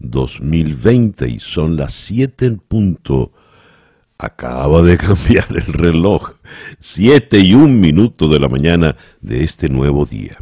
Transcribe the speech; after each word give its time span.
2020 0.00 1.28
y 1.28 1.38
son 1.40 1.76
las 1.76 1.94
7 1.94 2.46
en 2.46 2.58
punto. 2.58 3.32
Acaba 4.18 4.82
de 4.82 4.96
cambiar 4.98 5.46
el 5.50 5.72
reloj. 5.72 6.32
7 6.80 7.38
y 7.40 7.54
un 7.54 7.80
minuto 7.80 8.28
de 8.28 8.40
la 8.40 8.48
mañana 8.48 8.96
de 9.20 9.44
este 9.44 9.68
nuevo 9.68 10.04
día. 10.04 10.32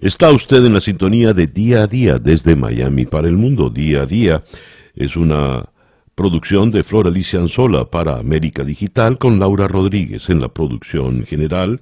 Está 0.00 0.30
usted 0.30 0.64
en 0.64 0.72
la 0.72 0.80
sintonía 0.80 1.34
de 1.34 1.46
día 1.46 1.82
a 1.82 1.86
día 1.86 2.18
desde 2.18 2.56
Miami 2.56 3.04
para 3.04 3.28
el 3.28 3.36
mundo. 3.36 3.68
Día 3.68 4.02
a 4.02 4.06
día 4.06 4.42
es 4.94 5.16
una 5.16 5.68
producción 6.14 6.70
de 6.70 6.82
Flor 6.82 7.06
Alicia 7.06 7.38
Anzola 7.38 7.84
para 7.84 8.18
América 8.18 8.64
Digital 8.64 9.18
con 9.18 9.38
Laura 9.38 9.68
Rodríguez 9.68 10.28
en 10.30 10.40
la 10.40 10.48
producción 10.48 11.24
general 11.24 11.80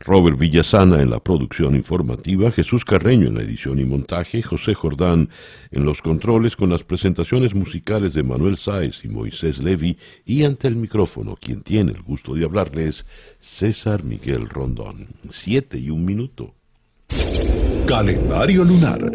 Robert 0.00 0.38
Villasana 0.38 1.02
en 1.02 1.10
la 1.10 1.20
producción 1.20 1.74
informativa, 1.74 2.50
Jesús 2.50 2.84
Carreño 2.84 3.28
en 3.28 3.34
la 3.34 3.42
edición 3.42 3.78
y 3.78 3.84
montaje, 3.84 4.42
José 4.42 4.74
Jordán 4.74 5.28
en 5.70 5.84
los 5.84 6.02
controles 6.02 6.56
con 6.56 6.70
las 6.70 6.84
presentaciones 6.84 7.54
musicales 7.54 8.14
de 8.14 8.22
Manuel 8.22 8.56
Sáez 8.56 9.04
y 9.04 9.08
Moisés 9.08 9.58
Levi 9.58 9.98
y 10.24 10.44
ante 10.44 10.68
el 10.68 10.76
micrófono 10.76 11.36
quien 11.40 11.62
tiene 11.62 11.92
el 11.92 12.02
gusto 12.02 12.34
de 12.34 12.44
hablarles, 12.44 13.06
César 13.38 14.04
Miguel 14.04 14.48
Rondón. 14.48 15.08
Siete 15.28 15.78
y 15.78 15.90
un 15.90 16.04
minuto. 16.04 16.54
Calendario 17.86 18.64
lunar. 18.64 19.12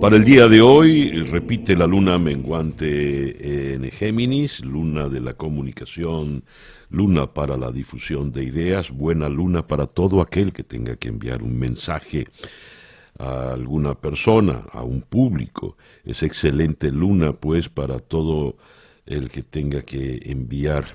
Para 0.00 0.16
el 0.16 0.24
día 0.24 0.46
de 0.46 0.60
hoy 0.60 1.22
repite 1.22 1.74
la 1.74 1.86
luna 1.86 2.18
menguante 2.18 3.74
en 3.74 3.90
Géminis, 3.90 4.62
luna 4.62 5.08
de 5.08 5.20
la 5.20 5.32
comunicación 5.32 6.44
luna 6.90 7.32
para 7.32 7.56
la 7.56 7.72
difusión 7.72 8.32
de 8.32 8.44
ideas, 8.44 8.90
buena 8.90 9.28
luna 9.28 9.66
para 9.66 9.86
todo 9.86 10.20
aquel 10.20 10.52
que 10.52 10.64
tenga 10.64 10.96
que 10.96 11.08
enviar 11.08 11.42
un 11.42 11.58
mensaje 11.58 12.26
a 13.18 13.52
alguna 13.52 13.94
persona, 13.94 14.64
a 14.70 14.82
un 14.82 15.02
público. 15.02 15.76
Es 16.04 16.22
excelente 16.22 16.90
luna, 16.90 17.32
pues, 17.32 17.68
para 17.68 17.98
todo 17.98 18.56
el 19.06 19.30
que 19.30 19.42
tenga 19.42 19.82
que 19.82 20.20
enviar 20.24 20.86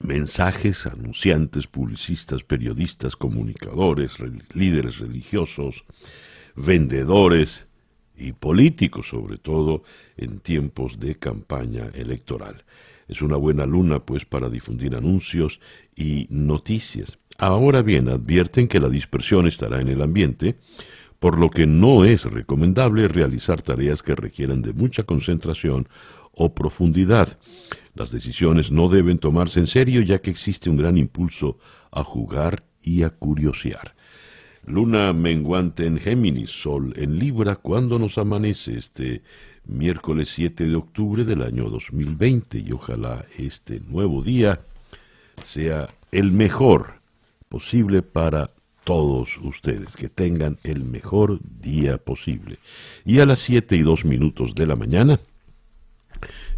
mensajes, 0.00 0.86
anunciantes, 0.86 1.66
publicistas, 1.66 2.42
periodistas, 2.42 3.16
comunicadores, 3.16 4.16
líderes 4.54 4.98
religiosos, 4.98 5.84
vendedores 6.56 7.66
y 8.16 8.32
políticos, 8.32 9.08
sobre 9.08 9.38
todo 9.38 9.82
en 10.16 10.40
tiempos 10.40 10.98
de 10.98 11.16
campaña 11.16 11.90
electoral. 11.94 12.64
Es 13.10 13.22
una 13.22 13.36
buena 13.36 13.66
luna, 13.66 13.98
pues, 13.98 14.24
para 14.24 14.48
difundir 14.48 14.94
anuncios 14.94 15.60
y 15.96 16.28
noticias. 16.30 17.18
Ahora 17.38 17.82
bien, 17.82 18.08
advierten 18.08 18.68
que 18.68 18.78
la 18.78 18.88
dispersión 18.88 19.48
estará 19.48 19.80
en 19.80 19.88
el 19.88 20.00
ambiente, 20.00 20.58
por 21.18 21.36
lo 21.36 21.50
que 21.50 21.66
no 21.66 22.04
es 22.04 22.24
recomendable 22.24 23.08
realizar 23.08 23.62
tareas 23.62 24.04
que 24.04 24.14
requieran 24.14 24.62
de 24.62 24.72
mucha 24.72 25.02
concentración 25.02 25.88
o 26.32 26.54
profundidad. 26.54 27.40
Las 27.94 28.12
decisiones 28.12 28.70
no 28.70 28.88
deben 28.88 29.18
tomarse 29.18 29.58
en 29.58 29.66
serio 29.66 30.02
ya 30.02 30.20
que 30.20 30.30
existe 30.30 30.70
un 30.70 30.76
gran 30.76 30.96
impulso 30.96 31.58
a 31.90 32.04
jugar 32.04 32.62
y 32.80 33.02
a 33.02 33.10
curiosear. 33.10 33.96
Luna 34.64 35.12
menguante 35.12 35.86
en 35.86 35.98
Géminis, 35.98 36.50
Sol 36.50 36.92
en 36.96 37.18
Libra, 37.18 37.56
cuando 37.56 37.98
nos 37.98 38.18
amanece 38.18 38.78
este 38.78 39.22
miércoles 39.66 40.30
7 40.34 40.64
de 40.64 40.74
octubre 40.74 41.24
del 41.24 41.42
año 41.42 41.68
2020 41.68 42.58
y 42.58 42.72
ojalá 42.72 43.24
este 43.38 43.80
nuevo 43.80 44.22
día 44.22 44.60
sea 45.44 45.88
el 46.12 46.32
mejor 46.32 47.00
posible 47.48 48.02
para 48.02 48.50
todos 48.84 49.38
ustedes, 49.42 49.94
que 49.94 50.08
tengan 50.08 50.58
el 50.64 50.84
mejor 50.84 51.40
día 51.42 51.98
posible. 51.98 52.58
Y 53.04 53.20
a 53.20 53.26
las 53.26 53.40
7 53.40 53.76
y 53.76 53.82
2 53.82 54.04
minutos 54.04 54.54
de 54.54 54.66
la 54.66 54.76
mañana, 54.76 55.20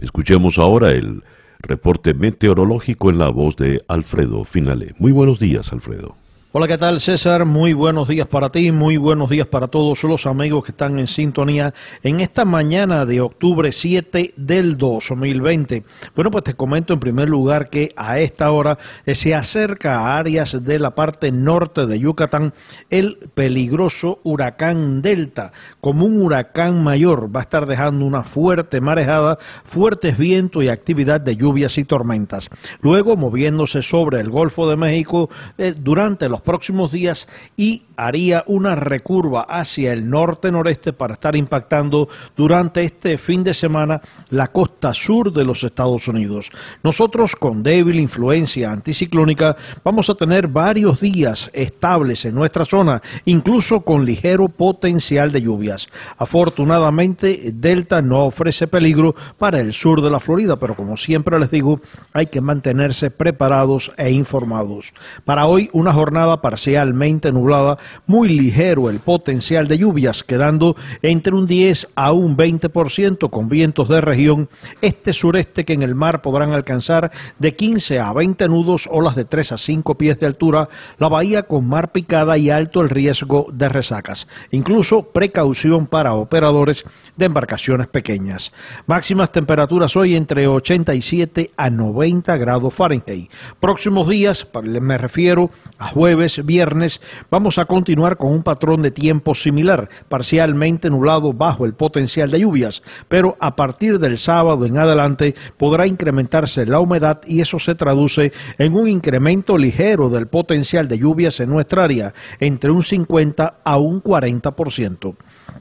escuchemos 0.00 0.58
ahora 0.58 0.92
el 0.92 1.22
reporte 1.60 2.14
meteorológico 2.14 3.10
en 3.10 3.18
la 3.18 3.28
voz 3.28 3.56
de 3.56 3.82
Alfredo 3.88 4.44
Finale. 4.44 4.94
Muy 4.98 5.12
buenos 5.12 5.38
días, 5.38 5.72
Alfredo. 5.72 6.22
Hola, 6.54 6.68
¿qué 6.68 6.76
tal 6.76 7.00
César? 7.00 7.46
Muy 7.46 7.72
buenos 7.72 8.08
días 8.08 8.26
para 8.26 8.50
ti, 8.50 8.72
muy 8.72 8.98
buenos 8.98 9.30
días 9.30 9.46
para 9.46 9.68
todos 9.68 10.04
los 10.04 10.26
amigos 10.26 10.62
que 10.62 10.72
están 10.72 10.98
en 10.98 11.08
sintonía 11.08 11.72
en 12.02 12.20
esta 12.20 12.44
mañana 12.44 13.06
de 13.06 13.22
octubre 13.22 13.72
7 13.72 14.34
del 14.36 14.76
2020. 14.76 15.82
Bueno, 16.14 16.30
pues 16.30 16.44
te 16.44 16.52
comento 16.52 16.92
en 16.92 17.00
primer 17.00 17.30
lugar 17.30 17.70
que 17.70 17.94
a 17.96 18.18
esta 18.20 18.50
hora 18.50 18.76
eh, 19.06 19.14
se 19.14 19.34
acerca 19.34 20.00
a 20.00 20.18
áreas 20.18 20.62
de 20.62 20.78
la 20.78 20.94
parte 20.94 21.32
norte 21.32 21.86
de 21.86 21.98
Yucatán 21.98 22.52
el 22.91 23.16
peligroso 23.32 24.20
huracán 24.22 25.00
Delta. 25.00 25.52
Como 25.80 26.04
un 26.04 26.20
huracán 26.20 26.84
mayor 26.84 27.34
va 27.34 27.41
a 27.41 27.44
estar 27.44 27.64
dejando 27.64 28.04
una 28.04 28.24
fuerte 28.24 28.82
marejada, 28.82 29.38
fuertes 29.64 30.18
vientos 30.18 30.62
y 30.62 30.68
actividad 30.68 31.18
de 31.18 31.34
lluvias 31.34 31.78
y 31.78 31.84
tormentas. 31.84 32.50
Luego 32.82 33.16
moviéndose 33.16 33.80
sobre 33.80 34.20
el 34.20 34.28
Golfo 34.28 34.68
de 34.68 34.76
México 34.76 35.30
eh, 35.56 35.72
durante 35.74 36.28
los 36.28 36.41
próximos 36.42 36.92
días 36.92 37.28
y 37.56 37.84
haría 37.97 38.44
una 38.47 38.75
recurva 38.75 39.42
hacia 39.42 39.92
el 39.92 40.08
norte-noreste 40.08 40.92
para 40.92 41.14
estar 41.14 41.36
impactando 41.36 42.08
durante 42.36 42.84
este 42.84 43.19
fin 43.19 43.44
de 43.44 43.54
semana 43.54 44.00
la 44.30 44.48
costa 44.48 44.94
sur 44.94 45.32
de 45.32 45.44
los 45.44 45.64
Estados 45.64 46.08
Unidos. 46.08 46.50
Nosotros 46.82 47.36
con 47.36 47.62
débil 47.62 48.00
influencia 48.00 48.70
anticiclónica 48.70 49.56
vamos 49.84 50.10
a 50.10 50.14
tener 50.14 50.48
varios 50.48 51.00
días 51.00 51.50
estables 51.53 52.25
en 52.25 52.34
nuestra 52.34 52.64
zona, 52.64 53.03
incluso 53.24 53.80
con 53.80 54.04
ligero 54.04 54.48
potencial 54.48 55.32
de 55.32 55.42
lluvias. 55.42 55.88
Afortunadamente, 56.19 57.53
Delta 57.54 58.03
no 58.03 58.24
ofrece 58.24 58.66
peligro 58.66 59.14
para 59.38 59.60
el 59.60 59.72
sur 59.72 60.03
de 60.03 60.10
la 60.10 60.20
Florida, 60.20 60.56
pero 60.56 60.76
como 60.76 60.97
siempre 60.97 61.38
les 61.38 61.50
digo, 61.50 61.80
hay 62.12 62.26
que 62.26 62.41
mantenerse 62.41 63.10
preparados 63.10 63.92
e 63.97 64.10
informados. 64.10 64.92
Para 65.24 65.47
hoy, 65.47 65.70
una 65.72 65.92
jornada 65.92 66.31
parcialmente 66.41 67.32
nublada, 67.32 67.78
muy 68.06 68.28
ligero 68.28 68.88
el 68.88 69.00
potencial 69.00 69.69
de 69.69 69.78
lluvias, 69.78 70.22
quedando 70.22 70.76
entre 71.03 71.34
un 71.34 71.47
10 71.47 71.88
a 71.94 72.12
un 72.12 72.37
20% 72.37 73.28
con 73.31 73.48
vientos 73.48 73.88
de 73.88 74.00
región 74.00 74.48
este-sureste 74.81 75.65
que 75.65 75.72
en 75.72 75.82
el 75.82 75.94
mar 75.94 76.22
podrán 76.22 76.53
alcanzar 76.53 77.10
de 77.38 77.54
15 77.54 78.00
a 78.00 78.12
20 78.12 78.48
nudos, 78.48 78.88
olas 78.91 79.16
de 79.16 79.25
3 79.25 79.53
a 79.53 79.59
5 79.59 79.97
pies 79.97 80.19
de 80.19 80.26
altura, 80.26 80.69
la 80.98 81.09
bahía 81.09 81.44
con 81.44 81.69
mar 81.69 81.92
picada 81.92 82.38
y 82.38 82.50
alto 82.50 82.81
el 82.81 82.88
riesgo 82.88 83.47
de 83.53 83.69
resacas. 83.69 84.28
Incluso 84.50 85.03
precaución 85.03 85.87
para 85.87 86.15
operadores 86.15 86.84
de 87.16 87.26
embarcaciones 87.26 87.88
pequeñas. 87.88 88.53
Máximas 88.87 89.32
temperaturas 89.32 89.97
hoy 89.97 90.15
entre 90.15 90.47
87 90.47 91.50
a 91.56 91.71
90 91.71 92.37
grados 92.37 92.75
Fahrenheit. 92.75 93.31
Próximos 93.60 94.09
días, 94.09 94.47
me 94.62 94.98
refiero 94.98 95.50
a 95.78 95.88
jueves, 95.88 96.22
viernes, 96.44 97.00
vamos 97.31 97.59
a 97.59 97.65
continuar 97.65 98.16
con 98.16 98.33
un 98.33 98.43
patrón 98.43 98.83
de 98.83 98.91
tiempo 98.91 99.34
similar, 99.34 99.88
parcialmente 100.09 100.88
nublado 100.88 101.33
bajo 101.33 101.65
el 101.65 101.75
potencial 101.75 102.31
de 102.31 102.41
lluvias, 102.41 102.83
pero 103.09 103.36
a 103.41 103.57
partir 103.57 103.98
del 103.98 104.19
sábado 104.19 104.65
en 104.65 104.78
adelante 104.78 105.34
podrá 105.57 105.86
incrementarse 105.86 106.65
la 106.66 106.80
humedad 106.80 107.21
y 107.27 107.41
eso 107.41 107.59
se 107.59 107.74
traduce 107.74 108.33
en 108.59 108.74
un 108.74 108.89
incremento 108.89 109.59
ligero 109.59 110.09
del 110.09 110.28
potencial 110.28 110.89
de 110.89 110.98
lluvias 110.98 111.41
en 111.41 111.51
nuestra 111.51 111.84
área, 111.84 112.15
entre 112.39 112.71
un 112.71 112.84
50 112.84 113.60
a 113.65 113.77
un 113.78 114.03
40%. 114.03 115.16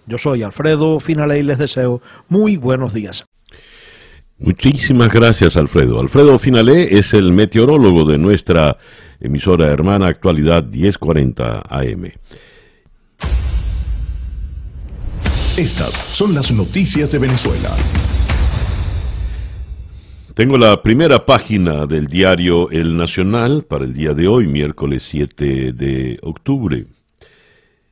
Yo 0.05 0.17
soy 0.17 0.43
Alfredo 0.43 0.99
Finale 0.99 1.39
y 1.39 1.43
les 1.43 1.57
deseo 1.57 2.01
muy 2.29 2.57
buenos 2.57 2.93
días. 2.93 3.25
Muchísimas 4.41 5.13
gracias, 5.13 5.55
Alfredo. 5.55 5.99
Alfredo 5.99 6.39
Finalé 6.39 6.97
es 6.97 7.13
el 7.13 7.31
meteorólogo 7.31 8.05
de 8.05 8.17
nuestra 8.17 8.77
emisora 9.21 9.67
hermana 9.67 10.07
Actualidad 10.07 10.65
1040 10.65 11.63
AM. 11.69 12.11
Estas 15.57 15.93
son 16.11 16.33
las 16.33 16.51
noticias 16.51 17.11
de 17.11 17.19
Venezuela. 17.19 17.69
Tengo 20.33 20.57
la 20.57 20.81
primera 20.81 21.25
página 21.25 21.85
del 21.85 22.07
diario 22.07 22.69
El 22.71 22.95
Nacional 22.95 23.63
para 23.63 23.83
el 23.83 23.93
día 23.93 24.13
de 24.13 24.27
hoy, 24.27 24.47
miércoles 24.47 25.03
7 25.03 25.73
de 25.73 26.19
octubre. 26.23 26.85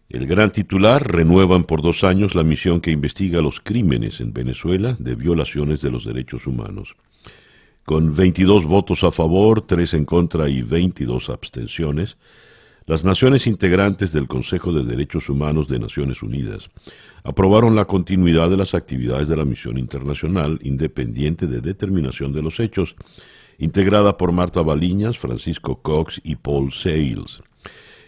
El 0.10 0.26
gran 0.26 0.52
titular 0.52 1.06
renuevan 1.06 1.66
por 1.66 1.82
dos 1.84 2.04
años 2.04 2.34
la 2.34 2.44
misión 2.44 2.82
que 2.82 2.92
investiga 2.92 3.42
los 3.42 3.60
crímenes 3.60 4.22
en 4.22 4.34
Venezuela 4.34 4.96
de 4.98 5.16
violaciones 5.16 5.82
de 5.82 5.92
los 5.92 6.06
derechos 6.06 6.48
humanos. 6.48 6.96
Con 7.90 8.14
22 8.14 8.66
votos 8.66 9.04
a 9.04 9.10
favor, 9.10 9.62
3 9.62 9.96
en 9.96 10.06
contra 10.06 10.48
y 10.48 10.62
22 10.62 11.28
abstenciones, 11.32 12.20
las 12.86 13.04
naciones 13.04 13.48
integrantes 13.48 14.14
del 14.14 14.28
Consejo 14.28 14.72
de 14.72 14.84
Derechos 14.84 15.28
Humanos 15.28 15.68
de 15.68 15.80
Naciones 15.80 16.22
Unidas 16.22 16.70
aprobaron 17.24 17.76
la 17.76 17.86
continuidad 17.86 18.52
de 18.52 18.58
las 18.58 18.76
actividades 18.76 19.28
de 19.28 19.36
la 19.36 19.44
Misión 19.44 19.80
Internacional 19.80 20.60
Independiente 20.62 21.48
de 21.48 21.62
Determinación 21.62 22.32
de 22.32 22.44
los 22.44 22.60
Hechos, 22.60 22.96
integrada 23.58 24.18
por 24.18 24.34
Marta 24.34 24.62
Baliñas, 24.62 25.18
Francisco 25.18 25.82
Cox 25.82 26.22
y 26.24 26.36
Paul 26.36 26.72
Sales. 26.72 27.42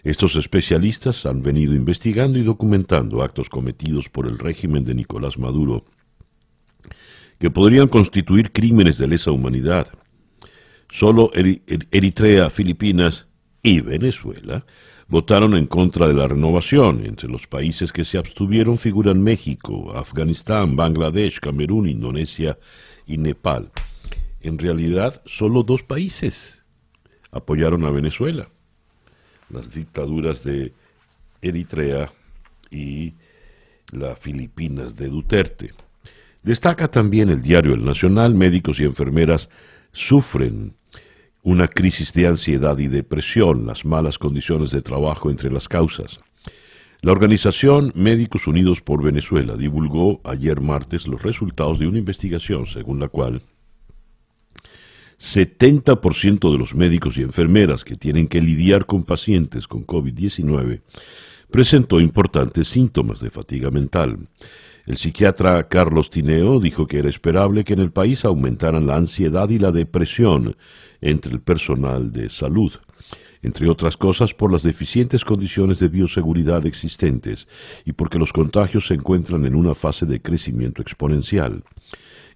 Estos 0.04 0.36
especialistas 0.36 1.26
han 1.26 1.42
venido 1.42 1.74
investigando 1.74 2.38
y 2.38 2.44
documentando 2.44 3.20
actos 3.20 3.48
cometidos 3.48 4.08
por 4.08 4.28
el 4.28 4.38
régimen 4.38 4.84
de 4.84 4.94
Nicolás 4.94 5.38
Maduro 5.38 5.84
que 7.42 7.50
podrían 7.50 7.88
constituir 7.88 8.52
crímenes 8.52 8.98
de 8.98 9.08
lesa 9.08 9.32
humanidad. 9.32 9.88
Solo 10.88 11.32
Eritrea, 11.34 12.50
Filipinas 12.50 13.26
y 13.64 13.80
Venezuela 13.80 14.64
votaron 15.08 15.56
en 15.56 15.66
contra 15.66 16.06
de 16.06 16.14
la 16.14 16.28
renovación. 16.28 17.04
Entre 17.04 17.28
los 17.28 17.48
países 17.48 17.92
que 17.92 18.04
se 18.04 18.16
abstuvieron 18.16 18.78
figuran 18.78 19.20
México, 19.20 19.92
Afganistán, 19.92 20.76
Bangladesh, 20.76 21.40
Camerún, 21.40 21.88
Indonesia 21.88 22.60
y 23.08 23.18
Nepal. 23.18 23.72
En 24.40 24.56
realidad, 24.56 25.20
solo 25.26 25.64
dos 25.64 25.82
países 25.82 26.64
apoyaron 27.32 27.84
a 27.84 27.90
Venezuela 27.90 28.48
las 29.50 29.74
dictaduras 29.74 30.44
de 30.44 30.74
Eritrea 31.40 32.06
y 32.70 33.14
las 33.90 34.16
Filipinas 34.20 34.94
de 34.94 35.08
Duterte. 35.08 35.72
Destaca 36.42 36.88
también 36.88 37.30
el 37.30 37.40
diario 37.40 37.74
El 37.74 37.84
Nacional, 37.84 38.34
médicos 38.34 38.80
y 38.80 38.84
enfermeras 38.84 39.48
sufren 39.92 40.74
una 41.42 41.68
crisis 41.68 42.12
de 42.12 42.26
ansiedad 42.26 42.78
y 42.78 42.88
depresión, 42.88 43.66
las 43.66 43.84
malas 43.84 44.18
condiciones 44.18 44.70
de 44.70 44.82
trabajo 44.82 45.30
entre 45.30 45.50
las 45.50 45.68
causas. 45.68 46.20
La 47.00 47.12
organización 47.12 47.92
Médicos 47.96 48.46
Unidos 48.46 48.80
por 48.80 49.02
Venezuela 49.02 49.56
divulgó 49.56 50.20
ayer 50.24 50.60
martes 50.60 51.08
los 51.08 51.22
resultados 51.22 51.78
de 51.80 51.88
una 51.88 51.98
investigación 51.98 52.66
según 52.66 53.00
la 53.00 53.08
cual 53.08 53.42
70% 55.18 56.50
de 56.50 56.58
los 56.58 56.74
médicos 56.74 57.16
y 57.16 57.22
enfermeras 57.22 57.84
que 57.84 57.96
tienen 57.96 58.26
que 58.26 58.40
lidiar 58.40 58.86
con 58.86 59.04
pacientes 59.04 59.68
con 59.68 59.86
COVID-19 59.86 60.80
presentó 61.50 62.00
importantes 62.00 62.68
síntomas 62.68 63.20
de 63.20 63.30
fatiga 63.30 63.70
mental. 63.70 64.18
El 64.84 64.96
psiquiatra 64.96 65.68
Carlos 65.68 66.10
Tineo 66.10 66.58
dijo 66.58 66.88
que 66.88 66.98
era 66.98 67.08
esperable 67.08 67.62
que 67.62 67.74
en 67.74 67.78
el 67.78 67.92
país 67.92 68.24
aumentaran 68.24 68.86
la 68.86 68.96
ansiedad 68.96 69.48
y 69.48 69.60
la 69.60 69.70
depresión 69.70 70.56
entre 71.00 71.32
el 71.32 71.40
personal 71.40 72.12
de 72.12 72.28
salud, 72.30 72.72
entre 73.42 73.68
otras 73.68 73.96
cosas 73.96 74.34
por 74.34 74.50
las 74.50 74.64
deficientes 74.64 75.24
condiciones 75.24 75.78
de 75.78 75.88
bioseguridad 75.88 76.66
existentes 76.66 77.46
y 77.84 77.92
porque 77.92 78.18
los 78.18 78.32
contagios 78.32 78.88
se 78.88 78.94
encuentran 78.94 79.46
en 79.46 79.54
una 79.54 79.76
fase 79.76 80.04
de 80.04 80.20
crecimiento 80.20 80.82
exponencial. 80.82 81.62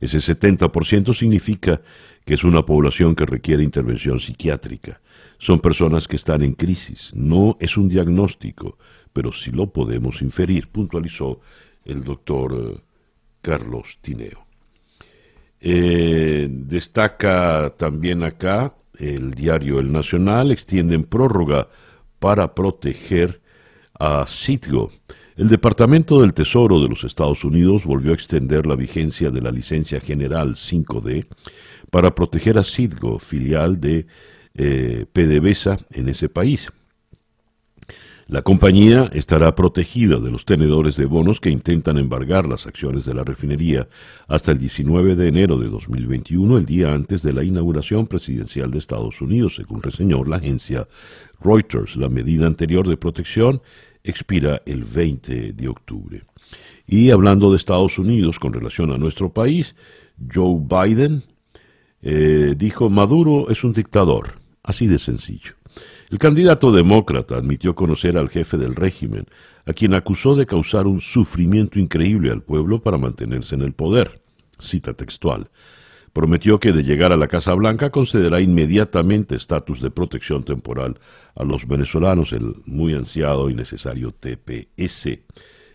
Ese 0.00 0.18
70% 0.18 1.14
significa 1.14 1.80
que 2.24 2.34
es 2.34 2.44
una 2.44 2.64
población 2.64 3.16
que 3.16 3.26
requiere 3.26 3.64
intervención 3.64 4.20
psiquiátrica. 4.20 5.00
Son 5.38 5.60
personas 5.60 6.06
que 6.06 6.16
están 6.16 6.42
en 6.42 6.52
crisis. 6.52 7.12
No 7.14 7.56
es 7.60 7.76
un 7.76 7.88
diagnóstico, 7.88 8.78
pero 9.12 9.32
sí 9.32 9.50
lo 9.50 9.72
podemos 9.72 10.22
inferir, 10.22 10.68
puntualizó 10.68 11.40
el 11.86 12.04
doctor 12.04 12.54
eh, 12.54 12.80
Carlos 13.40 13.98
Tineo. 14.00 14.46
Eh, 15.60 16.48
destaca 16.50 17.74
también 17.76 18.22
acá 18.22 18.74
el 18.98 19.32
diario 19.32 19.78
El 19.78 19.92
Nacional, 19.92 20.50
extienden 20.50 21.04
prórroga 21.04 21.68
para 22.18 22.54
proteger 22.54 23.40
a 23.98 24.26
Citgo. 24.26 24.90
El 25.36 25.48
Departamento 25.48 26.20
del 26.20 26.34
Tesoro 26.34 26.80
de 26.80 26.88
los 26.88 27.04
Estados 27.04 27.44
Unidos 27.44 27.84
volvió 27.84 28.12
a 28.12 28.14
extender 28.14 28.66
la 28.66 28.74
vigencia 28.74 29.30
de 29.30 29.40
la 29.40 29.50
licencia 29.50 30.00
general 30.00 30.54
5D 30.54 31.26
para 31.90 32.14
proteger 32.14 32.58
a 32.58 32.64
Citgo, 32.64 33.18
filial 33.18 33.80
de 33.80 34.06
eh, 34.54 35.04
PDVSA 35.12 35.78
en 35.90 36.08
ese 36.08 36.28
país. 36.28 36.70
La 38.28 38.42
compañía 38.42 39.08
estará 39.12 39.54
protegida 39.54 40.18
de 40.18 40.32
los 40.32 40.44
tenedores 40.44 40.96
de 40.96 41.04
bonos 41.04 41.40
que 41.40 41.48
intentan 41.48 41.96
embargar 41.96 42.48
las 42.48 42.66
acciones 42.66 43.04
de 43.04 43.14
la 43.14 43.22
refinería 43.22 43.86
hasta 44.26 44.50
el 44.50 44.58
19 44.58 45.14
de 45.14 45.28
enero 45.28 45.58
de 45.58 45.68
2021, 45.68 46.58
el 46.58 46.66
día 46.66 46.92
antes 46.92 47.22
de 47.22 47.32
la 47.32 47.44
inauguración 47.44 48.08
presidencial 48.08 48.72
de 48.72 48.78
Estados 48.78 49.20
Unidos, 49.20 49.54
según 49.54 49.80
reseñó 49.80 50.24
la 50.24 50.38
agencia 50.38 50.88
Reuters. 51.40 51.94
La 51.94 52.08
medida 52.08 52.48
anterior 52.48 52.88
de 52.88 52.96
protección 52.96 53.62
expira 54.02 54.60
el 54.66 54.82
20 54.82 55.52
de 55.52 55.68
octubre. 55.68 56.24
Y 56.84 57.10
hablando 57.10 57.52
de 57.52 57.58
Estados 57.58 57.96
Unidos 57.96 58.40
con 58.40 58.52
relación 58.52 58.90
a 58.90 58.98
nuestro 58.98 59.32
país, 59.32 59.76
Joe 60.34 60.58
Biden 60.60 61.22
eh, 62.02 62.54
dijo, 62.56 62.90
Maduro 62.90 63.50
es 63.50 63.62
un 63.62 63.72
dictador, 63.72 64.40
así 64.64 64.88
de 64.88 64.98
sencillo. 64.98 65.55
El 66.08 66.18
candidato 66.18 66.70
demócrata 66.70 67.36
admitió 67.36 67.74
conocer 67.74 68.16
al 68.16 68.28
jefe 68.28 68.56
del 68.56 68.76
régimen, 68.76 69.26
a 69.64 69.72
quien 69.72 69.92
acusó 69.92 70.36
de 70.36 70.46
causar 70.46 70.86
un 70.86 71.00
sufrimiento 71.00 71.80
increíble 71.80 72.30
al 72.30 72.42
pueblo 72.42 72.80
para 72.80 72.96
mantenerse 72.96 73.56
en 73.56 73.62
el 73.62 73.72
poder. 73.72 74.20
Cita 74.58 74.94
textual. 74.94 75.50
Prometió 76.12 76.60
que 76.60 76.72
de 76.72 76.84
llegar 76.84 77.12
a 77.12 77.16
la 77.16 77.26
Casa 77.26 77.52
Blanca 77.54 77.90
concederá 77.90 78.40
inmediatamente 78.40 79.34
estatus 79.34 79.80
de 79.80 79.90
protección 79.90 80.44
temporal 80.44 80.98
a 81.34 81.44
los 81.44 81.66
venezolanos, 81.66 82.32
el 82.32 82.54
muy 82.66 82.94
ansiado 82.94 83.50
y 83.50 83.54
necesario 83.54 84.12
TPS, 84.12 85.18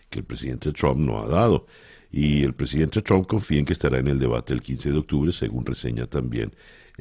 que 0.08 0.18
el 0.18 0.24
presidente 0.24 0.72
Trump 0.72 0.98
no 0.98 1.22
ha 1.22 1.26
dado 1.26 1.66
y 2.10 2.42
el 2.42 2.54
presidente 2.54 3.02
Trump 3.02 3.26
confía 3.26 3.58
en 3.58 3.64
que 3.64 3.72
estará 3.72 3.98
en 3.98 4.08
el 4.08 4.18
debate 4.18 4.52
el 4.52 4.62
15 4.62 4.92
de 4.92 4.98
octubre, 4.98 5.32
según 5.32 5.64
reseña 5.64 6.06
también 6.06 6.52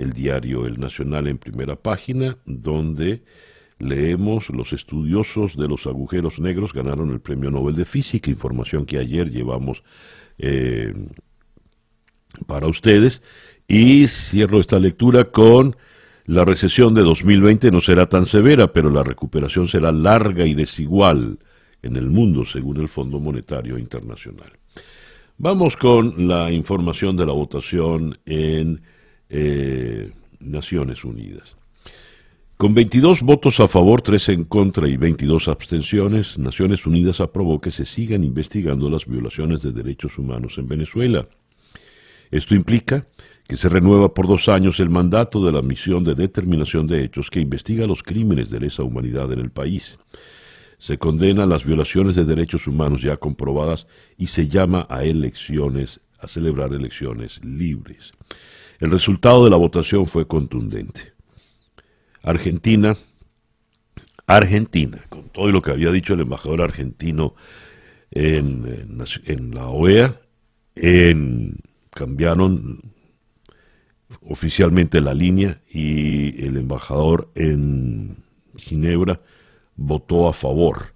el 0.02 0.14
diario 0.14 0.66
El 0.66 0.80
Nacional 0.80 1.28
en 1.28 1.38
primera 1.38 1.76
página, 1.76 2.38
donde 2.46 3.24
leemos 3.80 4.50
los 4.50 4.74
estudiosos 4.74 5.58
de 5.58 5.68
los 5.68 5.88
agujeros 5.88 6.40
negros 6.40 6.74
ganaron 6.74 7.12
el 7.12 7.20
Premio 7.20 7.50
Nobel 7.52 7.76
de 7.76 7.86
Física, 7.86 8.30
información 8.30 8.86
que 8.86 8.98
ayer 8.98 9.30
llevamos 9.32 9.84
eh, 10.38 10.94
para 12.48 12.68
ustedes, 12.68 13.22
y 13.68 14.08
cierro 14.08 14.60
esta 14.60 14.80
lectura 14.80 15.26
con 15.26 15.76
la 16.26 16.46
recesión 16.46 16.94
de 16.94 17.02
2020 17.02 17.72
no 17.72 17.82
será 17.82 18.08
tan 18.08 18.26
severa, 18.26 18.72
pero 18.72 18.90
la 18.90 19.04
recuperación 19.04 19.68
será 19.68 19.92
larga 19.92 20.46
y 20.46 20.54
desigual 20.54 21.40
en 21.82 21.96
el 21.96 22.10
mundo, 22.10 22.46
según 22.46 22.78
el 22.78 22.88
Fondo 22.88 23.20
Monetario 23.20 23.78
Internacional. 23.78 24.52
Vamos 25.38 25.76
con 25.76 26.28
la 26.28 26.52
información 26.52 27.18
de 27.18 27.26
la 27.26 27.34
votación 27.34 28.20
en 28.26 28.82
eh, 29.32 30.12
Naciones 30.40 31.04
Unidas. 31.04 31.58
Con 32.58 32.76
22 32.76 33.22
votos 33.24 33.60
a 33.60 33.68
favor, 33.68 34.04
3 34.04 34.30
en 34.30 34.44
contra 34.44 34.88
y 34.88 34.98
22 34.98 35.48
abstenciones, 35.48 36.38
Naciones 36.38 36.86
Unidas 36.86 37.20
aprobó 37.20 37.60
que 37.60 37.72
se 37.72 37.86
sigan 37.86 38.24
investigando 38.24 38.88
las 38.90 39.08
violaciones 39.08 39.64
de 39.64 39.72
derechos 39.72 40.20
humanos 40.20 40.60
en 40.60 40.68
Venezuela. 40.68 41.28
Esto 42.30 42.54
implica 42.54 43.08
que 43.48 43.58
se 43.58 43.68
renueva 43.68 44.14
por 44.14 44.28
dos 44.28 44.48
años 44.48 44.80
el 44.80 44.90
mandato 44.90 45.44
de 45.44 45.52
la 45.52 45.64
misión 45.64 46.04
de 46.04 46.14
determinación 46.14 46.86
de 46.86 47.04
hechos 47.04 47.32
que 47.32 47.40
investiga 47.40 47.88
los 47.88 48.04
crímenes 48.04 48.52
de 48.52 48.60
lesa 48.60 48.84
humanidad 48.84 49.32
en 49.34 49.40
el 49.40 49.50
país 49.50 49.98
se 50.82 50.98
condena 50.98 51.46
las 51.46 51.64
violaciones 51.64 52.16
de 52.16 52.26
derechos 52.26 52.66
humanos 52.66 53.04
ya 53.04 53.16
comprobadas 53.16 53.86
y 54.18 54.26
se 54.26 54.48
llama 54.48 54.88
a 54.90 55.04
elecciones, 55.04 56.02
a 56.18 56.26
celebrar 56.26 56.74
elecciones 56.74 57.40
libres. 57.46 58.14
El 58.82 58.90
resultado 58.90 59.44
de 59.44 59.52
la 59.52 59.58
votación 59.58 60.08
fue 60.08 60.28
contundente. 60.28 61.14
Argentina, 62.24 62.98
Argentina, 64.26 65.06
con 65.08 65.30
todo 65.30 65.52
lo 65.52 65.62
que 65.62 65.70
había 65.70 65.92
dicho 65.92 66.16
el 66.16 66.22
embajador 66.22 66.64
argentino 66.64 67.36
en, 68.10 68.98
la 69.54 69.68
OEA, 69.68 70.20
en, 70.74 71.60
cambiaron 71.92 72.82
oficialmente 74.28 75.00
la 75.00 75.14
línea 75.14 75.62
y 75.72 76.44
el 76.44 76.58
embajador 76.58 77.30
en 77.36 78.18
Ginebra 78.58 79.22
votó 79.76 80.28
a 80.28 80.34
favor. 80.34 80.96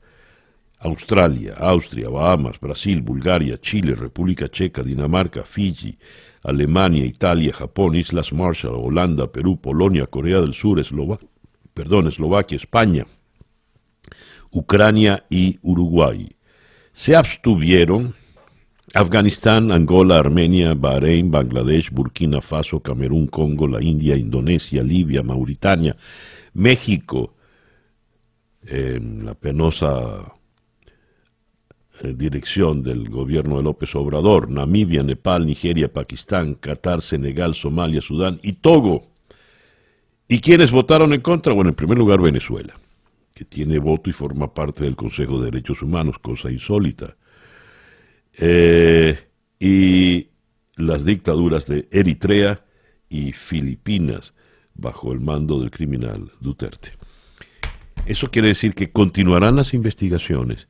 Australia, 0.80 1.54
Austria, 1.58 2.10
Bahamas, 2.10 2.60
Brasil, 2.60 3.04
Bulgaria, 3.04 3.60
Chile, 3.60 3.94
República 3.94 4.48
Checa, 4.48 4.82
Dinamarca, 4.82 5.44
Fiji, 5.44 5.98
Alemania, 6.46 7.06
Italia, 7.06 7.52
Japón, 7.52 7.96
Islas 7.96 8.32
Marshall, 8.32 8.75
Holanda, 8.75 9.32
Perú, 9.32 9.60
Polonia, 9.60 10.06
Corea 10.06 10.42
del 10.42 10.54
Sur, 10.54 10.82
perdón, 11.74 12.08
Eslovaquia, 12.08 12.56
España, 12.56 13.06
Ucrania 14.52 15.25
y 15.30 15.60
Uruguay. 15.62 16.36
Se 16.94 17.16
abstuvieron 17.16 18.14
Afganistán, 18.94 19.72
Angola, 19.72 20.20
Armenia, 20.20 20.74
Bahrein, 20.75 21.32
Bangladesh, 21.32 21.92
Burkina 21.92 22.42
Faso, 22.42 22.80
Camerún, 22.80 23.28
Congo, 23.28 23.68
la 23.68 23.82
India, 23.82 24.16
Indonesia, 24.16 24.84
Libia, 24.84 25.24
Mauritania, 25.24 25.98
México, 26.54 27.34
en 28.68 29.25
la 29.25 29.34
penosa 29.36 30.35
eh, 32.04 32.14
dirección 32.16 32.84
del 32.84 33.10
gobierno 33.10 33.58
de 33.58 33.64
López 33.64 33.96
Obrador, 33.96 34.50
Namibia, 34.50 35.02
Nepal, 35.04 35.46
Nigeria, 35.46 35.92
Pakistán, 35.92 36.56
Qatar, 36.56 37.02
Senegal, 37.02 37.56
Somalia, 37.56 38.02
Sudán 38.02 38.40
y 38.44 38.54
Togo. 38.54 39.08
¿Y 40.28 40.40
quiénes 40.40 40.72
votaron 40.72 41.14
en 41.14 41.22
contra? 41.22 41.54
Bueno, 41.54 41.70
en 41.70 41.75
primer 41.75 41.98
lugar 41.98 42.20
Venezuela, 42.20 42.74
que 43.34 43.46
tiene 43.46 43.80
voto 43.80 44.10
y 44.10 44.14
forma 44.14 44.54
parte 44.54 44.84
del 44.84 44.96
Consejo 44.96 45.40
de 45.40 45.52
Derechos 45.52 45.82
Humanos, 45.82 46.18
cosa 46.20 46.52
insólita. 46.52 47.16
Eh, 48.38 49.18
y 49.60 50.28
las 50.75 51.06
dictaduras 51.06 51.66
de 51.68 51.88
Eritrea 51.92 52.66
y 53.08 53.32
Filipinas 53.32 54.34
bajo 54.74 55.14
el 55.14 55.22
mando 55.22 55.60
del 55.60 55.72
criminal 55.72 56.32
Duterte. 56.42 56.92
Eso 58.06 58.30
quiere 58.30 58.50
decir 58.50 58.74
que 58.74 58.92
continuarán 58.92 59.56
las 59.56 59.74
investigaciones 59.74 60.68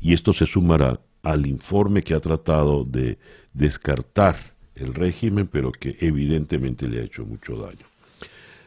y 0.00 0.12
esto 0.12 0.32
se 0.32 0.46
sumará 0.46 1.00
al 1.22 1.46
informe 1.46 2.02
que 2.02 2.14
ha 2.14 2.20
tratado 2.20 2.84
de 2.84 3.18
descartar 3.52 4.36
el 4.74 4.94
régimen, 4.94 5.46
pero 5.46 5.72
que 5.72 5.96
evidentemente 6.00 6.86
le 6.88 7.00
ha 7.00 7.04
hecho 7.04 7.24
mucho 7.24 7.56
daño. 7.56 7.86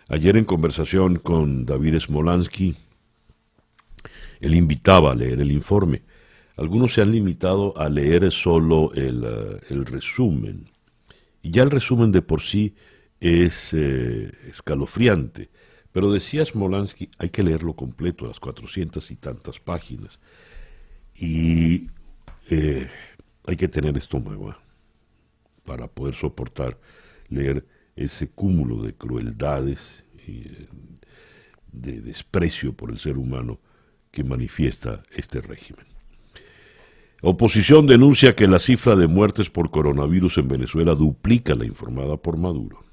Ayer 0.10 0.38
en 0.38 0.46
conversación 0.46 1.20
con 1.20 1.66
David 1.66 2.00
Smolansky, 2.00 2.76
él 4.42 4.56
invitaba 4.56 5.12
a 5.12 5.16
leer 5.16 5.40
el 5.40 5.52
informe 5.52 6.02
algunos 6.60 6.94
se 6.94 7.02
han 7.02 7.14
limitado 7.14 7.74
a 7.78 7.88
leer 7.88 8.30
solo 8.34 8.92
el, 8.94 9.24
eh, 9.24 9.84
resumen. 9.86 10.70
Y 11.42 11.52
ya 11.52 11.64
el 11.64 11.72
resumen 11.72 12.12
de 12.12 12.22
por 12.22 12.42
sí 12.42 12.76
es 13.22 13.74
eh, 13.74 14.30
escalofriante. 14.50 15.50
Pero 15.94 16.12
decía 16.12 16.44
Smolansky, 16.44 17.12
hay 17.18 17.30
que 17.30 17.44
leerlo 17.44 17.76
completo, 17.78 18.28
las 18.28 18.42
cuatrocientas 18.42 19.10
y 19.10 19.16
tantas 19.16 19.62
páginas. 19.62 20.20
Y 21.20 21.90
eh, 22.50 22.88
hay 23.46 23.56
que 23.58 23.68
tener 23.68 23.98
estómago 23.98 24.56
para 25.66 25.88
poder 25.88 26.16
soportar 26.16 26.78
leer 27.28 27.66
ese 27.96 28.30
cúmulo 28.30 28.82
de 28.82 28.94
crueldades 28.94 30.06
y 30.26 30.46
de 31.72 32.02
desprecio 32.02 32.74
por 32.74 32.90
el 32.92 33.00
ser 33.00 33.18
humano 33.18 33.60
que 34.12 34.24
manifiesta 34.24 35.04
este 35.14 35.42
régimen. 35.42 35.86
Oposición 37.22 37.86
denuncia 37.86 38.36
que 38.36 38.48
la 38.48 38.60
cifra 38.60 38.96
de 38.96 39.08
muertes 39.08 39.50
por 39.50 39.70
coronavirus 39.72 40.38
en 40.38 40.48
Venezuela 40.48 40.96
duplica 40.96 41.54
la 41.54 41.66
informada 41.66 42.16
por 42.16 42.38
Maduro. 42.38 42.84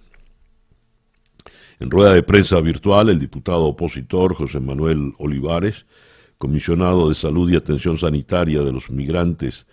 En 1.79 1.91
rueda 1.91 2.13
de 2.13 2.23
prensa 2.23 2.61
virtual, 2.61 3.11
el 3.11 3.21
diputado 3.21 3.67
opositor 3.67 4.35
José 4.35 4.59
Manuel 4.59 5.13
Olivares, 5.19 5.87
comisionado 6.39 7.09
de 7.09 7.15
Salud 7.15 7.51
y 7.51 7.57
Atención 7.57 7.99
Sanitaria 7.99 8.63
de 8.63 8.73
los 8.73 8.91
Migrantes 8.91 9.67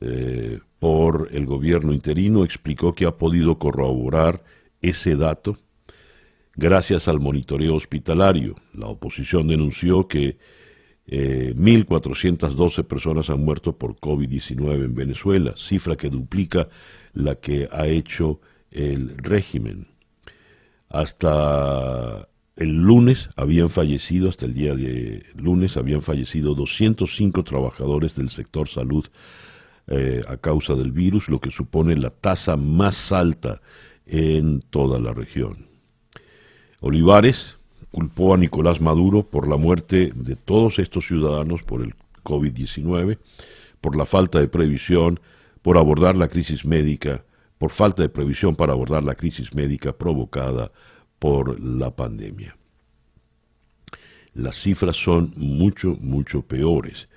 eh, 0.00 0.60
por 0.78 1.28
el 1.32 1.46
gobierno 1.46 1.92
interino, 1.92 2.44
explicó 2.44 2.94
que 2.94 3.06
ha 3.06 3.16
podido 3.16 3.58
corroborar 3.58 4.42
ese 4.82 5.16
dato 5.16 5.58
gracias 6.54 7.08
al 7.08 7.20
monitoreo 7.20 7.74
hospitalario. 7.74 8.56
La 8.72 8.86
oposición 8.86 9.48
denunció 9.48 10.08
que 10.08 10.38
1.412 11.06 12.80
eh, 12.80 12.84
personas 12.84 13.30
han 13.30 13.44
muerto 13.44 13.76
por 13.76 13.96
COVID-19 13.96 14.84
en 14.84 14.94
Venezuela, 14.94 15.54
cifra 15.56 15.96
que 15.96 16.10
duplica 16.10 16.68
la 17.12 17.36
que 17.36 17.68
ha 17.70 17.86
hecho 17.86 18.40
el 18.70 19.16
régimen. 19.18 19.86
Hasta 20.88 22.28
el 22.56 22.74
lunes 22.74 23.28
habían 23.36 23.68
fallecido, 23.68 24.28
hasta 24.28 24.46
el 24.46 24.54
día 24.54 24.74
de 24.74 25.22
lunes 25.36 25.76
habían 25.76 26.00
fallecido 26.00 26.54
205 26.54 27.44
trabajadores 27.44 28.16
del 28.16 28.30
sector 28.30 28.66
salud 28.66 29.06
eh, 29.88 30.22
a 30.26 30.38
causa 30.38 30.74
del 30.74 30.90
virus, 30.90 31.28
lo 31.28 31.38
que 31.38 31.50
supone 31.50 31.94
la 31.96 32.10
tasa 32.10 32.56
más 32.56 33.12
alta 33.12 33.60
en 34.06 34.62
toda 34.62 34.98
la 34.98 35.12
región. 35.12 35.66
Olivares, 36.80 37.58
culpó 37.92 38.34
a 38.34 38.38
Nicolás 38.38 38.80
Maduro 38.80 39.22
por 39.22 39.48
la 39.48 39.56
muerte 39.56 40.12
de 40.14 40.36
todos 40.36 40.78
estos 40.78 41.06
ciudadanos 41.06 41.62
por 41.62 41.82
el 41.82 41.94
COVID-19, 42.24 43.18
por 43.80 43.96
la 43.96 44.06
falta 44.06 44.40
de 44.40 44.48
previsión, 44.48 45.20
por 45.62 45.78
abordar 45.78 46.16
la 46.16 46.28
crisis 46.28 46.64
médica, 46.64 47.24
por 47.58 47.70
falta 47.70 48.02
de 48.02 48.08
previsión 48.08 48.56
para 48.56 48.72
abordar 48.72 49.02
la 49.02 49.14
crisis 49.14 49.54
médica 49.54 49.92
provocada 49.92 50.72
por 51.18 51.60
la 51.60 51.94
pandemia. 51.94 52.56
Las 54.34 54.56
cifras 54.56 54.96
son 54.96 55.32
mucho, 55.36 55.96
mucho 56.00 56.42
peores. 56.42 57.08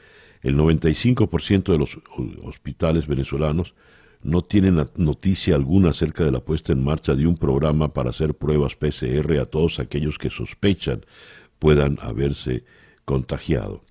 El 0.42 0.56
95% 0.56 1.72
de 1.72 1.78
los 1.78 2.00
hospitales 2.44 3.08
venezolanos 3.08 3.76
no 4.22 4.42
tienen 4.42 4.86
noticia 4.96 5.56
alguna 5.56 5.90
acerca 5.90 6.24
de 6.24 6.32
la 6.32 6.40
puesta 6.40 6.74
en 6.74 6.84
marcha 6.84 7.16
de 7.16 7.28
un 7.28 7.38
programa 7.38 7.94
para 7.94 8.10
hacer 8.10 8.34
pruebas 8.34 8.76
PCR 8.76 9.38
a 9.40 9.46
todos 9.46 9.80
aquellos 9.80 10.18
que 10.18 10.30
sospechan 10.30 11.06
puedan 11.58 11.98
haberse 12.02 12.64
contagiado. 13.06 13.82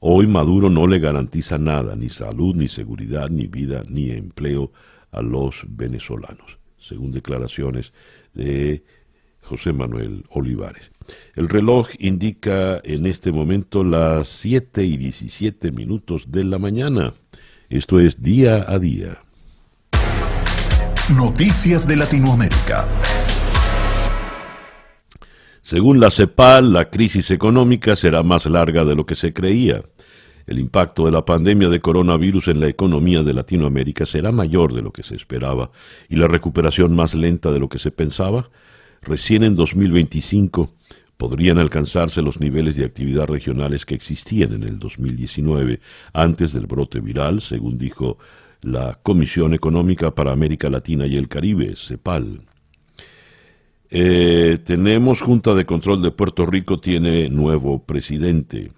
Hoy 0.00 0.26
Maduro 0.26 0.68
no 0.68 0.88
le 0.88 0.98
garantiza 0.98 1.58
nada, 1.58 1.94
ni 1.94 2.08
salud, 2.08 2.54
ni 2.56 2.66
seguridad, 2.66 3.30
ni 3.30 3.46
vida, 3.46 3.84
ni 3.88 4.10
empleo 4.10 4.72
a 5.12 5.22
los 5.22 5.62
venezolanos, 5.68 6.58
según 6.78 7.12
declaraciones 7.12 7.92
de 8.34 8.82
José 9.42 9.72
Manuel 9.72 10.24
Olivares. 10.30 10.90
El 11.34 11.48
reloj 11.48 11.88
indica 11.98 12.80
en 12.84 13.06
este 13.06 13.32
momento 13.32 13.84
las 13.84 14.28
7 14.28 14.84
y 14.84 14.96
17 14.96 15.72
minutos 15.72 16.30
de 16.30 16.44
la 16.44 16.58
mañana. 16.58 17.14
Esto 17.68 18.00
es 18.00 18.22
día 18.22 18.64
a 18.68 18.78
día. 18.78 19.22
Noticias 21.16 21.86
de 21.86 21.96
Latinoamérica. 21.96 22.86
Según 25.62 26.00
la 26.00 26.10
CEPAL, 26.10 26.72
la 26.72 26.90
crisis 26.90 27.30
económica 27.30 27.96
será 27.96 28.22
más 28.22 28.46
larga 28.46 28.84
de 28.84 28.94
lo 28.94 29.06
que 29.06 29.14
se 29.14 29.32
creía. 29.32 29.82
El 30.46 30.58
impacto 30.58 31.06
de 31.06 31.12
la 31.12 31.24
pandemia 31.24 31.68
de 31.68 31.80
coronavirus 31.80 32.48
en 32.48 32.60
la 32.60 32.66
economía 32.66 33.22
de 33.22 33.32
Latinoamérica 33.32 34.04
será 34.06 34.32
mayor 34.32 34.74
de 34.74 34.82
lo 34.82 34.92
que 34.92 35.02
se 35.02 35.14
esperaba 35.14 35.70
y 36.08 36.16
la 36.16 36.28
recuperación 36.28 36.94
más 36.94 37.14
lenta 37.14 37.52
de 37.52 37.60
lo 37.60 37.68
que 37.68 37.78
se 37.78 37.90
pensaba. 37.90 38.50
Recién 39.02 39.42
en 39.42 39.56
2025 39.56 40.74
podrían 41.16 41.58
alcanzarse 41.58 42.22
los 42.22 42.40
niveles 42.40 42.76
de 42.76 42.84
actividad 42.84 43.26
regionales 43.26 43.84
que 43.84 43.94
existían 43.94 44.52
en 44.52 44.62
el 44.62 44.78
2019, 44.78 45.80
antes 46.12 46.52
del 46.52 46.66
brote 46.66 47.00
viral, 47.00 47.40
según 47.40 47.78
dijo 47.78 48.18
la 48.62 48.98
Comisión 49.02 49.54
Económica 49.54 50.14
para 50.14 50.32
América 50.32 50.70
Latina 50.70 51.06
y 51.06 51.16
el 51.16 51.28
Caribe, 51.28 51.74
CEPAL. 51.76 52.42
Eh, 53.90 54.58
tenemos 54.64 55.20
Junta 55.20 55.54
de 55.54 55.66
Control 55.66 56.00
de 56.00 56.12
Puerto 56.12 56.46
Rico, 56.46 56.80
tiene 56.80 57.28
nuevo 57.28 57.84
presidente. 57.84 58.72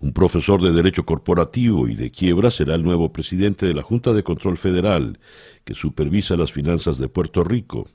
Un 0.00 0.12
profesor 0.12 0.62
de 0.62 0.72
Derecho 0.72 1.04
Corporativo 1.04 1.88
y 1.88 1.94
de 1.94 2.10
Quiebra 2.10 2.50
será 2.50 2.74
el 2.74 2.82
nuevo 2.82 3.12
presidente 3.12 3.66
de 3.66 3.74
la 3.74 3.82
Junta 3.82 4.12
de 4.12 4.22
Control 4.22 4.56
Federal, 4.56 5.18
que 5.64 5.74
supervisa 5.74 6.36
las 6.36 6.52
finanzas 6.52 6.98
de 6.98 7.08
Puerto 7.08 7.42
Rico. 7.42 7.88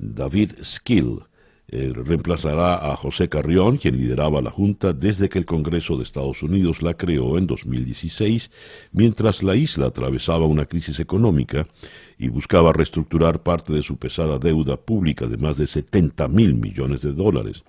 David 0.00 0.52
Skill 0.62 1.20
eh, 1.68 1.92
reemplazará 1.94 2.90
a 2.90 2.96
José 2.96 3.28
Carrión, 3.28 3.76
quien 3.76 3.96
lideraba 3.96 4.40
la 4.42 4.50
Junta 4.50 4.92
desde 4.92 5.28
que 5.28 5.38
el 5.38 5.46
Congreso 5.46 5.96
de 5.96 6.02
Estados 6.02 6.42
Unidos 6.42 6.82
la 6.82 6.94
creó 6.94 7.38
en 7.38 7.46
2016, 7.46 8.50
mientras 8.92 9.42
la 9.42 9.54
isla 9.54 9.86
atravesaba 9.86 10.46
una 10.46 10.64
crisis 10.64 10.98
económica 10.98 11.68
y 12.18 12.28
buscaba 12.28 12.72
reestructurar 12.72 13.42
parte 13.42 13.72
de 13.72 13.82
su 13.82 13.98
pesada 13.98 14.38
deuda 14.38 14.78
pública 14.78 15.26
de 15.26 15.36
más 15.36 15.56
de 15.58 15.66
70 15.66 16.26
mil 16.28 16.54
millones 16.54 17.02
de 17.02 17.12
dólares. 17.12 17.62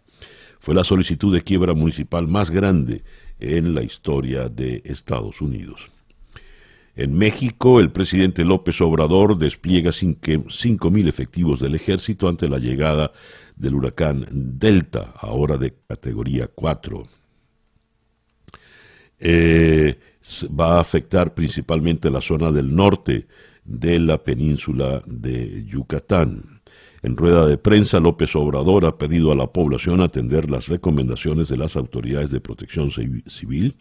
Fue 0.59 0.73
la 0.73 0.83
solicitud 0.83 1.33
de 1.33 1.43
quiebra 1.43 1.73
municipal 1.73 2.27
más 2.27 2.49
grande 2.49 3.03
en 3.39 3.75
la 3.75 3.83
historia 3.83 4.47
de 4.47 4.81
Estados 4.85 5.41
Unidos. 5.41 5.91
En 6.95 7.17
México, 7.17 7.79
el 7.79 7.91
presidente 7.91 8.43
López 8.43 8.81
Obrador 8.81 9.37
despliega 9.37 9.91
5.000 9.91 11.07
efectivos 11.07 11.59
del 11.59 11.75
ejército 11.75 12.27
ante 12.27 12.49
la 12.49 12.57
llegada 12.57 13.13
del 13.55 13.75
huracán 13.75 14.25
Delta, 14.31 15.13
ahora 15.17 15.57
de 15.57 15.73
categoría 15.87 16.47
4. 16.47 17.07
Eh, 19.19 19.99
va 20.47 20.77
a 20.77 20.81
afectar 20.81 21.33
principalmente 21.33 22.09
la 22.09 22.21
zona 22.21 22.51
del 22.51 22.75
norte 22.75 23.27
de 23.63 23.99
la 23.99 24.17
península 24.23 25.01
de 25.05 25.63
Yucatán. 25.65 26.61
En 27.03 27.15
rueda 27.15 27.47
de 27.47 27.57
prensa, 27.57 27.99
López 27.99 28.35
Obrador 28.35 28.85
ha 28.85 28.97
pedido 28.97 29.31
a 29.31 29.35
la 29.35 29.47
población 29.47 30.01
atender 30.01 30.49
las 30.49 30.67
recomendaciones 30.67 31.47
de 31.47 31.57
las 31.57 31.75
autoridades 31.75 32.29
de 32.31 32.41
protección 32.41 32.91
civil 32.91 33.75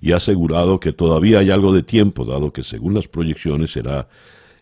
y 0.00 0.12
ha 0.12 0.16
asegurado 0.16 0.80
que 0.80 0.92
todavía 0.92 1.38
hay 1.38 1.50
algo 1.50 1.72
de 1.72 1.82
tiempo, 1.82 2.24
dado 2.24 2.52
que 2.52 2.62
según 2.62 2.94
las 2.94 3.08
proyecciones 3.08 3.72
será 3.72 4.08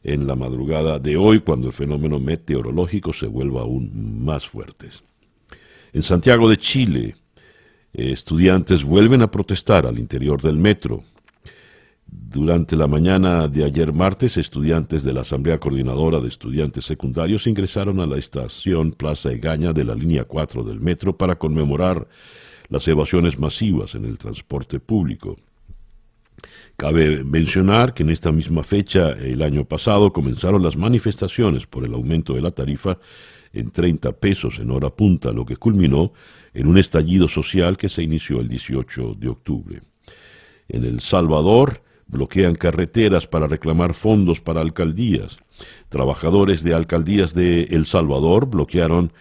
en 0.05 0.27
la 0.27 0.35
madrugada 0.35 0.99
de 0.99 1.17
hoy 1.17 1.41
cuando 1.41 1.69
el 1.69 1.73
fenómeno 1.73 2.19
meteorológico 2.19 3.13
se 3.13 3.27
vuelva 3.27 3.63
aún 3.63 4.25
más 4.25 4.47
fuerte. 4.47 4.89
En 5.93 6.03
Santiago 6.03 6.49
de 6.49 6.57
Chile, 6.57 7.17
estudiantes 7.93 8.85
vuelven 8.85 9.23
a 9.23 9.31
protestar 9.31 9.87
al 9.87 9.99
interior 9.99 10.41
del 10.41 10.57
metro. 10.57 11.05
Durante 12.07 12.77
la 12.77 12.87
mañana 12.87 13.49
de 13.49 13.65
ayer 13.65 13.93
martes, 13.93 14.37
estudiantes 14.37 15.03
de 15.03 15.13
la 15.13 15.21
Asamblea 15.21 15.59
Coordinadora 15.59 16.19
de 16.21 16.29
Estudiantes 16.29 16.85
Secundarios 16.85 17.47
ingresaron 17.47 18.01
a 18.01 18.07
la 18.07 18.19
estación 18.19 18.93
Plaza 18.93 19.31
Egaña 19.33 19.73
de 19.73 19.85
la 19.85 19.95
línea 19.95 20.25
4 20.25 20.65
del 20.65 20.81
metro 20.81 21.17
para 21.17 21.37
conmemorar 21.37 22.09
las 22.73 22.89
evasiones 22.89 23.39
masivas 23.39 23.95
en 23.95 24.07
el 24.07 24.17
transporte 24.17 24.81
público. 24.81 25.37
Cabe 26.77 27.23
mencionar 27.23 27.93
que 27.93 28.03
en 28.03 28.11
esta 28.11 28.33
misma 28.33 28.65
fecha, 28.65 29.13
el 29.13 29.43
año 29.43 29.67
pasado, 29.67 30.11
comenzaron 30.11 30.63
las 30.63 30.77
manifestaciones 30.77 31.67
por 31.67 31.85
el 31.85 31.93
aumento 31.93 32.33
de 32.33 32.41
la 32.41 32.51
tarifa 32.51 32.99
en 33.53 33.71
30 33.71 34.13
pesos 34.13 34.59
en 34.59 34.71
hora 34.71 34.89
punta, 34.89 35.33
lo 35.33 35.45
que 35.45 35.57
culminó 35.57 36.15
en 36.55 36.67
un 36.67 36.79
estallido 36.79 37.29
social 37.29 37.77
que 37.77 37.91
se 37.91 38.03
inició 38.03 38.41
el 38.41 38.49
18 38.49 39.17
de 39.19 39.29
octubre. 39.29 39.83
En 40.67 40.85
El 40.85 41.01
Salvador 41.01 41.83
bloquean 42.07 42.55
carreteras 42.55 43.27
para 43.27 43.49
reclamar 43.49 43.93
fondos 43.93 44.41
para 44.41 44.63
alcaldías. 44.63 45.41
Trabajadores 45.91 46.63
de 46.63 46.73
alcaldías 46.75 47.35
de 47.35 47.65
El 47.65 47.85
Salvador 47.85 48.47
bloquearon 48.47 49.13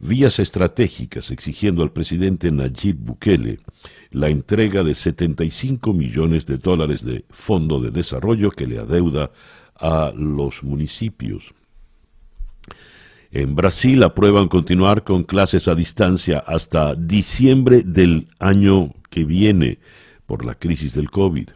vías 0.00 0.38
estratégicas 0.38 1.30
exigiendo 1.30 1.82
al 1.82 1.92
presidente 1.92 2.50
Nayib 2.50 2.96
Bukele 2.96 3.60
la 4.10 4.28
entrega 4.28 4.82
de 4.82 4.94
75 4.94 5.92
millones 5.92 6.46
de 6.46 6.56
dólares 6.56 7.04
de 7.04 7.24
fondo 7.30 7.80
de 7.80 7.90
desarrollo 7.90 8.50
que 8.50 8.66
le 8.66 8.78
adeuda 8.78 9.30
a 9.76 10.12
los 10.16 10.64
municipios. 10.64 11.52
En 13.30 13.54
Brasil 13.54 14.02
aprueban 14.02 14.48
continuar 14.48 15.04
con 15.04 15.22
clases 15.22 15.68
a 15.68 15.74
distancia 15.74 16.38
hasta 16.38 16.94
diciembre 16.94 17.82
del 17.82 18.26
año 18.40 18.94
que 19.08 19.24
viene 19.24 19.78
por 20.26 20.44
la 20.44 20.56
crisis 20.56 20.94
del 20.94 21.10
COVID. 21.10 21.50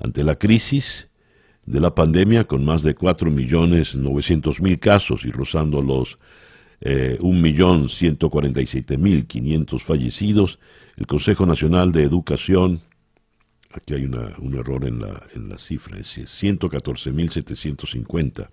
Ante 0.00 0.22
la 0.22 0.36
crisis 0.36 1.08
de 1.64 1.80
la 1.80 1.94
pandemia, 1.94 2.44
con 2.44 2.64
más 2.64 2.82
de 2.82 2.94
4.900.000 2.94 4.78
casos 4.78 5.24
y 5.24 5.30
rozando 5.30 5.80
los 5.80 6.18
eh, 6.80 7.18
1.147.500 7.20 9.80
fallecidos, 9.80 10.58
el 10.96 11.06
Consejo 11.06 11.46
Nacional 11.46 11.92
de 11.92 12.02
Educación, 12.02 12.80
aquí 13.72 13.94
hay 13.94 14.04
un 14.04 14.54
error 14.56 14.84
en 14.84 14.98
la, 15.00 15.22
en 15.34 15.48
la 15.48 15.56
cifra, 15.58 15.98
es 15.98 16.18
114.750. 16.18 18.48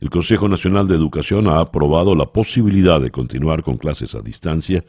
El 0.00 0.10
Consejo 0.10 0.48
Nacional 0.48 0.86
de 0.86 0.94
Educación 0.94 1.48
ha 1.48 1.60
aprobado 1.60 2.14
la 2.14 2.26
posibilidad 2.26 3.00
de 3.00 3.10
continuar 3.10 3.62
con 3.62 3.78
clases 3.78 4.14
a 4.14 4.20
distancia 4.20 4.84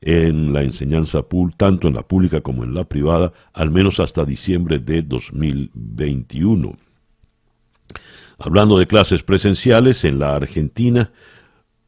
en 0.00 0.52
la 0.52 0.62
enseñanza 0.62 1.24
tanto 1.56 1.88
en 1.88 1.94
la 1.94 2.02
pública 2.02 2.40
como 2.40 2.64
en 2.64 2.74
la 2.74 2.84
privada, 2.84 3.32
al 3.52 3.70
menos 3.70 4.00
hasta 4.00 4.24
diciembre 4.24 4.78
de 4.78 5.02
2021. 5.02 6.76
Hablando 8.38 8.78
de 8.78 8.86
clases 8.86 9.22
presenciales, 9.22 10.04
en 10.04 10.20
la 10.20 10.36
Argentina 10.36 11.10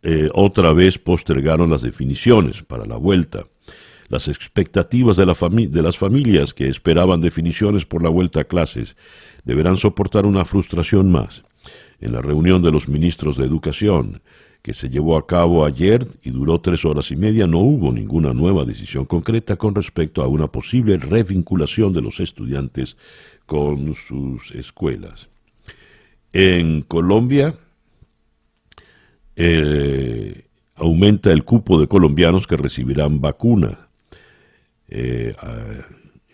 eh, 0.02 0.28
otra 0.35 0.73
vez 0.73 0.99
postergaron 0.99 1.71
las 1.71 1.83
definiciones 1.83 2.62
para 2.62 2.87
la 2.87 2.97
vuelta. 2.97 3.45
Las 4.09 4.28
expectativas 4.28 5.16
de, 5.16 5.26
la 5.26 5.35
de 5.35 5.83
las 5.83 5.97
familias 5.97 6.52
que 6.52 6.69
esperaban 6.69 7.21
definiciones 7.21 7.85
por 7.85 8.02
la 8.02 8.09
vuelta 8.09 8.40
a 8.40 8.45
clases 8.45 8.97
deberán 9.45 9.76
soportar 9.76 10.26
una 10.26 10.45
frustración 10.45 11.11
más 11.11 11.45
en 12.00 12.12
la 12.12 12.23
reunión 12.23 12.62
de 12.62 12.73
los 12.73 12.88
ministros 12.88 13.37
de 13.37 13.45
Educación, 13.45 14.23
que 14.63 14.75
se 14.75 14.89
llevó 14.89 15.17
a 15.17 15.26
cabo 15.26 15.65
ayer 15.65 16.06
y 16.23 16.30
duró 16.30 16.60
tres 16.60 16.84
horas 16.84 17.10
y 17.10 17.17
media, 17.17 17.47
no 17.47 17.58
hubo 17.58 17.93
ninguna 17.93 18.34
nueva 18.34 18.65
decisión 18.65 19.04
concreta 19.04 19.56
con 19.56 19.75
respecto 19.75 20.23
a 20.23 20.28
una 20.28 20.49
posible 20.49 20.99
revinculación 20.99 21.93
de 21.93 22.02
los 22.02 22.21
estudiantes 22.21 22.97
con 23.47 23.95
sus 23.95 24.50
escuelas. 24.52 25.28
En 26.32 26.82
Colombia 26.82 27.54
eh, 29.43 30.45
aumenta 30.75 31.33
el 31.33 31.45
cupo 31.45 31.81
de 31.81 31.87
colombianos 31.87 32.47
que 32.47 32.59
recibirán 32.59 33.23
vacuna. 33.23 33.89
Eh, 34.89 35.35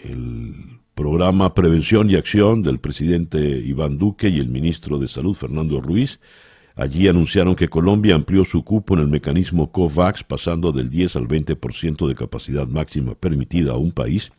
el 0.02 0.54
programa 0.94 1.54
Prevención 1.54 2.10
y 2.10 2.16
Acción 2.16 2.62
del 2.62 2.80
presidente 2.80 3.38
Iván 3.38 3.96
Duque 3.98 4.28
y 4.28 4.40
el 4.40 4.48
ministro 4.48 4.98
de 4.98 5.06
Salud 5.06 5.36
Fernando 5.36 5.80
Ruiz. 5.80 6.20
Allí 6.74 7.06
anunciaron 7.06 7.54
que 7.54 7.68
Colombia 7.68 8.16
amplió 8.16 8.44
su 8.44 8.64
cupo 8.64 8.94
en 8.94 9.00
el 9.00 9.08
mecanismo 9.08 9.70
COVAX 9.70 10.24
pasando 10.24 10.72
del 10.72 10.90
10 10.90 11.16
al 11.16 11.28
20% 11.28 12.08
de 12.08 12.14
capacidad 12.16 12.66
máxima 12.66 13.14
permitida 13.14 13.72
a 13.72 13.76
un 13.76 13.92
país 13.92 14.32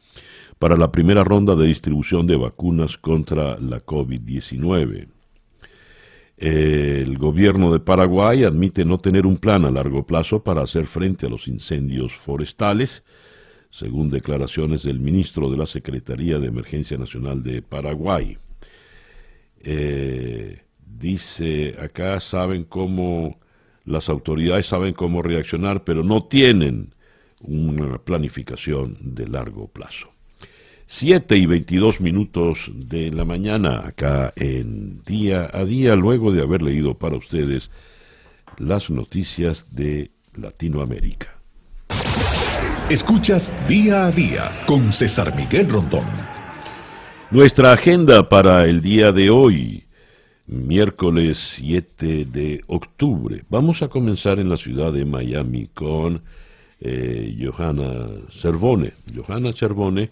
para 0.59 0.75
la 0.75 0.91
primera 0.91 1.23
ronda 1.23 1.55
de 1.55 1.67
distribución 1.67 2.27
de 2.27 2.35
vacunas 2.35 2.97
contra 2.97 3.57
la 3.59 3.79
COVID-19. 3.79 5.16
El 6.37 7.17
gobierno 7.17 7.73
de 7.73 7.79
Paraguay 7.79 8.43
admite 8.43 8.85
no 8.85 8.99
tener 8.99 9.25
un 9.25 9.37
plan 9.37 9.65
a 9.65 9.71
largo 9.71 10.05
plazo 10.05 10.43
para 10.43 10.61
hacer 10.61 10.85
frente 10.85 11.25
a 11.25 11.29
los 11.29 11.47
incendios 11.47 12.13
forestales 12.13 13.03
según 13.69 14.09
declaraciones 14.09 14.83
del 14.83 14.99
ministro 14.99 15.49
de 15.49 15.57
la 15.57 15.65
Secretaría 15.65 16.39
de 16.39 16.47
Emergencia 16.47 16.97
Nacional 16.97 17.43
de 17.43 17.61
Paraguay. 17.61 18.37
Eh, 19.61 20.61
dice 20.85 21.75
acá, 21.81 22.19
saben 22.19 22.63
cómo, 22.63 23.39
las 23.85 24.09
autoridades 24.09 24.67
saben 24.67 24.93
cómo 24.93 25.21
reaccionar, 25.21 25.83
pero 25.83 26.03
no 26.03 26.23
tienen 26.23 26.93
una 27.41 27.97
planificación 27.99 28.97
de 29.01 29.27
largo 29.27 29.67
plazo. 29.67 30.16
Siete 30.89 31.35
y 31.35 31.45
veintidós 31.45 31.99
minutos 31.99 32.71
de 32.73 33.11
la 33.11 33.25
mañana 33.25 33.85
acá 33.85 34.31
en 34.37 35.03
día 35.03 35.49
a 35.51 35.65
día, 35.65 35.97
luego 35.97 36.31
de 36.31 36.41
haber 36.41 36.61
leído 36.61 36.93
para 36.93 37.17
ustedes 37.17 37.71
las 38.57 38.89
noticias 38.89 39.67
de 39.69 40.11
Latinoamérica. 40.33 41.41
Escuchas 42.89 43.51
día 43.67 44.05
a 44.05 44.11
día 44.11 44.61
con 44.65 44.93
César 44.93 45.35
Miguel 45.35 45.67
Rondón. 45.67 46.05
Nuestra 47.31 47.73
agenda 47.73 48.29
para 48.29 48.63
el 48.63 48.81
día 48.81 49.11
de 49.11 49.29
hoy, 49.29 49.83
miércoles 50.45 51.37
7 51.55 52.23
de 52.23 52.63
octubre. 52.67 53.43
Vamos 53.49 53.81
a 53.81 53.89
comenzar 53.89 54.39
en 54.39 54.47
la 54.47 54.55
ciudad 54.55 54.93
de 54.93 55.03
Miami 55.03 55.67
con 55.67 56.21
eh, 56.79 57.37
Johanna 57.43 58.07
Cervone. 58.29 58.93
Johanna 59.13 59.51
Cervone 59.51 60.11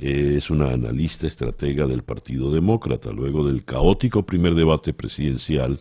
es 0.00 0.50
una 0.50 0.70
analista 0.70 1.26
estratega 1.26 1.86
del 1.86 2.02
Partido 2.02 2.50
Demócrata. 2.50 3.12
Luego 3.12 3.46
del 3.46 3.64
caótico 3.64 4.24
primer 4.24 4.54
debate 4.54 4.92
presidencial 4.92 5.80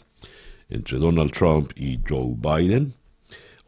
entre 0.69 0.97
Donald 0.97 1.32
Trump 1.32 1.71
y 1.75 1.99
Joe 2.08 2.36
Biden, 2.36 2.93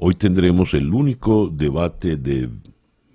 Hoy 0.03 0.15
tendremos 0.15 0.73
el 0.73 0.91
único 0.91 1.47
debate 1.47 2.15
de 2.15 2.49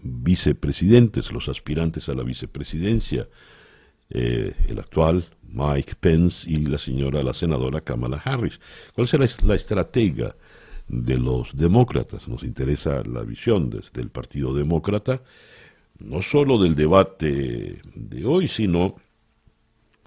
vicepresidentes, 0.05 1.33
los 1.33 1.49
aspirantes 1.49 2.09
a 2.09 2.15
la 2.15 2.23
vicepresidencia, 2.23 3.27
eh, 4.09 4.55
el 4.69 4.79
actual 4.79 5.25
Mike 5.49 5.95
Pence 5.99 6.49
y 6.49 6.59
la 6.59 6.79
señora, 6.79 7.25
la 7.25 7.35
senadora 7.35 7.81
Kamala 7.81 8.19
Harris. 8.19 8.61
¿Cuál 8.95 9.09
será 9.09 9.27
la 9.45 9.57
estratega 9.57 10.37
de 10.87 11.19
los 11.19 11.57
demócratas? 11.57 12.29
Nos 12.29 12.45
interesa 12.45 13.03
la 13.03 13.23
visión 13.23 13.69
desde 13.69 14.01
el 14.01 14.11
Partido 14.11 14.55
Demócrata, 14.55 15.23
no 15.99 16.23
solo 16.23 16.59
del 16.59 16.75
debate 16.75 17.81
de 17.95 18.25
hoy, 18.25 18.49
sino 18.49 18.97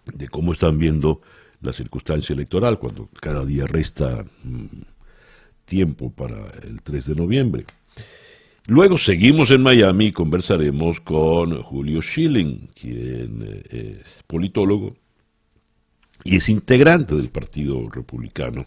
de 0.06 0.28
cómo 0.28 0.54
están 0.54 0.78
viendo 0.78 1.22
la 1.62 1.74
circunstancia 1.74 2.34
electoral, 2.34 2.80
cuando 2.80 3.10
cada 3.20 3.46
día 3.46 3.68
resta... 3.68 4.26
Mm, 4.44 4.82
tiempo 5.70 6.10
para 6.10 6.50
el 6.64 6.82
3 6.82 7.06
de 7.06 7.16
noviembre. 7.16 7.66
Luego 8.68 8.98
seguimos 8.98 9.52
en 9.52 9.62
Miami 9.62 10.08
y 10.08 10.12
conversaremos 10.12 11.00
con 11.00 11.62
Julio 11.62 12.02
Schilling, 12.02 12.70
quien 12.74 13.44
eh, 13.48 14.02
es 14.02 14.24
politólogo 14.28 14.96
y 16.24 16.36
es 16.36 16.50
integrante 16.50 17.16
del 17.16 17.30
Partido 17.30 17.88
Republicano, 17.90 18.66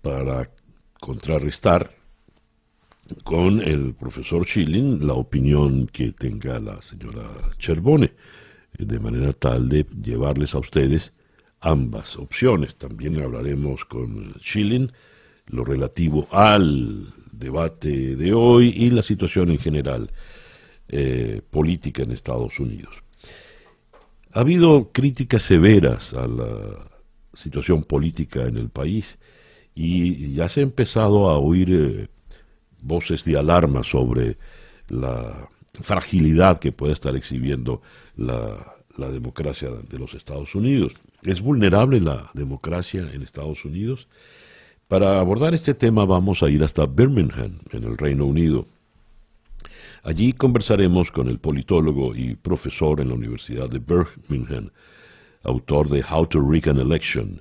para 0.00 0.46
contrarrestar 0.98 1.94
con 3.24 3.60
el 3.60 3.94
profesor 3.94 4.44
Schilling 4.44 5.06
la 5.06 5.14
opinión 5.14 5.86
que 5.86 6.12
tenga 6.12 6.58
la 6.60 6.80
señora 6.82 7.28
Cherbone, 7.58 8.12
de 8.78 8.98
manera 9.00 9.32
tal 9.32 9.68
de 9.68 9.86
llevarles 10.02 10.54
a 10.54 10.58
ustedes 10.58 11.12
ambas 11.60 12.16
opciones. 12.16 12.76
También 12.76 13.20
hablaremos 13.20 13.84
con 13.84 14.34
Schilling 14.40 14.90
lo 15.46 15.64
relativo 15.64 16.28
al 16.30 17.12
debate 17.30 18.16
de 18.16 18.32
hoy 18.32 18.68
y 18.76 18.90
la 18.90 19.02
situación 19.02 19.50
en 19.50 19.58
general 19.58 20.10
eh, 20.88 21.42
política 21.50 22.02
en 22.02 22.12
Estados 22.12 22.60
Unidos. 22.60 23.02
Ha 24.32 24.40
habido 24.40 24.92
críticas 24.92 25.42
severas 25.42 26.14
a 26.14 26.26
la 26.26 26.90
situación 27.34 27.82
política 27.82 28.44
en 28.46 28.56
el 28.56 28.68
país 28.68 29.18
y 29.74 30.34
ya 30.34 30.48
se 30.48 30.60
ha 30.60 30.62
empezado 30.62 31.28
a 31.28 31.38
oír 31.38 31.68
eh, 31.70 32.08
voces 32.82 33.24
de 33.24 33.38
alarma 33.38 33.82
sobre 33.82 34.36
la 34.88 35.48
fragilidad 35.80 36.58
que 36.58 36.72
puede 36.72 36.92
estar 36.92 37.16
exhibiendo 37.16 37.80
la, 38.16 38.74
democracia 38.96 39.70
de 39.70 39.98
los 39.98 40.14
Estados 40.14 40.54
Unidos. 40.54 40.94
¿Es 41.22 41.40
vulnerable 41.40 41.98
la 41.98 42.30
democracia 42.34 43.08
en 43.12 43.22
Estados 43.22 43.64
Unidos? 43.64 44.06
Para 44.86 45.18
abordar 45.18 45.54
este 45.54 45.72
tema 45.72 46.04
vamos 46.04 46.42
a 46.42 46.50
ir 46.50 46.62
hasta 46.62 46.84
Birmingham, 46.84 47.58
en 47.70 47.84
el 47.84 47.96
Reino 47.96 48.26
Unido. 48.26 48.66
Allí 50.02 50.34
conversaremos 50.34 51.10
con 51.10 51.28
el 51.28 51.38
politólogo 51.38 52.14
y 52.14 52.34
profesor 52.34 53.00
en 53.00 53.08
la 53.08 53.14
Universidad 53.14 53.70
de 53.70 53.78
Birmingham, 53.78 54.70
autor 55.42 55.88
de 55.88 56.04
How 56.04 56.26
to 56.26 56.40
Rig 56.40 56.68
an 56.68 56.78
Election, 56.78 57.40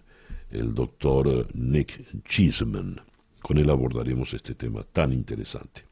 el 0.51 0.73
doctor 0.73 1.47
Nick 1.53 2.23
Cheeseman. 2.23 3.01
Con 3.41 3.57
él 3.57 3.69
abordaremos 3.69 4.33
este 4.33 4.55
tema 4.55 4.83
tan 4.83 5.11
interesante. 5.13 5.83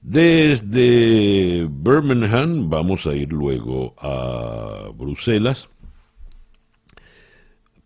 Desde 0.00 1.66
Birmingham 1.70 2.68
vamos 2.68 3.06
a 3.06 3.14
ir 3.14 3.32
luego 3.32 3.94
a 3.98 4.90
Bruselas 4.94 5.68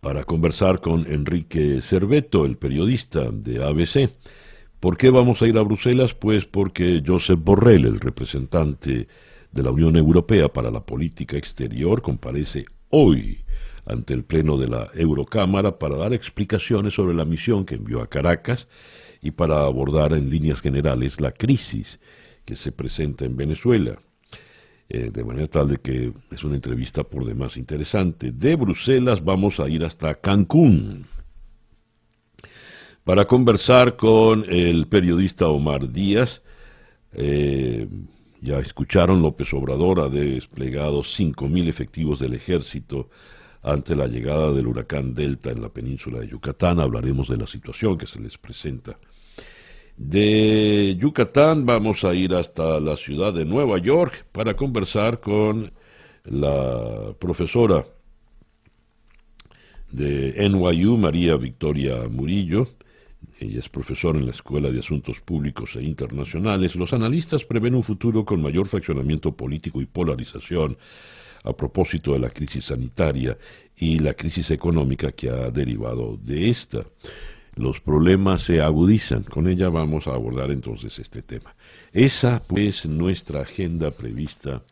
para 0.00 0.24
conversar 0.24 0.80
con 0.80 1.10
Enrique 1.10 1.80
Cerveto, 1.80 2.44
el 2.44 2.56
periodista 2.56 3.30
de 3.30 3.64
ABC. 3.64 4.10
¿Por 4.80 4.96
qué 4.96 5.10
vamos 5.10 5.42
a 5.42 5.46
ir 5.46 5.58
a 5.58 5.62
Bruselas? 5.62 6.14
Pues 6.14 6.44
porque 6.44 7.02
Josep 7.06 7.38
Borrell, 7.40 7.86
el 7.86 8.00
representante 8.00 9.08
de 9.50 9.62
la 9.62 9.70
Unión 9.70 9.96
Europea 9.96 10.48
para 10.48 10.70
la 10.70 10.84
Política 10.84 11.36
Exterior, 11.36 12.02
comparece 12.02 12.64
hoy 12.90 13.44
ante 13.88 14.14
el 14.14 14.24
Pleno 14.24 14.58
de 14.58 14.68
la 14.68 14.90
Eurocámara 14.94 15.78
para 15.78 15.96
dar 15.96 16.12
explicaciones 16.12 16.94
sobre 16.94 17.14
la 17.14 17.24
misión 17.24 17.64
que 17.64 17.76
envió 17.76 18.02
a 18.02 18.08
Caracas 18.08 18.68
y 19.22 19.30
para 19.32 19.62
abordar 19.62 20.12
en 20.12 20.30
líneas 20.30 20.60
generales 20.60 21.20
la 21.20 21.32
crisis 21.32 21.98
que 22.44 22.54
se 22.54 22.70
presenta 22.70 23.24
en 23.24 23.36
Venezuela. 23.36 23.98
Eh, 24.90 25.10
de 25.12 25.24
manera 25.24 25.48
tal 25.48 25.68
de 25.68 25.78
que 25.78 26.12
es 26.30 26.44
una 26.44 26.54
entrevista 26.54 27.04
por 27.04 27.24
demás 27.26 27.56
interesante. 27.56 28.32
De 28.32 28.56
Bruselas 28.56 29.22
vamos 29.22 29.60
a 29.60 29.68
ir 29.68 29.84
hasta 29.84 30.14
Cancún 30.14 31.06
para 33.04 33.26
conversar 33.26 33.96
con 33.96 34.44
el 34.48 34.86
periodista 34.86 35.48
Omar 35.48 35.90
Díaz. 35.90 36.42
Eh, 37.12 37.86
ya 38.40 38.58
escucharon, 38.58 39.20
López 39.20 39.52
Obrador 39.52 40.00
ha 40.00 40.08
desplegado 40.08 41.00
5.000 41.00 41.68
efectivos 41.68 42.18
del 42.18 42.34
ejército 42.34 43.10
ante 43.72 43.94
la 43.94 44.06
llegada 44.06 44.52
del 44.52 44.66
huracán 44.66 45.14
Delta 45.14 45.50
en 45.50 45.62
la 45.62 45.68
península 45.68 46.20
de 46.20 46.28
Yucatán. 46.28 46.80
Hablaremos 46.80 47.28
de 47.28 47.36
la 47.36 47.46
situación 47.46 47.96
que 47.96 48.06
se 48.06 48.20
les 48.20 48.38
presenta 48.38 48.98
de 49.98 50.96
Yucatán 50.96 51.66
vamos 51.66 52.04
a 52.04 52.14
ir 52.14 52.32
hasta 52.32 52.78
la 52.78 52.96
ciudad 52.96 53.34
de 53.34 53.44
Nueva 53.44 53.78
York 53.78 54.26
para 54.30 54.54
conversar 54.54 55.20
con 55.20 55.72
la 56.24 57.12
profesora 57.18 57.84
de 59.90 60.48
NYU, 60.48 60.96
María 60.96 61.36
Victoria 61.36 61.98
Murillo. 62.08 62.68
Ella 63.40 63.58
es 63.58 63.68
profesora 63.68 64.18
en 64.18 64.26
la 64.26 64.30
Escuela 64.30 64.70
de 64.70 64.78
Asuntos 64.78 65.20
Públicos 65.20 65.74
e 65.74 65.82
Internacionales. 65.82 66.76
Los 66.76 66.92
analistas 66.92 67.44
prevén 67.44 67.74
un 67.74 67.82
futuro 67.82 68.24
con 68.24 68.40
mayor 68.40 68.68
fraccionamiento 68.68 69.32
político 69.32 69.80
y 69.80 69.86
polarización 69.86 70.78
a 71.48 71.56
propósito 71.56 72.12
de 72.12 72.18
la 72.18 72.28
crisis 72.28 72.66
sanitaria 72.66 73.36
y 73.76 73.98
la 73.98 74.14
crisis 74.14 74.50
económica 74.50 75.12
que 75.12 75.30
ha 75.30 75.50
derivado 75.50 76.18
de 76.22 76.50
esta 76.50 76.84
los 77.58 77.80
problemas 77.80 78.42
se 78.42 78.60
agudizan. 78.60 79.24
Con 79.24 79.48
ella 79.48 79.68
vamos 79.68 80.06
a 80.06 80.12
abordar 80.12 80.50
entonces 80.50 80.98
este 80.98 81.22
tema. 81.22 81.54
Esa 81.92 82.42
pues 82.42 82.86
nuestra 82.86 83.42
agenda 83.42 83.90
prevista 83.90 84.62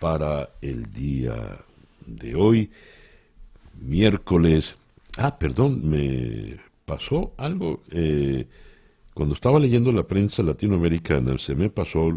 para 0.00 0.50
el 0.60 0.92
día 0.92 1.58
de 2.06 2.34
hoy, 2.34 2.70
miércoles. 3.80 4.76
Ah, 5.18 5.36
perdón, 5.38 5.88
me 5.88 6.58
pasó 6.84 7.32
algo. 7.36 7.82
Eh, 7.90 8.46
cuando 9.14 9.34
estaba 9.34 9.58
leyendo 9.58 9.92
la 9.92 10.04
prensa 10.04 10.42
latinoamericana, 10.42 11.36
se 11.38 11.54
me 11.54 11.68
pasó 11.68 12.10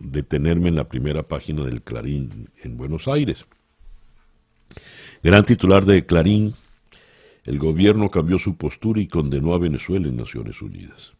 detenerme 0.00 0.68
en 0.68 0.76
la 0.76 0.88
primera 0.88 1.22
página 1.22 1.64
del 1.64 1.82
Clarín 1.82 2.48
en 2.62 2.76
Buenos 2.76 3.06
Aires. 3.06 3.46
Gran 5.22 5.44
titular 5.44 5.84
de 5.84 6.04
Clarín, 6.04 6.54
el 7.44 7.58
gobierno 7.58 8.10
cambió 8.10 8.38
su 8.38 8.56
postura 8.56 9.00
y 9.00 9.06
condenó 9.06 9.54
a 9.54 9.58
Venezuela 9.58 10.08
en 10.08 10.16
Naciones 10.16 10.60
Unidas, 10.60 11.14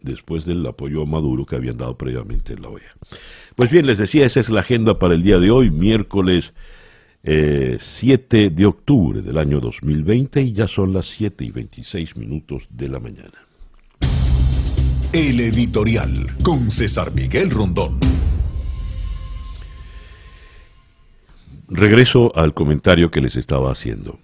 después 0.00 0.44
del 0.44 0.64
apoyo 0.64 1.02
a 1.02 1.06
Maduro 1.06 1.44
que 1.44 1.56
habían 1.56 1.76
dado 1.76 1.98
previamente 1.98 2.52
en 2.52 2.62
la 2.62 2.68
OEA. 2.68 2.92
Pues 3.56 3.70
bien, 3.70 3.86
les 3.86 3.98
decía, 3.98 4.24
esa 4.24 4.40
es 4.40 4.48
la 4.48 4.60
agenda 4.60 4.98
para 4.98 5.14
el 5.14 5.22
día 5.22 5.38
de 5.38 5.50
hoy, 5.50 5.70
miércoles 5.70 6.54
7 7.24 8.44
eh, 8.44 8.50
de 8.50 8.66
octubre 8.66 9.22
del 9.22 9.38
año 9.38 9.60
2020 9.60 10.40
y 10.42 10.52
ya 10.52 10.66
son 10.66 10.92
las 10.92 11.06
7 11.06 11.44
y 11.44 11.50
26 11.50 12.16
minutos 12.16 12.68
de 12.70 12.88
la 12.88 13.00
mañana. 13.00 13.51
El 15.14 15.40
editorial 15.40 16.26
con 16.42 16.70
César 16.70 17.12
Miguel 17.12 17.50
Rondón. 17.50 18.00
Regreso 21.68 22.32
al 22.34 22.54
comentario 22.54 23.10
que 23.10 23.20
les 23.20 23.36
estaba 23.36 23.70
haciendo 23.70 24.18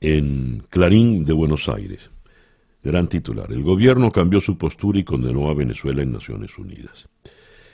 en 0.00 0.62
Clarín 0.70 1.24
de 1.24 1.32
Buenos 1.32 1.68
Aires. 1.68 2.12
Gran 2.84 3.08
titular. 3.08 3.50
El 3.50 3.64
gobierno 3.64 4.12
cambió 4.12 4.40
su 4.40 4.56
postura 4.56 5.00
y 5.00 5.02
condenó 5.02 5.50
a 5.50 5.54
Venezuela 5.54 6.02
en 6.02 6.12
Naciones 6.12 6.56
Unidas. 6.56 7.08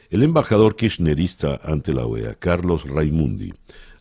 El 0.08 0.22
embajador 0.22 0.76
kirchnerista 0.76 1.60
ante 1.62 1.92
la 1.92 2.06
OEA, 2.06 2.36
Carlos 2.36 2.88
Raimundi, 2.88 3.52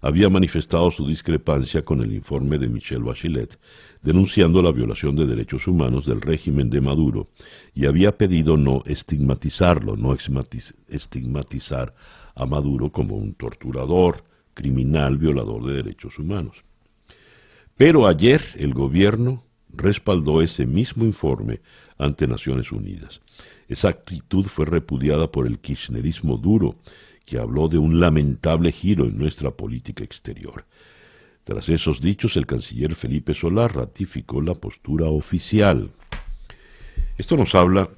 había 0.04 0.30
manifestado 0.30 0.92
su 0.92 1.08
discrepancia 1.08 1.86
con 1.86 2.02
el 2.02 2.14
informe 2.14 2.58
de 2.58 2.68
Michelle 2.68 3.04
Bachelet, 3.04 3.58
denunciando 4.02 4.62
la 4.62 4.74
violación 4.74 5.16
de 5.16 5.26
derechos 5.26 5.66
humanos 5.66 6.06
del 6.06 6.20
régimen 6.20 6.70
de 6.70 6.82
Maduro, 6.82 7.30
y 7.74 7.86
había 7.86 8.18
pedido 8.18 8.58
no 8.58 8.84
estigmatizarlo, 8.86 9.96
no 9.96 10.14
estigmatizar 10.90 11.96
a 12.36 12.46
Maduro 12.46 12.92
como 12.92 13.16
un 13.16 13.34
torturador, 13.34 14.26
criminal, 14.54 15.18
violador 15.18 15.66
de 15.66 15.76
derechos 15.76 16.20
humanos. 16.20 16.66
Pero 17.78 18.06
ayer 18.06 18.42
el 18.58 18.74
gobierno 18.74 19.46
respaldó 19.70 20.42
ese 20.42 20.66
mismo 20.66 21.06
informe 21.06 21.62
ante 21.98 22.28
Naciones 22.28 22.74
Unidas. 22.74 23.22
Esa 23.70 23.88
actitud 23.88 24.46
fue 24.48 24.66
repudiada 24.66 25.32
por 25.32 25.48
el 25.48 25.60
kirchnerismo 25.60 26.38
duro, 26.38 26.76
que 27.26 27.40
habló 27.40 27.68
de 27.68 27.78
un 27.78 28.00
lamentable 28.00 28.72
giro 28.72 29.06
en 29.06 29.18
nuestra 29.18 29.52
política 29.52 30.04
exterior. 30.04 30.66
Tras 31.44 31.68
esos 31.70 32.02
dichos, 32.02 32.38
el 32.38 32.46
canciller 32.46 32.96
Felipe 32.96 33.34
Solar 33.34 33.76
ratificó 33.76 34.42
la 34.42 34.54
postura 34.54 35.08
oficial. 35.08 35.92
Esto 37.18 37.36
nos 37.36 37.54
habla 37.54 37.90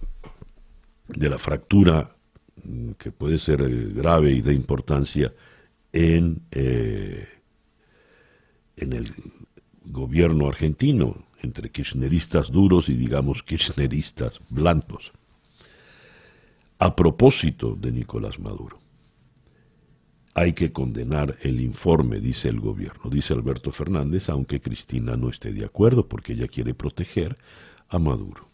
de 1.07 1.29
la 1.29 1.38
fractura 1.38 2.15
mm, 2.63 2.91
que 2.91 3.11
puede 3.11 3.38
ser 3.38 3.61
eh, 3.61 3.91
grave 3.93 4.31
y 4.31 4.41
de 4.41 4.53
importancia 4.53 5.33
en, 5.93 6.41
eh, 6.51 7.27
en 8.77 8.93
el 8.93 9.13
gobierno 9.85 10.47
argentino, 10.47 11.25
entre 11.41 11.69
kirchneristas 11.69 12.51
duros 12.51 12.89
y 12.89 12.95
digamos 12.95 13.43
kirchneristas 13.43 14.41
blandos. 14.49 15.11
A 16.79 16.95
propósito 16.95 17.75
de 17.75 17.91
Nicolás 17.91 18.39
Maduro, 18.39 18.79
hay 20.37 20.51
que 20.51 20.73
condenar 20.73 21.37
el 21.43 21.61
informe, 21.61 22.19
dice 22.19 22.49
el 22.49 22.59
gobierno, 22.59 23.09
dice 23.09 23.33
Alberto 23.33 23.71
Fernández, 23.71 24.27
aunque 24.29 24.59
Cristina 24.59 25.15
no 25.15 25.29
esté 25.29 25.53
de 25.53 25.63
acuerdo 25.63 26.09
porque 26.09 26.33
ella 26.33 26.49
quiere 26.49 26.73
proteger 26.73 27.37
a 27.87 27.99
Maduro. 27.99 28.49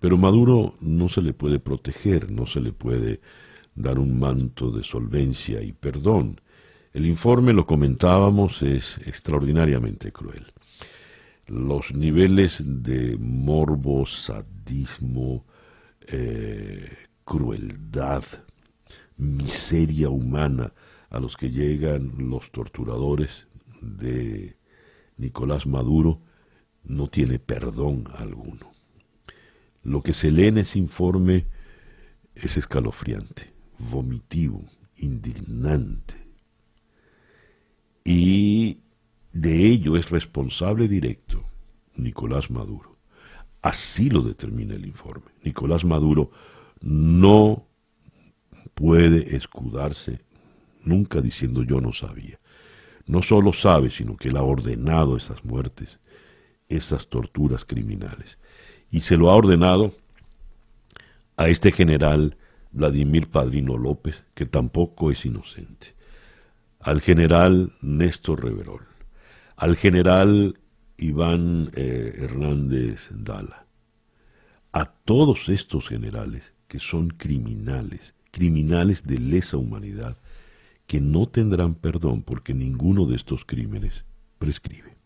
Pero 0.00 0.16
Maduro 0.16 0.74
no 0.80 1.08
se 1.08 1.20
le 1.20 1.34
puede 1.34 1.58
proteger, 1.58 2.30
no 2.30 2.46
se 2.46 2.60
le 2.60 2.72
puede 2.72 3.20
dar 3.74 3.98
un 3.98 4.18
manto 4.18 4.70
de 4.70 4.82
solvencia 4.82 5.62
y 5.62 5.72
perdón. 5.72 6.40
El 6.94 7.04
informe, 7.04 7.52
lo 7.52 7.66
comentábamos, 7.66 8.62
es 8.62 8.96
extraordinariamente 9.04 10.12
cruel. 10.12 10.50
Los 11.46 11.94
niveles 11.94 12.62
de 12.64 13.18
morbo, 13.20 14.06
sadismo, 14.06 15.44
eh, 16.06 16.88
crueldad, 17.22 18.24
miseria 19.18 20.08
humana 20.08 20.72
a 21.16 21.20
los 21.20 21.36
que 21.36 21.50
llegan 21.50 22.12
los 22.30 22.50
torturadores 22.50 23.46
de 23.80 24.56
Nicolás 25.16 25.66
Maduro 25.66 26.20
no 26.84 27.08
tiene 27.08 27.38
perdón 27.38 28.04
alguno. 28.14 28.70
Lo 29.82 30.02
que 30.02 30.12
se 30.12 30.30
lee 30.30 30.48
en 30.48 30.58
ese 30.58 30.78
informe 30.78 31.46
es 32.34 32.58
escalofriante, 32.58 33.54
vomitivo, 33.78 34.64
indignante. 34.98 36.14
Y 38.04 38.80
de 39.32 39.66
ello 39.66 39.96
es 39.96 40.10
responsable 40.10 40.86
directo 40.86 41.42
Nicolás 41.96 42.50
Maduro. 42.50 42.98
Así 43.62 44.10
lo 44.10 44.20
determina 44.20 44.74
el 44.74 44.84
informe. 44.84 45.30
Nicolás 45.42 45.84
Maduro 45.84 46.30
no 46.82 47.66
puede 48.74 49.34
escudarse 49.34 50.25
nunca 50.86 51.20
diciendo 51.20 51.62
yo 51.62 51.80
no 51.80 51.92
sabía. 51.92 52.38
No 53.06 53.22
solo 53.22 53.52
sabe, 53.52 53.90
sino 53.90 54.16
que 54.16 54.28
él 54.28 54.36
ha 54.36 54.42
ordenado 54.42 55.16
esas 55.16 55.44
muertes, 55.44 56.00
esas 56.68 57.06
torturas 57.08 57.64
criminales. 57.64 58.38
Y 58.90 59.00
se 59.00 59.16
lo 59.16 59.30
ha 59.30 59.34
ordenado 59.34 59.92
a 61.36 61.48
este 61.48 61.70
general 61.70 62.36
Vladimir 62.72 63.28
Padrino 63.28 63.78
López, 63.78 64.24
que 64.34 64.46
tampoco 64.46 65.10
es 65.10 65.24
inocente, 65.24 65.94
al 66.80 67.00
general 67.00 67.72
Néstor 67.80 68.44
Reverol, 68.44 68.82
al 69.56 69.76
general 69.76 70.58
Iván 70.98 71.70
eh, 71.74 72.14
Hernández 72.18 73.08
Dala, 73.12 73.66
a 74.72 74.84
todos 74.84 75.48
estos 75.48 75.88
generales 75.88 76.52
que 76.68 76.78
son 76.78 77.08
criminales, 77.08 78.14
criminales 78.30 79.04
de 79.04 79.18
lesa 79.18 79.56
humanidad, 79.56 80.18
que 80.86 81.00
no 81.00 81.26
tendrán 81.26 81.74
perdón 81.74 82.22
porque 82.22 82.54
ninguno 82.54 83.06
de 83.06 83.16
estos 83.16 83.44
crímenes 83.44 84.04
prescribe. 84.38 84.96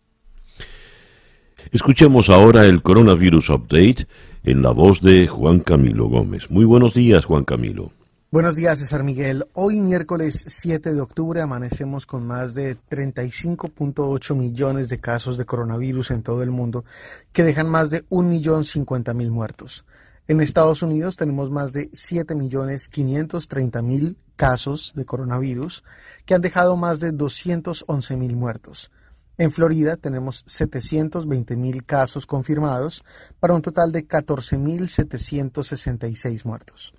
Escuchemos 1.72 2.30
ahora 2.30 2.64
el 2.66 2.82
Coronavirus 2.82 3.50
Update 3.50 4.06
en 4.44 4.62
la 4.62 4.70
voz 4.70 5.02
de 5.02 5.28
Juan 5.28 5.60
Camilo 5.60 6.08
Gómez. 6.08 6.50
Muy 6.50 6.64
buenos 6.64 6.94
días, 6.94 7.24
Juan 7.24 7.44
Camilo. 7.44 7.92
Buenos 8.32 8.54
días, 8.54 8.78
César 8.78 9.02
Miguel. 9.02 9.44
Hoy, 9.54 9.80
miércoles 9.80 10.44
7 10.46 10.94
de 10.94 11.00
octubre, 11.00 11.40
amanecemos 11.40 12.06
con 12.06 12.26
más 12.26 12.54
de 12.54 12.76
35.8 12.88 14.36
millones 14.36 14.88
de 14.88 15.00
casos 15.00 15.36
de 15.36 15.44
coronavirus 15.44 16.12
en 16.12 16.22
todo 16.22 16.44
el 16.44 16.50
mundo, 16.50 16.84
que 17.32 17.42
dejan 17.42 17.68
más 17.68 17.90
de 17.90 18.04
1.050.000 18.08 19.30
muertos. 19.30 19.84
En 20.28 20.40
Estados 20.40 20.82
Unidos 20.82 21.16
tenemos 21.16 21.50
más 21.50 21.72
de 21.72 21.90
7.530.000 21.90 24.14
casos 24.36 24.92
de 24.94 25.04
coronavirus, 25.04 25.82
que 26.24 26.34
han 26.34 26.40
dejado 26.40 26.76
más 26.76 27.00
de 27.00 27.12
211.000 27.12 28.32
muertos. 28.34 28.92
En 29.36 29.50
Florida 29.50 29.96
tenemos 29.96 30.46
720.000 30.46 31.84
casos 31.84 32.26
confirmados 32.26 33.02
para 33.40 33.54
un 33.54 33.62
total 33.62 33.90
de 33.90 34.06
14.766 34.06 36.44
muertos. 36.44 36.94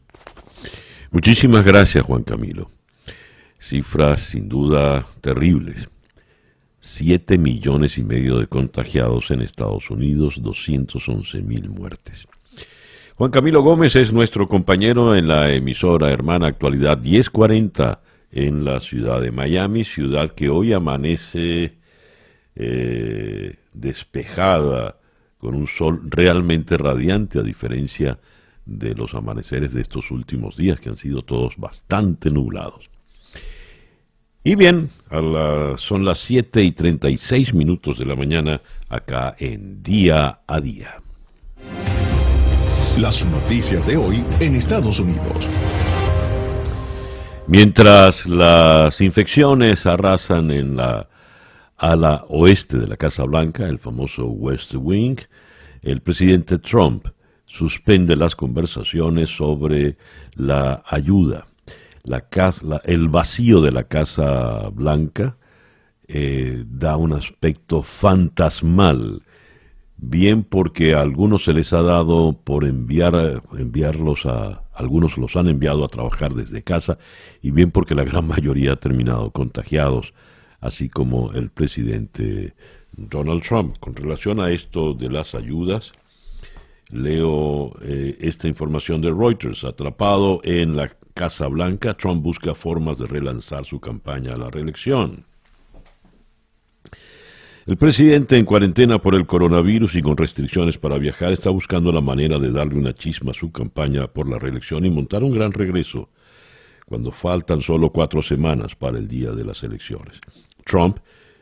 Muchísimas 1.12 1.64
gracias, 1.64 2.04
Juan 2.04 2.24
Camilo. 2.24 2.70
Cifras 3.60 4.22
sin 4.22 4.50
duda 4.50 5.06
terribles. 5.22 5.88
Siete 6.80 7.38
millones 7.38 8.00
y 8.00 8.04
medio 8.04 8.40
de 8.40 8.48
contagiados 8.48 9.30
en 9.30 9.42
Estados 9.42 9.92
Unidos, 9.92 10.42
211 10.42 11.44
mil 11.44 11.70
muertes. 11.70 12.28
Juan 13.22 13.30
Camilo 13.30 13.62
Gómez 13.62 13.96
es 13.98 14.12
nuestro 14.12 14.48
compañero 14.48 15.16
en 15.16 15.28
la 15.28 15.52
emisora 15.52 16.10
hermana 16.10 16.48
Actualidad 16.48 16.98
1040 16.98 18.02
en 18.32 18.66
la 18.66 18.80
ciudad 18.80 19.22
de 19.22 19.30
Miami, 19.30 19.84
ciudad 19.84 20.32
que 20.32 20.50
hoy 20.50 20.74
amanece 20.74 21.76
eh, 22.56 23.58
despejada, 23.74 24.98
con 25.38 25.54
un 25.54 25.68
sol 25.68 26.02
realmente 26.10 26.78
radiante, 26.80 27.38
a 27.38 27.44
diferencia 27.44 28.18
de 28.66 28.96
los 28.96 29.14
amaneceres 29.14 29.72
de 29.72 29.82
estos 29.82 30.10
últimos 30.10 30.58
días, 30.58 30.80
que 30.80 30.90
han 30.90 30.98
sido 30.98 31.22
todos 31.22 31.58
bastante 31.58 32.32
nublados. 32.32 32.90
Y 34.44 34.56
bien, 34.56 34.90
son 35.76 36.06
las 36.06 36.18
7 36.18 36.64
y 36.64 36.72
36 36.72 37.54
minutos 37.54 38.00
de 38.00 38.06
la 38.08 38.16
mañana 38.16 38.64
acá 38.90 39.36
en 39.38 39.84
Día 39.84 40.40
a 40.48 40.60
Día. 40.60 41.04
Las 42.98 43.26
noticias 43.26 43.88
de 43.88 43.96
hoy 43.96 44.24
en 44.42 44.56
Estados 44.56 45.00
Unidos. 45.00 45.50
Mientras 47.48 48.28
las 48.28 49.00
infecciones 49.02 49.86
arrasan 49.86 50.52
en 50.52 50.76
la 50.76 51.08
ala 51.78 52.26
oeste 52.28 52.78
de 52.78 52.88
la 52.88 52.98
Casa 52.98 53.24
Blanca, 53.24 53.66
el 53.68 53.80
famoso 53.80 54.28
West 54.28 54.74
Wing, 54.76 55.18
el 55.82 56.02
presidente 56.02 56.60
Trump 56.60 57.08
suspende 57.46 58.16
las 58.16 58.36
conversaciones 58.36 59.30
sobre 59.30 59.98
la 60.36 60.84
ayuda. 60.86 61.48
La 62.04 62.26
el 62.84 63.10
vacío 63.10 63.62
de 63.62 63.72
la 63.72 63.86
Casa 63.86 64.70
Blanca 64.70 65.38
eh, 66.08 66.66
da 66.68 66.98
un 66.98 67.14
aspecto 67.14 67.82
fantasmal, 67.84 69.22
bien 70.02 70.44
porque 70.44 70.96
a 70.96 71.02
algunos 71.02 71.46
se 71.46 71.54
les 71.54 71.72
ha 71.74 71.84
dado 71.84 72.34
por 72.34 72.66
enviar, 72.66 73.44
enviarlos 73.58 74.26
a, 74.26 74.64
algunos 74.74 75.18
los 75.18 75.36
han 75.36 75.48
enviado 75.48 75.86
a 75.86 75.90
trabajar 75.90 76.34
desde 76.34 76.64
casa, 76.64 76.98
y 77.42 77.52
bien 77.52 77.72
porque 77.72 77.96
la 77.96 78.04
gran 78.04 78.28
mayoría 78.28 78.74
ha 78.74 78.76
terminado 78.78 79.30
contagiados 79.32 80.14
así 80.60 80.90
como 80.90 81.32
el 81.34 81.50
presidente 81.50 82.54
Donald 82.92 83.42
Trump. 83.44 83.78
Con 83.80 83.96
relación 83.96 84.40
a 84.40 84.52
esto 84.52 84.94
de 84.94 85.10
las 85.10 85.36
ayudas, 85.36 85.94
leo 86.90 87.74
eh, 87.82 88.18
esta 88.20 88.48
información 88.48 89.02
de 89.02 89.12
Reuters. 89.12 89.64
Atrapado 89.64 90.42
en 90.44 90.76
la 90.76 90.90
Casa 91.14 91.48
Blanca, 91.48 91.96
Trump 91.96 92.24
busca 92.24 92.56
formas 92.56 92.98
de 92.98 93.08
relanzar 93.08 93.66
su 93.66 93.80
campaña 93.80 94.34
a 94.34 94.38
la 94.38 94.50
reelección. 94.50 95.26
El 97.68 97.78
presidente 97.78 98.38
en 98.38 98.46
cuarentena 98.46 98.98
por 98.98 99.14
el 99.14 99.28
coronavirus 99.28 99.96
y 99.96 100.02
con 100.02 100.18
restricciones 100.18 100.80
para 100.80 100.98
viajar 100.98 101.32
está 101.32 101.52
buscando 101.52 101.92
la 101.92 102.02
manera 102.02 102.40
de 102.40 102.52
darle 102.52 102.74
una 102.74 102.92
chisma 102.92 103.32
a 103.32 103.36
su 103.36 103.52
campaña 103.52 104.08
por 104.08 104.28
la 104.28 104.40
reelección 104.40 104.84
y 104.84 104.90
montar 104.90 105.24
un 105.24 105.32
gran 105.32 105.52
regreso 105.52 106.10
cuando 106.88 107.12
faltan 107.12 107.62
solo 107.62 107.92
cuatro 107.92 108.24
semanas 108.24 108.76
para 108.76 108.98
el 108.98 109.08
día 109.08 109.32
de 109.32 109.46
las 109.46 109.64
elecciones. 109.64 110.20
Trump, 110.66 110.98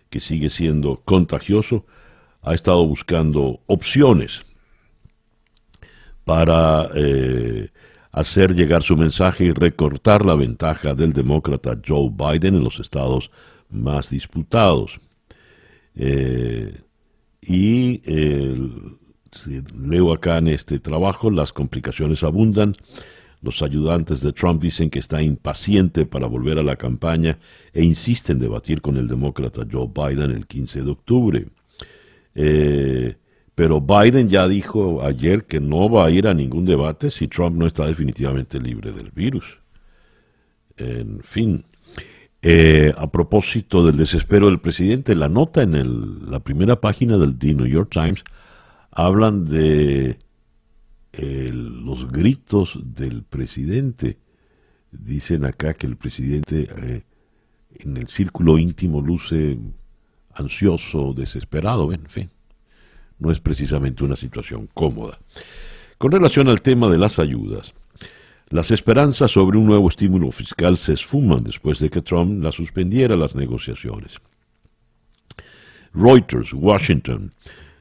que 0.10 0.20
sigue 0.20 0.50
siendo 0.50 1.02
contagioso, 1.06 1.86
ha 2.42 2.54
estado 2.54 2.86
buscando 2.86 3.62
opciones 3.68 4.44
para 6.26 6.90
eh, 6.96 7.70
hacer 8.12 8.54
llegar 8.54 8.84
su 8.84 8.98
mensaje 8.98 9.46
y 9.46 9.52
recortar 9.54 10.26
la 10.26 10.36
ventaja 10.36 10.94
del 10.94 11.14
demócrata 11.14 11.80
Joe 11.84 12.12
Biden 12.12 12.56
en 12.56 12.64
los 12.66 12.82
estados 12.82 13.32
más 13.70 14.10
disputados. 14.10 15.00
Eh, 15.96 16.82
y 17.42 18.02
leo 19.78 20.12
acá 20.12 20.38
en 20.38 20.50
este 20.50 20.80
trabajo, 20.80 21.32
las 21.32 21.54
complicaciones 21.54 22.24
abundan 22.24 22.76
los 23.42 23.62
ayudantes 23.62 24.20
de 24.22 24.34
Trump 24.34 24.62
dicen 24.62 24.90
que 24.90 25.00
está 25.00 25.22
impaciente 25.22 26.06
para 26.06 26.28
volver 26.28 26.60
a 26.60 26.64
la 26.64 26.76
campaña 26.76 27.40
e 27.74 27.84
insisten 27.84 28.38
en 28.38 28.42
debatir 28.42 28.82
con 28.82 28.98
el 28.98 29.08
demócrata 29.08 29.66
Joe 29.70 29.88
Biden 29.88 30.32
el 30.32 30.46
15 30.46 30.84
de 30.84 30.92
octubre. 30.92 31.46
Eh, 32.36 33.16
pero 33.56 33.82
Biden 33.82 34.30
ya 34.30 34.48
dijo 34.48 35.04
ayer 35.04 35.46
que 35.46 35.60
no 35.60 35.90
va 35.90 36.06
a 36.06 36.12
ir 36.12 36.28
a 36.28 36.34
ningún 36.34 36.66
debate 36.66 37.10
si 37.10 37.28
Trump 37.28 37.56
no 37.58 37.66
está 37.66 37.86
definitivamente 37.86 38.60
libre 38.60 38.92
del 38.92 39.12
virus. 39.12 39.60
En 40.76 41.22
fin, 41.24 41.66
eh, 42.42 42.94
a 42.98 43.12
propósito 43.12 43.86
del 43.86 43.98
desespero 43.98 44.48
del 44.48 44.60
presidente, 44.60 45.16
la 45.16 45.30
nota 45.30 45.62
en 45.62 46.32
la 46.32 46.40
primera 46.40 46.80
página 46.80 47.18
del 47.18 47.38
The 47.38 47.54
New 47.54 47.68
York 47.68 47.90
Times 47.92 48.24
hablan 48.92 49.46
de 49.46 50.20
los 51.22 52.10
gritos 52.12 52.80
del 52.84 53.24
presidente. 53.24 54.18
Dicen 54.92 55.46
acá 55.46 55.74
que 55.74 55.86
el 55.86 55.98
presidente 55.98 56.68
eh, 56.78 57.04
en 57.76 57.98
el 57.98 58.08
círculo 58.08 58.58
íntimo 58.58 59.02
luce 59.02 59.58
ansioso, 60.34 61.14
desesperado, 61.14 61.92
en 61.92 62.06
fin. 62.08 62.30
No 63.20 63.32
es 63.32 63.40
precisamente 63.40 64.04
una 64.04 64.16
situación 64.16 64.70
cómoda. 64.74 65.20
Con 65.98 66.12
relación 66.12 66.48
al 66.48 66.62
tema 66.62 66.88
de 66.90 66.98
las 66.98 67.20
ayudas, 67.20 67.74
las 68.50 68.72
esperanzas 68.72 69.32
sobre 69.32 69.60
un 69.60 69.66
nuevo 69.66 69.88
estímulo 69.90 70.32
fiscal 70.32 70.76
se 70.78 70.94
esfuman 70.94 71.44
después 71.44 71.80
de 71.80 71.90
que 71.90 72.02
Trump 72.02 72.44
la 72.44 72.52
suspendiera 72.52 73.16
las 73.16 73.36
negociaciones. 73.36 74.20
Reuters, 75.94 76.54
Washington, 76.54 77.32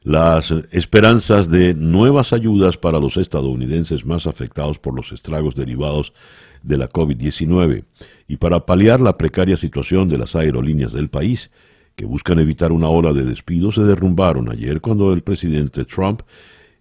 las 0.03 0.51
esperanzas 0.71 1.49
de 1.49 1.73
nuevas 1.73 2.33
ayudas 2.33 2.77
para 2.77 2.99
los 2.99 3.17
estadounidenses 3.17 4.05
más 4.05 4.27
afectados 4.27 4.77
por 4.77 4.95
los 4.95 5.11
estragos 5.11 5.55
derivados 5.55 6.13
de 6.61 6.77
la 6.77 6.87
COVID-19 6.87 7.85
y 8.27 8.37
para 8.37 8.65
paliar 8.65 9.01
la 9.01 9.17
precaria 9.17 9.57
situación 9.57 10.07
de 10.07 10.17
las 10.17 10.35
aerolíneas 10.35 10.93
del 10.93 11.09
país, 11.09 11.49
que 11.95 12.05
buscan 12.05 12.39
evitar 12.39 12.71
una 12.71 12.89
ola 12.89 13.11
de 13.11 13.23
despidos 13.23 13.75
se 13.75 13.83
derrumbaron 13.83 14.49
ayer 14.49 14.81
cuando 14.81 15.11
el 15.13 15.21
presidente 15.21 15.83
Trump 15.83 16.21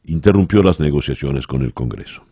interrumpió 0.04 0.62
las 0.62 0.78
negociaciones 0.78 1.46
con 1.46 1.62
el 1.62 1.74
Congreso. 1.74 2.27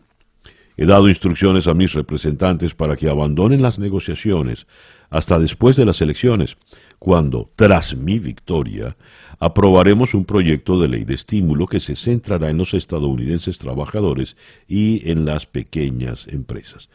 He 0.77 0.85
dado 0.85 1.09
instrucciones 1.09 1.67
a 1.67 1.73
mis 1.73 1.93
representantes 1.93 2.75
para 2.75 2.95
que 2.95 3.09
abandonen 3.09 3.63
las 3.63 3.79
negociaciones 3.79 4.67
hasta 5.09 5.39
después 5.39 5.75
de 5.75 5.85
las 5.85 6.01
elecciones, 6.01 6.57
cuando, 6.99 7.49
tras 7.55 7.95
mi 7.95 8.19
victoria, 8.19 8.95
aprobaremos 9.39 10.13
un 10.13 10.25
proyecto 10.25 10.79
de 10.79 10.87
ley 10.87 11.03
de 11.03 11.15
estímulo 11.15 11.65
que 11.65 11.79
se 11.79 11.95
centrará 11.95 12.49
en 12.49 12.57
los 12.57 12.73
estadounidenses 12.73 13.57
trabajadores 13.57 14.37
y 14.67 15.09
en 15.09 15.25
las 15.25 15.45
pequeñas 15.45 16.27
empresas. 16.27 16.89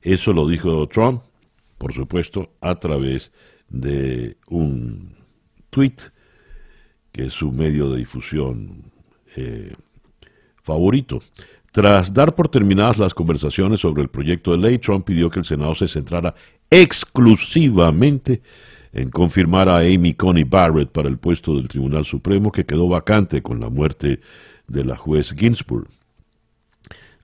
Eso 0.00 0.32
lo 0.32 0.46
dijo 0.46 0.86
Trump, 0.88 1.22
por 1.78 1.92
supuesto, 1.92 2.50
a 2.60 2.74
través 2.76 3.32
de 3.68 4.36
un 4.48 5.16
tweet 5.70 5.96
que 7.10 7.26
es 7.26 7.32
su 7.32 7.52
medio 7.52 7.90
de 7.90 7.98
difusión 7.98 8.92
eh, 9.36 9.74
favorito. 10.62 11.22
Tras 11.74 12.14
dar 12.14 12.36
por 12.36 12.48
terminadas 12.48 12.98
las 12.98 13.14
conversaciones 13.14 13.80
sobre 13.80 14.00
el 14.00 14.08
proyecto 14.08 14.52
de 14.52 14.58
ley, 14.58 14.78
Trump 14.78 15.04
pidió 15.04 15.28
que 15.28 15.40
el 15.40 15.44
Senado 15.44 15.74
se 15.74 15.88
centrara 15.88 16.32
exclusivamente 16.70 18.42
en 18.92 19.10
confirmar 19.10 19.68
a 19.68 19.78
Amy 19.78 20.14
Coney 20.14 20.44
Barrett 20.44 20.90
para 20.90 21.08
el 21.08 21.18
puesto 21.18 21.56
del 21.56 21.66
Tribunal 21.66 22.04
Supremo 22.04 22.52
que 22.52 22.64
quedó 22.64 22.86
vacante 22.86 23.42
con 23.42 23.58
la 23.58 23.70
muerte 23.70 24.20
de 24.68 24.84
la 24.84 24.96
juez 24.96 25.34
Ginsburg. 25.36 25.88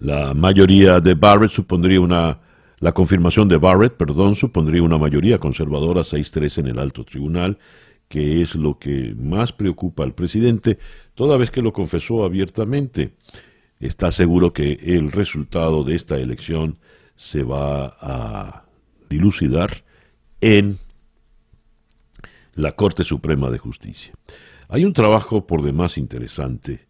La 0.00 0.34
mayoría 0.34 0.98
de 0.98 1.14
Barrett 1.14 1.52
supondría 1.52 2.00
una 2.00 2.40
la 2.80 2.90
confirmación 2.90 3.48
de 3.48 3.56
Barrett, 3.56 3.96
perdón, 3.96 4.34
supondría 4.34 4.82
una 4.82 4.98
mayoría 4.98 5.38
conservadora 5.38 6.00
6-3 6.00 6.58
en 6.58 6.66
el 6.66 6.80
alto 6.80 7.04
tribunal, 7.04 7.56
que 8.08 8.42
es 8.42 8.56
lo 8.56 8.80
que 8.80 9.14
más 9.16 9.52
preocupa 9.52 10.02
al 10.02 10.12
presidente, 10.12 10.76
toda 11.14 11.36
vez 11.36 11.52
que 11.52 11.62
lo 11.62 11.72
confesó 11.72 12.24
abiertamente. 12.24 13.12
Está 13.80 14.12
seguro 14.12 14.52
que 14.52 14.72
el 14.82 15.10
resultado 15.10 15.84
de 15.84 15.94
esta 15.94 16.18
elección 16.18 16.78
se 17.16 17.42
va 17.42 17.96
a 18.00 18.66
dilucidar 19.08 19.84
en 20.42 20.78
la 22.54 22.72
Corte 22.72 23.04
Suprema 23.04 23.48
de 23.50 23.58
Justicia. 23.58 24.12
Hay 24.68 24.84
un 24.84 24.92
trabajo 24.92 25.46
por 25.46 25.62
demás 25.62 25.96
interesante 25.96 26.86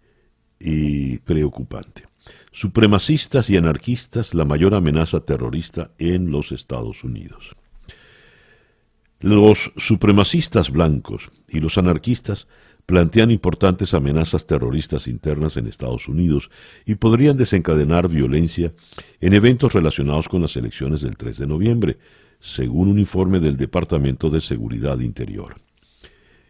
y 0.58 1.18
preocupante. 1.18 2.08
Supremacistas 2.50 3.48
y 3.50 3.56
anarquistas, 3.56 4.34
la 4.34 4.44
mayor 4.44 4.74
amenaza 4.74 5.20
terrorista 5.20 5.92
en 5.96 6.32
los 6.32 6.50
Estados 6.50 7.04
Unidos. 7.04 7.56
Los 9.20 9.72
supremacistas 9.76 10.70
blancos 10.70 11.30
y 11.48 11.60
los 11.60 11.78
anarquistas 11.78 12.48
plantean 12.90 13.30
importantes 13.30 13.94
amenazas 13.94 14.48
terroristas 14.48 15.06
internas 15.06 15.56
en 15.56 15.68
Estados 15.68 16.08
Unidos 16.08 16.50
y 16.84 16.96
podrían 16.96 17.36
desencadenar 17.36 18.08
violencia 18.08 18.72
en 19.20 19.32
eventos 19.32 19.74
relacionados 19.74 20.28
con 20.28 20.42
las 20.42 20.56
elecciones 20.56 21.00
del 21.00 21.16
3 21.16 21.38
de 21.38 21.46
noviembre, 21.46 21.98
según 22.40 22.88
un 22.88 22.98
informe 22.98 23.38
del 23.38 23.56
Departamento 23.56 24.28
de 24.28 24.40
Seguridad 24.40 24.98
Interior. 24.98 25.54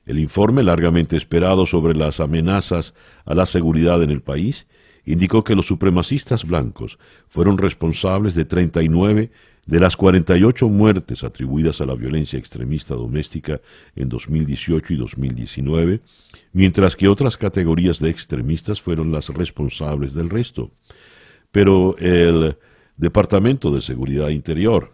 El 0.07 0.18
informe, 0.18 0.62
largamente 0.62 1.14
esperado 1.14 1.66
sobre 1.66 1.94
las 1.94 2.20
amenazas 2.20 2.94
a 3.26 3.35
la 3.35 3.44
seguridad 3.44 4.03
en 4.03 4.11
el 4.11 4.22
país, 4.22 4.66
indicó 5.05 5.44
que 5.44 5.55
los 5.55 5.66
supremacistas 5.66 6.46
blancos 6.46 6.98
fueron 7.29 7.59
responsables 7.59 8.35
de 8.35 8.46
39 8.46 9.31
de 9.66 9.81
las 9.81 9.96
48 9.96 10.68
muertes 10.68 11.23
atribuidas 11.23 11.81
a 11.81 11.87
la 11.87 11.94
violencia 11.94 12.38
extremista 12.38 12.94
doméstica 12.94 13.61
en 13.94 14.09
2018 14.09 14.94
y 14.94 14.96
2019, 14.96 16.01
mientras 16.53 16.96
que 16.96 17.09
otras 17.09 17.37
categorías 17.37 18.01
de 18.01 18.11
extremistas 18.11 18.81
fueron 18.81 19.12
las 19.12 19.29
responsables 19.29 20.14
del 20.14 20.31
resto. 20.31 20.70
Pero 21.53 21.96
el 21.99 22.57
Departamento 22.96 23.73
de 23.73 23.81
Seguridad 23.81 24.29
Interior 24.29 24.92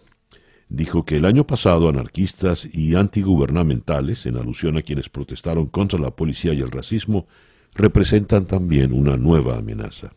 dijo 0.68 1.04
que 1.04 1.16
el 1.16 1.24
año 1.24 1.46
pasado 1.46 1.88
anarquistas 1.88 2.68
y 2.70 2.94
antigubernamentales, 2.94 4.26
en 4.26 4.36
alusión 4.36 4.76
a 4.76 4.82
quienes 4.82 5.08
protestaron 5.08 5.66
contra 5.66 5.98
la 5.98 6.10
policía 6.10 6.52
y 6.52 6.60
el 6.60 6.70
racismo, 6.70 7.26
representan 7.74 8.46
también 8.46 8.92
una 8.92 9.16
nueva 9.16 9.56
amenaza. 9.56 10.12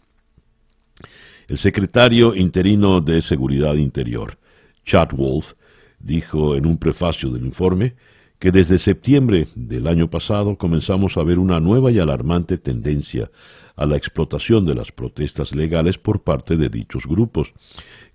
El 1.50 1.58
secretario 1.58 2.36
interino 2.36 3.02
de 3.02 3.24
Seguridad 3.24 3.74
Interior, 3.74 4.38
Chad 4.86 5.10
Wolf 5.14 5.54
dijo 5.98 6.56
en 6.56 6.68
un 6.68 6.78
prefacio 6.78 7.32
del 7.32 7.44
informe 7.44 7.96
que 8.38 8.52
desde 8.52 8.78
septiembre 8.78 9.48
del 9.56 9.88
año 9.88 10.12
pasado 10.12 10.60
comenzamos 10.60 11.18
a 11.18 11.24
ver 11.24 11.40
una 11.40 11.60
nueva 11.60 11.90
y 11.90 11.98
alarmante 11.98 12.60
tendencia 12.60 13.32
a 13.76 13.88
la 13.88 13.98
explotación 13.98 14.64
de 14.68 14.76
las 14.76 14.92
protestas 14.92 15.56
legales 15.56 15.98
por 15.98 16.22
parte 16.22 16.56
de 16.56 16.70
dichos 16.70 17.08
grupos, 17.08 17.56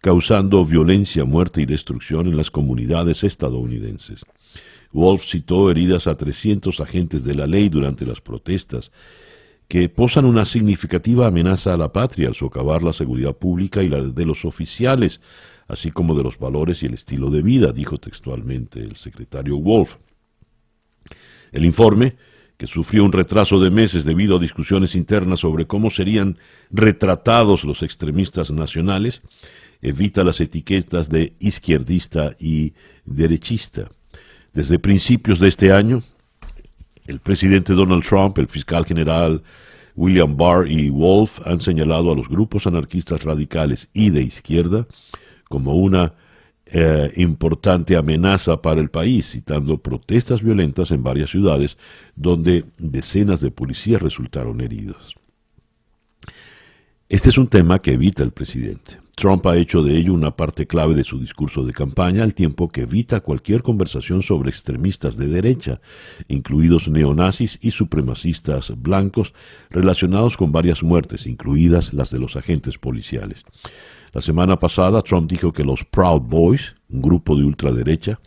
causando 0.01 0.64
violencia, 0.64 1.25
muerte 1.25 1.61
y 1.61 1.66
destrucción 1.66 2.29
en 2.29 2.37
las 2.37 2.53
comunidades 2.53 3.25
estadounidenses. 3.25 4.25
Wolf 4.92 5.25
citó 5.25 5.73
heridas 5.73 6.07
a 6.07 6.16
300 6.16 6.79
agentes 6.81 7.25
de 7.25 7.35
la 7.35 7.49
ley 7.49 7.68
durante 7.68 8.07
las 8.07 8.20
protestas, 8.20 8.92
que 9.68 9.88
posan 9.88 10.24
una 10.24 10.44
significativa 10.44 11.27
amenaza 11.27 11.74
a 11.74 11.77
la 11.77 11.92
patria 11.92 12.29
al 12.29 12.35
socavar 12.35 12.83
la 12.83 12.92
seguridad 12.92 13.35
pública 13.35 13.83
y 13.83 13.88
la 13.88 14.03
de 14.03 14.27
los 14.27 14.44
oficiales, 14.44 15.20
así 15.68 15.90
como 15.90 16.14
de 16.14 16.22
los 16.22 16.38
valores 16.38 16.83
y 16.83 16.87
el 16.87 16.94
estilo 16.94 17.31
de 17.31 17.42
vida, 17.42 17.72
dijo 17.72 17.98
textualmente 17.98 18.81
el 18.81 18.96
secretario 18.96 19.59
Wolf. 19.59 19.96
El 21.53 21.64
informe, 21.64 22.16
que 22.57 22.66
sufrió 22.66 23.05
un 23.05 23.12
retraso 23.12 23.59
de 23.59 23.70
meses 23.70 24.05
debido 24.05 24.37
a 24.37 24.40
discusiones 24.40 24.94
internas 24.94 25.40
sobre 25.40 25.66
cómo 25.66 25.90
serían 25.90 26.38
retratados 26.70 27.64
los 27.64 27.83
extremistas 27.83 28.53
nacionales, 28.53 29.22
evita 29.83 30.24
las 30.24 30.40
etiquetas 30.40 31.09
de 31.09 31.35
izquierdista 31.40 32.37
y 32.38 32.74
derechista. 33.05 33.90
Desde 34.53 34.79
principios 34.79 35.40
de 35.40 35.48
este 35.48 35.72
año, 35.72 36.05
el 37.07 37.21
presidente 37.21 37.75
Donald 37.75 38.05
Trump, 38.05 38.38
el 38.38 38.49
fiscal 38.49 38.85
general 38.85 39.43
William 39.97 40.37
Barr 40.37 40.69
y 40.69 40.90
Wolf 40.90 41.40
han 41.47 41.61
señalado 41.61 42.11
a 42.11 42.17
los 42.17 42.29
grupos 42.29 42.67
anarquistas 42.67 43.23
radicales 43.23 43.88
y 43.93 44.11
de 44.11 44.23
izquierda 44.23 44.87
como 45.49 45.75
una 45.75 46.14
eh, 46.67 47.12
importante 47.17 47.97
amenaza 47.97 48.61
para 48.61 48.81
el 48.81 48.90
país, 48.90 49.31
citando 49.31 49.79
protestas 49.79 50.43
violentas 50.43 50.90
en 50.90 51.03
varias 51.03 51.31
ciudades 51.31 51.77
donde 52.17 52.64
decenas 52.79 53.40
de 53.40 53.51
policías 53.51 54.03
resultaron 54.03 54.61
heridos. 54.61 55.14
Este 57.09 57.29
es 57.29 57.38
un 57.38 57.47
tema 57.47 57.81
que 57.81 57.93
evita 57.93 58.23
el 58.23 58.33
presidente. 58.33 59.04
Trump 59.14 59.46
ha 59.46 59.57
hecho 59.57 59.83
de 59.83 59.96
ello 59.96 60.12
una 60.12 60.37
parte 60.37 60.66
clave 60.66 60.94
de 60.94 61.05
su 61.05 61.20
discurso 61.20 61.64
de 61.64 61.72
campaña, 61.72 62.24
al 62.24 62.35
tiempo 62.35 62.68
que 62.68 62.83
evita 62.83 63.20
cualquier 63.20 63.62
conversación 63.62 64.22
sobre 64.22 64.50
extremistas 64.50 65.16
de 65.16 65.29
derecha, 65.29 65.81
incluidos 66.29 66.88
neonazis 66.88 67.59
y 67.62 67.70
supremacistas 67.70 68.72
blancos, 68.77 69.35
relacionados 69.70 70.37
con 70.37 70.53
varias 70.53 70.83
muertes, 70.83 71.27
incluidas 71.27 71.94
las 71.94 72.11
de 72.11 72.18
los 72.18 72.37
agentes 72.37 72.79
policiales. 72.79 73.44
La 74.12 74.20
semana 74.20 74.59
pasada 74.59 75.03
Trump 75.03 75.31
dijo 75.31 75.53
que 75.53 75.64
los 75.64 75.85
Proud 75.85 76.22
Boys, 76.22 76.74
un 76.88 77.03
grupo 77.03 77.37
de 77.37 77.44
ultraderecha, 77.44 78.20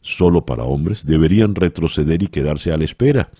solo 0.00 0.44
para 0.44 0.64
hombres, 0.64 1.04
deberían 1.04 1.54
retroceder 1.54 2.22
y 2.22 2.28
quedarse 2.28 2.72
a 2.72 2.76
la 2.76 2.84
espera, 2.84 3.30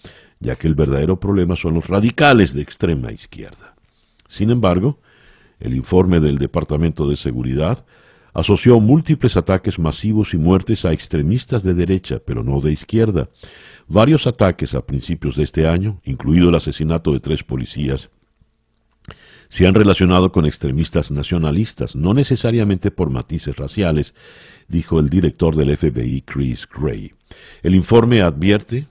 ya 0.41 0.57
que 0.57 0.67
el 0.67 0.75
verdadero 0.75 1.21
problema 1.21 1.57
son 1.57 1.75
los 1.75 1.87
radicales 1.87 2.55
de 2.55 2.63
extrema 2.63 3.13
izquierda. 3.13 3.75
Sin 4.27 4.51
embargo, 4.51 5.01
el 5.61 5.75
informe 5.75 6.21
del 6.21 6.39
Departamento 6.39 7.09
de 7.09 7.17
Seguridad 7.17 7.85
asoció 8.33 8.81
múltiples 8.81 9.37
ataques 9.37 9.79
masivos 9.79 10.35
y 10.35 10.39
muertes 10.39 10.85
a 10.85 10.93
extremistas 10.93 11.63
de 11.63 11.75
derecha, 11.75 12.21
pero 12.25 12.43
no 12.43 12.61
de 12.61 12.73
izquierda. 12.73 13.29
Varios 13.89 14.27
ataques 14.27 14.75
a 14.75 14.87
principios 14.87 15.37
de 15.37 15.43
este 15.43 15.67
año, 15.67 16.01
incluido 16.05 16.49
el 16.49 16.55
asesinato 16.55 17.13
de 17.13 17.21
tres 17.21 17.43
policías 17.43 18.11
se 19.51 19.67
han 19.67 19.75
relacionado 19.75 20.31
con 20.31 20.47
extremistas 20.47 21.11
nacionalistas, 21.11 21.97
no 21.97 22.15
necesariamente 22.15 22.93
por 22.93 23.11
matices 23.11 23.57
raciales, 23.57 24.15
dijo 24.69 25.01
el 25.01 25.11
director 25.11 25.57
del 25.57 25.77
FBI, 25.77 26.23
Chris 26.23 26.69
Gray. 26.73 27.13
El 27.65 27.75
informe 27.75 28.23
advierte 28.23 28.87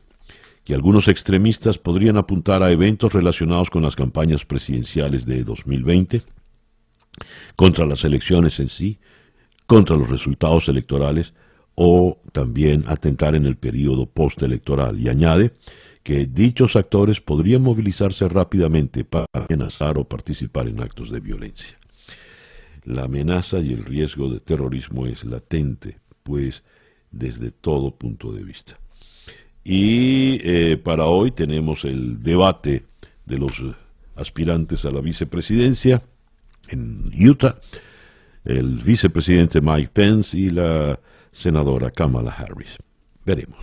que 0.65 0.73
algunos 0.73 1.07
extremistas 1.07 1.77
podrían 1.77 2.17
apuntar 2.17 2.61
a 2.61 2.71
eventos 2.71 3.13
relacionados 3.13 3.69
con 3.69 3.83
las 3.83 3.95
campañas 3.95 4.43
presidenciales 4.43 5.25
de 5.25 5.45
2020, 5.45 6.23
contra 7.55 7.85
las 7.85 8.03
elecciones 8.03 8.59
en 8.59 8.69
sí, 8.69 8.99
contra 9.65 9.95
los 9.95 10.09
resultados 10.09 10.67
electorales 10.67 11.33
o 11.75 12.17
también 12.33 12.83
atentar 12.87 13.35
en 13.35 13.45
el 13.45 13.55
periodo 13.55 14.05
postelectoral. 14.05 14.99
Y 14.99 15.09
añade 15.09 15.53
que 16.03 16.25
dichos 16.25 16.75
actores 16.75 17.21
podrían 17.21 17.61
movilizarse 17.61 18.27
rápidamente 18.27 19.05
para 19.05 19.25
amenazar 19.33 19.97
o 19.97 20.03
participar 20.03 20.67
en 20.67 20.81
actos 20.81 21.11
de 21.11 21.19
violencia. 21.19 21.77
La 22.83 23.03
amenaza 23.03 23.59
y 23.59 23.73
el 23.73 23.83
riesgo 23.83 24.29
de 24.29 24.39
terrorismo 24.39 25.05
es 25.05 25.23
latente, 25.23 25.99
pues 26.23 26.63
desde 27.11 27.51
todo 27.51 27.95
punto 27.95 28.31
de 28.31 28.43
vista. 28.43 28.79
Y 29.63 30.39
eh, 30.43 30.77
para 30.77 31.05
hoy 31.05 31.31
tenemos 31.31 31.85
el 31.85 32.23
debate 32.23 32.85
de 33.25 33.37
los 33.37 33.61
aspirantes 34.15 34.85
a 34.85 34.91
la 34.91 35.01
vicepresidencia 35.01 36.01
en 36.69 37.11
Utah, 37.13 37.59
el 38.45 38.79
vicepresidente 38.79 39.61
Mike 39.61 39.91
Pence 39.93 40.37
y 40.37 40.49
la 40.49 40.99
senadora 41.31 41.91
Kamala 41.91 42.31
Harris. 42.31 42.77
Veremos. 43.25 43.59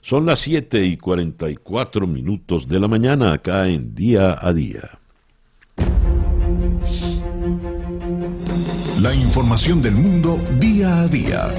Son 0.00 0.26
las 0.26 0.40
7 0.40 0.84
y 0.84 0.96
44 0.96 2.06
minutos 2.06 2.66
de 2.66 2.80
la 2.80 2.88
mañana 2.88 3.32
acá 3.32 3.68
en 3.68 3.94
Día 3.94 4.36
a 4.40 4.52
Día. 4.52 4.98
La 9.00 9.14
información 9.14 9.82
del 9.82 9.94
mundo 9.94 10.40
día 10.60 11.02
a 11.02 11.08
día. 11.08 11.54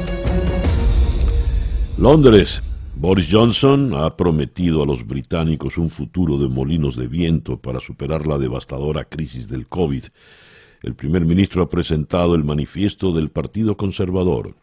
Londres. 1.97 2.61
Boris 2.95 3.27
Johnson 3.29 3.93
ha 3.95 4.15
prometido 4.15 4.83
a 4.83 4.85
los 4.85 5.05
británicos 5.05 5.77
un 5.77 5.89
futuro 5.89 6.37
de 6.37 6.47
molinos 6.47 6.95
de 6.95 7.07
viento 7.07 7.57
para 7.57 7.79
superar 7.79 8.27
la 8.27 8.37
devastadora 8.37 9.03
crisis 9.03 9.49
del 9.49 9.67
COVID. 9.67 10.05
El 10.83 10.95
primer 10.95 11.23
ministro 11.25 11.63
ha 11.63 11.69
presentado 11.69 12.35
el 12.35 12.43
manifiesto 12.43 13.13
del 13.13 13.31
Partido 13.31 13.77
Conservador. 13.77 14.55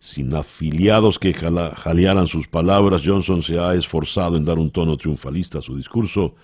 Sin 0.00 0.34
afiliados 0.34 1.20
que 1.20 1.32
jalearan 1.32 2.26
sus 2.26 2.48
palabras, 2.48 3.02
Johnson 3.04 3.40
se 3.42 3.58
ha 3.58 3.74
esforzado 3.74 4.36
en 4.36 4.44
dar 4.44 4.58
un 4.58 4.70
tono 4.70 4.96
triunfalista 4.96 5.60
a 5.60 5.62
su 5.62 5.76
discurso 5.76 6.34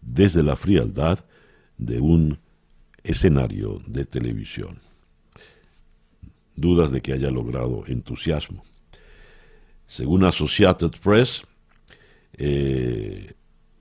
desde 0.00 0.42
la 0.42 0.56
frialdad 0.56 1.24
de 1.76 2.00
un 2.00 2.38
escenario 3.04 3.82
de 3.86 4.06
televisión. 4.06 4.80
Dudas 6.56 6.90
de 6.90 7.02
que 7.02 7.12
haya 7.12 7.30
logrado 7.30 7.84
entusiasmo. 7.86 8.64
Según 9.86 10.24
Associated 10.24 10.92
Press, 11.02 11.44
eh, 12.38 13.34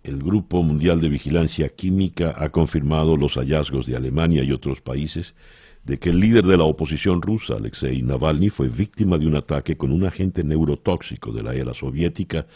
el 0.09 0.23
Grupo 0.23 0.63
Mundial 0.63 0.99
de 0.99 1.07
Vigilancia 1.07 1.69
Química 1.69 2.33
ha 2.35 2.49
confirmado 2.49 3.15
los 3.15 3.35
hallazgos 3.35 3.85
de 3.85 3.95
Alemania 3.95 4.43
y 4.43 4.51
otros 4.51 4.81
países 4.81 5.35
de 5.83 5.99
que 5.99 6.09
el 6.09 6.19
líder 6.19 6.45
de 6.45 6.57
la 6.57 6.63
oposición 6.63 7.21
rusa, 7.21 7.55
Alexei 7.55 8.01
Navalny, 8.01 8.49
fue 8.49 8.69
víctima 8.69 9.19
de 9.19 9.27
un 9.27 9.35
ataque 9.35 9.77
con 9.77 9.91
un 9.91 10.05
agente 10.05 10.43
neurotóxico 10.43 11.31
de 11.31 11.43
la 11.43 11.53
era 11.53 11.75
soviética, 11.75 12.47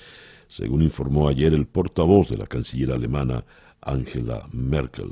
según 0.47 0.81
informó 0.81 1.27
ayer 1.27 1.53
el 1.53 1.67
portavoz 1.67 2.29
de 2.29 2.37
la 2.37 2.47
canciller 2.47 2.91
alemana 2.91 3.45
Angela 3.81 4.47
Merkel. 4.51 5.11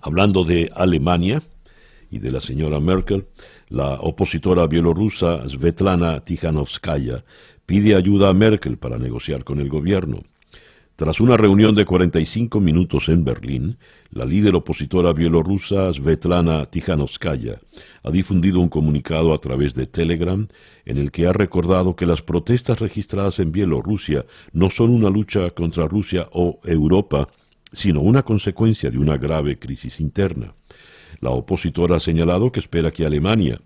Hablando 0.00 0.44
de 0.44 0.70
Alemania 0.74 1.42
y 2.08 2.20
de 2.20 2.30
la 2.30 2.40
señora 2.40 2.78
Merkel, 2.78 3.26
la 3.68 3.94
opositora 3.94 4.68
bielorrusa 4.68 5.48
Svetlana 5.48 6.20
Tikhanovskaya 6.20 7.24
pide 7.66 7.96
ayuda 7.96 8.28
a 8.28 8.34
Merkel 8.34 8.78
para 8.78 8.96
negociar 8.96 9.42
con 9.42 9.58
el 9.58 9.68
gobierno. 9.68 10.22
Tras 10.96 11.18
una 11.18 11.36
reunión 11.36 11.74
de 11.74 11.84
45 11.84 12.60
minutos 12.60 13.08
en 13.08 13.24
Berlín, 13.24 13.78
la 14.12 14.24
líder 14.24 14.54
opositora 14.54 15.12
bielorrusa 15.12 15.92
Svetlana 15.92 16.66
Tikhanovskaya 16.66 17.58
ha 18.04 18.10
difundido 18.12 18.60
un 18.60 18.68
comunicado 18.68 19.34
a 19.34 19.38
través 19.38 19.74
de 19.74 19.86
Telegram 19.86 20.46
en 20.84 20.98
el 20.98 21.10
que 21.10 21.26
ha 21.26 21.32
recordado 21.32 21.96
que 21.96 22.06
las 22.06 22.22
protestas 22.22 22.78
registradas 22.78 23.40
en 23.40 23.50
Bielorrusia 23.50 24.24
no 24.52 24.70
son 24.70 24.90
una 24.90 25.10
lucha 25.10 25.50
contra 25.50 25.88
Rusia 25.88 26.28
o 26.30 26.60
Europa, 26.62 27.28
sino 27.72 28.00
una 28.00 28.22
consecuencia 28.22 28.88
de 28.88 28.98
una 28.98 29.16
grave 29.16 29.58
crisis 29.58 29.98
interna. 29.98 30.54
La 31.18 31.30
opositora 31.30 31.96
ha 31.96 32.00
señalado 32.00 32.52
que 32.52 32.60
espera 32.60 32.92
que 32.92 33.04
Alemania, 33.04 33.60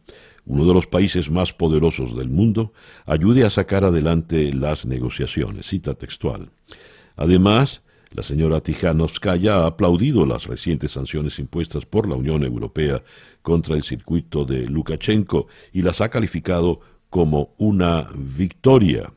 uno 0.46 0.64
de 0.64 0.72
los 0.72 0.86
países 0.86 1.30
más 1.30 1.52
poderosos 1.52 2.16
del 2.16 2.30
mundo, 2.30 2.72
ayude 3.04 3.44
a 3.44 3.50
sacar 3.50 3.84
adelante 3.84 4.50
las 4.54 4.86
negociaciones. 4.86 5.66
Cita 5.66 5.92
textual. 5.92 6.48
Además, 7.18 7.82
la 8.12 8.22
señora 8.22 8.60
Tijanovskaya 8.60 9.56
ha 9.56 9.66
aplaudido 9.66 10.24
las 10.24 10.46
recientes 10.46 10.92
sanciones 10.92 11.38
impuestas 11.38 11.84
por 11.84 12.08
la 12.08 12.14
Unión 12.14 12.44
Europea 12.44 13.02
contra 13.42 13.74
el 13.74 13.82
circuito 13.82 14.44
de 14.44 14.66
Lukashenko 14.66 15.48
y 15.72 15.82
las 15.82 16.00
ha 16.00 16.08
calificado 16.08 16.80
como 17.10 17.54
una 17.58 18.08
victoria, 18.14 19.12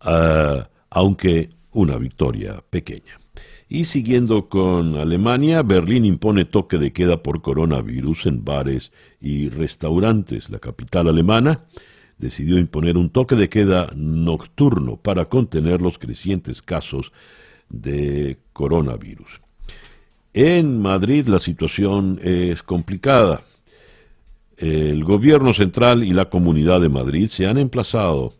ah, 0.00 0.68
aunque 0.90 1.50
una 1.72 1.96
victoria 1.98 2.62
pequeña. 2.68 3.20
Y 3.68 3.84
siguiendo 3.86 4.48
con 4.48 4.96
Alemania, 4.96 5.62
Berlín 5.62 6.04
impone 6.04 6.44
toque 6.44 6.78
de 6.78 6.92
queda 6.92 7.22
por 7.22 7.42
coronavirus 7.42 8.26
en 8.26 8.44
bares 8.44 8.92
y 9.20 9.48
restaurantes. 9.48 10.50
La 10.50 10.58
capital 10.58 11.08
alemana 11.08 11.64
decidió 12.18 12.58
imponer 12.58 12.96
un 12.96 13.10
toque 13.10 13.34
de 13.34 13.48
queda 13.48 13.90
nocturno 13.94 14.96
para 14.96 15.26
contener 15.26 15.80
los 15.80 15.98
crecientes 15.98 16.62
casos 16.62 17.12
de 17.68 18.38
coronavirus. 18.52 19.40
En 20.32 20.80
Madrid 20.80 21.26
la 21.28 21.38
situación 21.38 22.20
es 22.22 22.62
complicada. 22.62 23.42
El 24.56 25.04
gobierno 25.04 25.52
central 25.52 26.04
y 26.04 26.12
la 26.12 26.28
comunidad 26.30 26.80
de 26.80 26.88
Madrid 26.88 27.28
se 27.28 27.46
han 27.46 27.58
emplazado 27.58 28.34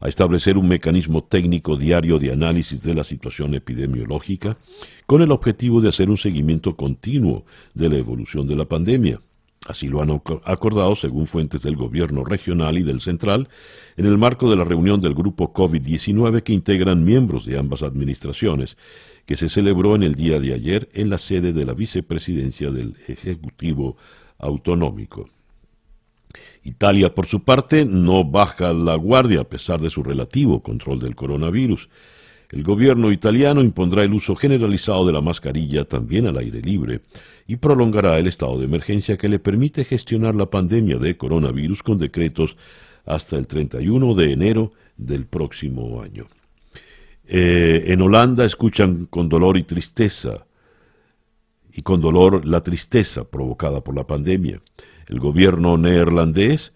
a 0.00 0.08
establecer 0.08 0.58
un 0.58 0.68
mecanismo 0.68 1.22
técnico 1.22 1.76
diario 1.76 2.18
de 2.18 2.30
análisis 2.30 2.82
de 2.82 2.94
la 2.94 3.04
situación 3.04 3.54
epidemiológica 3.54 4.58
con 5.06 5.22
el 5.22 5.30
objetivo 5.32 5.80
de 5.80 5.88
hacer 5.88 6.10
un 6.10 6.18
seguimiento 6.18 6.76
continuo 6.76 7.44
de 7.72 7.88
la 7.88 7.96
evolución 7.96 8.46
de 8.46 8.56
la 8.56 8.66
pandemia. 8.66 9.20
Así 9.66 9.88
lo 9.88 10.02
han 10.02 10.10
acordado, 10.10 10.94
según 10.94 11.26
fuentes 11.26 11.62
del 11.62 11.76
gobierno 11.76 12.22
regional 12.22 12.76
y 12.76 12.82
del 12.82 13.00
central, 13.00 13.48
en 13.96 14.04
el 14.04 14.18
marco 14.18 14.50
de 14.50 14.56
la 14.56 14.64
reunión 14.64 15.00
del 15.00 15.14
grupo 15.14 15.54
COVID-19 15.54 16.42
que 16.42 16.52
integran 16.52 17.02
miembros 17.02 17.46
de 17.46 17.58
ambas 17.58 17.82
administraciones, 17.82 18.76
que 19.24 19.36
se 19.36 19.48
celebró 19.48 19.94
en 19.94 20.02
el 20.02 20.16
día 20.16 20.38
de 20.38 20.52
ayer 20.52 20.90
en 20.92 21.08
la 21.08 21.16
sede 21.16 21.54
de 21.54 21.64
la 21.64 21.72
vicepresidencia 21.72 22.70
del 22.70 22.94
Ejecutivo 23.08 23.96
Autonómico. 24.38 25.30
Italia, 26.62 27.14
por 27.14 27.26
su 27.26 27.42
parte, 27.42 27.86
no 27.86 28.24
baja 28.24 28.72
la 28.74 28.96
guardia 28.96 29.40
a 29.40 29.48
pesar 29.48 29.80
de 29.80 29.88
su 29.88 30.02
relativo 30.02 30.62
control 30.62 31.00
del 31.00 31.14
coronavirus. 31.14 31.88
El 32.54 32.62
gobierno 32.62 33.10
italiano 33.10 33.62
impondrá 33.62 34.04
el 34.04 34.14
uso 34.14 34.36
generalizado 34.36 35.04
de 35.04 35.12
la 35.12 35.20
mascarilla 35.20 35.84
también 35.86 36.28
al 36.28 36.36
aire 36.36 36.62
libre 36.62 37.00
y 37.48 37.56
prolongará 37.56 38.16
el 38.16 38.28
estado 38.28 38.60
de 38.60 38.66
emergencia 38.66 39.16
que 39.16 39.28
le 39.28 39.40
permite 39.40 39.84
gestionar 39.84 40.36
la 40.36 40.46
pandemia 40.46 40.98
de 40.98 41.16
coronavirus 41.16 41.82
con 41.82 41.98
decretos 41.98 42.56
hasta 43.06 43.36
el 43.38 43.48
31 43.48 44.14
de 44.14 44.30
enero 44.30 44.72
del 44.96 45.26
próximo 45.26 46.00
año. 46.00 46.28
Eh, 47.26 47.86
en 47.88 48.00
Holanda 48.00 48.44
escuchan 48.44 49.06
con 49.06 49.28
dolor 49.28 49.56
y 49.56 49.64
tristeza, 49.64 50.46
y 51.72 51.82
con 51.82 52.00
dolor 52.00 52.46
la 52.46 52.60
tristeza 52.60 53.24
provocada 53.24 53.80
por 53.80 53.96
la 53.96 54.06
pandemia. 54.06 54.62
El 55.08 55.18
gobierno 55.18 55.76
neerlandés 55.76 56.72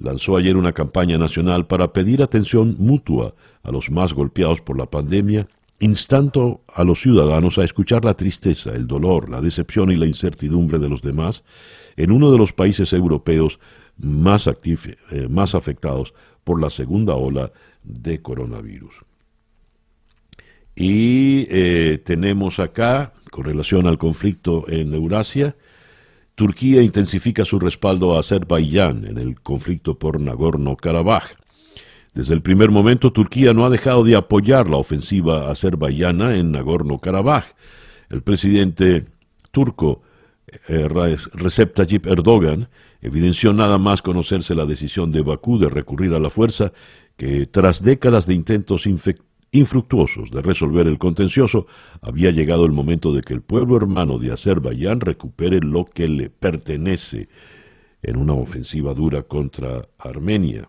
lanzó 0.00 0.36
ayer 0.36 0.56
una 0.56 0.72
campaña 0.72 1.18
nacional 1.18 1.68
para 1.68 1.92
pedir 1.92 2.20
atención 2.20 2.74
mutua 2.80 3.36
a 3.62 3.70
los 3.70 3.90
más 3.90 4.12
golpeados 4.12 4.60
por 4.60 4.78
la 4.78 4.86
pandemia, 4.86 5.48
instando 5.80 6.62
a 6.74 6.84
los 6.84 7.00
ciudadanos 7.00 7.58
a 7.58 7.64
escuchar 7.64 8.04
la 8.04 8.14
tristeza, 8.14 8.70
el 8.72 8.86
dolor, 8.86 9.30
la 9.30 9.40
decepción 9.40 9.90
y 9.90 9.96
la 9.96 10.06
incertidumbre 10.06 10.78
de 10.78 10.88
los 10.88 11.02
demás 11.02 11.42
en 11.96 12.12
uno 12.12 12.30
de 12.30 12.38
los 12.38 12.52
países 12.52 12.92
europeos 12.92 13.58
más, 13.98 14.46
eh, 14.46 15.28
más 15.28 15.54
afectados 15.54 16.14
por 16.44 16.60
la 16.60 16.70
segunda 16.70 17.14
ola 17.14 17.52
de 17.82 18.20
coronavirus. 18.20 19.00
Y 20.74 21.46
eh, 21.50 21.98
tenemos 21.98 22.58
acá, 22.58 23.12
con 23.30 23.44
relación 23.44 23.86
al 23.86 23.98
conflicto 23.98 24.64
en 24.68 24.94
Eurasia, 24.94 25.56
Turquía 26.34 26.80
intensifica 26.80 27.44
su 27.44 27.58
respaldo 27.58 28.16
a 28.16 28.20
Azerbaiyán 28.20 29.04
en 29.06 29.18
el 29.18 29.40
conflicto 29.40 29.98
por 29.98 30.18
Nagorno-Karabaj. 30.18 31.36
Desde 32.14 32.34
el 32.34 32.42
primer 32.42 32.70
momento, 32.70 33.12
Turquía 33.12 33.54
no 33.54 33.64
ha 33.64 33.70
dejado 33.70 34.02
de 34.02 34.16
apoyar 34.16 34.68
la 34.68 34.76
ofensiva 34.76 35.50
azerbaiyana 35.50 36.36
en 36.36 36.52
Nagorno-Karabaj. 36.52 37.44
El 38.08 38.22
presidente 38.22 39.06
turco 39.52 40.02
eh, 40.68 40.88
Recep 40.88 41.74
Tayyip 41.74 42.06
Erdogan 42.06 42.68
evidenció 43.00 43.52
nada 43.52 43.78
más 43.78 44.02
conocerse 44.02 44.54
la 44.54 44.66
decisión 44.66 45.12
de 45.12 45.22
Bakú 45.22 45.58
de 45.58 45.68
recurrir 45.68 46.12
a 46.14 46.18
la 46.18 46.30
fuerza 46.30 46.72
que 47.16 47.46
tras 47.46 47.82
décadas 47.82 48.26
de 48.26 48.34
intentos 48.34 48.86
infructuosos 49.52 50.30
de 50.30 50.42
resolver 50.42 50.86
el 50.86 50.98
contencioso, 50.98 51.66
había 52.00 52.30
llegado 52.30 52.64
el 52.64 52.72
momento 52.72 53.12
de 53.12 53.22
que 53.22 53.34
el 53.34 53.42
pueblo 53.42 53.76
hermano 53.76 54.18
de 54.18 54.32
Azerbaiyán 54.32 55.00
recupere 55.00 55.60
lo 55.60 55.84
que 55.84 56.08
le 56.08 56.30
pertenece 56.30 57.28
en 58.02 58.16
una 58.16 58.32
ofensiva 58.32 58.94
dura 58.94 59.22
contra 59.22 59.88
Armenia. 59.98 60.68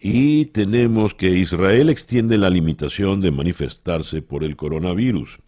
Y 0.00 0.46
tenemos 0.46 1.14
que 1.14 1.30
Israel 1.30 1.90
extiende 1.90 2.38
la 2.38 2.50
limitación 2.50 3.20
de 3.20 3.30
manifestarse 3.30 4.22
por 4.22 4.44
el 4.44 4.56
coronavirus. 4.56 5.38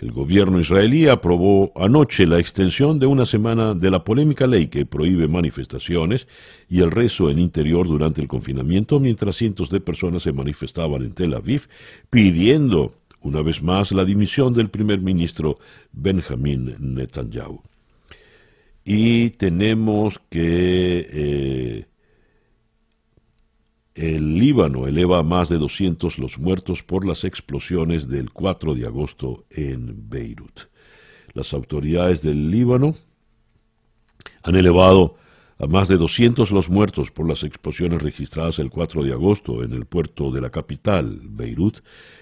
El 0.00 0.10
gobierno 0.10 0.58
israelí 0.58 1.06
aprobó 1.06 1.70
anoche 1.76 2.26
la 2.26 2.40
extensión 2.40 2.98
de 2.98 3.06
una 3.06 3.24
semana 3.24 3.72
de 3.74 3.88
la 3.88 4.02
polémica 4.02 4.48
ley 4.48 4.66
que 4.66 4.84
prohíbe 4.84 5.28
manifestaciones 5.28 6.26
y 6.68 6.80
el 6.80 6.90
rezo 6.90 7.30
en 7.30 7.38
interior 7.38 7.86
durante 7.86 8.20
el 8.20 8.26
confinamiento 8.26 8.98
mientras 8.98 9.36
cientos 9.36 9.70
de 9.70 9.80
personas 9.80 10.24
se 10.24 10.32
manifestaban 10.32 11.02
en 11.02 11.12
Tel 11.12 11.34
Aviv 11.34 11.68
pidiendo 12.10 12.94
una 13.20 13.42
vez 13.42 13.62
más 13.62 13.92
la 13.92 14.04
dimisión 14.04 14.52
del 14.54 14.70
primer 14.70 15.00
ministro 15.00 15.58
Benjamin 15.92 16.74
Netanyahu. 16.80 17.60
Y 18.84 19.30
tenemos 19.30 20.20
que 20.28 21.06
eh, 21.12 21.86
el 23.94 24.38
Líbano 24.38 24.86
eleva 24.86 25.18
a 25.18 25.22
más 25.22 25.48
de 25.48 25.58
200 25.58 26.18
los 26.18 26.38
muertos 26.38 26.82
por 26.82 27.06
las 27.06 27.24
explosiones 27.24 28.08
del 28.08 28.30
4 28.30 28.74
de 28.74 28.86
agosto 28.86 29.44
en 29.50 30.08
Beirut. 30.08 30.70
Las 31.34 31.52
autoridades 31.52 32.22
del 32.22 32.50
Líbano 32.50 32.96
han 34.42 34.56
elevado 34.56 35.16
a 35.58 35.66
más 35.66 35.88
de 35.88 35.96
200 35.96 36.50
los 36.50 36.68
muertos 36.68 37.10
por 37.10 37.28
las 37.28 37.44
explosiones 37.44 38.02
registradas 38.02 38.58
el 38.58 38.70
4 38.70 39.04
de 39.04 39.12
agosto 39.12 39.62
en 39.62 39.72
el 39.72 39.86
puerto 39.86 40.30
de 40.30 40.40
la 40.40 40.50
capital, 40.50 41.20
Beirut, 41.22 41.78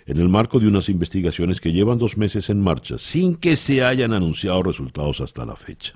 en 0.07 0.19
el 0.19 0.29
marco 0.29 0.59
de 0.61 0.69
unas 0.69 0.89
investigaciones 0.89 1.61
que 1.61 1.73
llevan 1.73 1.99
dos 1.99 2.19
meses 2.19 2.51
en 2.51 2.61
marcha, 2.61 2.99
sin 2.99 3.37
que 3.37 3.57
se 3.57 3.83
hayan 3.83 4.13
anunciado 4.13 4.63
resultados 4.63 5.21
hasta 5.23 5.47
la 5.47 5.57
fecha. 5.57 5.95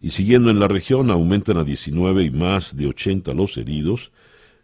Y 0.00 0.10
siguiendo 0.10 0.50
en 0.50 0.60
la 0.60 0.68
región, 0.68 1.10
aumentan 1.10 1.58
a 1.58 1.64
19 1.64 2.22
y 2.24 2.30
más 2.30 2.74
de 2.74 2.86
80 2.86 3.34
los 3.34 3.58
heridos, 3.58 4.12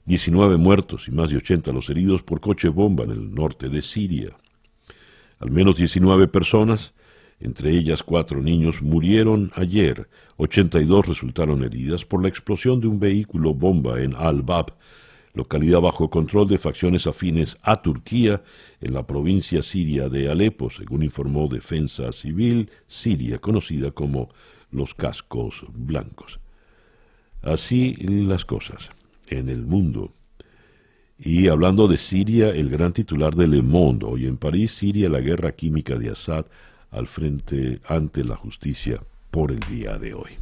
19 0.07 0.57
muertos 0.57 1.09
y 1.09 1.11
más 1.11 1.31
de 1.31 1.37
80 1.37 1.73
los 1.73 1.91
heridos 1.91 2.23
por 2.23 2.41
coche 2.41 2.69
bomba 2.69 3.03
en 3.03 3.11
el 3.11 3.35
norte 3.35 3.69
de 3.69 3.83
Siria. 3.83 4.37
Al 5.41 5.51
menos 5.51 5.77
19 5.77 6.29
personas, 6.29 6.95
entre 7.41 7.73
ellas 7.73 8.05
cuatro 8.05 8.41
niños, 8.41 8.83
murieron 8.83 9.51
ayer. 9.57 10.09
82 10.37 11.09
resultaron 11.09 11.65
heridas 11.65 12.05
por 12.05 12.23
la 12.23 12.29
explosión 12.29 12.81
de 12.81 12.87
un 12.87 13.01
vehículo 13.01 13.53
bomba 13.53 14.01
en 14.01 14.15
Al-Bab, 14.15 14.75
localidad 15.35 15.81
bajo 15.81 16.09
control 16.09 16.49
de 16.49 16.59
facciones 16.59 17.09
afines 17.09 17.59
a 17.63 17.83
Turquía 17.83 18.43
en 18.81 18.95
la 18.95 19.05
provincia 19.07 19.61
siria 19.61 20.09
de 20.09 20.31
Alepo, 20.31 20.71
según 20.71 21.03
informó 21.03 21.49
Defensa 21.49 22.13
Civil 22.13 22.71
Siria, 22.87 23.41
conocida 23.41 23.91
como 23.91 24.31
los 24.71 24.95
cascos 24.95 25.67
blancos. 25.75 26.39
Así 27.43 27.97
las 27.99 28.45
cosas 28.45 28.96
en 29.29 29.49
el 29.49 29.67
mundo. 29.67 30.13
Y 31.19 31.49
hablando 31.49 31.89
de 31.89 31.97
Siria, 31.97 32.51
el 32.51 32.69
gran 32.69 32.93
titular 32.93 33.35
de 33.35 33.49
Le 33.49 33.63
Monde, 33.63 34.05
hoy 34.07 34.27
en 34.27 34.37
París, 34.37 34.73
Siria, 34.73 35.09
la 35.09 35.21
guerra 35.21 35.53
química 35.53 35.97
de 35.97 36.11
Assad 36.11 36.47
al 36.91 37.07
frente 37.07 37.81
ante 37.87 38.25
la 38.25 38.37
justicia 38.37 39.01
por 39.31 39.51
el 39.51 39.61
día 39.61 39.99
de 39.99 40.15
hoy. 40.15 40.33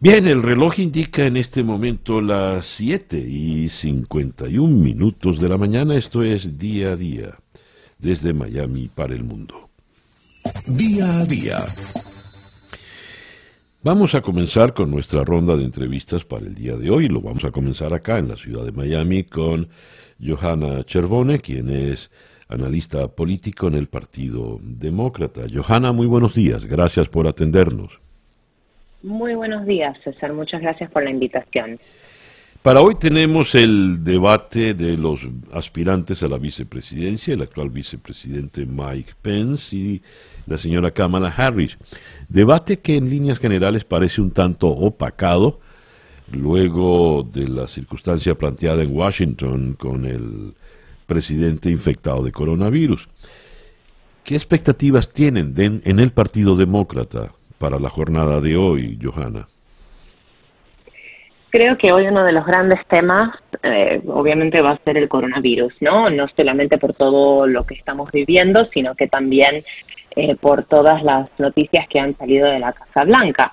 Bien, 0.00 0.28
el 0.28 0.42
reloj 0.42 0.78
indica 0.78 1.26
en 1.26 1.36
este 1.36 1.62
momento 1.62 2.20
las 2.20 2.66
7 2.66 3.18
y 3.18 3.68
51 3.68 4.68
minutos 4.68 5.40
de 5.40 5.48
la 5.48 5.58
mañana, 5.58 5.96
esto 5.96 6.22
es 6.22 6.56
día 6.56 6.92
a 6.92 6.96
día, 6.96 7.38
desde 7.98 8.32
Miami 8.32 8.88
para 8.88 9.14
el 9.14 9.24
mundo. 9.24 9.70
Día 10.76 11.20
a 11.20 11.24
día 11.24 11.58
Vamos 13.90 14.14
a 14.14 14.20
comenzar 14.20 14.74
con 14.74 14.90
nuestra 14.90 15.24
ronda 15.24 15.56
de 15.56 15.64
entrevistas 15.64 16.22
para 16.22 16.44
el 16.44 16.54
día 16.54 16.76
de 16.76 16.90
hoy. 16.90 17.08
Lo 17.08 17.22
vamos 17.22 17.46
a 17.46 17.50
comenzar 17.50 17.94
acá 17.94 18.18
en 18.18 18.28
la 18.28 18.36
ciudad 18.36 18.62
de 18.62 18.70
Miami 18.70 19.24
con 19.24 19.66
Johanna 20.22 20.82
Cervone, 20.86 21.38
quien 21.38 21.70
es 21.70 22.10
analista 22.50 23.08
político 23.08 23.66
en 23.66 23.76
el 23.76 23.88
Partido 23.88 24.58
Demócrata. 24.60 25.46
Johanna, 25.50 25.92
muy 25.92 26.06
buenos 26.06 26.34
días. 26.34 26.66
Gracias 26.66 27.08
por 27.08 27.26
atendernos. 27.26 27.98
Muy 29.02 29.34
buenos 29.34 29.64
días, 29.64 29.96
César. 30.04 30.34
Muchas 30.34 30.60
gracias 30.60 30.90
por 30.90 31.02
la 31.02 31.10
invitación. 31.10 31.78
Para 32.62 32.80
hoy 32.80 32.96
tenemos 32.96 33.54
el 33.54 34.02
debate 34.02 34.74
de 34.74 34.96
los 34.98 35.24
aspirantes 35.52 36.24
a 36.24 36.28
la 36.28 36.38
vicepresidencia, 36.38 37.34
el 37.34 37.42
actual 37.42 37.70
vicepresidente 37.70 38.66
Mike 38.66 39.12
Pence 39.22 39.76
y 39.76 40.02
la 40.46 40.58
señora 40.58 40.90
Kamala 40.90 41.28
Harris. 41.28 41.78
Debate 42.28 42.80
que 42.80 42.96
en 42.96 43.08
líneas 43.08 43.38
generales 43.38 43.84
parece 43.84 44.20
un 44.20 44.32
tanto 44.32 44.66
opacado 44.68 45.60
luego 46.32 47.22
de 47.32 47.48
la 47.48 47.68
circunstancia 47.68 48.36
planteada 48.36 48.82
en 48.82 48.94
Washington 48.94 49.76
con 49.78 50.04
el 50.04 50.54
presidente 51.06 51.70
infectado 51.70 52.24
de 52.24 52.32
coronavirus. 52.32 53.08
¿Qué 54.24 54.34
expectativas 54.34 55.12
tienen 55.12 55.54
en 55.56 56.00
el 56.00 56.10
Partido 56.10 56.56
Demócrata 56.56 57.32
para 57.58 57.78
la 57.78 57.88
jornada 57.88 58.40
de 58.40 58.56
hoy, 58.56 58.98
Johanna? 59.00 59.48
Creo 61.50 61.78
que 61.78 61.92
hoy 61.92 62.06
uno 62.06 62.24
de 62.24 62.32
los 62.32 62.44
grandes 62.44 62.80
temas, 62.88 63.30
eh, 63.62 64.02
obviamente, 64.06 64.60
va 64.60 64.72
a 64.72 64.84
ser 64.84 64.98
el 64.98 65.08
coronavirus, 65.08 65.72
¿no? 65.80 66.10
No 66.10 66.26
solamente 66.36 66.76
por 66.76 66.92
todo 66.92 67.46
lo 67.46 67.64
que 67.64 67.74
estamos 67.74 68.10
viviendo, 68.12 68.66
sino 68.72 68.94
que 68.94 69.08
también 69.08 69.64
eh, 70.14 70.36
por 70.36 70.64
todas 70.64 71.02
las 71.02 71.28
noticias 71.38 71.86
que 71.88 72.00
han 72.00 72.16
salido 72.18 72.48
de 72.48 72.58
la 72.58 72.72
Casa 72.72 73.04
Blanca. 73.04 73.52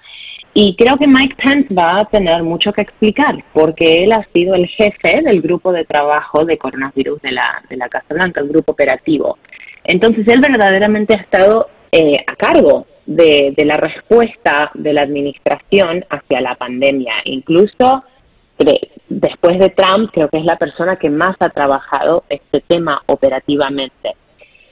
Y 0.53 0.75
creo 0.75 0.97
que 0.97 1.07
Mike 1.07 1.35
Pence 1.35 1.73
va 1.73 1.99
a 1.99 2.05
tener 2.05 2.43
mucho 2.43 2.73
que 2.73 2.81
explicar, 2.81 3.35
porque 3.53 4.03
él 4.03 4.11
ha 4.11 4.23
sido 4.33 4.55
el 4.55 4.67
jefe 4.67 5.21
del 5.21 5.41
grupo 5.41 5.71
de 5.71 5.85
trabajo 5.85 6.43
de 6.43 6.57
coronavirus 6.57 7.21
de 7.21 7.31
la, 7.31 7.61
de 7.69 7.77
la 7.77 7.87
Casa 7.87 8.13
Blanca, 8.13 8.41
el 8.41 8.49
grupo 8.49 8.73
operativo. 8.73 9.37
Entonces, 9.83 10.27
él 10.27 10.41
verdaderamente 10.41 11.13
ha 11.13 11.21
estado 11.21 11.69
eh, 11.91 12.17
a 12.27 12.35
cargo 12.35 12.87
de, 13.05 13.53
de, 13.55 13.65
la 13.65 13.77
respuesta 13.77 14.71
de 14.73 14.93
la 14.93 15.01
administración 15.01 16.05
hacia 16.09 16.41
la 16.41 16.55
pandemia. 16.55 17.13
Incluso 17.25 18.03
después 19.09 19.59
de 19.59 19.69
Trump, 19.69 20.09
creo 20.13 20.29
que 20.29 20.37
es 20.37 20.45
la 20.45 20.57
persona 20.57 20.95
que 20.95 21.09
más 21.09 21.35
ha 21.39 21.49
trabajado 21.49 22.23
este 22.29 22.61
tema 22.61 23.01
operativamente 23.07 24.15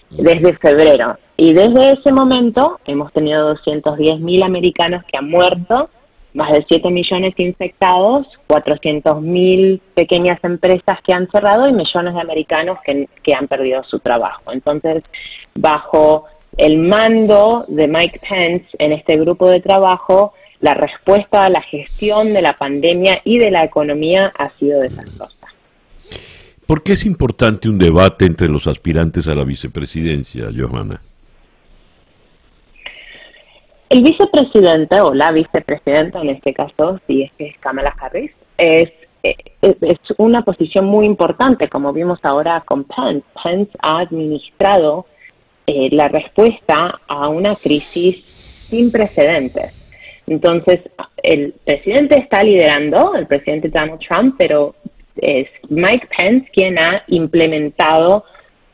desde 0.09 0.57
febrero. 0.57 1.17
Y 1.37 1.53
desde 1.53 1.93
ese 1.93 2.11
momento 2.11 2.79
hemos 2.85 3.11
tenido 3.13 3.49
210 3.49 4.19
mil 4.19 4.43
americanos 4.43 5.03
que 5.05 5.17
han 5.17 5.29
muerto, 5.29 5.89
más 6.33 6.51
de 6.51 6.65
7 6.67 6.89
millones 6.89 7.33
infectados, 7.37 8.27
400 8.47 9.21
mil 9.21 9.81
pequeñas 9.93 10.43
empresas 10.43 10.99
que 11.05 11.13
han 11.13 11.29
cerrado 11.29 11.67
y 11.67 11.73
millones 11.73 12.13
de 12.13 12.21
americanos 12.21 12.79
que, 12.85 13.07
que 13.21 13.33
han 13.33 13.47
perdido 13.47 13.83
su 13.83 13.99
trabajo. 13.99 14.51
Entonces, 14.51 15.03
bajo 15.55 16.25
el 16.57 16.77
mando 16.77 17.65
de 17.67 17.87
Mike 17.87 18.19
Pence 18.27 18.67
en 18.77 18.93
este 18.93 19.17
grupo 19.17 19.49
de 19.49 19.59
trabajo, 19.59 20.33
la 20.61 20.73
respuesta 20.73 21.41
a 21.41 21.49
la 21.49 21.61
gestión 21.61 22.33
de 22.33 22.41
la 22.41 22.55
pandemia 22.55 23.21
y 23.23 23.37
de 23.37 23.51
la 23.51 23.63
economía 23.63 24.31
ha 24.37 24.49
sido 24.57 24.79
desastrosa. 24.79 25.47
¿Por 26.65 26.83
qué 26.83 26.93
es 26.93 27.05
importante 27.05 27.67
un 27.67 27.77
debate 27.77 28.25
entre 28.25 28.47
los 28.47 28.67
aspirantes 28.67 29.27
a 29.27 29.35
la 29.35 29.43
vicepresidencia, 29.43 30.45
Johanna? 30.55 31.01
El 33.89 34.01
vicepresidente 34.01 35.01
o 35.01 35.13
la 35.13 35.31
vicepresidenta, 35.31 36.21
en 36.21 36.29
este 36.29 36.53
caso, 36.53 36.99
si 37.05 37.23
es 37.23 37.31
que 37.33 37.47
es 37.47 37.57
Kamala 37.59 37.93
Harris, 37.99 38.31
es, 38.57 38.89
es, 39.21 39.99
una 40.17 40.43
posición 40.43 40.85
muy 40.85 41.05
importante, 41.05 41.69
como 41.69 41.91
vimos 41.93 42.19
ahora 42.23 42.63
con 42.65 42.85
Pence. 42.85 43.25
Pence 43.43 43.71
ha 43.83 43.99
administrado 43.99 45.05
eh, 45.67 45.89
la 45.91 46.07
respuesta 46.07 46.99
a 47.07 47.27
una 47.29 47.55
crisis 47.55 48.23
sin 48.69 48.91
precedentes. 48.91 49.73
Entonces, 50.27 50.79
el 51.21 51.53
presidente 51.65 52.19
está 52.19 52.43
liderando, 52.43 53.15
el 53.15 53.27
presidente 53.27 53.69
Donald 53.69 53.99
Trump, 53.99 54.35
pero 54.37 54.75
es 55.15 55.47
Mike 55.69 56.07
Pence 56.17 56.49
quien 56.51 56.79
ha 56.79 57.03
implementado 57.07 58.25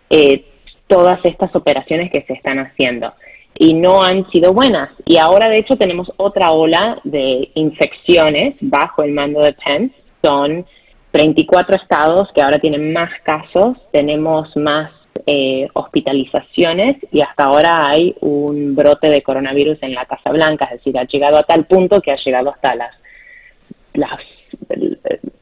eh, 0.10 0.46
todas 0.88 1.20
estas 1.24 1.56
operaciones 1.56 2.12
que 2.12 2.22
se 2.24 2.34
están 2.34 2.60
haciendo 2.60 3.14
y 3.56 3.74
no 3.74 4.02
han 4.02 4.30
sido 4.32 4.54
buenas. 4.54 4.90
Y 5.06 5.18
ahora, 5.18 5.50
de 5.50 5.60
hecho, 5.60 5.76
tenemos 5.76 6.12
otra 6.18 6.52
ola 6.52 7.00
de 7.04 7.52
infecciones 7.56 8.56
bajo 8.62 9.04
el 9.04 9.12
mando 9.12 9.42
de 9.42 9.54
Pence. 9.54 9.96
Son 10.24 10.66
34 11.12 11.76
estados 11.76 12.30
que 12.34 12.42
ahora 12.42 12.60
tienen 12.60 12.94
más 12.94 13.10
casos, 13.24 13.78
tenemos 13.92 14.56
más 14.56 14.92
eh, 15.32 15.68
hospitalizaciones 15.74 16.98
y 17.12 17.22
hasta 17.22 17.44
ahora 17.44 17.88
hay 17.88 18.16
un 18.22 18.76
brote 18.76 19.12
de 19.12 19.22
coronavirus 19.22 19.78
en 19.84 19.94
la 19.94 20.06
Casa 20.06 20.32
Blanca, 20.32 20.66
es 20.66 20.80
decir, 20.80 20.98
ha 20.98 21.04
llegado 21.04 21.38
a 21.38 21.44
tal 21.44 21.66
punto 21.66 22.02
que 22.02 22.12
ha 22.12 22.16
llegado 22.16 22.50
hasta 22.50 22.74
las, 22.74 22.96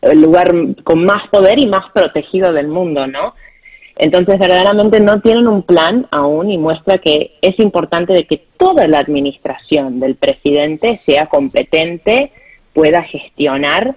el 0.01 0.21
lugar 0.21 0.53
con 0.83 1.05
más 1.05 1.29
poder 1.29 1.57
y 1.57 1.67
más 1.67 1.89
protegido 1.93 2.51
del 2.51 2.67
mundo, 2.67 3.07
¿no? 3.07 3.33
Entonces, 3.95 4.37
verdaderamente 4.37 4.99
no 4.99 5.21
tienen 5.21 5.47
un 5.47 5.63
plan 5.63 6.05
aún 6.11 6.51
y 6.51 6.57
muestra 6.57 6.97
que 6.97 7.37
es 7.41 7.57
importante 7.57 8.11
de 8.11 8.27
que 8.27 8.43
toda 8.57 8.87
la 8.87 8.99
administración 8.99 10.01
del 10.01 10.15
presidente 10.15 10.99
sea 11.05 11.27
competente, 11.27 12.33
pueda 12.73 13.03
gestionar 13.03 13.95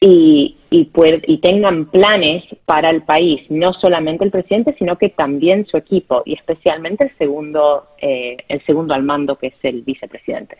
y, 0.00 0.56
y, 0.70 0.90
y 1.26 1.38
tengan 1.38 1.86
planes 1.86 2.44
para 2.64 2.90
el 2.90 3.02
país, 3.02 3.40
no 3.48 3.72
solamente 3.74 4.24
el 4.24 4.30
presidente, 4.30 4.74
sino 4.78 4.96
que 4.96 5.08
también 5.08 5.66
su 5.66 5.76
equipo 5.76 6.22
y 6.26 6.34
especialmente 6.34 7.04
el 7.04 7.16
segundo, 7.16 7.86
eh, 8.00 8.36
el 8.48 8.64
segundo 8.66 8.94
al 8.94 9.02
mando, 9.02 9.36
que 9.36 9.48
es 9.48 9.54
el 9.62 9.82
vicepresidente. 9.82 10.58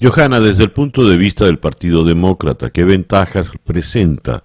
Johanna, 0.00 0.40
desde 0.40 0.64
el 0.64 0.70
punto 0.70 1.04
de 1.04 1.16
vista 1.16 1.44
del 1.44 1.58
Partido 1.58 2.04
Demócrata, 2.04 2.70
¿qué 2.70 2.84
ventajas 2.84 3.50
presenta 3.64 4.42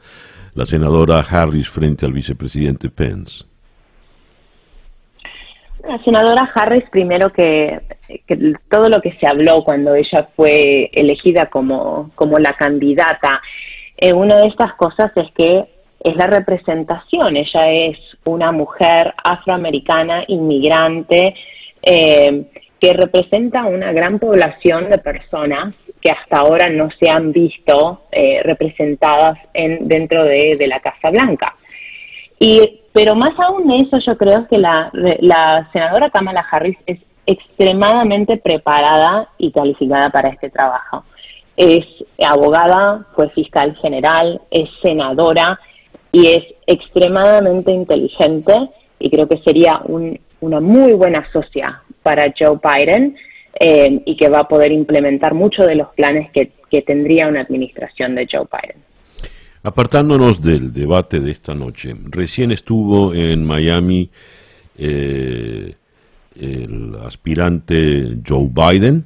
la 0.56 0.66
senadora 0.66 1.20
Harris 1.20 1.70
frente 1.70 2.06
al 2.06 2.14
vicepresidente 2.14 2.90
Pence? 2.90 3.46
La 5.88 6.02
senadora 6.04 6.50
Harris, 6.56 6.86
primero 6.90 7.32
que, 7.32 7.82
todo 8.70 8.88
lo 8.88 9.02
que 9.02 9.18
se 9.20 9.28
habló 9.28 9.64
cuando 9.66 9.94
ella 9.96 10.30
fue 10.36 10.90
elegida 10.94 11.50
como, 11.52 12.12
como 12.16 12.40
la 12.40 12.56
candidata, 12.58 13.42
eh, 14.04 14.12
una 14.12 14.36
de 14.36 14.49
estas 14.49 14.74
cosas 14.74 15.14
es 15.16 15.32
que 15.32 15.64
es 16.01 16.16
la 16.18 16.28
representación. 16.28 17.38
Ella 17.38 17.72
es 17.72 17.97
una 18.26 18.51
mujer 18.51 19.14
afroamericana, 19.24 20.26
inmigrante, 20.28 21.34
eh, 21.82 22.43
que 22.82 22.91
representa 22.91 23.64
una 23.64 23.93
gran 23.93 24.20
población 24.20 24.89
de 24.89 24.97
personas 24.97 25.74
que 26.01 26.10
hasta 26.10 26.39
ahora 26.39 26.70
no 26.70 26.89
se 26.99 27.10
han 27.10 27.32
visto 27.32 28.01
eh, 28.12 28.41
representadas 28.43 29.39
en, 29.54 29.88
dentro 29.88 30.26
de, 30.26 30.68
la 30.68 30.82
Casa 30.82 31.10
Blanca. 31.10 31.56
Y, 32.38 32.82
pero 32.91 33.16
más 33.16 33.39
aún 33.39 33.70
de 33.70 33.78
eso, 33.86 33.99
yo 33.99 34.18
creo 34.18 34.49
que 34.49 34.58
la, 34.58 34.91
la 34.91 35.70
senadora 35.72 36.10
Kamala 36.10 36.45
Harris 36.51 36.78
es 36.88 36.99
extremadamente 37.26 38.36
preparada 38.36 39.30
y 39.38 39.54
calificada 39.54 40.10
para 40.10 40.28
este 40.28 40.49
trabajo 40.49 41.06
es 41.56 41.86
abogada, 42.26 43.06
fue 43.16 43.30
fiscal 43.30 43.76
general, 43.82 44.41
es 44.49 44.70
senadora 44.82 45.60
y 46.12 46.28
es 46.28 46.43
extremadamente 46.68 47.72
inteligente 47.72 48.54
y 48.99 49.10
creo 49.10 49.28
que 49.28 49.38
sería 49.39 49.82
una 49.88 50.60
muy 50.60 50.93
buena 50.93 51.26
socia 51.32 51.82
para 52.01 52.34
Joe 52.38 52.60
Biden 52.62 53.16
eh, 53.60 54.01
y 54.06 54.16
que 54.18 54.30
va 54.30 54.41
a 54.41 54.47
poder 54.47 54.72
implementar 54.72 55.34
muchos 55.34 55.68
de 55.68 55.76
los 55.76 55.89
planes 55.89 56.32
que, 56.32 56.51
tendría 56.88 57.28
una 57.28 57.41
administración 57.41 58.16
de 58.16 58.28
Joe 58.32 58.47
Biden. 58.51 58.82
Apartándonos 59.62 60.41
del 60.41 60.74
debate 60.74 61.20
de 61.20 61.30
esta 61.30 61.54
noche, 61.54 61.93
recién 62.10 62.51
estuvo 62.51 63.14
en 63.14 63.45
Miami 63.45 64.10
eh, 64.76 65.76
el 66.36 66.95
aspirante 67.06 68.18
Joe 68.28 68.49
Biden 68.49 69.06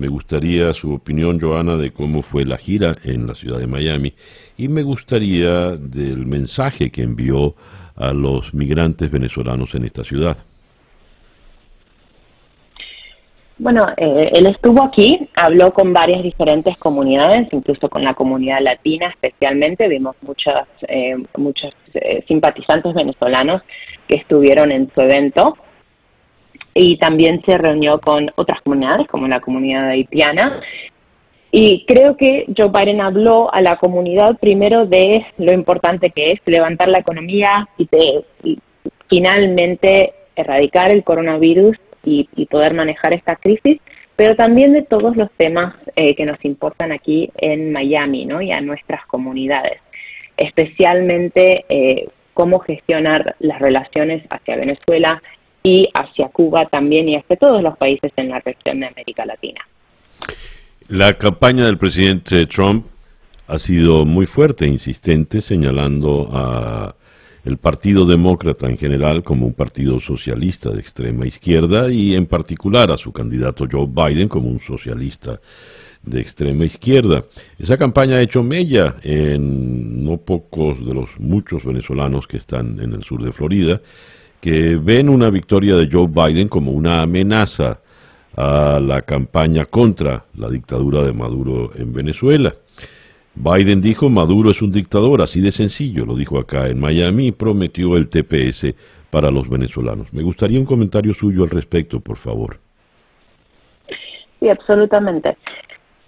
me 0.00 0.08
gustaría 0.08 0.72
su 0.72 0.94
opinión, 0.94 1.38
Joana, 1.38 1.76
de 1.76 1.92
cómo 1.92 2.22
fue 2.22 2.46
la 2.46 2.56
gira 2.56 2.96
en 3.04 3.26
la 3.26 3.34
ciudad 3.34 3.58
de 3.58 3.66
Miami 3.66 4.14
y 4.56 4.68
me 4.68 4.82
gustaría 4.82 5.76
del 5.76 6.24
mensaje 6.24 6.90
que 6.90 7.02
envió 7.02 7.54
a 7.96 8.14
los 8.14 8.54
migrantes 8.54 9.10
venezolanos 9.10 9.74
en 9.74 9.84
esta 9.84 10.02
ciudad. 10.02 10.38
Bueno, 13.58 13.84
eh, 13.98 14.30
él 14.32 14.46
estuvo 14.46 14.82
aquí, 14.82 15.28
habló 15.36 15.70
con 15.70 15.92
varias 15.92 16.22
diferentes 16.22 16.78
comunidades, 16.78 17.48
incluso 17.52 17.90
con 17.90 18.02
la 18.02 18.14
comunidad 18.14 18.62
latina 18.62 19.08
especialmente. 19.10 19.86
Vimos 19.86 20.16
muchas, 20.22 20.66
eh, 20.88 21.14
muchos 21.36 21.74
eh, 21.92 22.24
simpatizantes 22.26 22.94
venezolanos 22.94 23.60
que 24.08 24.16
estuvieron 24.16 24.72
en 24.72 24.90
su 24.94 25.00
evento 25.02 25.58
y 26.82 26.96
también 26.96 27.42
se 27.44 27.58
reunió 27.58 28.00
con 28.00 28.30
otras 28.36 28.62
comunidades, 28.62 29.06
como 29.08 29.28
la 29.28 29.40
comunidad 29.40 29.90
haitiana. 29.90 30.62
Y 31.52 31.84
creo 31.84 32.16
que 32.16 32.46
Joe 32.56 32.70
Biden 32.70 33.02
habló 33.02 33.52
a 33.52 33.60
la 33.60 33.76
comunidad 33.76 34.38
primero 34.40 34.86
de 34.86 35.26
lo 35.36 35.52
importante 35.52 36.08
que 36.08 36.32
es 36.32 36.40
levantar 36.46 36.88
la 36.88 37.00
economía 37.00 37.68
y 37.76 37.86
de 37.90 38.56
finalmente 39.10 40.14
erradicar 40.34 40.90
el 40.94 41.04
coronavirus 41.04 41.76
y, 42.02 42.26
poder 42.46 42.72
manejar 42.72 43.12
esta 43.12 43.36
crisis, 43.36 43.78
pero 44.16 44.34
también 44.34 44.72
de 44.72 44.82
todos 44.82 45.18
los 45.18 45.30
temas 45.32 45.74
eh, 45.96 46.14
que 46.16 46.24
nos 46.24 46.42
importan 46.46 46.92
aquí 46.92 47.30
en 47.36 47.72
Miami 47.72 48.24
¿no? 48.24 48.40
y 48.40 48.52
a 48.52 48.62
nuestras 48.62 49.04
comunidades, 49.06 49.82
especialmente 50.38 51.66
eh, 51.68 52.08
cómo 52.32 52.60
gestionar 52.60 53.36
las 53.38 53.58
relaciones 53.58 54.24
hacia 54.30 54.56
Venezuela, 54.56 55.22
y 55.62 55.88
hacia 55.94 56.28
Cuba 56.28 56.66
también 56.66 57.08
y 57.08 57.16
hacia 57.16 57.36
todos 57.36 57.62
los 57.62 57.76
países 57.76 58.12
en 58.16 58.30
la 58.30 58.40
región 58.40 58.80
de 58.80 58.86
América 58.86 59.24
Latina. 59.26 59.60
La 60.88 61.14
campaña 61.14 61.66
del 61.66 61.78
presidente 61.78 62.46
Trump 62.46 62.86
ha 63.46 63.58
sido 63.58 64.04
muy 64.04 64.26
fuerte 64.26 64.64
e 64.64 64.68
insistente 64.68 65.40
señalando 65.40 66.28
a 66.32 66.94
el 67.44 67.56
Partido 67.56 68.04
Demócrata 68.04 68.68
en 68.68 68.76
general 68.76 69.22
como 69.22 69.46
un 69.46 69.54
partido 69.54 69.98
socialista 69.98 70.70
de 70.70 70.80
extrema 70.80 71.26
izquierda 71.26 71.90
y 71.90 72.14
en 72.14 72.26
particular 72.26 72.90
a 72.90 72.96
su 72.96 73.12
candidato 73.12 73.66
Joe 73.70 73.86
Biden 73.86 74.28
como 74.28 74.48
un 74.48 74.60
socialista 74.60 75.40
de 76.02 76.20
extrema 76.20 76.64
izquierda. 76.64 77.24
Esa 77.58 77.76
campaña 77.76 78.16
ha 78.16 78.22
hecho 78.22 78.42
mella 78.42 78.96
en 79.02 80.04
no 80.04 80.18
pocos 80.18 80.84
de 80.84 80.94
los 80.94 81.08
muchos 81.18 81.64
venezolanos 81.64 82.26
que 82.26 82.36
están 82.36 82.80
en 82.80 82.92
el 82.92 83.04
sur 83.04 83.22
de 83.22 83.32
Florida 83.32 83.80
que 84.40 84.76
ven 84.76 85.08
una 85.08 85.30
victoria 85.30 85.76
de 85.76 85.88
Joe 85.90 86.08
Biden 86.08 86.48
como 86.48 86.72
una 86.72 87.02
amenaza 87.02 87.80
a 88.36 88.80
la 88.80 89.02
campaña 89.02 89.66
contra 89.66 90.24
la 90.34 90.48
dictadura 90.48 91.02
de 91.02 91.12
Maduro 91.12 91.70
en 91.76 91.92
Venezuela. 91.92 92.54
Biden 93.34 93.80
dijo 93.80 94.08
Maduro 94.08 94.50
es 94.50 94.62
un 94.62 94.72
dictador, 94.72 95.22
así 95.22 95.40
de 95.40 95.52
sencillo, 95.52 96.04
lo 96.04 96.14
dijo 96.14 96.38
acá 96.38 96.68
en 96.68 96.80
Miami 96.80 97.32
prometió 97.32 97.96
el 97.96 98.08
TPS 98.08 98.74
para 99.10 99.30
los 99.30 99.48
venezolanos. 99.48 100.12
Me 100.12 100.22
gustaría 100.22 100.58
un 100.58 100.66
comentario 100.66 101.14
suyo 101.14 101.42
al 101.42 101.50
respecto, 101.50 102.00
por 102.00 102.16
favor. 102.16 102.58
Sí, 104.38 104.48
absolutamente. 104.48 105.36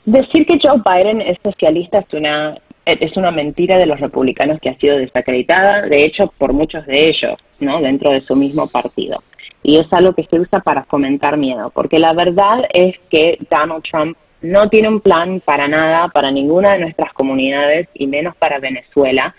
Decir 0.04 0.46
que 0.46 0.58
Joe 0.62 0.82
Biden 0.84 1.20
es 1.20 1.38
socialista 1.42 1.98
es 1.98 2.12
una 2.12 2.56
es 2.84 3.16
una 3.16 3.30
mentira 3.30 3.78
de 3.78 3.86
los 3.86 4.00
republicanos 4.00 4.60
que 4.60 4.68
ha 4.68 4.76
sido 4.76 4.96
desacreditada, 4.98 5.82
de 5.82 6.04
hecho, 6.04 6.32
por 6.38 6.52
muchos 6.52 6.84
de 6.86 7.04
ellos, 7.04 7.38
¿no? 7.60 7.80
Dentro 7.80 8.12
de 8.12 8.22
su 8.22 8.34
mismo 8.34 8.66
partido. 8.66 9.22
Y 9.62 9.76
es 9.76 9.86
algo 9.92 10.14
que 10.14 10.24
se 10.24 10.40
usa 10.40 10.60
para 10.60 10.84
fomentar 10.84 11.36
miedo, 11.36 11.70
porque 11.70 11.98
la 11.98 12.12
verdad 12.12 12.64
es 12.72 12.96
que 13.10 13.38
Donald 13.48 13.84
Trump 13.88 14.16
no 14.40 14.68
tiene 14.68 14.88
un 14.88 15.00
plan 15.00 15.40
para 15.40 15.68
nada, 15.68 16.08
para 16.08 16.32
ninguna 16.32 16.72
de 16.72 16.80
nuestras 16.80 17.12
comunidades 17.12 17.88
y 17.94 18.08
menos 18.08 18.34
para 18.36 18.58
Venezuela. 18.58 19.34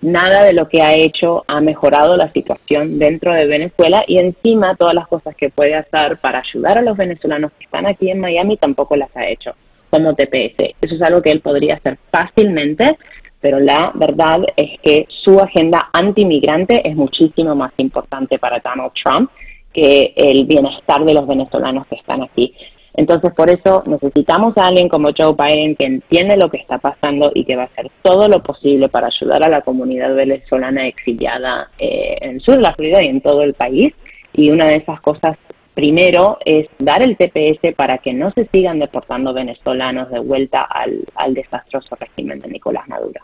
Nada 0.00 0.44
de 0.44 0.52
lo 0.52 0.68
que 0.68 0.82
ha 0.82 0.94
hecho 0.94 1.44
ha 1.46 1.60
mejorado 1.60 2.16
la 2.16 2.32
situación 2.32 2.98
dentro 2.98 3.32
de 3.34 3.46
Venezuela 3.46 4.02
y 4.06 4.18
encima 4.18 4.76
todas 4.76 4.94
las 4.94 5.06
cosas 5.06 5.36
que 5.36 5.50
puede 5.50 5.74
hacer 5.74 6.18
para 6.18 6.40
ayudar 6.40 6.78
a 6.78 6.82
los 6.82 6.96
venezolanos 6.96 7.52
que 7.52 7.64
están 7.64 7.86
aquí 7.86 8.10
en 8.10 8.20
Miami 8.20 8.56
tampoco 8.56 8.96
las 8.96 9.16
ha 9.16 9.28
hecho 9.28 9.54
como 9.90 10.14
TPS. 10.14 10.74
Eso 10.80 10.94
es 10.94 11.02
algo 11.02 11.22
que 11.22 11.30
él 11.30 11.40
podría 11.40 11.76
hacer 11.76 11.98
fácilmente, 12.10 12.96
pero 13.40 13.60
la 13.60 13.92
verdad 13.94 14.44
es 14.56 14.80
que 14.82 15.06
su 15.08 15.38
agenda 15.38 15.90
antimigrante 15.92 16.88
es 16.88 16.96
muchísimo 16.96 17.54
más 17.54 17.72
importante 17.76 18.38
para 18.38 18.60
Donald 18.60 18.92
Trump 19.02 19.30
que 19.72 20.12
el 20.16 20.44
bienestar 20.46 21.04
de 21.04 21.14
los 21.14 21.26
venezolanos 21.26 21.86
que 21.86 21.96
están 21.96 22.22
aquí. 22.22 22.54
Entonces, 22.94 23.32
por 23.32 23.48
eso 23.48 23.84
necesitamos 23.86 24.54
a 24.58 24.66
alguien 24.66 24.88
como 24.88 25.10
Joe 25.16 25.36
Biden 25.38 25.76
que 25.76 25.84
entiende 25.84 26.36
lo 26.36 26.50
que 26.50 26.56
está 26.56 26.78
pasando 26.78 27.30
y 27.32 27.44
que 27.44 27.54
va 27.54 27.62
a 27.62 27.66
hacer 27.66 27.88
todo 28.02 28.26
lo 28.26 28.42
posible 28.42 28.88
para 28.88 29.06
ayudar 29.06 29.44
a 29.44 29.48
la 29.48 29.60
comunidad 29.60 30.16
venezolana 30.16 30.88
exiliada 30.88 31.70
eh, 31.78 32.16
en 32.22 32.40
sur 32.40 32.56
de 32.56 32.62
la 32.62 32.74
Florida 32.74 33.04
y 33.04 33.06
en 33.06 33.20
todo 33.20 33.42
el 33.42 33.54
país. 33.54 33.94
Y 34.32 34.50
una 34.50 34.66
de 34.66 34.78
esas 34.78 35.00
cosas 35.00 35.38
Primero 35.78 36.38
es 36.44 36.66
dar 36.80 37.06
el 37.06 37.16
TPS 37.16 37.72
para 37.76 37.98
que 37.98 38.12
no 38.12 38.32
se 38.32 38.48
sigan 38.48 38.80
deportando 38.80 39.32
venezolanos 39.32 40.10
de 40.10 40.18
vuelta 40.18 40.62
al, 40.62 41.34
desastroso 41.34 41.94
régimen 41.94 42.40
de 42.40 42.48
Nicolás 42.48 42.88
Maduro. 42.88 43.20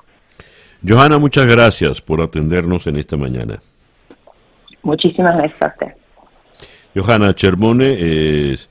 Johanna, 0.88 1.18
muchas 1.18 1.48
gracias 1.48 2.00
por 2.00 2.20
atendernos 2.20 2.86
en 2.86 2.98
esta 2.98 3.16
mañana. 3.16 3.58
Muchísimas 4.84 5.36
gracias 5.36 5.62
a 5.62 5.66
usted. 5.66 5.94
Johanna 6.94 7.34
Chermone 7.34 7.96
es 8.52 8.70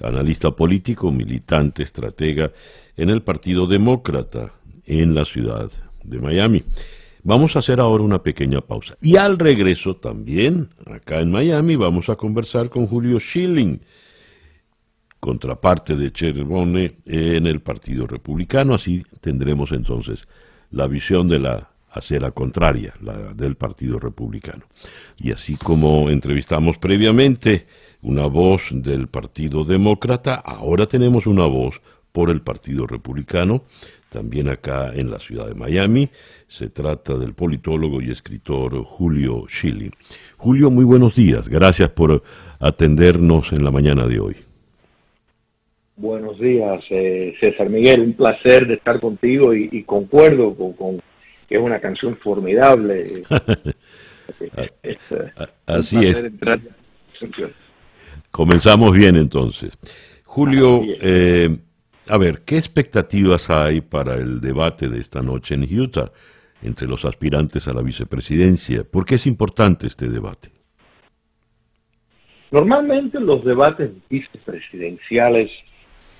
analista 0.00 0.52
político, 0.52 1.10
militante, 1.10 1.82
estratega 1.82 2.52
en 2.96 3.10
el 3.10 3.22
Partido 3.22 3.66
Demócrata 3.66 4.52
en 4.86 5.12
la 5.12 5.24
ciudad 5.24 5.72
de 6.04 6.20
Miami. 6.20 6.62
Vamos 7.26 7.56
a 7.56 7.60
hacer 7.60 7.80
ahora 7.80 8.04
una 8.04 8.22
pequeña 8.22 8.60
pausa. 8.60 8.98
Y 9.00 9.16
al 9.16 9.38
regreso 9.38 9.96
también, 9.96 10.68
acá 10.84 11.20
en 11.20 11.30
Miami, 11.30 11.74
vamos 11.74 12.10
a 12.10 12.16
conversar 12.16 12.68
con 12.68 12.86
Julio 12.86 13.18
Schilling, 13.18 13.80
contraparte 15.20 15.96
de 15.96 16.12
Chermone 16.12 16.98
en 17.06 17.46
el 17.46 17.62
Partido 17.62 18.06
Republicano. 18.06 18.74
Así 18.74 19.02
tendremos 19.22 19.72
entonces 19.72 20.28
la 20.70 20.86
visión 20.86 21.26
de 21.28 21.38
la 21.38 21.70
acera 21.88 22.30
contraria, 22.32 22.92
la 23.00 23.32
del 23.32 23.56
Partido 23.56 23.98
Republicano. 23.98 24.66
Y 25.16 25.32
así 25.32 25.56
como 25.56 26.10
entrevistamos 26.10 26.76
previamente 26.76 27.66
una 28.02 28.26
voz 28.26 28.68
del 28.70 29.08
Partido 29.08 29.64
Demócrata, 29.64 30.34
ahora 30.34 30.86
tenemos 30.86 31.26
una 31.26 31.46
voz 31.46 31.80
por 32.12 32.28
el 32.28 32.42
Partido 32.42 32.86
Republicano 32.86 33.64
también 34.14 34.48
acá 34.48 34.92
en 34.94 35.10
la 35.10 35.18
ciudad 35.18 35.48
de 35.48 35.56
Miami. 35.56 36.08
Se 36.46 36.70
trata 36.70 37.18
del 37.18 37.34
politólogo 37.34 38.00
y 38.00 38.12
escritor 38.12 38.84
Julio 38.84 39.46
Schilling. 39.48 39.90
Julio, 40.36 40.70
muy 40.70 40.84
buenos 40.84 41.16
días. 41.16 41.48
Gracias 41.48 41.90
por 41.90 42.22
atendernos 42.60 43.52
en 43.52 43.64
la 43.64 43.72
mañana 43.72 44.06
de 44.06 44.20
hoy. 44.20 44.36
Buenos 45.96 46.38
días, 46.38 46.80
eh, 46.90 47.34
César 47.40 47.68
Miguel. 47.68 48.02
Un 48.02 48.12
placer 48.12 48.68
de 48.68 48.74
estar 48.74 49.00
contigo 49.00 49.52
y, 49.52 49.82
concuerdo 49.82 50.54
con, 50.54 51.02
que 51.48 51.56
es 51.56 51.60
una 51.60 51.80
canción 51.80 52.16
formidable. 52.18 53.22
Así 55.66 56.06
es. 56.06 56.24
Comenzamos 58.30 58.96
bien 58.96 59.16
entonces. 59.16 59.76
Julio, 60.24 60.82
eh, 61.00 61.56
a 62.08 62.18
ver, 62.18 62.42
¿qué 62.44 62.56
expectativas 62.56 63.50
hay 63.50 63.80
para 63.80 64.14
el 64.14 64.40
debate 64.40 64.88
de 64.88 65.00
esta 65.00 65.22
noche 65.22 65.54
en 65.54 65.62
Utah 65.62 66.10
entre 66.62 66.86
los 66.86 67.04
aspirantes 67.04 67.66
a 67.68 67.72
la 67.72 67.82
vicepresidencia? 67.82 68.84
¿Por 68.84 69.04
qué 69.06 69.16
es 69.16 69.26
importante 69.26 69.86
este 69.86 70.08
debate? 70.08 70.50
Normalmente 72.50 73.18
los 73.18 73.44
debates 73.44 73.90
vicepresidenciales 74.08 75.50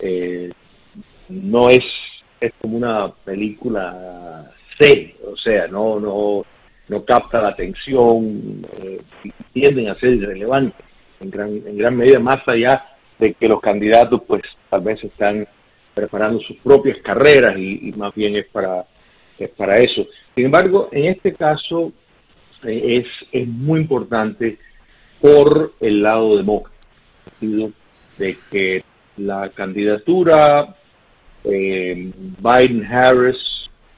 eh, 0.00 0.50
no 1.28 1.68
es, 1.68 1.84
es 2.40 2.52
como 2.60 2.76
una 2.76 3.12
película 3.24 4.50
C, 4.78 5.14
o 5.24 5.36
sea, 5.36 5.68
no, 5.68 6.00
no, 6.00 6.44
no 6.88 7.04
capta 7.04 7.40
la 7.40 7.50
atención, 7.50 8.66
eh, 8.82 9.00
tienden 9.52 9.88
a 9.88 9.94
ser 10.00 10.14
irrelevantes 10.14 10.84
en 11.20 11.30
gran, 11.30 11.50
en 11.50 11.78
gran 11.78 11.96
medida 11.96 12.18
más 12.18 12.46
allá 12.46 12.84
de 13.18 13.34
que 13.34 13.46
los 13.46 13.60
candidatos 13.60 14.22
pues 14.26 14.42
tal 14.70 14.80
vez 14.80 15.02
están 15.04 15.46
preparando 15.94 16.40
sus 16.40 16.56
propias 16.58 16.98
carreras 16.98 17.56
y, 17.58 17.92
más 17.96 18.14
bien 18.14 18.36
es 18.36 18.46
para, 18.46 18.84
es 19.38 19.48
para 19.50 19.76
eso. 19.76 20.06
Sin 20.34 20.46
embargo, 20.46 20.88
en 20.92 21.06
este 21.06 21.32
caso 21.34 21.92
eh, 22.64 23.02
es, 23.04 23.06
es 23.32 23.48
muy 23.48 23.80
importante 23.80 24.58
por 25.20 25.72
el 25.80 26.02
lado 26.02 26.36
demócrata, 26.36 26.74
de 27.40 28.36
que 28.50 28.84
la 29.16 29.48
candidatura 29.50 30.74
eh, 31.44 32.10
Biden-Harris 32.40 33.36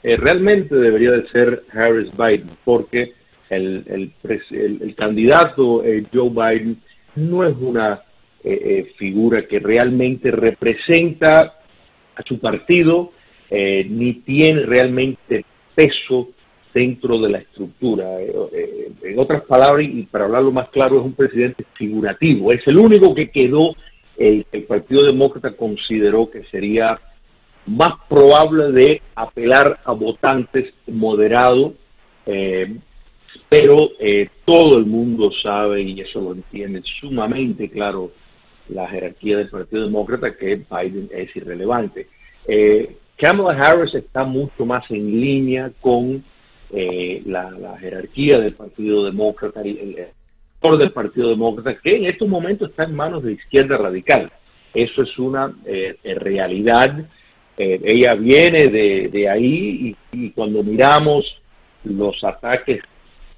eh, 0.03 0.16
realmente 0.16 0.74
debería 0.74 1.12
de 1.12 1.28
ser 1.28 1.64
Harris-Biden, 1.72 2.51
porque 2.64 3.12
el, 3.51 4.12
el, 4.22 4.82
el, 4.82 4.94
candidato 4.94 5.82
Joe 6.12 6.30
Biden 6.30 6.80
no 7.14 7.47
es 7.47 7.57
una 7.57 8.03
eh, 8.44 8.62
eh, 8.62 8.92
figura 8.97 9.44
que 9.49 9.59
realmente 9.59 10.30
representa 10.30 11.55
a 12.17 12.23
su 12.23 12.39
partido, 12.41 13.12
eh, 13.51 13.87
ni 13.89 14.14
tiene 14.14 14.62
realmente 14.62 15.45
peso 15.75 16.31
dentro 16.75 17.19
de 17.21 17.31
la 17.31 17.39
estructura. 17.39 18.21
en 18.21 19.19
otras 19.19 19.43
palabras, 19.45 19.87
y 19.87 20.03
para 20.03 20.25
hablarlo 20.25 20.51
más 20.51 20.69
claro, 20.71 20.99
es 20.99 21.05
un 21.05 21.14
presidente 21.14 21.64
figurativo. 21.75 22.53
Es 22.53 22.67
el 22.67 22.77
único 22.77 23.14
que 23.14 23.31
quedó, 23.31 23.75
el, 24.19 24.45
el 24.53 24.62
Partido 24.64 25.05
Demócrata 25.05 25.57
consideró 25.57 26.31
que 26.31 26.45
sería 26.51 26.99
más 27.67 27.95
probable 28.09 28.73
de 28.73 29.03
apelar 29.14 29.81
a 29.85 29.93
votantes 29.93 30.73
moderados, 30.87 31.73
pero 33.49 33.91
todo 34.45 34.79
el 34.79 34.87
mundo 34.87 35.31
sabe, 35.43 35.83
y 35.83 36.01
eso 36.01 36.21
lo 36.21 36.35
entiende 36.35 36.83
sumamente 37.01 37.71
claro 37.71 38.11
la 38.69 38.89
jerarquía 38.89 39.39
del 39.39 39.49
Partido 39.49 39.85
Demócrata 39.85 40.35
que 40.37 40.57
Biden 40.57 41.09
es 41.12 41.35
irrelevante. 41.37 42.09
Eh, 42.47 42.97
Kamala 43.17 43.61
Harris 43.61 43.95
está 43.95 44.25
mucho 44.25 44.67
más 44.67 44.85
en 44.91 45.21
línea 45.21 45.71
con 45.81 46.23
eh, 46.71 47.23
la, 47.25 47.77
jerarquía 47.81 48.39
del 48.39 48.55
Partido 48.55 49.05
Demócrata, 49.05 49.61
el, 49.62 49.79
el, 49.79 50.79
del 50.79 50.93
Partido 50.93 51.31
Demócrata, 51.31 51.79
que 51.81 51.97
en 51.97 52.07
estos 52.07 52.29
momentos 52.29 52.71
está 52.71 52.85
en 52.85 52.95
manos 52.95 53.23
de 53.23 53.33
izquierda 53.33 53.77
radical. 53.77 54.31
Eso 54.75 55.03
es 55.03 55.19
una 55.19 55.55
eh, 55.64 55.97
realidad. 56.17 57.07
ella 57.57 58.14
viene 58.14 58.69
de, 58.69 59.29
ahí 59.29 59.97
y, 60.12 60.31
cuando 60.31 60.62
miramos 60.62 61.25
los 61.85 62.23
ataques 62.25 62.83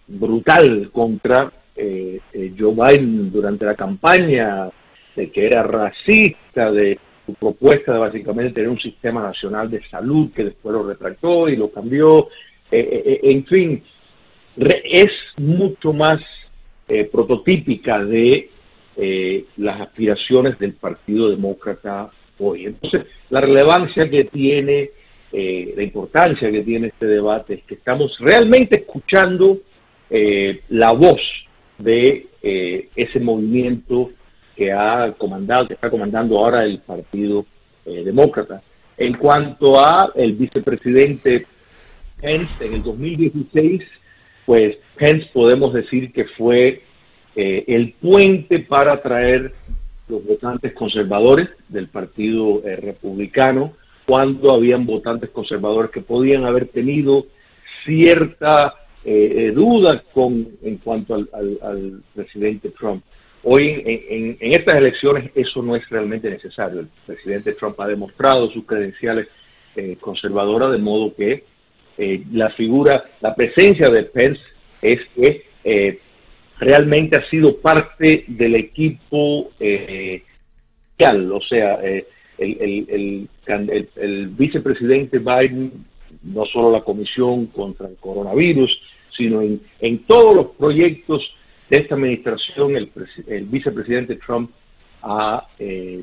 brutal 0.06 0.90
contra 0.90 1.52
Joe 1.76 2.74
Biden 2.74 3.30
durante 3.30 3.64
la 3.66 3.74
campaña, 3.74 4.70
de 5.18 5.30
que 5.30 5.46
era 5.46 5.64
racista, 5.64 6.70
de 6.70 6.98
su 7.26 7.34
propuesta 7.34 7.92
de 7.92 7.98
básicamente 7.98 8.52
tener 8.52 8.70
un 8.70 8.78
sistema 8.78 9.20
nacional 9.20 9.68
de 9.68 9.82
salud 9.88 10.30
que 10.32 10.44
después 10.44 10.72
lo 10.72 10.84
retractó 10.84 11.48
y 11.48 11.56
lo 11.56 11.70
cambió. 11.70 12.28
Eh, 12.70 12.78
eh, 12.78 13.02
eh, 13.04 13.20
en 13.24 13.44
fin, 13.46 13.82
es 14.56 15.10
mucho 15.36 15.92
más 15.92 16.20
prototípica 17.12 18.02
de 18.02 18.48
las 19.58 19.80
aspiraciones 19.82 20.58
del 20.58 20.72
Partido 20.72 21.28
Demócrata 21.28 22.10
hoy. 22.38 22.64
Entonces, 22.64 23.06
la 23.28 23.42
relevancia 23.42 24.08
que 24.08 24.24
tiene, 24.24 24.90
la 25.30 25.82
importancia 25.82 26.50
que 26.50 26.62
tiene 26.62 26.86
este 26.88 27.06
debate 27.06 27.54
es 27.54 27.62
que 27.64 27.74
estamos 27.74 28.16
realmente 28.20 28.78
escuchando 28.78 29.58
la 30.70 30.92
voz 30.92 31.20
de 31.76 32.26
ese 32.40 33.20
movimiento 33.20 34.12
que 34.58 34.72
ha 34.72 35.14
comandado, 35.16 35.68
que 35.68 35.74
está 35.74 35.88
comandando 35.88 36.36
ahora 36.36 36.64
el 36.64 36.80
Partido 36.80 37.46
eh, 37.86 38.02
Demócrata. 38.04 38.60
En 38.96 39.16
cuanto 39.16 39.78
a 39.78 40.10
el 40.16 40.32
vicepresidente 40.32 41.46
Pence 42.20 42.66
en 42.66 42.74
el 42.74 42.82
2016, 42.82 43.82
pues 44.44 44.76
Pence 44.96 45.30
podemos 45.32 45.72
decir 45.72 46.12
que 46.12 46.24
fue 46.36 46.82
eh, 47.36 47.64
el 47.68 47.92
puente 48.00 48.58
para 48.58 48.94
atraer 48.94 49.52
los 50.08 50.26
votantes 50.26 50.72
conservadores 50.72 51.50
del 51.68 51.86
Partido 51.86 52.60
eh, 52.64 52.74
Republicano, 52.74 53.74
cuando 54.06 54.52
habían 54.52 54.86
votantes 54.86 55.30
conservadores 55.30 55.92
que 55.92 56.00
podían 56.00 56.44
haber 56.44 56.66
tenido 56.66 57.26
cierta 57.84 58.74
duda 59.54 60.02
con 60.12 60.48
en 60.60 60.76
cuanto 60.78 61.14
al 61.14 62.02
presidente 62.14 62.70
Trump. 62.70 63.02
Hoy 63.44 63.82
en, 63.84 64.36
estas 64.40 64.74
elecciones 64.74 65.30
eso 65.34 65.62
no 65.62 65.76
es 65.76 65.88
realmente 65.88 66.28
necesario. 66.28 66.80
El 66.80 66.88
presidente 67.06 67.52
Trump 67.54 67.80
ha 67.80 67.86
demostrado 67.86 68.50
sus 68.50 68.64
credenciales 68.64 69.28
eh, 69.76 69.96
conservadoras, 70.00 70.72
de 70.72 70.78
modo 70.78 71.14
que 71.14 71.44
eh, 71.96 72.22
la 72.32 72.50
figura, 72.50 73.04
la 73.20 73.34
presencia 73.34 73.88
de 73.88 74.04
Pence 74.04 74.40
es 74.82 75.00
que 75.16 75.46
eh, 75.64 75.98
realmente 76.60 77.18
ha 77.18 77.28
sido 77.28 77.56
parte 77.58 78.24
del 78.28 78.54
equipo 78.54 79.50
eh, 79.58 80.22
o 81.00 81.40
sea, 81.42 81.74
el, 81.76 82.06
el, 82.36 83.28
el, 83.96 84.28
vicepresidente 84.28 85.18
Biden, 85.18 85.84
no 86.22 86.44
solo 86.46 86.72
la 86.72 86.80
comisión 86.80 87.46
contra 87.46 87.86
el 87.86 87.96
coronavirus, 87.96 88.80
sino 89.16 89.42
en, 89.42 89.60
en 89.80 89.98
todos 90.06 90.34
los 90.34 90.46
proyectos 90.56 91.22
de 91.70 91.80
esta 91.80 91.94
administración, 91.94 92.76
el, 92.76 93.44
vicepresidente 93.44 94.16
Trump 94.16 94.50
ha 95.02 95.46
eh, 95.58 96.02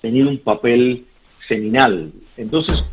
tenido 0.00 0.28
un 0.28 0.38
papel 0.38 1.04
seminal. 1.46 2.12
Entonces, 2.36 2.84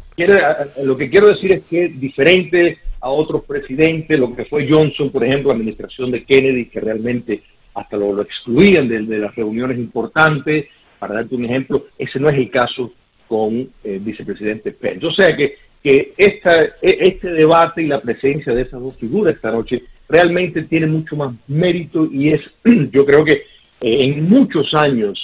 lo 0.83 0.97
que 0.97 1.09
quiero 1.09 1.27
decir 1.27 1.51
es 1.51 1.63
que 1.63 1.89
diferente 1.89 2.77
a 3.01 3.09
otros 3.09 3.43
presidentes, 3.43 4.19
lo 4.19 4.35
que 4.35 4.45
fue 4.45 4.67
Johnson, 4.69 5.11
por 5.11 5.23
ejemplo, 5.23 5.51
administración 5.51 6.11
de 6.11 6.23
Kennedy, 6.23 6.67
que 6.67 6.79
realmente 6.79 7.43
hasta 7.73 7.97
lo, 7.97 8.21
excluían 8.21 8.87
de, 8.87 9.19
las 9.19 9.35
reuniones 9.35 9.77
importantes, 9.77 10.67
para 10.97 11.15
darte 11.15 11.35
un 11.35 11.45
ejemplo, 11.45 11.87
ese 11.97 12.19
no 12.19 12.29
es 12.29 12.37
el 12.37 12.49
caso 12.49 12.93
con 13.27 13.69
el 13.83 13.99
vicepresidente 13.99 14.71
Pence. 14.71 15.05
O 15.05 15.11
sea 15.11 15.35
que, 15.35 15.55
e, 15.83 16.13
este 16.17 17.29
debate 17.29 17.83
y 17.83 17.87
la 17.87 18.01
presencia 18.01 18.53
de 18.53 18.61
esas 18.61 18.81
dos 18.81 18.95
figuras 18.95 19.35
esta 19.35 19.51
noche 19.51 19.83
realmente 20.07 20.63
tiene 20.63 20.87
mucho 20.87 21.15
más 21.15 21.35
mérito 21.47 22.07
y 22.11 22.29
es, 22.29 22.41
yo 22.91 23.05
creo 23.05 23.23
que 23.23 23.33
eh, 23.81 24.05
en 24.05 24.29
muchos 24.29 24.73
años, 24.73 25.19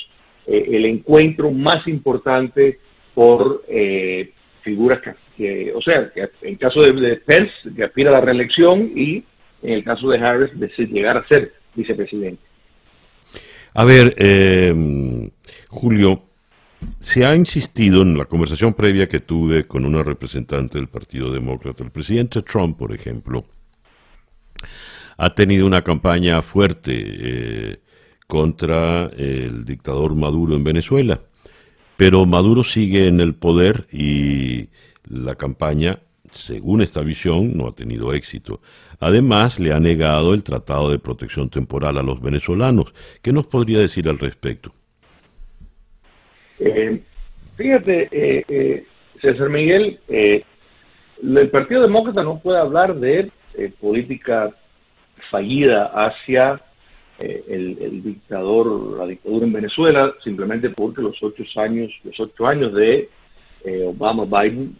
eh, 0.47 0.65
el 0.71 0.85
encuentro 0.85 1.51
más 1.51 1.87
importante 1.87 2.79
por 3.13 3.63
eh, 3.67 4.31
figuras 4.61 5.01
que, 5.37 5.71
o 5.73 5.81
sea, 5.81 6.11
que 6.13 6.29
en 6.43 6.55
caso 6.55 6.81
de, 6.81 7.17
Pence, 7.17 7.51
que 7.75 7.83
aspira 7.83 8.09
a 8.09 8.13
la 8.13 8.21
reelección, 8.21 8.91
y 8.95 9.23
en 9.63 9.73
el 9.73 9.83
caso 9.83 10.09
de 10.09 10.19
Harris, 10.19 10.51
de 10.59 10.69
llegar 10.87 11.17
a 11.17 11.27
ser 11.27 11.53
vicepresidente. 11.75 12.41
A 13.73 13.85
ver, 13.85 14.13
Julio, 15.69 16.23
se 16.99 17.25
ha 17.25 17.35
insistido 17.35 18.01
en 18.01 18.17
la 18.17 18.25
conversación 18.25 18.73
previa 18.73 19.07
que 19.07 19.19
tuve 19.19 19.65
con 19.65 19.85
una 19.85 20.03
representante 20.03 20.77
del 20.77 20.89
Partido 20.89 21.31
Demócrata, 21.31 21.83
el 21.83 21.91
presidente 21.91 22.41
Trump, 22.41 22.77
por 22.77 22.93
ejemplo, 22.93 23.45
ha 25.17 25.35
tenido 25.35 25.67
una 25.67 25.83
campaña 25.83 26.41
fuerte 26.41 26.93
eh, 26.95 27.77
contra 28.25 29.05
el 29.05 29.65
dictador 29.65 30.15
Maduro 30.15 30.55
en 30.55 30.63
Venezuela. 30.63 31.19
Pero 31.95 32.25
Maduro 32.25 32.63
sigue 32.63 33.07
en 33.07 33.19
el 33.19 33.35
poder 33.35 33.85
y 33.91 34.69
La 35.07 35.35
campaña, 35.35 35.99
según 36.31 36.81
esta 36.81 37.01
visión, 37.01 37.55
no 37.55 37.67
ha 37.67 37.75
tenido 37.75 38.13
éxito. 38.13 38.61
Además, 38.99 39.59
le 39.59 39.73
ha 39.73 39.79
negado 39.79 40.33
el 40.33 40.41
Tratado 40.41 40.89
de 40.89 40.97
Protección 40.97 41.49
Temporal 41.49 41.97
a 41.97 42.03
los 42.03 42.19
venezolanos. 42.19 42.93
¿Qué 43.21 43.31
nos 43.31 43.45
podría 43.45 43.79
decir 43.79 44.09
al 44.09 44.17
respecto? 44.17 44.71
Eh, 46.59 47.01
fíjate, 47.57 48.09
eh, 48.11 48.85
César 49.21 49.49
Miguel, 49.49 49.99
el 50.07 51.49
Partido 51.51 51.81
Demócrata 51.81 52.23
no 52.23 52.39
puede 52.39 52.59
hablar 52.59 52.95
de 52.95 53.31
política 53.79 54.51
fallida 55.29 55.85
hacia 55.93 56.61
el, 57.19 58.01
dictador, 58.03 58.97
la 58.97 59.05
dictadura 59.05 59.45
en 59.45 59.53
Venezuela, 59.53 60.13
simplemente 60.23 60.69
porque 60.69 61.01
los 61.01 61.21
ocho 61.21 61.43
años, 61.57 61.91
los 62.03 62.19
ocho 62.19 62.47
años 62.47 62.73
de 62.73 63.09
Obama 63.85 64.25
Biden 64.25 64.75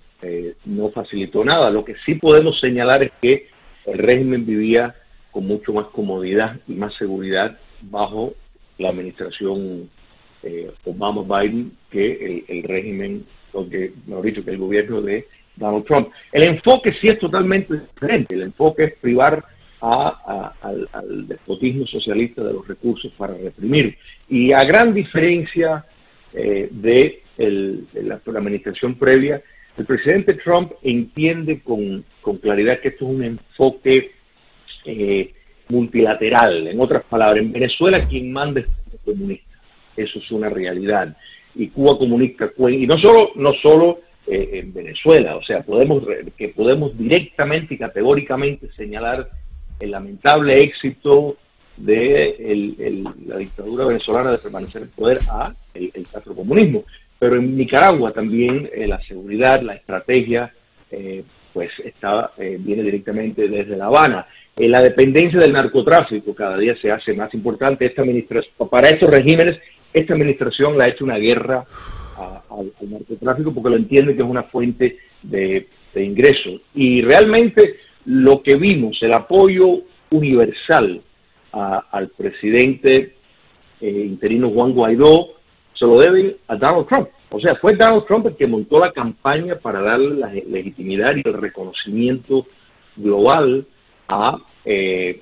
no 0.65 0.89
facilitó 0.89 1.43
nada. 1.45 1.69
Lo 1.69 1.86
que 1.86 1.95
sí 2.05 2.15
podemos 2.15 2.59
señalar 2.59 3.03
es 3.03 3.11
que 3.22 3.47
el 3.86 3.97
régimen 3.97 4.45
vivía 4.45 4.95
con 5.32 5.47
mucho 5.47 5.74
más 5.74 5.88
comodidad 5.88 6.59
y 6.67 6.74
más 6.74 6.93
seguridad 6.95 7.57
bajo 7.82 8.34
la 8.78 8.89
administración 8.89 9.89
eh, 10.43 10.72
Obama-Biden 10.86 11.72
que 11.89 12.45
el, 12.47 12.63
régimen, 12.63 13.26
o 13.53 13.67
que, 13.67 13.93
mejor 14.07 14.26
dicho, 14.26 14.43
que 14.43 14.51
el 14.51 14.57
gobierno 14.57 15.01
de 15.01 15.28
Donald 15.62 15.86
Trump. 15.86 16.09
El 16.32 16.47
enfoque 16.47 16.91
sí 16.99 17.07
es 17.07 17.20
totalmente 17.20 17.74
diferente. 17.74 18.34
El 18.34 18.41
enfoque 18.41 18.86
es 18.86 18.93
privar 18.99 19.43
al, 19.80 21.28
despotismo 21.28 21.88
socialista 21.88 22.43
de 22.43 22.53
los 22.53 22.68
recursos 22.68 23.12
para 23.18 23.36
reprimir. 23.36 23.97
Y 24.28 24.51
a 24.51 24.64
gran 24.64 24.93
diferencia 24.93 25.86
eh, 26.34 26.68
de, 26.72 27.22
la, 27.38 28.20
administración 28.26 28.95
previa, 28.95 29.41
el 29.78 29.86
presidente 29.86 30.34
Trump 30.36 30.74
entiende 30.84 31.62
con, 31.62 32.03
claridad 32.41 32.80
que 32.80 32.89
esto 32.89 33.05
es 33.05 33.12
un 33.12 33.24
enfoque 33.24 34.12
eh, 34.86 35.34
multilateral. 35.70 36.68
En 36.68 36.80
otras 36.80 37.03
palabras, 37.05 37.39
en 37.39 37.51
Venezuela 37.51 38.05
quien 38.07 38.32
manda 38.32 38.62
es 38.62 38.68
el 38.91 38.99
comunista. 39.05 39.45
Eso 39.95 40.20
es 40.20 40.32
una 40.32 40.49
realidad. 40.49 41.16
Y 41.53 41.68
Cuba 41.68 41.97
comunica, 41.97 42.51
y 42.70 42.88
no 42.88 42.97
solo, 42.97 43.32
no 43.36 43.53
solo 43.62 43.99
eh, 44.34 44.59
en 44.59 44.73
Venezuela, 44.73 45.36
o 45.36 45.43
sea, 45.43 45.61
podemos 45.61 46.03
que 46.38 46.47
podemos 46.47 46.97
directamente 46.97 47.73
y 47.73 47.77
categóricamente 47.77 48.71
señalar 48.77 49.29
el 49.77 49.91
lamentable 49.91 50.55
éxito 50.55 51.36
de 51.75 53.03
la 53.27 53.38
dictadura 53.38 53.86
venezolana 53.86 54.32
de 54.32 54.38
permanecer 54.38 54.84
en 54.84 54.88
poder 54.89 55.19
a 55.29 55.53
el, 55.73 55.91
el 55.93 56.07
comunismo. 56.34 56.86
Pero 57.19 57.36
en 57.36 57.57
Nicaragua 57.57 58.13
también 58.13 58.69
eh, 58.73 58.88
la 58.88 59.01
seguridad, 59.01 59.61
la 59.63 59.73
estrategia, 59.73 60.53
eh, 60.89 61.25
pues 61.51 61.69
está, 61.84 62.32
viene 62.38 62.84
directamente 62.84 63.49
desde 63.49 63.75
La 63.75 63.88
Habana. 63.88 64.27
la 64.55 64.82
dependencia 64.82 65.39
del 65.39 65.51
narcotráfico 65.51 66.34
cada 66.34 66.57
día 66.57 66.73
se 66.82 66.89
hace 66.89 67.13
más 67.13 67.34
importante. 67.34 67.86
Esta 67.86 68.03
administración, 68.03 68.69
para 68.69 68.88
estos 68.88 69.09
regímenes 69.09 69.59
esta 69.93 70.13
administración 70.13 70.77
le 70.77 70.86
ha 70.86 70.88
hecho 70.88 71.03
una 71.03 71.17
guerra 71.17 71.65
al 72.49 72.72
narcotráfico 72.89 73.53
porque 73.53 73.69
lo 73.69 73.76
entiende 73.78 74.15
que 74.15 74.22
es 74.22 74.28
una 74.28 74.43
fuente 74.43 74.97
de, 75.24 75.67
ingresos. 75.95 76.61
Y 76.74 77.01
realmente 77.01 77.76
lo 78.05 78.41
que 78.41 78.55
vimos, 78.55 78.97
el 79.01 79.13
apoyo 79.13 79.82
universal 80.09 81.01
al 81.51 82.07
presidente 82.09 83.15
eh, 83.82 83.89
interino 83.89 84.51
Juan 84.51 84.72
Guaidó, 84.72 85.34
se 85.74 85.86
lo 85.86 85.99
deben 85.99 86.38
a 86.47 86.55
Donald 86.55 86.88
Trump. 86.88 87.09
O 87.30 87.39
sea, 87.39 87.55
fue 87.55 87.76
Donald 87.76 88.05
Trump 88.05 88.28
el 88.28 88.36
que 88.36 88.47
montó 88.47 88.80
la 88.80 88.91
campaña 88.91 89.55
para 89.55 89.82
darle 89.82 90.15
la 90.15 90.32
legitimidad 90.32 91.15
y 91.15 91.28
el 91.28 91.34
reconocimiento 91.34 92.45
global 92.95 93.65
a, 94.07 94.38
eh, 94.65 95.22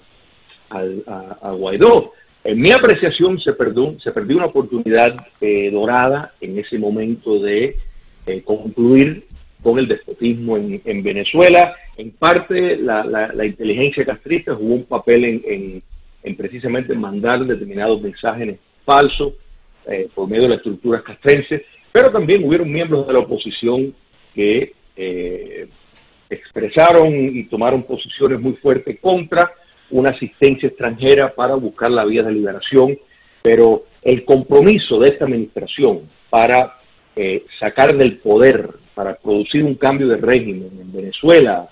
a 0.69 1.51
Guaidó. 1.51 2.13
En 2.43 2.59
mi 2.59 2.71
apreciación 2.71 3.39
se 3.39 3.53
perdió, 3.53 3.99
se 3.99 4.11
perdió 4.11 4.37
una 4.37 4.45
oportunidad 4.45 5.15
eh, 5.41 5.69
dorada 5.71 6.33
en 6.39 6.57
ese 6.57 6.77
momento 6.77 7.39
de 7.39 7.75
eh, 8.25 8.41
concluir 8.43 9.25
con 9.61 9.77
el 9.77 9.89
despotismo 9.89 10.55
en, 10.55 11.03
Venezuela. 11.03 11.75
En 11.97 12.11
parte 12.11 12.77
la, 12.77 13.45
inteligencia 13.45 14.05
castrista 14.05 14.55
jugó 14.55 14.75
un 14.75 14.85
papel 14.85 15.25
en, 16.23 16.35
precisamente 16.37 16.95
mandar 16.95 17.45
determinados 17.45 18.01
mensajes 18.01 18.57
falsos 18.85 19.33
eh, 19.85 20.07
por 20.15 20.29
medio 20.29 20.43
de 20.43 20.49
las 20.49 20.57
estructuras 20.59 21.03
castrenses, 21.03 21.63
pero 21.91 22.09
también 22.09 22.45
hubieron 22.45 22.71
miembros 22.71 23.05
de 23.05 23.13
la 23.13 23.19
oposición 23.19 23.93
que 24.33 24.71
expresaron 26.29 27.13
y 27.13 27.43
tomaron 27.45 27.83
posiciones 27.83 28.39
muy 28.39 28.53
fuertes 28.53 28.97
contra 29.01 29.51
una 29.91 30.11
asistencia 30.11 30.67
extranjera 30.67 31.33
para 31.33 31.55
buscar 31.55 31.91
la 31.91 32.05
vía 32.05 32.23
de 32.23 32.31
liberación, 32.31 32.97
pero 33.41 33.83
el 34.01 34.25
compromiso 34.25 34.99
de 34.99 35.09
esta 35.09 35.25
administración 35.25 36.01
para 36.29 36.75
eh, 37.15 37.45
sacar 37.59 37.95
del 37.95 38.17
poder, 38.17 38.69
para 38.93 39.15
producir 39.15 39.63
un 39.63 39.75
cambio 39.75 40.07
de 40.07 40.17
régimen 40.17 40.69
en 40.79 40.91
Venezuela, 40.91 41.69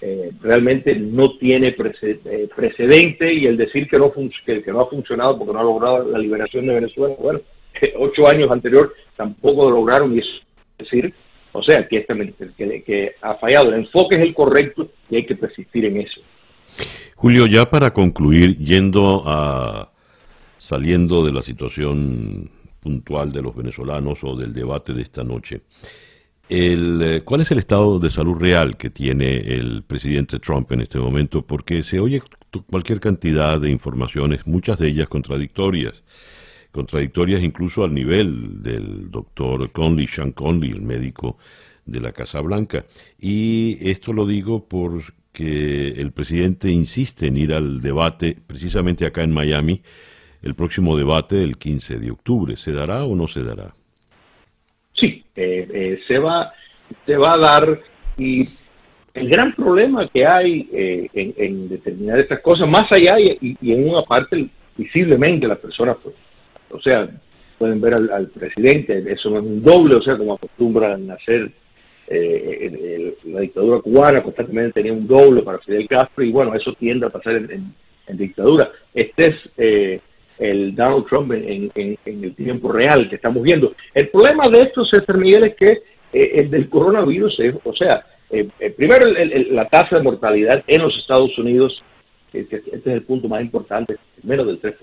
eh, 0.00 0.30
realmente 0.40 0.94
no 0.94 1.36
tiene 1.38 1.68
eh, 1.68 2.48
precedente 2.54 3.32
y 3.32 3.46
el 3.46 3.56
decir 3.56 3.88
que 3.88 3.98
no, 3.98 4.12
que, 4.12 4.62
no 4.66 4.80
ha 4.80 4.90
funcionado 4.90 5.38
porque 5.38 5.52
no 5.54 5.60
ha 5.60 5.64
logrado 5.64 6.10
la 6.10 6.18
liberación 6.18 6.66
de 6.66 6.74
Venezuela, 6.74 7.14
bueno, 7.18 7.40
ocho 7.98 8.28
años 8.28 8.50
anterior 8.50 8.92
tampoco 9.16 9.70
lo 9.70 9.76
lograron 9.76 10.14
y 10.14 10.18
es 10.18 10.26
decir, 10.78 11.14
o 11.52 11.62
sea, 11.62 11.86
que, 11.86 11.98
esta, 11.98 12.14
que, 12.14 12.82
que 12.82 13.12
ha 13.22 13.36
fallado. 13.36 13.68
El 13.68 13.80
enfoque 13.80 14.16
es 14.16 14.22
el 14.22 14.34
correcto 14.34 14.88
y 15.08 15.16
hay 15.16 15.24
que 15.24 15.36
persistir 15.36 15.84
en 15.84 16.00
eso. 16.00 16.20
Julio, 17.14 17.46
ya 17.46 17.70
para 17.70 17.92
concluir, 17.92 18.58
yendo 18.58 19.22
a 19.26 19.92
saliendo 20.58 21.24
de 21.24 21.32
la 21.32 21.42
situación 21.42 22.50
puntual 22.80 23.32
de 23.32 23.42
los 23.42 23.54
venezolanos 23.54 24.24
o 24.24 24.36
del 24.36 24.52
debate 24.52 24.92
de 24.92 25.02
esta 25.02 25.24
noche, 25.24 25.62
el, 26.48 27.00
eh, 27.02 27.22
¿cuál 27.24 27.40
es 27.40 27.50
el 27.50 27.58
estado 27.58 27.98
de 27.98 28.10
salud 28.10 28.36
real 28.36 28.76
que 28.76 28.90
tiene 28.90 29.36
el 29.38 29.82
presidente 29.82 30.38
Trump 30.38 30.70
en 30.72 30.82
este 30.82 30.98
momento? 30.98 31.46
Porque 31.46 31.82
se 31.82 31.98
oye 31.98 32.22
cualquier 32.70 33.00
cantidad 33.00 33.58
de 33.58 33.70
informaciones, 33.70 34.46
muchas 34.46 34.78
de 34.78 34.88
ellas 34.88 35.08
contradictorias, 35.08 36.04
contradictorias 36.70 37.42
incluso 37.42 37.84
al 37.84 37.94
nivel 37.94 38.62
del 38.62 39.10
doctor 39.10 39.70
Conley, 39.72 40.06
Sean 40.06 40.32
Conley, 40.32 40.70
el 40.70 40.82
médico 40.82 41.38
de 41.86 42.00
la 42.00 42.12
Casa 42.12 42.40
Blanca. 42.40 42.84
Y 43.18 43.78
esto 43.80 44.12
lo 44.12 44.26
digo 44.26 44.68
por 44.68 45.02
que 45.34 45.88
el 46.00 46.12
presidente 46.12 46.70
insiste 46.70 47.26
en 47.26 47.36
ir 47.36 47.52
al 47.52 47.80
debate, 47.80 48.36
precisamente 48.46 49.04
acá 49.04 49.24
en 49.24 49.32
Miami, 49.32 49.82
el 50.42 50.54
próximo 50.54 50.96
debate 50.96 51.42
el 51.42 51.58
15 51.58 51.98
de 51.98 52.10
octubre. 52.12 52.56
¿Se 52.56 52.72
dará 52.72 53.04
o 53.04 53.16
no 53.16 53.26
se 53.26 53.42
dará? 53.42 53.74
Sí, 54.94 55.24
eh, 55.34 55.68
eh, 55.72 56.00
se, 56.06 56.18
va, 56.18 56.52
se 57.04 57.16
va 57.16 57.34
a 57.34 57.38
dar 57.38 57.80
y 58.16 58.48
el 59.12 59.28
gran 59.28 59.52
problema 59.54 60.08
que 60.08 60.24
hay 60.24 60.68
eh, 60.72 61.08
en, 61.12 61.68
determinar 61.68 62.20
estas 62.20 62.40
cosas, 62.40 62.68
más 62.68 62.84
allá 62.92 63.18
y, 63.18 63.56
en 63.60 63.88
una 63.88 64.02
parte 64.02 64.46
visiblemente 64.76 65.48
las 65.48 65.58
personas, 65.58 65.96
pues, 66.02 66.14
o 66.70 66.80
sea, 66.80 67.08
pueden 67.58 67.80
ver 67.80 67.94
al, 67.94 68.28
presidente, 68.28 69.04
eso 69.12 69.30
no 69.30 69.38
es 69.38 69.44
un 69.44 69.62
doble, 69.62 69.96
o 69.96 70.02
sea, 70.02 70.16
como 70.16 70.34
acostumbran 70.34 71.10
hacer 71.10 71.50
eh, 72.08 73.16
la 73.24 73.40
dictadura 73.40 73.80
cubana 73.80 74.22
constantemente 74.22 74.80
tenía 74.80 74.92
un 74.92 75.06
doble 75.06 75.42
para 75.42 75.58
Fidel 75.58 75.88
Castro 75.88 76.24
y 76.24 76.30
bueno, 76.30 76.54
eso 76.54 76.72
tiende 76.74 77.06
a 77.06 77.10
pasar 77.10 77.36
en, 77.36 77.74
dictadura. 78.08 78.70
Este 78.92 79.30
es 79.30 79.36
eh, 79.56 80.00
el 80.38 80.74
Donald 80.74 81.06
Trump 81.06 81.32
en, 81.32 81.70
el 81.74 82.34
tiempo 82.34 82.70
real 82.70 83.08
que 83.08 83.16
estamos 83.16 83.42
viendo. 83.42 83.74
El 83.94 84.08
problema 84.08 84.44
de 84.52 84.62
esto, 84.62 84.84
César 84.84 85.16
Miguel, 85.16 85.44
es 85.44 85.56
que 85.56 85.82
eh, 86.12 86.40
el 86.40 86.50
del 86.50 86.68
coronavirus 86.68 87.40
es, 87.40 87.54
o 87.64 87.74
sea, 87.74 88.04
eh, 88.30 88.48
primero 88.76 89.08
la 89.50 89.68
tasa 89.68 89.96
de 89.96 90.02
mortalidad 90.02 90.62
en 90.66 90.82
los 90.82 90.96
Estados 90.96 91.36
Unidos, 91.38 91.82
este 92.32 92.62
es 92.72 92.86
el 92.86 93.02
punto 93.02 93.28
más 93.28 93.42
importante, 93.42 93.96
menos 94.22 94.46
del 94.46 94.60
3%, 94.60 94.76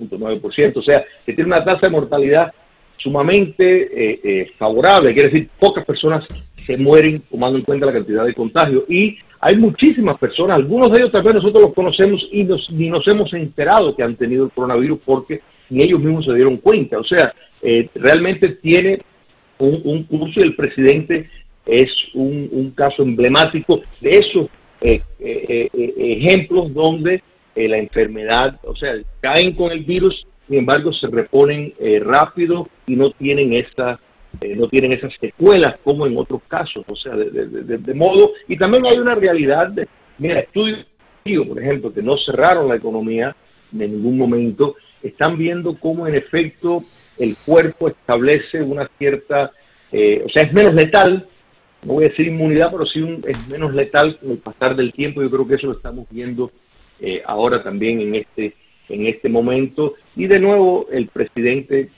2.9%, 0.00 0.76
o 0.76 0.82
sea, 0.82 1.04
que 1.24 1.32
tiene 1.32 1.48
una 1.48 1.64
tasa 1.64 1.82
de 1.82 1.90
mortalidad 1.90 2.52
sumamente 2.98 3.62
eh, 3.64 4.20
eh, 4.22 4.50
favorable, 4.58 5.12
quiere 5.12 5.28
decir, 5.28 5.48
pocas 5.58 5.84
personas 5.84 6.26
se 6.66 6.76
mueren 6.76 7.22
tomando 7.30 7.58
en 7.58 7.64
cuenta 7.64 7.86
la 7.86 7.92
cantidad 7.92 8.24
de 8.24 8.34
contagios 8.34 8.84
y 8.88 9.18
hay 9.40 9.56
muchísimas 9.56 10.18
personas, 10.18 10.56
algunos 10.56 10.90
de 10.90 11.00
ellos 11.00 11.12
tal 11.12 11.22
vez 11.22 11.34
nosotros 11.34 11.64
los 11.64 11.74
conocemos 11.74 12.26
y 12.32 12.44
ni 12.70 12.88
nos 12.88 13.06
hemos 13.06 13.32
enterado 13.34 13.94
que 13.94 14.02
han 14.02 14.16
tenido 14.16 14.46
el 14.46 14.50
coronavirus 14.50 15.00
porque 15.04 15.40
ni 15.68 15.84
ellos 15.84 16.00
mismos 16.00 16.24
se 16.24 16.34
dieron 16.34 16.56
cuenta, 16.56 16.98
o 16.98 17.04
sea, 17.04 17.34
eh, 17.60 17.88
realmente 17.94 18.48
tiene 18.62 19.00
un, 19.58 20.04
curso 20.04 20.40
y 20.40 20.44
el 20.44 20.56
presidente 20.56 21.28
es 21.66 21.90
un, 22.14 22.72
caso 22.74 23.02
emblemático 23.02 23.82
de 24.00 24.10
esos 24.10 24.48
ejemplos 24.80 26.72
donde 26.74 27.22
la 27.54 27.78
enfermedad, 27.78 28.58
o 28.64 28.74
sea, 28.74 28.94
caen 29.20 29.52
con 29.54 29.70
el 29.72 29.84
virus 29.84 30.26
sin 30.46 30.58
embargo 30.58 30.92
se 30.92 31.06
reponen 31.06 31.72
eh, 31.78 32.00
rápido 32.00 32.68
y 32.86 32.96
no 32.96 33.10
tienen 33.10 33.54
esta 33.54 33.98
eh, 34.40 34.56
no 34.56 34.68
tienen 34.68 34.92
esas 34.92 35.12
secuelas 35.20 35.76
como 35.84 36.06
en 36.06 36.16
otros 36.16 36.42
casos, 36.48 36.84
o 36.88 36.96
sea, 36.96 37.14
de, 37.14 37.94
modo, 37.94 38.32
y 38.48 38.56
también 38.56 38.84
hay 38.86 38.98
una 38.98 39.14
realidad 39.14 39.68
de, 39.68 39.86
mira, 40.18 40.40
estudios, 40.40 40.86
por 41.48 41.60
ejemplo, 41.60 41.92
que 41.92 42.02
no 42.02 42.16
cerraron 42.18 42.68
la 42.68 42.76
economía 42.76 43.34
en 43.72 43.78
ningún 43.78 44.18
momento, 44.18 44.74
están 45.02 45.38
viendo 45.38 45.78
cómo 45.78 46.06
en 46.06 46.16
efecto 46.16 46.82
el 47.18 47.36
cuerpo 47.46 47.88
establece 47.88 48.60
una 48.62 48.88
cierta, 48.98 49.52
eh, 49.92 50.22
o 50.26 50.28
sea, 50.30 50.42
es 50.42 50.52
menos 50.52 50.74
letal, 50.74 51.28
no 51.84 51.94
voy 51.94 52.06
a 52.06 52.08
decir 52.08 52.26
inmunidad, 52.26 52.72
pero 52.72 52.86
sí 52.86 53.00
es 53.26 53.48
menos 53.48 53.72
letal 53.72 54.18
con 54.18 54.32
el 54.32 54.38
pasar 54.38 54.74
del 54.74 54.92
tiempo, 54.92 55.22
yo 55.22 55.30
creo 55.30 55.46
que 55.46 55.54
eso 55.54 55.68
lo 55.68 55.74
estamos 55.74 56.06
viendo 56.10 56.50
eh, 57.00 57.22
ahora 57.24 57.62
también 57.62 58.00
en 58.00 58.14
este, 58.16 58.54
en 58.88 59.06
este 59.06 59.28
momento, 59.28 59.94
y 60.16 60.26
de 60.26 60.38
nuevo 60.38 60.86
el 60.90 61.08
presidente 61.08 61.88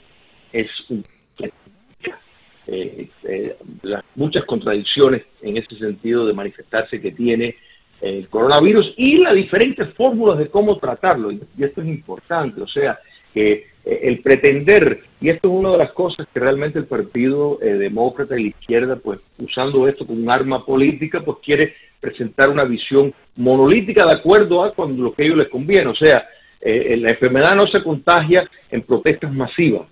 es 0.53 0.67
eh, 2.67 3.07
eh, 3.23 3.55
las 3.83 4.03
muchas 4.15 4.43
contradicciones 4.43 5.23
en 5.41 5.55
ese 5.55 5.77
sentido 5.77 6.27
de 6.27 6.33
manifestarse 6.33 6.99
que 6.99 7.11
tiene 7.11 7.55
el 8.01 8.27
coronavirus 8.27 8.93
y 8.97 9.17
las 9.17 9.35
diferentes 9.35 9.93
fórmulas 9.93 10.37
de 10.37 10.49
cómo 10.49 10.77
tratarlo. 10.77 11.31
Y, 11.31 11.41
esto 11.59 11.81
es 11.81 11.87
importante, 11.87 12.61
o 12.61 12.67
sea, 12.67 12.99
que 13.33 13.51
eh, 13.85 13.99
el 14.03 14.19
pretender, 14.19 15.01
y 15.21 15.29
esto 15.29 15.47
es 15.47 15.53
una 15.53 15.71
de 15.71 15.77
las 15.77 15.93
cosas 15.93 16.27
que 16.33 16.39
realmente 16.41 16.77
el 16.77 16.87
Partido 16.87 17.57
Demócrata 17.61 18.37
y 18.37 18.43
la 18.43 18.49
izquierda, 18.49 18.97
pues 18.97 19.19
usando 19.39 19.87
esto 19.87 20.05
como 20.05 20.19
un 20.19 20.29
arma 20.29 20.65
política, 20.65 21.21
pues 21.23 21.37
quiere 21.41 21.73
presentar 22.01 22.49
una 22.49 22.65
visión 22.65 23.13
monolítica 23.37 24.05
de 24.05 24.17
acuerdo 24.17 24.63
a 24.63 24.73
cuando 24.73 25.03
lo 25.03 25.13
que 25.13 25.23
a 25.23 25.25
ellos 25.25 25.37
les 25.37 25.49
conviene. 25.49 25.87
O 25.87 25.95
sea, 25.95 26.27
la 26.61 27.09
enfermedad 27.09 27.55
no 27.55 27.67
se 27.67 27.83
contagia 27.83 28.49
en 28.71 28.81
protestas 28.81 29.33
masivas 29.33 29.87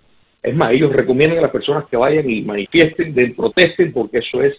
es 0.45 0.55
más, 0.55 0.71
ellos 0.71 0.93
recomiendan 0.93 1.39
a 1.39 1.43
las 1.43 1.51
personas 1.51 1.85
que 1.89 1.97
vayan 1.97 2.29
y 2.29 2.43
manifiesten, 2.43 3.15
de, 3.15 3.29
protesten, 3.31 3.91
porque 3.91 4.19
eso 4.19 4.43
es 4.43 4.55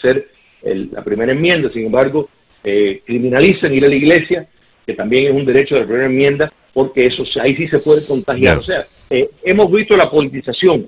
ser 0.00 0.28
la 0.62 1.02
primera 1.02 1.32
enmienda. 1.32 1.70
Sin 1.70 1.86
embargo, 1.86 2.28
eh, 2.62 3.02
criminalicen 3.04 3.74
ir 3.74 3.84
a 3.84 3.88
la 3.88 3.96
iglesia, 3.96 4.48
que 4.86 4.94
también 4.94 5.26
es 5.26 5.32
un 5.32 5.44
derecho 5.44 5.74
de 5.74 5.80
la 5.80 5.86
primera 5.86 6.06
enmienda, 6.06 6.52
porque 6.72 7.02
eso 7.02 7.24
ahí 7.40 7.56
sí 7.56 7.66
se 7.66 7.80
puede 7.80 8.06
contagiar. 8.06 8.58
O 8.58 8.62
sea, 8.62 8.84
eh, 9.10 9.28
hemos 9.42 9.72
visto 9.72 9.96
la 9.96 10.08
politización 10.08 10.86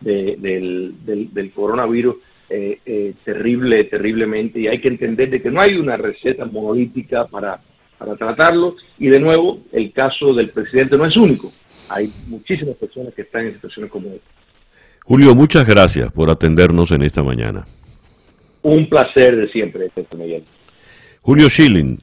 del, 0.00 0.94
del, 1.04 1.50
coronavirus 1.50 2.16
eh, 2.48 2.78
eh, 2.86 3.14
terrible, 3.24 3.82
terriblemente, 3.84 4.60
y 4.60 4.68
hay 4.68 4.80
que 4.80 4.88
entender 4.88 5.28
de 5.28 5.42
que 5.42 5.50
no 5.50 5.60
hay 5.60 5.74
una 5.74 5.96
receta 5.96 6.44
monolítica 6.44 7.26
para, 7.26 7.60
para 7.98 8.16
tratarlo, 8.16 8.76
y 8.98 9.08
de 9.08 9.18
nuevo, 9.18 9.60
el 9.72 9.92
caso 9.92 10.32
del 10.32 10.50
presidente 10.50 10.96
no 10.96 11.04
es 11.04 11.16
único 11.16 11.52
hay 11.88 12.12
muchísimas 12.26 12.76
personas 12.76 13.14
que 13.14 13.22
están 13.22 13.46
en 13.46 13.54
situaciones 13.54 13.90
como 13.90 14.08
esta. 14.08 14.28
Julio, 15.04 15.34
muchas 15.34 15.66
gracias 15.66 16.12
por 16.12 16.30
atendernos 16.30 16.90
en 16.90 17.02
esta 17.02 17.22
mañana. 17.22 17.66
Un 18.62 18.88
placer 18.88 19.36
de 19.36 19.48
siempre, 19.50 19.90
Miguel. 20.16 20.42
Julio 21.22 21.48
Schilling, 21.48 21.98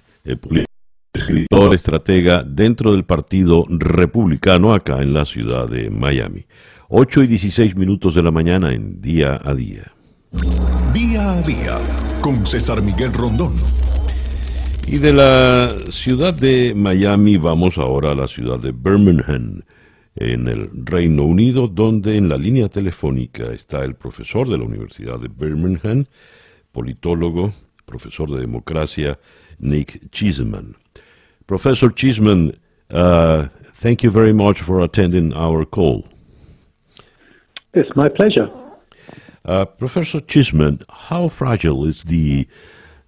escritor, 1.13 1.75
estratega 1.75 2.43
dentro 2.43 2.93
del 2.93 3.03
Partido 3.03 3.65
Republicano 3.69 4.73
acá 4.73 5.01
en 5.01 5.13
la 5.13 5.25
ciudad 5.25 5.67
de 5.67 5.89
Miami. 5.89 6.45
8 6.87 7.23
y 7.23 7.27
16 7.27 7.75
minutos 7.75 8.15
de 8.15 8.23
la 8.23 8.31
mañana 8.31 8.71
en 8.71 9.01
Día 9.01 9.39
a 9.43 9.53
Día. 9.53 9.91
Día 10.93 11.33
a 11.33 11.41
Día 11.41 11.77
con 12.21 12.45
César 12.45 12.81
Miguel 12.81 13.13
Rondón. 13.13 13.53
Y 14.87 14.99
de 14.99 15.13
la 15.13 15.69
ciudad 15.89 16.33
de 16.33 16.73
Miami 16.75 17.37
vamos 17.37 17.79
ahora 17.79 18.11
a 18.11 18.15
la 18.15 18.27
ciudad 18.27 18.59
de 18.59 18.71
Birmingham 18.71 19.63
en 20.15 20.47
el 20.47 20.69
Reino 20.85 21.23
Unido, 21.23 21.67
donde 21.67 22.17
en 22.17 22.29
la 22.29 22.37
línea 22.37 22.69
telefónica 22.69 23.51
está 23.51 23.83
el 23.83 23.95
profesor 23.95 24.47
de 24.47 24.59
la 24.59 24.63
Universidad 24.63 25.19
de 25.19 25.27
Birmingham, 25.27 26.05
politólogo, 26.71 27.51
profesor 27.85 28.29
de 28.29 28.41
democracia, 28.41 29.17
Nick 29.57 30.11
Cheeseman. 30.11 30.75
Professor 31.47 31.93
Cheeseman, 31.93 32.55
uh, 32.91 33.47
thank 33.81 34.03
you 34.03 34.11
very 34.11 34.33
much 34.33 34.61
for 34.61 34.81
attending 34.81 35.33
our 35.33 35.65
call. 35.65 36.05
It's 37.73 37.89
my 37.95 38.07
pleasure. 38.07 38.51
Uh, 39.43 39.65
Professor 39.65 40.21
Cheeseman, 40.21 40.81
how 40.89 41.27
fragile 41.27 41.85
is 41.85 42.03
the 42.03 42.47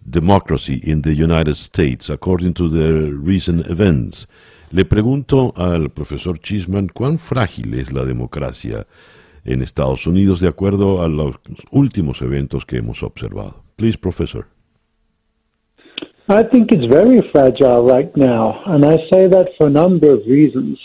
democracy 0.10 0.80
in 0.84 1.01
the 1.01 1.14
United 1.14 1.55
States 1.55 2.10
according 2.10 2.53
to 2.53 2.70
the 2.70 3.12
recent 3.12 3.68
events? 3.68 4.28
Le 4.72 4.86
pregunto 4.86 5.53
al 5.55 5.89
profesor 5.89 6.39
Chisman 6.39 6.89
cuán 6.89 7.20
frágil 7.20 7.74
es 7.76 7.93
la 7.93 8.03
democracia 8.03 8.86
en 9.45 9.62
Estados 9.62 10.05
Unidos 10.08 10.41
de 10.41 10.47
acuerdo 10.47 11.01
a 11.01 11.08
los 11.08 11.36
últimos 11.72 12.22
eventos 12.22 12.66
que 12.66 12.78
hemos 12.78 13.01
observado. 13.01 13.64
Please, 13.78 13.97
professor. 13.97 14.45
I 16.30 16.43
think 16.43 16.74
it's 16.74 16.86
very 16.93 17.22
fragile 17.32 17.86
right 17.86 18.12
now, 18.18 18.62
and 18.66 18.84
I 18.84 18.97
say 19.10 19.30
that 19.30 19.47
for 19.58 19.68
a 19.68 19.70
number 19.70 20.12
of 20.12 20.20
reasons. 20.28 20.78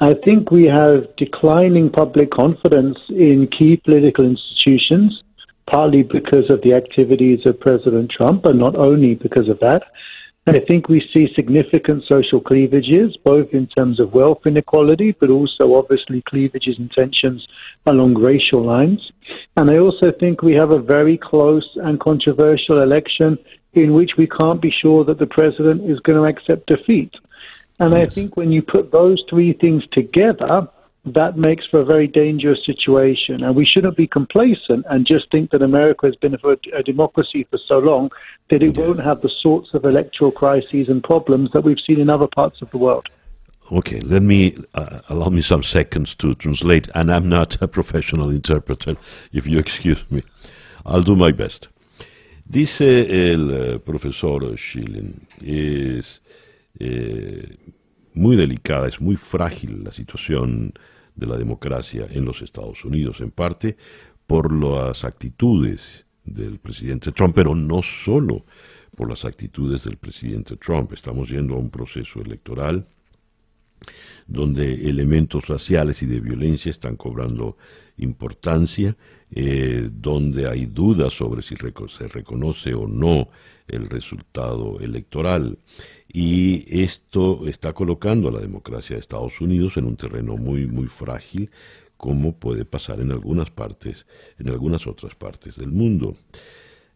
I 0.00 0.12
think 0.12 0.50
we 0.50 0.66
have 0.66 1.08
declining 1.16 1.88
public 1.88 2.30
confidence 2.30 2.98
in 3.08 3.48
key 3.58 3.80
political 3.82 4.26
institutions, 4.26 5.23
partly 5.70 6.02
because 6.02 6.50
of 6.50 6.60
the 6.62 6.74
activities 6.74 7.40
of 7.46 7.60
President 7.60 8.10
Trump, 8.10 8.42
but 8.42 8.56
not 8.56 8.76
only 8.76 9.14
because 9.14 9.48
of 9.48 9.58
that. 9.60 9.82
And 10.46 10.56
I 10.56 10.60
think 10.60 10.88
we 10.88 11.00
see 11.12 11.32
significant 11.34 12.04
social 12.10 12.38
cleavages, 12.38 13.16
both 13.24 13.48
in 13.52 13.66
terms 13.66 13.98
of 13.98 14.12
wealth 14.12 14.40
inequality, 14.44 15.16
but 15.18 15.30
also 15.30 15.74
obviously 15.74 16.22
cleavages 16.28 16.76
and 16.78 16.90
tensions 16.90 17.46
along 17.86 18.18
racial 18.18 18.62
lines. 18.62 19.00
And 19.56 19.70
I 19.70 19.78
also 19.78 20.12
think 20.20 20.42
we 20.42 20.54
have 20.54 20.70
a 20.70 20.78
very 20.78 21.16
close 21.16 21.66
and 21.76 21.98
controversial 21.98 22.82
election 22.82 23.38
in 23.72 23.94
which 23.94 24.12
we 24.18 24.26
can't 24.26 24.60
be 24.60 24.70
sure 24.70 25.02
that 25.04 25.18
the 25.18 25.26
president 25.26 25.90
is 25.90 25.98
going 26.00 26.18
to 26.18 26.24
accept 26.24 26.66
defeat. 26.66 27.14
And 27.80 27.94
yes. 27.94 28.12
I 28.12 28.14
think 28.14 28.36
when 28.36 28.52
you 28.52 28.62
put 28.62 28.92
those 28.92 29.24
three 29.28 29.54
things 29.54 29.82
together, 29.92 30.68
that 31.06 31.36
makes 31.36 31.66
for 31.66 31.80
a 31.80 31.84
very 31.84 32.06
dangerous 32.06 32.64
situation. 32.64 33.42
And 33.42 33.54
we 33.54 33.66
shouldn't 33.66 33.96
be 33.96 34.06
complacent 34.06 34.86
and 34.88 35.06
just 35.06 35.30
think 35.30 35.50
that 35.50 35.62
America 35.62 36.06
has 36.06 36.16
been 36.16 36.34
a, 36.34 36.82
democracy 36.82 37.46
for 37.50 37.58
so 37.66 37.78
long 37.78 38.10
that 38.50 38.62
it 38.62 38.76
won't 38.76 39.00
have 39.00 39.20
the 39.20 39.30
sorts 39.40 39.74
of 39.74 39.84
electoral 39.84 40.32
crises 40.32 40.88
and 40.88 41.02
problems 41.02 41.50
that 41.52 41.62
we've 41.62 41.80
seen 41.86 42.00
in 42.00 42.08
other 42.08 42.28
parts 42.34 42.62
of 42.62 42.70
the 42.70 42.78
world. 42.78 43.08
Okay, 43.72 44.00
let 44.00 44.22
me 44.22 44.56
uh, 44.74 45.00
allow 45.08 45.30
me 45.30 45.40
some 45.40 45.62
seconds 45.62 46.14
to 46.16 46.34
translate, 46.34 46.88
and 46.94 47.10
I'm 47.10 47.28
not 47.28 47.60
a 47.62 47.68
professional 47.68 48.28
interpreter, 48.30 48.96
if 49.32 49.46
you 49.46 49.58
excuse 49.58 50.04
me. 50.10 50.22
I'll 50.84 51.02
do 51.02 51.16
my 51.16 51.32
best. 51.32 51.68
Dice 52.46 52.82
el 52.82 53.50
uh, 53.50 53.78
profesor 53.78 54.54
Schilling, 54.58 55.26
es 55.42 56.20
eh, 56.78 57.56
muy 58.12 58.36
delicada, 58.36 58.86
es 58.86 59.00
muy 59.00 59.16
frágil 59.16 59.82
la 59.82 59.92
situación 59.92 60.74
de 61.14 61.26
la 61.26 61.36
democracia 61.36 62.06
en 62.10 62.24
los 62.24 62.42
Estados 62.42 62.84
Unidos, 62.84 63.20
en 63.20 63.30
parte 63.30 63.76
por 64.26 64.52
las 64.52 65.04
actitudes 65.04 66.06
del 66.24 66.58
presidente 66.58 67.12
Trump, 67.12 67.34
pero 67.34 67.54
no 67.54 67.82
solo 67.82 68.44
por 68.96 69.08
las 69.08 69.24
actitudes 69.24 69.84
del 69.84 69.96
presidente 69.96 70.56
Trump. 70.56 70.92
Estamos 70.92 71.28
yendo 71.28 71.54
a 71.54 71.58
un 71.58 71.70
proceso 71.70 72.20
electoral 72.20 72.86
donde 74.26 74.88
elementos 74.88 75.48
raciales 75.48 76.02
y 76.02 76.06
de 76.06 76.20
violencia 76.20 76.70
están 76.70 76.96
cobrando 76.96 77.56
importancia, 77.98 78.96
eh, 79.30 79.88
donde 79.92 80.48
hay 80.48 80.66
dudas 80.66 81.12
sobre 81.12 81.42
si 81.42 81.56
se 81.88 82.08
reconoce 82.08 82.74
o 82.74 82.86
no 82.86 83.28
el 83.68 83.88
resultado 83.88 84.80
electoral. 84.80 85.58
Y 86.16 86.64
esto 86.68 87.48
está 87.48 87.72
colocando 87.72 88.28
a 88.28 88.30
la 88.30 88.38
democracia 88.38 88.94
de 88.94 89.00
Estados 89.00 89.40
Unidos 89.40 89.76
en 89.76 89.84
un 89.84 89.96
terreno 89.96 90.36
muy, 90.36 90.64
muy 90.68 90.86
frágil, 90.86 91.50
como 91.96 92.36
puede 92.36 92.64
pasar 92.64 93.00
en 93.00 93.10
algunas 93.10 93.50
partes, 93.50 94.06
en 94.38 94.48
algunas 94.48 94.86
otras 94.86 95.16
partes 95.16 95.56
del 95.56 95.72
mundo. 95.72 96.14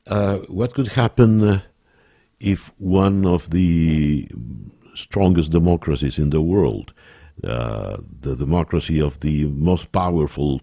Uh, 0.07 0.39
what 0.49 0.73
could 0.73 0.89
happen 0.97 1.61
if 2.39 2.71
one 2.79 3.27
of 3.27 3.51
the 3.51 4.29
strongest 4.95 5.51
democracies 5.51 6.17
in 6.21 6.31
the 6.31 6.41
world, 6.41 6.95
uh, 7.43 7.97
the 8.21 8.37
democracy 8.37 9.01
of 9.03 9.19
the 9.19 9.47
most 9.47 9.91
powerful 9.91 10.61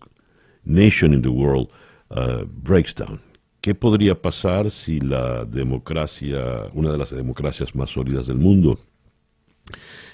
nation 0.64 1.14
in 1.14 1.24
the 1.24 1.32
world, 1.32 1.70
uh, 2.10 2.45
breaks 2.45 2.93
down? 2.93 3.20
¿Qué 3.66 3.74
podría 3.74 4.13
pasar 4.13 4.70
si 4.70 4.99
la 4.99 5.43
democracia, 5.43 6.70
una 6.76 6.91
de 6.91 6.99
las 6.99 7.09
democracias 7.09 7.74
más 7.74 7.89
sólidas 7.89 8.28
del 8.28 8.38
mundo, 8.38 8.78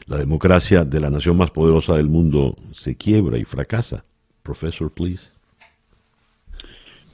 la 0.07 0.15
democracia 0.15 0.85
de 0.85 1.01
la 1.01 1.09
nación 1.09 1.35
más 1.35 1.51
poderosa 1.51 1.97
del 1.97 2.07
mundo, 2.07 2.55
se 2.71 2.95
quiebra 2.95 3.37
y 3.37 3.43
fracasa? 3.43 4.05
Professor, 4.41 4.89
please. 4.89 5.29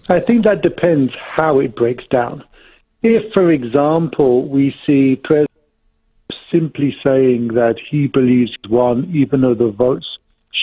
I 0.09 0.19
think 0.27 0.43
that 0.43 0.61
depends 0.61 1.11
how 1.35 1.59
it 1.59 1.73
breaks 1.75 2.07
down. 2.11 2.43
If, 3.01 3.33
for 3.33 3.51
example, 3.51 4.47
we 4.47 4.75
see 4.85 5.15
President 5.15 5.49
simply 6.51 6.95
saying 7.03 7.55
that 7.55 7.77
he 7.89 8.05
believes 8.05 8.51
one, 8.69 9.09
even 9.11 9.41
though 9.41 9.55
the 9.55 9.71
votes 9.75 10.19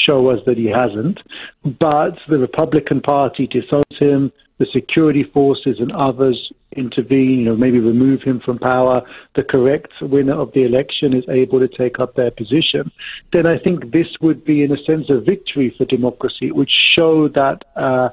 show 0.07 0.31
us 0.31 0.39
that 0.47 0.57
he 0.57 0.67
hasn't. 0.67 1.19
But 1.65 2.17
the 2.29 2.39
Republican 2.39 3.01
Party 3.01 3.49
disowns 3.49 3.99
him. 3.99 4.31
The 4.59 4.67
security 4.73 5.25
forces 5.25 5.77
and 5.81 5.91
others 5.93 6.53
intervene, 6.77 7.41
you 7.41 7.45
know, 7.45 7.57
maybe 7.57 7.81
remove 7.81 8.23
him 8.23 8.41
from 8.41 8.59
power. 8.59 9.03
The 9.35 9.43
correct 9.43 9.93
winner 10.01 10.35
of 10.35 10.53
the 10.53 10.65
election 10.65 11.13
is 11.13 11.25
able 11.29 11.59
to 11.59 11.69
take 11.69 11.99
up 11.99 12.15
their 12.15 12.31
position. 12.31 12.91
Then 13.33 13.47
I 13.47 13.59
think 13.59 13.93
this 13.93 14.07
would 14.21 14.45
be, 14.45 14.63
in 14.63 14.73
a 14.73 14.83
sense, 14.85 15.07
a 15.09 15.21
victory 15.21 15.75
for 15.77 15.85
democracy. 15.85 16.53
Would 16.53 16.71
show 16.97 17.29
that. 17.29 17.65
Uh, 17.77 18.11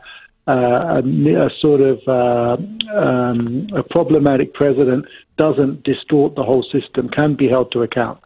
uh, 0.47 0.53
a, 0.53 1.45
a, 1.45 1.49
sort 1.59 1.81
of 1.81 1.99
uh, 2.07 2.57
um, 2.97 3.67
a 3.75 3.83
problematic 3.83 4.55
president 4.55 5.05
doesn't 5.37 5.83
distort 5.83 6.33
the 6.33 6.41
whole 6.43 6.63
system, 6.63 7.07
can 7.09 7.35
be 7.35 7.47
held 7.47 7.71
to 7.71 7.83
account. 7.83 8.19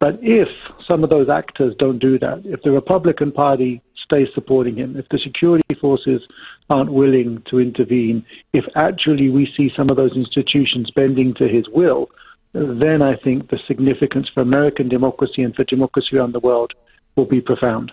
But 0.00 0.18
if 0.22 0.48
some 0.88 1.04
of 1.04 1.10
those 1.10 1.28
actors 1.28 1.74
don't 1.78 1.98
do 1.98 2.18
that, 2.18 2.42
if 2.44 2.62
the 2.62 2.70
Republican 2.70 3.30
Party 3.30 3.82
him, 4.16 4.96
if 4.96 5.08
the 5.10 5.18
security 5.18 5.74
forces 5.80 6.22
aren't 6.68 6.92
willing 6.92 7.42
to 7.50 7.58
intervene, 7.58 8.24
if 8.52 8.64
actually 8.74 9.28
we 9.30 9.46
see 9.56 9.70
some 9.76 9.90
of 9.90 9.96
those 9.96 10.16
institutions 10.16 10.90
bending 10.90 11.34
to 11.34 11.48
his 11.48 11.68
will, 11.68 12.08
then 12.52 13.02
I 13.02 13.16
think 13.16 13.50
the 13.50 13.58
significance 13.66 14.28
for 14.32 14.40
American 14.40 14.88
democracy 14.88 15.42
and 15.42 15.54
for 15.54 15.64
democracy 15.64 16.16
around 16.16 16.32
the 16.32 16.40
world 16.40 16.72
will 17.16 17.26
be 17.26 17.40
profound. 17.40 17.92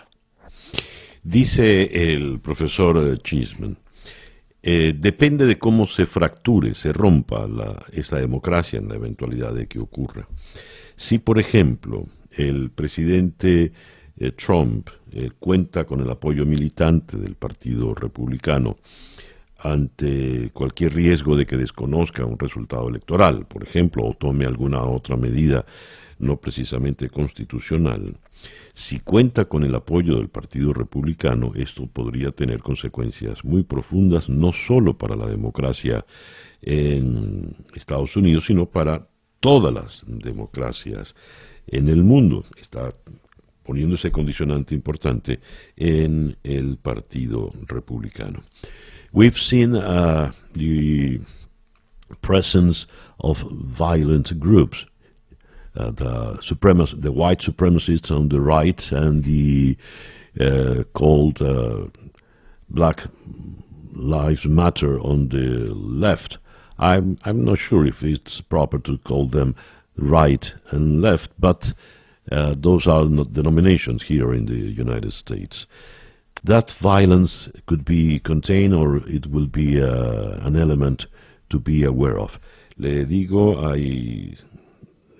Dice 1.24 1.90
el 1.94 2.40
profesor 2.40 3.18
Chisman, 3.22 3.78
eh, 4.64 4.94
depende 4.98 5.46
de 5.46 5.58
cómo 5.58 5.86
se 5.86 6.06
fracture, 6.06 6.74
se 6.74 6.92
rompa 6.94 7.48
la, 7.48 7.86
esa 7.92 8.18
democracia 8.18 8.80
en 8.80 8.88
la 8.88 8.96
eventualidad 8.96 9.54
de 9.54 9.68
que 9.68 9.80
ocurra. 9.80 10.28
Si, 10.96 11.20
por 11.20 11.38
ejemplo, 11.38 12.06
el 12.32 12.72
presidente 12.72 13.72
eh, 14.18 14.32
Trump 14.32 14.90
eh, 15.12 15.32
cuenta 15.40 15.86
con 15.86 16.02
el 16.02 16.10
apoyo 16.10 16.46
militante 16.46 17.18
del 17.18 17.36
Partido 17.36 17.94
Republicano 17.94 18.78
ante 19.60 20.52
cualquier 20.54 20.94
riesgo 20.94 21.36
de 21.36 21.46
que 21.46 21.58
desconozca 21.58 22.26
un 22.26 22.38
resultado 22.38 22.90
electoral, 22.90 23.46
por 23.48 23.64
ejemplo, 23.64 24.06
o 24.06 24.14
tome 24.14 24.46
alguna 24.46 24.84
otra 24.84 25.18
medida 25.18 25.66
no 26.20 26.38
precisamente 26.38 27.10
constitucional, 27.10 28.18
si 28.74 29.00
cuenta 29.00 29.46
con 29.46 29.64
el 29.64 29.74
apoyo 29.74 30.18
del 30.18 30.30
Partido 30.30 30.74
Republicano, 30.74 31.52
esto 31.56 31.88
podría 31.88 32.32
tener 32.32 32.60
consecuencias 32.60 33.44
muy 33.44 33.64
profundas, 33.64 34.30
no 34.30 34.52
solo 34.52 34.98
para 34.98 35.16
la 35.16 35.26
democracia 35.26 36.06
en 36.62 37.56
Estados 37.74 38.16
Unidos, 38.16 38.46
sino 38.46 38.68
para 38.68 39.08
todas 39.40 39.74
las 39.74 40.06
democracias 40.08 41.16
en 41.66 41.88
el 41.88 42.04
mundo. 42.04 42.44
Está 42.62 42.94
condicionante 44.12 44.74
importante 44.76 45.40
en 45.76 46.36
el 46.44 46.78
Partido 46.78 47.54
Republicano. 47.68 48.44
We've 49.14 49.38
seen 49.38 49.76
uh, 49.76 50.32
the 50.54 51.20
presence 52.22 52.88
of 53.20 53.44
violent 53.52 54.40
groups. 54.40 54.86
Uh, 55.76 55.92
the 55.92 56.38
supremac- 56.42 57.00
the 57.00 57.12
white 57.12 57.40
supremacists 57.40 58.10
on 58.10 58.30
the 58.30 58.42
right 58.42 58.92
and 58.92 59.24
the 59.24 59.78
uh, 60.40 60.84
called 60.94 61.40
uh, 61.40 61.86
Black 62.70 63.04
Lives 63.94 64.46
Matter 64.48 65.00
on 65.00 65.30
the 65.30 65.72
left 65.74 66.40
I'm 66.80 67.18
I'm 67.24 67.44
not 67.44 67.58
sure 67.58 67.86
if 67.86 68.04
it's 68.04 68.42
proper 68.42 68.80
to 68.80 68.98
call 69.00 69.28
them 69.28 69.56
right 69.98 70.54
and 70.70 71.02
left, 71.02 71.32
but 71.40 71.74
uh, 72.32 72.54
those 72.58 72.88
are 72.88 73.06
denominations 73.06 74.04
here 74.04 74.34
in 74.34 74.46
the 74.46 74.54
United 74.54 75.12
States. 75.12 75.68
That 76.44 76.72
violence 76.72 77.50
could 77.66 77.84
be 77.84 78.20
contained, 78.20 78.74
or 78.74 78.98
it 79.08 79.28
will 79.28 79.48
be 79.48 79.82
uh, 79.82 80.46
an 80.46 80.56
element 80.56 81.08
to 81.50 81.60
be 81.60 81.84
aware 81.84 82.18
of. 82.20 82.40
Le 82.78 83.06
digo, 83.06 83.68
hay, 83.68 84.36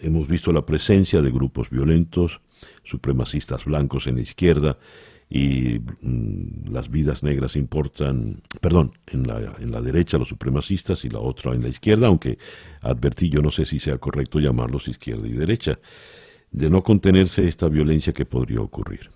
hemos 0.02 0.28
visto 0.28 0.52
la 0.52 0.66
presencia 0.66 1.22
de 1.22 1.32
grupos 1.32 1.70
violentos, 1.70 2.40
supremacistas 2.84 3.66
blancos 3.66 4.08
en 4.08 4.16
la 4.16 4.22
izquierda, 4.22 4.78
y 5.30 5.80
mm, 6.02 6.72
las 6.72 6.90
vidas 6.90 7.24
negras 7.24 7.56
importan, 7.56 8.42
perdón, 8.62 8.94
en 9.08 9.28
la, 9.28 9.56
en 9.60 9.72
la 9.72 9.82
derecha 9.82 10.18
los 10.18 10.30
supremacistas 10.30 11.04
y 11.04 11.10
la 11.10 11.20
otra 11.20 11.54
en 11.54 11.64
la 11.64 11.70
izquierda, 11.70 12.08
aunque 12.08 12.38
advertí, 12.82 13.30
yo 13.30 13.42
no 13.42 13.52
sé 13.52 13.66
si 13.66 13.80
sea 13.80 13.98
correcto 13.98 14.40
llamarlos 14.40 14.88
izquierda 14.88 15.28
y 15.28 15.32
derecha, 15.32 15.80
de 16.58 16.70
no 16.70 16.82
contenerse 16.82 17.48
esta 17.48 17.70
violencia 17.70 18.14
que 18.14 18.26
podría 18.26 18.62
ocurrir. 18.62 19.10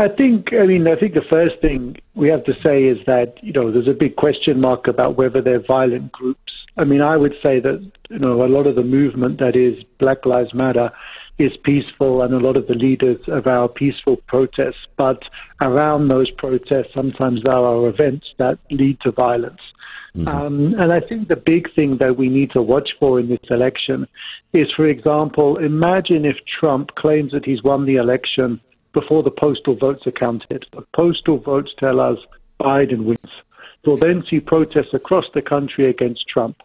I 0.00 0.08
think, 0.16 0.52
I 0.52 0.64
mean, 0.64 0.86
I 0.86 0.94
think 0.94 1.14
the 1.14 1.26
first 1.28 1.60
thing 1.60 1.96
we 2.14 2.28
have 2.28 2.44
to 2.44 2.52
say 2.64 2.84
is 2.84 2.98
that, 3.06 3.34
you 3.42 3.52
know, 3.52 3.72
there's 3.72 3.88
a 3.88 3.98
big 3.98 4.14
question 4.14 4.60
mark 4.60 4.86
about 4.86 5.16
whether 5.16 5.42
they're 5.42 5.64
violent 5.66 6.12
groups. 6.12 6.52
I 6.76 6.84
mean, 6.84 7.00
I 7.00 7.16
would 7.16 7.34
say 7.42 7.58
that, 7.58 7.80
you 8.08 8.18
know, 8.20 8.44
a 8.44 8.46
lot 8.46 8.68
of 8.68 8.76
the 8.76 8.84
movement 8.84 9.40
that 9.40 9.56
is 9.56 9.82
Black 9.98 10.24
Lives 10.24 10.54
Matter 10.54 10.92
is 11.40 11.50
peaceful 11.64 12.22
and 12.22 12.32
a 12.32 12.38
lot 12.38 12.56
of 12.56 12.68
the 12.68 12.74
leaders 12.74 13.18
of 13.26 13.48
our 13.48 13.68
peaceful 13.68 14.18
protests. 14.28 14.86
But 14.96 15.20
around 15.64 16.06
those 16.06 16.30
protests, 16.30 16.94
sometimes 16.94 17.42
there 17.42 17.52
are 17.52 17.88
events 17.88 18.26
that 18.38 18.58
lead 18.70 19.00
to 19.00 19.10
violence. 19.10 19.60
Mm-hmm. 20.18 20.28
Um, 20.28 20.74
and 20.80 20.92
I 20.92 21.00
think 21.00 21.28
the 21.28 21.36
big 21.36 21.72
thing 21.74 21.98
that 21.98 22.16
we 22.16 22.28
need 22.28 22.50
to 22.52 22.62
watch 22.62 22.90
for 22.98 23.20
in 23.20 23.28
this 23.28 23.38
election 23.50 24.06
is, 24.52 24.66
for 24.74 24.88
example, 24.88 25.58
imagine 25.58 26.24
if 26.24 26.36
Trump 26.58 26.94
claims 26.96 27.30
that 27.32 27.44
he's 27.44 27.62
won 27.62 27.86
the 27.86 27.96
election 27.96 28.60
before 28.92 29.22
the 29.22 29.30
postal 29.30 29.76
votes 29.76 30.06
are 30.06 30.12
counted. 30.12 30.66
The 30.72 30.84
postal 30.96 31.38
votes 31.38 31.70
tell 31.78 32.00
us 32.00 32.18
Biden 32.60 33.04
wins. 33.04 33.32
We'll 33.86 33.96
then 33.96 34.24
see 34.28 34.40
protests 34.40 34.92
across 34.92 35.26
the 35.34 35.42
country 35.42 35.88
against 35.88 36.26
Trump. 36.28 36.56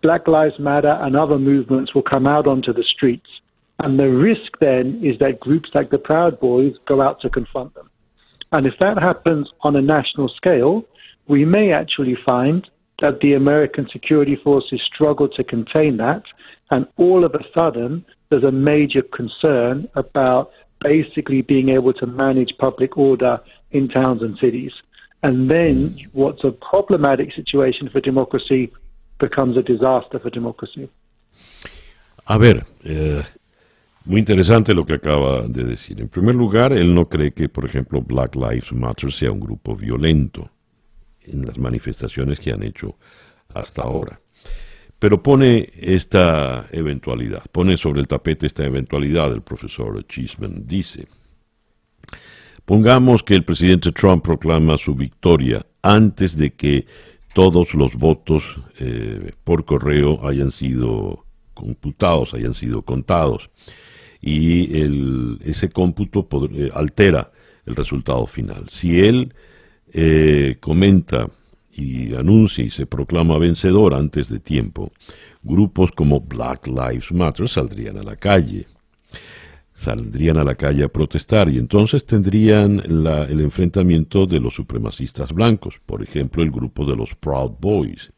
Black 0.00 0.28
Lives 0.28 0.58
Matter 0.60 0.96
and 1.00 1.16
other 1.16 1.38
movements 1.38 1.92
will 1.92 2.02
come 2.02 2.26
out 2.26 2.46
onto 2.46 2.72
the 2.72 2.84
streets. 2.84 3.28
And 3.80 3.98
the 3.98 4.08
risk 4.08 4.58
then 4.60 5.00
is 5.02 5.18
that 5.18 5.40
groups 5.40 5.70
like 5.74 5.90
the 5.90 5.98
Proud 5.98 6.38
Boys 6.38 6.74
go 6.86 7.02
out 7.02 7.20
to 7.22 7.30
confront 7.30 7.74
them. 7.74 7.90
And 8.52 8.66
if 8.66 8.74
that 8.78 8.98
happens 8.98 9.50
on 9.62 9.74
a 9.74 9.82
national 9.82 10.28
scale, 10.28 10.84
we 11.26 11.44
may 11.44 11.72
actually 11.72 12.16
find 12.24 12.66
that 13.00 13.20
the 13.20 13.34
American 13.34 13.88
security 13.92 14.36
forces 14.36 14.80
struggle 14.82 15.28
to 15.28 15.44
contain 15.44 15.96
that. 15.98 16.22
And 16.70 16.86
all 16.96 17.24
of 17.24 17.34
a 17.34 17.44
sudden, 17.54 18.04
there's 18.30 18.44
a 18.44 18.50
major 18.50 19.02
concern 19.02 19.88
about 19.94 20.50
basically 20.80 21.42
being 21.42 21.68
able 21.68 21.92
to 21.94 22.06
manage 22.06 22.52
public 22.58 22.96
order 22.96 23.40
in 23.70 23.88
towns 23.88 24.22
and 24.22 24.36
cities. 24.38 24.72
And 25.22 25.50
then 25.50 25.98
what's 26.12 26.44
a 26.44 26.50
problematic 26.50 27.32
situation 27.34 27.88
for 27.90 28.00
democracy 28.00 28.72
becomes 29.18 29.56
a 29.56 29.62
disaster 29.62 30.18
for 30.18 30.30
democracy. 30.30 30.88
A 32.26 32.38
ver, 32.38 32.66
eh, 32.84 33.22
Muy 34.06 34.20
interesante 34.20 34.72
lo 34.72 34.86
que 34.86 34.94
acaba 34.94 35.48
de 35.48 35.64
decir. 35.64 36.00
En 36.00 36.08
primer 36.08 36.36
lugar, 36.36 36.72
él 36.72 36.94
no 36.94 37.08
cree 37.08 37.32
que, 37.32 37.48
por 37.48 37.66
ejemplo, 37.66 38.00
Black 38.00 38.36
Lives 38.36 38.72
Matter 38.72 39.10
sea 39.10 39.32
un 39.32 39.40
grupo 39.40 39.74
violento 39.74 40.48
en 41.26 41.44
las 41.46 41.58
manifestaciones 41.58 42.40
que 42.40 42.52
han 42.52 42.62
hecho 42.62 42.96
hasta 43.54 43.82
ahora. 43.82 44.20
Pero 44.98 45.22
pone 45.22 45.68
esta 45.78 46.66
eventualidad, 46.72 47.44
pone 47.52 47.76
sobre 47.76 48.00
el 48.00 48.08
tapete 48.08 48.46
esta 48.46 48.64
eventualidad 48.64 49.32
el 49.32 49.42
profesor 49.42 50.06
Chisman. 50.06 50.66
Dice, 50.66 51.06
pongamos 52.64 53.22
que 53.22 53.34
el 53.34 53.44
presidente 53.44 53.92
Trump 53.92 54.24
proclama 54.24 54.78
su 54.78 54.94
victoria 54.94 55.64
antes 55.82 56.36
de 56.36 56.54
que 56.54 56.86
todos 57.34 57.74
los 57.74 57.94
votos 57.94 58.60
eh, 58.78 59.32
por 59.44 59.66
correo 59.66 60.26
hayan 60.26 60.50
sido 60.50 61.26
computados, 61.52 62.32
hayan 62.32 62.54
sido 62.54 62.82
contados 62.82 63.50
y 64.20 65.48
ese 65.48 65.68
cómputo 65.68 66.26
eh, 66.52 66.70
altera 66.74 67.30
el 67.64 67.76
resultado 67.76 68.26
final. 68.26 68.68
Si 68.68 69.00
él 69.00 69.34
eh, 69.98 70.56
comenta 70.60 71.30
y 71.72 72.14
anuncia 72.14 72.62
y 72.62 72.70
se 72.70 72.84
proclama 72.84 73.38
vencedor 73.38 73.94
antes 73.94 74.28
de 74.28 74.40
tiempo, 74.40 74.92
grupos 75.42 75.90
como 75.90 76.20
Black 76.20 76.66
Lives 76.66 77.12
Matter 77.12 77.48
saldrían 77.48 77.96
a 77.96 78.02
la 78.02 78.16
calle 78.16 78.66
saldrían 79.76 80.38
a 80.38 80.44
la 80.44 80.54
calle 80.54 80.84
a 80.84 80.88
protestar 80.88 81.48
y 81.50 81.58
entonces 81.58 82.06
tendrían 82.06 82.80
el 82.80 83.40
enfrentamiento 83.40 84.26
de 84.26 84.40
los 84.40 84.54
supremacistas 84.54 85.32
blancos, 85.32 85.80
por 85.84 86.02
ejemplo 86.02 86.42
el 86.42 86.50
grupo 86.50 86.84
de 86.86 86.96
los 86.96 87.14
Proud 87.14 87.52
Boys. 87.60 88.12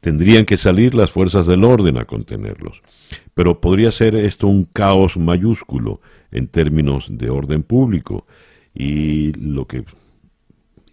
Tendrían 0.00 0.46
que 0.46 0.56
salir 0.56 0.94
las 0.94 1.10
fuerzas 1.10 1.46
del 1.46 1.62
orden 1.62 1.98
a 1.98 2.06
contenerlos. 2.06 2.80
Pero 3.34 3.60
podría 3.60 3.90
ser 3.90 4.16
esto 4.16 4.46
un 4.46 4.64
caos 4.64 5.18
mayúsculo 5.18 6.00
en 6.32 6.48
términos 6.48 7.08
de 7.10 7.28
orden 7.28 7.62
público 7.62 8.26
y 8.74 9.32
lo 9.34 9.66
que 9.66 9.84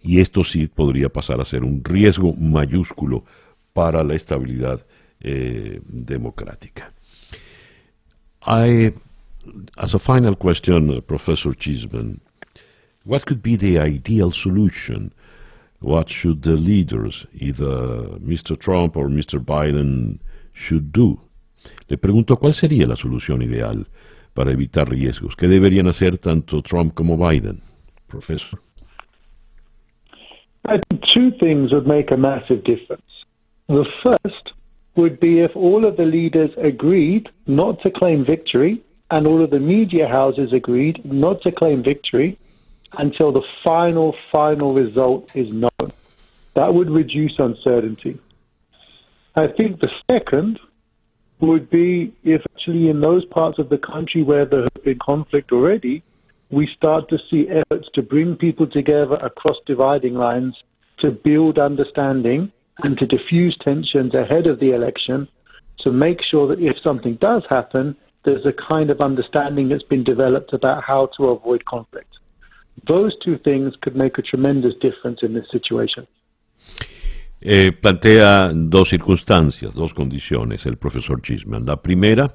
y 0.02 0.20
esto 0.20 0.44
sí 0.44 0.66
podría 0.66 1.08
pasar 1.08 1.40
a 1.40 1.44
ser 1.44 1.64
un 1.64 1.82
riesgo 1.84 2.34
mayúsculo 2.34 3.24
para 3.72 4.02
la 4.04 4.14
estabilidad 4.14 4.84
eh, 5.20 5.80
democrática. 5.86 6.92
Hay 8.42 8.92
as 9.76 9.94
a 9.94 9.98
final 9.98 10.36
question, 10.36 10.90
uh, 10.90 11.00
Professor 11.00 11.54
Chisman, 11.54 12.20
what 13.04 13.26
could 13.26 13.42
be 13.42 13.56
the 13.56 13.78
ideal 13.78 14.30
solution? 14.30 15.12
What 15.80 16.08
should 16.10 16.42
the 16.42 16.56
leaders, 16.56 17.26
either 17.32 18.18
Mr. 18.18 18.58
Trump 18.58 18.96
or 18.96 19.08
Mr. 19.08 19.38
Biden, 19.38 20.18
should 20.52 20.92
do? 20.92 21.20
Le 21.88 21.96
pregunto 21.96 22.36
cuál 22.36 22.54
sería 22.54 22.86
la 22.86 22.96
solución 22.96 23.42
ideal 23.42 23.86
para 24.34 24.52
evitar 24.52 24.88
riesgos. 24.88 25.36
¿Qué 25.36 25.48
deberían 25.48 25.86
hacer 25.86 26.18
tanto 26.18 26.62
Trump 26.62 26.94
como 26.94 27.16
Biden, 27.16 27.62
Professor? 28.06 28.60
I 30.68 30.78
think 30.90 31.02
two 31.02 31.30
things 31.40 31.72
would 31.72 31.86
make 31.86 32.10
a 32.10 32.16
massive 32.18 32.62
difference. 32.62 33.24
The 33.68 33.86
first 34.02 34.52
would 34.96 35.18
be 35.18 35.40
if 35.40 35.56
all 35.56 35.86
of 35.86 35.96
the 35.96 36.04
leaders 36.04 36.50
agreed 36.58 37.30
not 37.46 37.80
to 37.82 37.90
claim 37.90 38.22
victory 38.22 38.82
and 39.10 39.26
all 39.26 39.42
of 39.42 39.48
the 39.48 39.60
media 39.60 40.06
houses 40.06 40.52
agreed 40.52 41.02
not 41.10 41.40
to 41.42 41.52
claim 41.52 41.82
victory 41.82 42.38
until 42.98 43.32
the 43.32 43.42
final, 43.64 44.14
final 44.30 44.74
result 44.74 45.34
is 45.34 45.48
known. 45.50 45.92
That 46.54 46.74
would 46.74 46.90
reduce 46.90 47.38
uncertainty. 47.38 48.20
I 49.36 49.46
think 49.46 49.80
the 49.80 49.90
second 50.10 50.60
would 51.40 51.70
be 51.70 52.12
if 52.24 52.42
actually 52.54 52.90
in 52.90 53.00
those 53.00 53.24
parts 53.24 53.58
of 53.58 53.70
the 53.70 53.78
country 53.78 54.22
where 54.22 54.44
there 54.44 54.62
has 54.62 54.84
been 54.84 54.98
conflict 54.98 55.50
already, 55.50 56.02
we 56.50 56.68
start 56.76 57.08
to 57.10 57.18
see 57.30 57.46
efforts 57.48 57.88
to 57.94 58.02
bring 58.02 58.36
people 58.36 58.66
together 58.66 59.16
across 59.16 59.56
dividing 59.66 60.14
lines 60.14 60.54
to 61.00 61.10
build 61.10 61.58
understanding 61.58 62.50
and 62.78 62.96
to 62.98 63.06
diffuse 63.06 63.56
tensions 63.62 64.14
ahead 64.14 64.46
of 64.46 64.60
the 64.60 64.72
election 64.72 65.28
to 65.80 65.92
make 65.92 66.18
sure 66.22 66.48
that 66.48 66.60
if 66.60 66.76
something 66.82 67.16
does 67.20 67.42
happen, 67.48 67.96
there's 68.24 68.44
a 68.46 68.52
kind 68.68 68.90
of 68.90 69.00
understanding 69.00 69.68
that's 69.68 69.84
been 69.84 70.04
developed 70.04 70.52
about 70.52 70.82
how 70.82 71.08
to 71.16 71.28
avoid 71.28 71.64
conflict. 71.64 72.10
Those 72.86 73.16
two 73.24 73.38
things 73.38 73.74
could 73.80 73.96
make 73.96 74.18
a 74.18 74.22
tremendous 74.22 74.74
difference 74.80 75.20
in 75.22 75.34
this 75.34 75.46
situation. 75.50 76.06
Eh, 77.40 77.72
plantea 77.72 78.52
dos 78.52 78.88
circunstancias, 78.88 79.74
dos 79.74 79.94
condiciones 79.94 80.66
el 80.66 80.76
profesor 80.76 81.20
Chisman. 81.22 81.64
La 81.66 81.80
primera, 81.80 82.34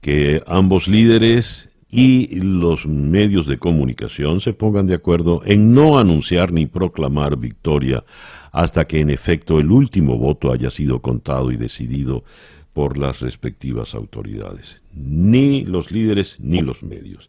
que 0.00 0.42
ambos 0.46 0.88
líderes 0.88 1.69
y 1.90 2.40
los 2.40 2.86
medios 2.86 3.46
de 3.46 3.58
comunicación 3.58 4.40
se 4.40 4.52
pongan 4.52 4.86
de 4.86 4.94
acuerdo 4.94 5.42
en 5.44 5.74
no 5.74 5.98
anunciar 5.98 6.52
ni 6.52 6.66
proclamar 6.66 7.36
victoria 7.36 8.04
hasta 8.52 8.86
que 8.86 9.00
en 9.00 9.10
efecto 9.10 9.58
el 9.58 9.70
último 9.70 10.16
voto 10.16 10.52
haya 10.52 10.70
sido 10.70 11.02
contado 11.02 11.50
y 11.50 11.56
decidido 11.56 12.24
por 12.72 12.96
las 12.96 13.20
respectivas 13.20 13.96
autoridades, 13.96 14.82
ni 14.94 15.64
los 15.64 15.90
líderes 15.90 16.38
ni 16.38 16.60
los 16.60 16.84
medios. 16.84 17.28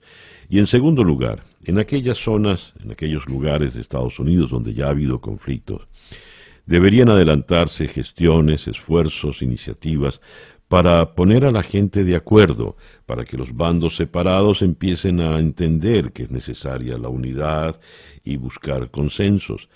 Y 0.50 0.60
en 0.60 0.68
segundo 0.68 1.04
lugar, 1.04 1.44
en 1.64 1.80
aquellas 1.80 2.18
zonas, 2.18 2.74
en 2.84 2.92
aquellos 2.92 3.28
lugares 3.28 3.74
de 3.74 3.82
Estados 3.82 4.20
Unidos 4.20 4.52
donde 4.52 4.74
ya 4.74 4.88
ha 4.88 4.90
habido 4.90 5.20
conflictos, 5.20 5.88
deberían 6.66 7.10
adelantarse 7.10 7.88
gestiones, 7.88 8.68
esfuerzos, 8.68 9.42
iniciativas 9.42 10.22
para 10.72 11.16
poner 11.16 11.44
a 11.44 11.52
la 11.52 11.64
gente 11.64 12.06
de 12.06 12.16
acuerdo, 12.16 12.78
para 13.06 13.26
que 13.26 13.36
los 13.36 13.54
bandos 13.54 13.98
separados 13.98 14.62
empiecen 14.62 15.20
a 15.20 15.38
entender 15.38 16.14
que 16.14 16.24
es 16.24 16.32
necesaria 16.32 16.98
la 16.98 17.10
unidad 17.10 17.78
y 18.24 18.38
buscar 18.38 18.90
consensos. 18.90 19.68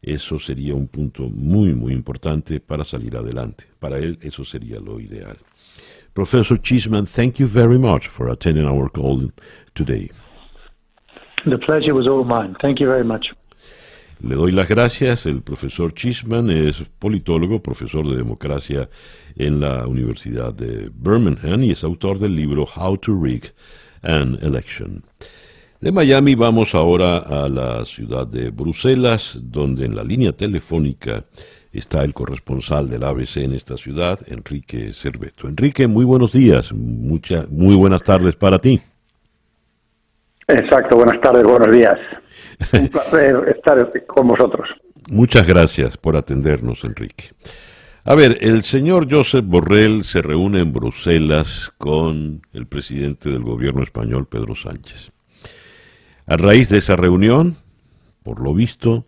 Eso 0.00 0.38
sería 0.38 0.76
un 0.76 0.86
punto 0.86 1.24
muy, 1.28 1.74
muy 1.74 1.92
importante 1.92 2.60
para 2.60 2.84
salir 2.84 3.16
adelante. 3.16 3.64
Para 3.80 3.98
él 3.98 4.16
eso 4.22 4.44
sería 4.44 4.78
lo 4.78 5.00
ideal. 5.00 5.38
Professor 6.12 6.56
Chisman, 6.60 7.06
thank 7.06 7.38
you 7.38 7.48
very 7.48 7.76
much 7.76 8.06
for 8.08 8.30
attending 8.30 8.64
our 8.64 8.88
call 8.88 9.32
today. 9.74 10.08
The 11.46 11.58
pleasure 11.58 11.94
was 11.94 12.06
all 12.06 12.22
mine. 12.22 12.54
Thank 12.62 12.78
you 12.78 12.86
very 12.86 13.04
much. 13.04 13.26
Le 14.26 14.36
doy 14.36 14.52
las 14.52 14.68
gracias. 14.68 15.26
El 15.26 15.42
profesor 15.42 15.92
Chisman 15.92 16.50
es 16.50 16.82
politólogo, 16.98 17.62
profesor 17.62 18.08
de 18.08 18.16
democracia 18.16 18.88
en 19.36 19.60
la 19.60 19.86
Universidad 19.86 20.54
de 20.54 20.90
Birmingham 20.94 21.62
y 21.62 21.72
es 21.72 21.84
autor 21.84 22.18
del 22.18 22.34
libro 22.34 22.64
How 22.64 22.96
to 22.96 23.20
Rig 23.22 23.52
an 24.02 24.38
Election. 24.40 25.04
De 25.78 25.92
Miami 25.92 26.34
vamos 26.34 26.74
ahora 26.74 27.18
a 27.18 27.50
la 27.50 27.84
ciudad 27.84 28.26
de 28.26 28.48
Bruselas, 28.48 29.38
donde 29.42 29.84
en 29.84 29.94
la 29.94 30.02
línea 30.02 30.32
telefónica 30.32 31.26
está 31.70 32.02
el 32.02 32.14
corresponsal 32.14 32.88
del 32.88 33.04
ABC 33.04 33.38
en 33.38 33.52
esta 33.52 33.76
ciudad, 33.76 34.20
Enrique 34.26 34.94
Cerveto. 34.94 35.48
Enrique, 35.48 35.86
muy 35.86 36.06
buenos 36.06 36.32
días, 36.32 36.72
mucha, 36.72 37.46
muy 37.50 37.74
buenas 37.74 38.02
tardes 38.02 38.36
para 38.36 38.58
ti. 38.58 38.80
Exacto, 40.48 40.96
buenas 40.96 41.20
tardes, 41.20 41.42
buenos 41.44 41.74
días. 41.74 41.98
Un 42.72 42.88
placer 42.88 43.54
estar 43.56 43.92
con 44.06 44.28
vosotros. 44.28 44.68
Muchas 45.10 45.46
gracias 45.46 45.96
por 45.96 46.16
atendernos, 46.16 46.84
Enrique. 46.84 47.30
A 48.04 48.14
ver, 48.14 48.38
el 48.42 48.62
señor 48.64 49.10
Josep 49.10 49.44
Borrell 49.46 50.04
se 50.04 50.20
reúne 50.20 50.60
en 50.60 50.72
Bruselas 50.72 51.72
con 51.78 52.42
el 52.52 52.66
presidente 52.66 53.30
del 53.30 53.42
gobierno 53.42 53.82
español, 53.82 54.26
Pedro 54.26 54.54
Sánchez. 54.54 55.10
A 56.26 56.36
raíz 56.36 56.68
de 56.68 56.78
esa 56.78 56.96
reunión, 56.96 57.56
por 58.22 58.40
lo 58.40 58.54
visto, 58.54 59.06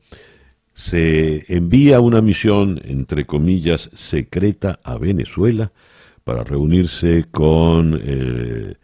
se 0.72 1.44
envía 1.54 2.00
una 2.00 2.22
misión, 2.22 2.80
entre 2.84 3.26
comillas, 3.26 3.90
secreta 3.92 4.80
a 4.82 4.96
Venezuela 4.96 5.72
para 6.24 6.42
reunirse 6.44 7.26
con 7.30 8.00
eh, 8.02 8.76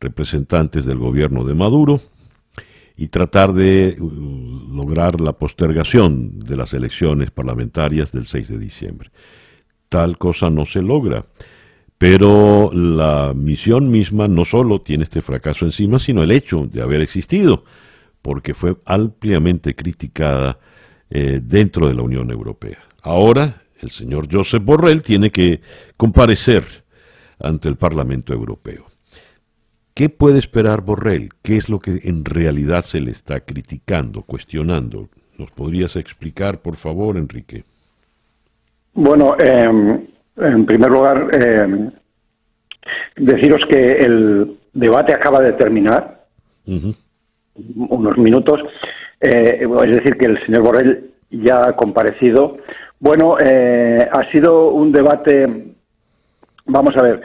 representantes 0.00 0.84
del 0.84 0.98
gobierno 0.98 1.44
de 1.44 1.54
Maduro 1.54 2.00
y 2.96 3.08
tratar 3.08 3.52
de 3.52 3.96
uh, 4.00 4.74
lograr 4.74 5.20
la 5.20 5.32
postergación 5.32 6.40
de 6.40 6.56
las 6.56 6.74
elecciones 6.74 7.30
parlamentarias 7.30 8.12
del 8.12 8.26
6 8.26 8.48
de 8.48 8.58
diciembre 8.58 9.10
tal 9.88 10.18
cosa 10.18 10.50
no 10.50 10.66
se 10.66 10.82
logra. 10.82 11.26
Pero 11.98 12.70
la 12.74 13.32
misión 13.34 13.90
misma 13.90 14.28
no 14.28 14.44
solo 14.44 14.82
tiene 14.82 15.04
este 15.04 15.22
fracaso 15.22 15.64
encima, 15.64 15.98
sino 15.98 16.22
el 16.22 16.30
hecho 16.30 16.68
de 16.70 16.82
haber 16.82 17.00
existido, 17.00 17.64
porque 18.20 18.52
fue 18.52 18.76
ampliamente 18.84 19.74
criticada 19.74 20.58
eh, 21.08 21.40
dentro 21.42 21.88
de 21.88 21.94
la 21.94 22.02
Unión 22.02 22.30
Europea. 22.30 22.78
Ahora 23.02 23.62
el 23.80 23.90
señor 23.90 24.28
Josep 24.30 24.62
Borrell 24.62 25.02
tiene 25.02 25.30
que 25.30 25.60
comparecer 25.96 26.64
ante 27.38 27.68
el 27.68 27.76
Parlamento 27.76 28.34
Europeo. 28.34 28.86
¿Qué 29.96 30.10
puede 30.10 30.38
esperar 30.38 30.82
Borrell? 30.82 31.30
¿Qué 31.42 31.56
es 31.56 31.70
lo 31.70 31.78
que 31.78 32.00
en 32.04 32.26
realidad 32.26 32.82
se 32.82 33.00
le 33.00 33.12
está 33.12 33.40
criticando, 33.40 34.20
cuestionando? 34.20 35.08
¿Nos 35.38 35.50
podrías 35.52 35.96
explicar, 35.96 36.58
por 36.58 36.76
favor, 36.76 37.16
Enrique? 37.16 37.64
Bueno, 38.92 39.34
eh, 39.42 40.04
en 40.36 40.66
primer 40.66 40.90
lugar, 40.90 41.30
eh, 41.32 41.90
deciros 43.16 43.62
que 43.70 43.92
el 44.00 44.58
debate 44.74 45.14
acaba 45.14 45.40
de 45.40 45.54
terminar, 45.54 46.26
unos 46.66 48.18
minutos, 48.18 48.60
eh, 49.18 49.62
es 49.62 49.96
decir, 49.96 50.18
que 50.18 50.26
el 50.26 50.44
señor 50.44 50.62
Borrell 50.62 51.10
ya 51.30 51.70
ha 51.70 51.72
comparecido. 51.74 52.58
Bueno, 53.00 53.38
eh, 53.42 54.06
ha 54.12 54.30
sido 54.30 54.72
un 54.72 54.92
debate, 54.92 55.72
vamos 56.66 56.94
a 56.98 57.02
ver, 57.02 57.22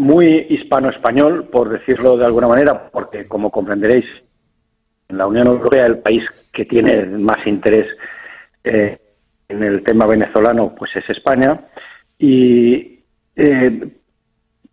muy 0.00 0.46
hispano-español, 0.48 1.50
por 1.52 1.68
decirlo 1.68 2.16
de 2.16 2.24
alguna 2.24 2.48
manera, 2.48 2.88
porque 2.90 3.28
como 3.28 3.50
comprenderéis, 3.50 4.06
en 5.10 5.18
la 5.18 5.26
Unión 5.26 5.46
Europea 5.46 5.84
el 5.84 5.98
país 5.98 6.24
que 6.54 6.64
tiene 6.64 7.04
más 7.04 7.46
interés 7.46 7.86
eh, 8.64 8.96
en 9.48 9.62
el 9.62 9.82
tema 9.84 10.06
venezolano 10.06 10.74
pues 10.74 10.90
es 10.96 11.04
España. 11.10 11.66
Y 12.18 13.00
eh, 13.36 13.88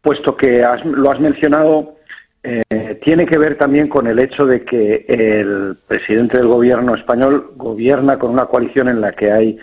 puesto 0.01 0.37
que 0.37 0.63
lo 0.85 1.11
has 1.11 1.19
mencionado 1.19 1.97
eh, 2.41 2.97
tiene 3.03 3.25
que 3.25 3.37
ver 3.37 3.57
también 3.57 3.89
con 3.89 4.07
el 4.07 4.23
hecho 4.23 4.45
de 4.45 4.63
que 4.63 5.05
el 5.09 5.77
presidente 5.87 6.37
del 6.37 6.47
gobierno 6.47 6.93
español 6.95 7.51
gobierna 7.57 8.17
con 8.17 8.31
una 8.31 8.45
coalición 8.45 8.87
en 8.87 9.01
la 9.01 9.11
que 9.11 9.29
hay 9.29 9.57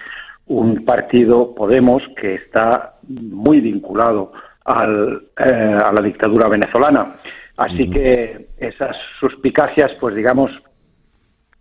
un 0.46 0.84
partido 0.84 1.54
Podemos 1.54 2.02
que 2.20 2.34
está 2.34 2.96
muy 3.08 3.62
vinculado 3.62 4.32
al, 4.64 5.22
eh, 5.38 5.78
a 5.84 5.92
la 5.92 6.02
dictadura 6.02 6.48
venezolana. 6.48 7.16
Así 7.56 7.88
que 7.88 8.48
esas 8.58 8.96
suspicacias 9.20 9.92
pues 10.00 10.14
digamos 10.14 10.50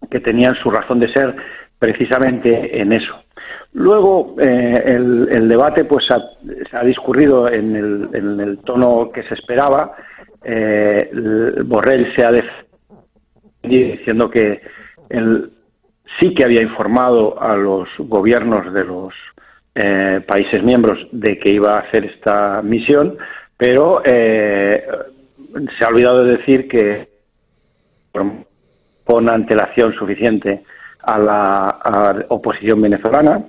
que 0.09 0.19
tenían 0.19 0.55
su 0.55 0.71
razón 0.71 0.99
de 0.99 1.11
ser 1.13 1.35
precisamente 1.77 2.81
en 2.81 2.93
eso. 2.93 3.13
Luego, 3.73 4.35
eh, 4.39 4.75
el, 4.85 5.47
debate 5.47 5.83
pues 5.85 6.05
ha, 6.11 6.21
ha 6.77 6.83
discurrido 6.83 7.47
en 7.49 7.75
el, 7.75 8.09
en 8.13 8.39
el, 8.39 8.59
tono 8.59 9.11
que 9.11 9.23
se 9.23 9.33
esperaba. 9.33 9.95
Eh, 10.43 11.09
Borrell 11.65 12.15
se 12.15 12.25
ha 12.25 12.31
defendido 12.31 13.97
diciendo 13.97 14.29
que 14.29 14.61
él 15.09 15.51
sí 16.19 16.33
que 16.33 16.43
había 16.43 16.61
informado 16.61 17.41
a 17.41 17.55
los 17.55 17.89
gobiernos 17.97 18.73
de 18.73 18.83
los 18.83 19.13
eh, 19.75 20.21
países 20.27 20.63
miembros 20.63 20.99
de 21.11 21.37
que 21.39 21.53
iba 21.53 21.77
a 21.77 21.81
hacer 21.81 22.05
esta 22.05 22.61
misión, 22.61 23.17
pero 23.57 24.01
se 24.05 25.85
ha 25.85 25.87
olvidado 25.87 26.23
de 26.23 26.37
decir 26.37 26.67
que 26.67 27.07
con 29.03 29.29
antelación 29.29 29.93
suficiente 29.93 30.63
a 31.03 31.19
la 31.19 32.25
oposición 32.29 32.81
venezolana. 32.81 33.43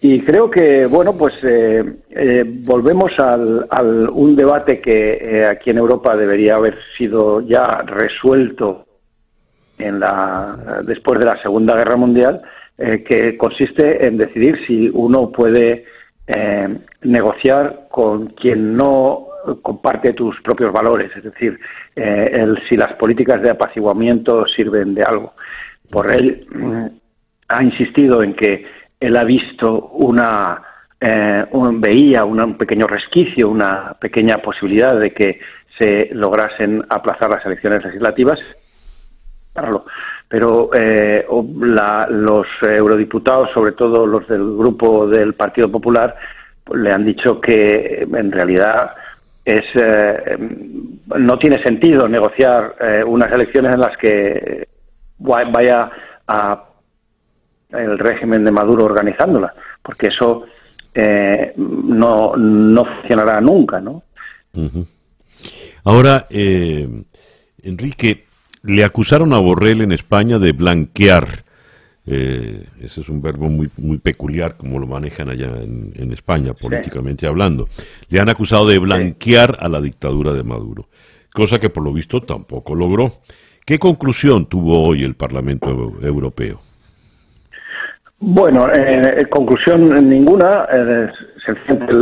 Y 0.00 0.20
creo 0.22 0.48
que, 0.48 0.86
bueno, 0.86 1.16
pues 1.18 1.34
eh, 1.42 1.84
eh, 2.10 2.44
volvemos 2.46 3.10
al, 3.18 4.08
un 4.12 4.36
debate 4.36 4.80
que 4.80 5.14
eh, 5.14 5.46
aquí 5.46 5.70
en 5.70 5.78
Europa 5.78 6.16
debería 6.16 6.54
haber 6.54 6.78
sido 6.96 7.40
ya 7.40 7.66
resuelto 7.84 8.86
en 9.76 9.98
la, 9.98 10.82
después 10.84 11.18
de 11.18 11.26
la 11.26 11.42
Segunda 11.42 11.76
Guerra 11.76 11.96
Mundial, 11.96 12.42
que 12.78 13.36
consiste 13.36 14.06
en 14.06 14.18
decidir 14.18 14.56
si 14.66 14.88
uno 14.92 15.32
puede 15.32 15.84
negociar 17.02 17.88
con 17.90 18.28
quien 18.28 18.76
no 18.76 19.26
comparte 19.62 20.12
tus 20.12 20.40
propios 20.42 20.72
valores, 20.72 21.10
es 21.16 21.24
decir, 21.24 21.58
el, 21.96 22.58
si 22.68 22.76
las 22.76 22.92
políticas 22.94 23.42
de 23.42 23.50
apaciguamiento 23.50 24.46
sirven 24.46 24.94
de 24.94 25.02
algo. 25.02 25.32
Por 25.90 26.12
él 26.12 26.46
mm, 26.50 26.86
ha 27.48 27.62
insistido 27.62 28.22
en 28.22 28.34
que 28.34 28.66
él 29.00 29.16
ha 29.16 29.24
visto 29.24 29.88
una, 29.92 30.62
eh, 31.00 31.44
veía 31.74 32.24
un 32.24 32.56
pequeño 32.56 32.86
resquicio, 32.86 33.48
una 33.48 33.94
pequeña 34.00 34.38
posibilidad 34.38 34.98
de 34.98 35.12
que 35.12 35.40
se 35.78 36.10
lograsen 36.12 36.84
aplazar 36.88 37.30
las 37.30 37.44
elecciones 37.46 37.84
legislativas. 37.84 38.38
Pero 40.28 40.70
eh, 40.74 41.24
los 42.10 42.46
eurodiputados, 42.62 43.48
sobre 43.54 43.72
todo 43.72 44.06
los 44.06 44.28
del 44.28 44.56
grupo 44.56 45.06
del 45.06 45.34
Partido 45.34 45.70
Popular, 45.70 46.14
le 46.74 46.90
han 46.90 47.04
dicho 47.04 47.40
que 47.40 48.02
en 48.02 48.30
realidad 48.30 48.90
es 49.42 49.64
eh, 49.74 50.36
no 51.16 51.38
tiene 51.38 51.62
sentido 51.62 52.06
negociar 52.06 52.74
unas 53.06 53.32
elecciones 53.32 53.74
en 53.74 53.80
las 53.80 53.96
que 53.96 54.68
vaya 55.18 55.90
a 56.26 56.64
el 57.70 57.98
régimen 57.98 58.44
de 58.44 58.52
Maduro 58.52 58.84
organizándola, 58.84 59.52
porque 59.82 60.08
eso 60.08 60.44
eh, 60.94 61.52
no, 61.56 62.34
no 62.36 62.84
funcionará 62.84 63.40
nunca, 63.40 63.80
¿no? 63.80 64.02
Ahora, 65.84 66.26
eh, 66.30 66.88
Enrique, 67.62 68.24
le 68.68 68.84
acusaron 68.84 69.32
a 69.32 69.38
Borrell 69.38 69.80
en 69.80 69.92
España 69.92 70.38
de 70.38 70.52
blanquear. 70.52 71.26
Eh, 72.06 72.64
ese 72.80 73.00
es 73.00 73.08
un 73.08 73.22
verbo 73.22 73.48
muy, 73.48 73.70
muy 73.78 73.98
peculiar 73.98 74.56
como 74.56 74.78
lo 74.78 74.86
manejan 74.86 75.30
allá 75.30 75.48
en, 75.62 76.12
España, 76.12 76.52
políticamente 76.52 77.26
hablando. 77.26 77.68
Le 78.10 78.20
han 78.20 78.28
acusado 78.28 78.68
de 78.68 78.78
blanquear 78.78 79.56
a 79.58 79.68
la 79.68 79.80
dictadura 79.80 80.32
de 80.32 80.42
Maduro, 80.42 80.88
cosa 81.32 81.58
que 81.58 81.70
por 81.70 81.82
lo 81.82 81.92
visto 81.92 82.20
tampoco 82.20 82.74
logró. 82.74 83.12
¿Qué 83.64 83.78
conclusión 83.78 84.46
tuvo 84.46 84.86
hoy 84.86 85.02
el 85.02 85.14
Parlamento 85.14 85.94
Europeo? 86.02 86.60
Bueno, 88.20 88.68
eh, 88.72 89.26
conclusión 89.30 89.88
ninguna. 90.08 90.66
Eh, 90.70 91.08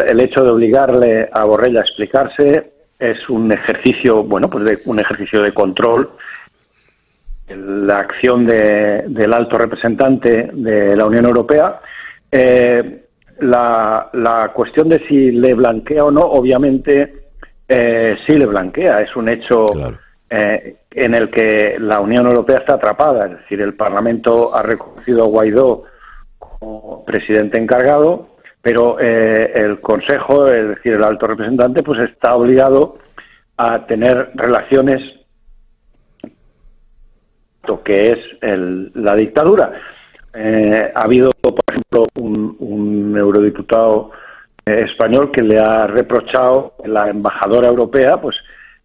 el, 0.09 0.21
hecho 0.21 0.43
de 0.43 0.51
obligarle 0.51 1.29
a 1.33 1.45
Borrell 1.45 1.77
a 1.77 1.83
explicarse 1.83 2.73
es 2.99 3.29
un 3.29 3.53
ejercicio, 3.53 4.25
bueno, 4.25 4.49
pues 4.49 4.65
de, 4.65 4.79
un 4.87 4.99
ejercicio 4.99 5.43
de 5.43 5.53
control. 5.53 6.11
La 7.49 7.95
acción 7.95 8.47
de, 8.47 9.05
del 9.07 9.35
alto 9.35 9.57
representante 9.57 10.51
de 10.53 10.97
la 10.97 11.07
Unión 11.07 11.27
Europea. 11.27 11.81
Eh, 12.31 13.03
la, 13.41 14.09
la, 14.15 14.53
cuestión 14.53 14.89
de 14.89 15.07
si 15.07 15.31
le 15.31 15.55
blanquea 15.55 16.05
o 16.05 16.11
no, 16.11 16.23
obviamente 16.23 17.27
eh, 17.69 18.17
sí 18.27 18.35
le 18.37 18.47
blanquea. 18.47 19.03
Es 19.03 19.15
un 19.15 19.29
hecho 19.29 19.67
eh, 20.29 20.77
en 20.91 21.15
el 21.15 21.31
que 21.31 21.77
la 21.79 22.01
Unión 22.01 22.27
Europea 22.27 22.59
está 22.59 22.75
atrapada. 22.75 23.27
Es 23.27 23.39
decir, 23.39 23.61
el 23.61 23.75
Parlamento 23.75 24.57
ha 24.57 24.63
reconocido 24.63 25.25
a 25.25 25.29
Guaidó 25.29 25.85
como 26.39 27.05
presidente 27.05 27.61
encargado, 27.61 28.37
pero 28.63 28.99
eh, 28.99 29.53
el 29.55 29.81
Consejo, 29.81 30.47
es 30.47 30.69
decir, 30.69 30.95
el 30.95 31.05
alto 31.05 31.27
representante, 31.27 31.83
pues 31.83 32.01
está 32.05 32.35
obligado 32.35 32.99
a 33.57 33.87
tener 33.87 34.31
relaciones 34.35 35.01
lo 37.67 37.83
que 37.83 37.95
es 37.95 38.19
la 38.95 39.15
dictadura. 39.15 39.73
Eh, 40.35 40.93
ha 40.95 41.03
habido, 41.03 41.31
por 41.43 41.55
ejemplo, 41.69 42.07
un, 42.19 43.17
eurodiputado 43.17 44.11
eh, 44.67 44.85
español 44.87 45.31
que 45.33 45.43
le 45.43 45.59
ha 45.59 45.87
reprochado 45.87 46.75
la 46.85 47.09
embajadora 47.09 47.69
europea, 47.69 48.21
pues 48.21 48.37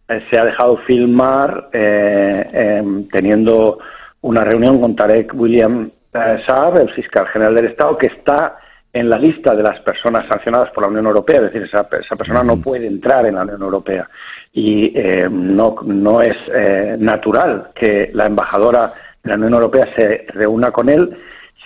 se 0.08 0.40
ha 0.40 0.44
dejado 0.44 0.78
filmar 0.86 1.70
em, 1.72 3.08
teniendo 3.08 3.80
una 4.22 4.42
reunión 4.42 4.82
con 4.82 4.96
Tarek 4.96 5.34
William 5.34 5.90
Saab, 6.12 6.82
el 6.82 6.90
fiscal 6.94 7.28
general 7.28 7.56
del 7.56 7.68
Estado, 7.68 7.98
que 7.98 8.08
está 8.08 8.58
en 8.94 9.10
la 9.10 9.18
lista 9.18 9.56
de 9.56 9.64
las 9.64 9.80
personas 9.82 10.28
sancionadas 10.30 10.70
por 10.72 10.84
la 10.84 10.90
Unión 10.90 11.06
Europea, 11.06 11.38
es 11.38 11.54
decir, 11.54 11.64
esa, 11.64 11.84
persona 12.16 12.44
no 12.44 12.58
puede 12.58 12.88
entrar 12.88 13.26
en 13.26 13.36
la 13.36 13.44
Unión 13.44 13.62
Europea. 13.62 14.10
Y 14.54 14.92
eh, 14.98 15.30
no, 15.30 15.76
no 15.86 16.22
es 16.22 16.36
eh, 16.54 16.98
natural 17.00 17.70
que 17.74 18.10
la 18.14 18.26
embajadora 18.26 18.94
de 19.24 19.30
la 19.30 19.36
Unión 19.36 19.54
Europea 19.54 19.88
se 19.96 20.26
reúna 20.30 20.72
con 20.72 20.90
él, 20.90 21.18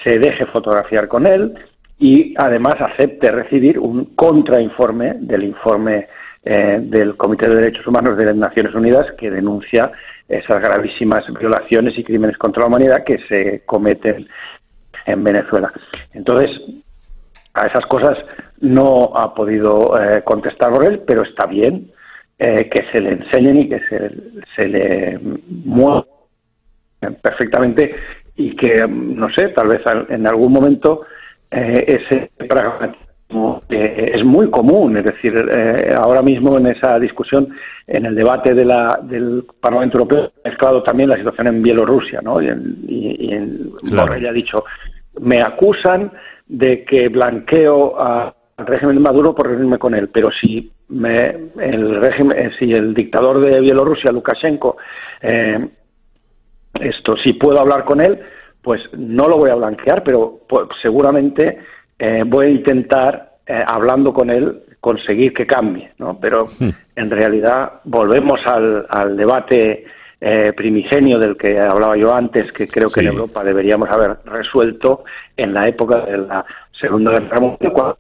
se 0.04 0.20
deje 0.20 0.46
fotografiar 0.48 1.08
con 1.08 1.26
él 1.26 1.56
y 1.98 2.36
además 2.38 2.76
acepte 2.80 3.32
recibir 3.32 3.80
un 3.80 4.14
contrainforme 4.16 5.16
del 5.20 5.46
informe 5.46 6.08
eh, 6.44 6.78
del 6.80 7.18
Comité 7.18 7.50
de 7.50 7.56
Derechos 7.56 7.88
Humanos 7.88 8.18
de 8.18 8.26
las 8.26 8.36
Naciones 8.36 8.76
Unidas 8.76 9.06
que 9.18 9.32
denuncia 9.32 9.92
esas 10.28 10.62
gravísimas 10.62 11.24
violaciones 11.40 11.98
y 11.98 12.04
crímenes 12.04 12.38
contra 12.38 12.62
la 12.62 12.68
humanidad 12.68 13.04
que 13.04 13.18
se 13.28 13.64
cometen 13.66 14.28
en 15.08 15.24
Venezuela. 15.24 15.72
Entonces, 16.14 16.52
a 17.54 17.66
esas 17.66 17.86
cosas 17.88 18.18
no 18.60 19.14
ha 19.16 19.34
podido 19.34 19.92
contestar 20.24 20.72
Borrell, 20.72 21.04
pero 21.08 21.24
está 21.24 21.46
bien 21.46 21.92
eh, 22.38 22.70
que 22.70 22.84
se 22.92 23.02
le 23.02 23.14
enseñen 23.14 23.58
y 23.62 23.70
que 23.70 23.80
se, 23.88 24.12
se 24.56 24.68
le 24.68 25.20
mueva 25.64 26.06
perfectamente 27.22 27.96
y 28.36 28.56
que, 28.56 28.76
no 28.88 29.30
sé, 29.30 29.50
tal 29.50 29.68
vez 29.68 29.82
en 30.10 30.28
algún 30.28 30.52
momento 30.52 31.06
eh, 31.52 31.86
ese 31.88 32.32
pragmatismo 32.48 33.06
es 33.70 34.24
muy 34.24 34.50
común, 34.50 34.98
es 34.98 35.06
decir, 35.06 35.34
eh, 35.34 35.90
ahora 35.98 36.22
mismo 36.22 36.58
en 36.58 36.68
esa 36.68 37.00
discusión, 37.00 37.50
en 37.88 38.06
el 38.06 38.16
debate 38.16 38.54
de 38.54 38.66
la, 38.66 39.00
del 39.02 39.46
Parlamento 39.60 39.98
Europeo, 39.98 40.32
ha 40.44 40.50
mezclado 40.50 40.84
también 40.84 41.10
la 41.10 41.18
situación 41.18 41.48
en 41.48 41.64
Bielorrusia, 41.64 42.22
¿no? 42.22 42.42
Y, 42.42 42.48
en, 42.48 43.72
ha 44.00 44.32
dicho, 44.32 44.64
me 45.22 45.38
acusan 45.38 46.12
de 46.48 46.84
que 46.84 47.10
blanqueo 47.10 47.96
al 48.58 48.66
régimen 48.66 48.96
de 48.96 49.02
Maduro 49.02 49.36
por 49.36 49.48
reunirme 49.48 49.78
con 49.78 49.94
él, 49.94 50.10
pero 50.10 50.30
si 50.32 50.72
me, 50.90 51.16
el 51.60 52.02
régimen, 52.02 52.38
eh, 52.38 52.52
si 52.58 52.72
el 52.72 52.94
dictador 52.94 53.44
de 53.44 53.60
Bielorrusia, 53.60 54.12
Lukashenko, 54.12 54.78
eh, 55.22 55.68
esto, 56.80 57.16
si 57.18 57.34
puedo 57.34 57.60
hablar 57.60 57.86
con 57.86 58.02
él, 58.02 58.20
pues 58.62 58.82
no 58.98 59.28
lo 59.28 59.38
voy 59.38 59.50
a 59.50 59.56
blanquear, 59.56 60.04
pero 60.04 60.40
pues, 60.48 60.68
seguramente 60.82 61.60
eh, 62.00 62.24
voy 62.26 62.48
a 62.48 62.50
intentar, 62.50 63.34
eh, 63.46 63.64
hablando 63.66 64.14
con 64.14 64.30
él, 64.30 64.64
conseguir 64.80 65.34
que 65.34 65.48
cambie, 65.48 65.92
¿no? 65.98 66.20
Pero 66.20 66.48
hmm. 66.60 66.70
en 66.96 67.10
realidad 67.10 67.82
volvemos 67.86 68.40
al, 68.46 68.86
al 68.90 69.18
debate 69.18 69.86
eh, 70.22 70.54
primigenio 70.56 71.20
del 71.20 71.38
que 71.38 71.60
hablaba 71.60 71.98
yo 71.98 72.14
antes, 72.14 72.52
que 72.52 72.68
creo 72.68 72.90
que 72.90 73.02
en 73.02 73.08
Europa 73.08 73.44
deberíamos 73.44 73.90
haber 73.90 74.18
resuelto 74.26 75.04
en 75.36 75.54
la 75.54 75.68
época 75.68 76.02
de 76.06 76.18
la 76.18 76.46
Segunda 76.80 77.12
Guerra 77.12 77.40
Mundial, 77.40 77.74
cuando 77.74 77.98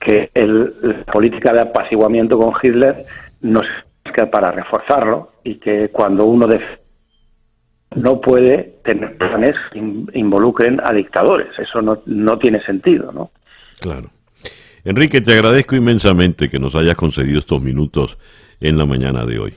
que 0.00 0.30
el, 0.34 0.74
la 0.82 1.04
política 1.04 1.52
de 1.52 1.60
apaciguamiento 1.60 2.38
con 2.38 2.52
Hitler 2.62 3.04
no 3.40 3.60
es 3.60 3.68
para 4.30 4.50
reforzarlo 4.50 5.32
y 5.44 5.56
que 5.56 5.88
cuando 5.90 6.26
uno 6.26 6.46
no 7.96 8.20
puede 8.20 8.78
tener 8.84 9.16
planes 9.16 9.54
que 9.72 9.78
involucren 9.78 10.80
a 10.82 10.92
dictadores. 10.92 11.48
Eso 11.58 11.82
no, 11.82 12.02
no 12.06 12.38
tiene 12.38 12.62
sentido, 12.64 13.12
¿no? 13.12 13.30
Claro. 13.80 14.10
Enrique, 14.84 15.20
te 15.20 15.32
agradezco 15.32 15.76
inmensamente 15.76 16.48
que 16.48 16.58
nos 16.58 16.74
hayas 16.74 16.96
concedido 16.96 17.38
estos 17.38 17.62
minutos 17.62 18.18
en 18.60 18.76
la 18.76 18.86
mañana 18.86 19.24
de 19.24 19.38
hoy. 19.38 19.54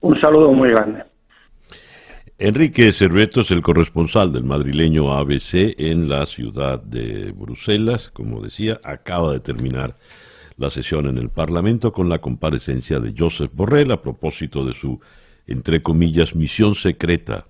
Un 0.00 0.20
saludo 0.20 0.52
muy 0.52 0.70
grande. 0.70 1.02
Enrique 2.40 2.92
Cerveto 2.92 3.40
es 3.40 3.50
el 3.50 3.62
corresponsal 3.62 4.32
del 4.32 4.44
madrileño 4.44 5.12
ABC 5.12 5.74
en 5.76 6.08
la 6.08 6.24
ciudad 6.24 6.80
de 6.80 7.32
Bruselas. 7.32 8.10
Como 8.12 8.40
decía, 8.40 8.80
acaba 8.84 9.32
de 9.32 9.40
terminar 9.40 9.96
la 10.56 10.70
sesión 10.70 11.06
en 11.06 11.18
el 11.18 11.30
Parlamento 11.30 11.92
con 11.92 12.08
la 12.08 12.20
comparecencia 12.20 13.00
de 13.00 13.12
Joseph 13.16 13.50
Borrell 13.52 13.90
a 13.90 14.00
propósito 14.00 14.64
de 14.64 14.74
su 14.74 15.00
entre 15.48 15.82
comillas, 15.82 16.36
misión 16.36 16.74
secreta 16.74 17.46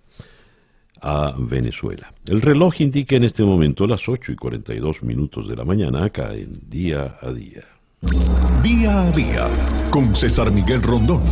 a 1.03 1.35
Venezuela. 1.37 2.15
El 2.27 2.41
reloj 2.41 2.81
indica 2.81 3.17
en 3.17 3.25
este 3.25 3.43
momento 3.43 3.87
las 3.87 4.09
8 4.09 4.33
y 4.33 4.37
42 4.37 5.03
minutos 5.03 5.49
de 5.49 5.57
la 5.57 5.65
mañana 5.65 6.05
acá 6.05 6.33
en 6.35 6.61
día 6.69 7.19
a 7.21 7.31
día. 7.33 7.65
Día 8.63 9.03
a 9.03 9.11
día 9.11 9.49
con 9.91 10.15
César 10.15 10.51
Miguel 10.51 10.81
Rondón. 10.81 11.23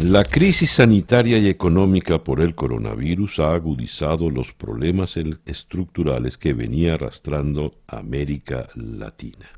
La 0.00 0.24
crisis 0.24 0.72
sanitaria 0.72 1.38
y 1.38 1.46
económica 1.46 2.24
por 2.24 2.40
el 2.40 2.56
coronavirus 2.56 3.38
ha 3.38 3.54
agudizado 3.54 4.28
los 4.28 4.52
problemas 4.52 5.16
estructurales 5.46 6.36
que 6.36 6.52
venía 6.52 6.94
arrastrando 6.94 7.76
América 7.86 8.68
Latina. 8.74 9.48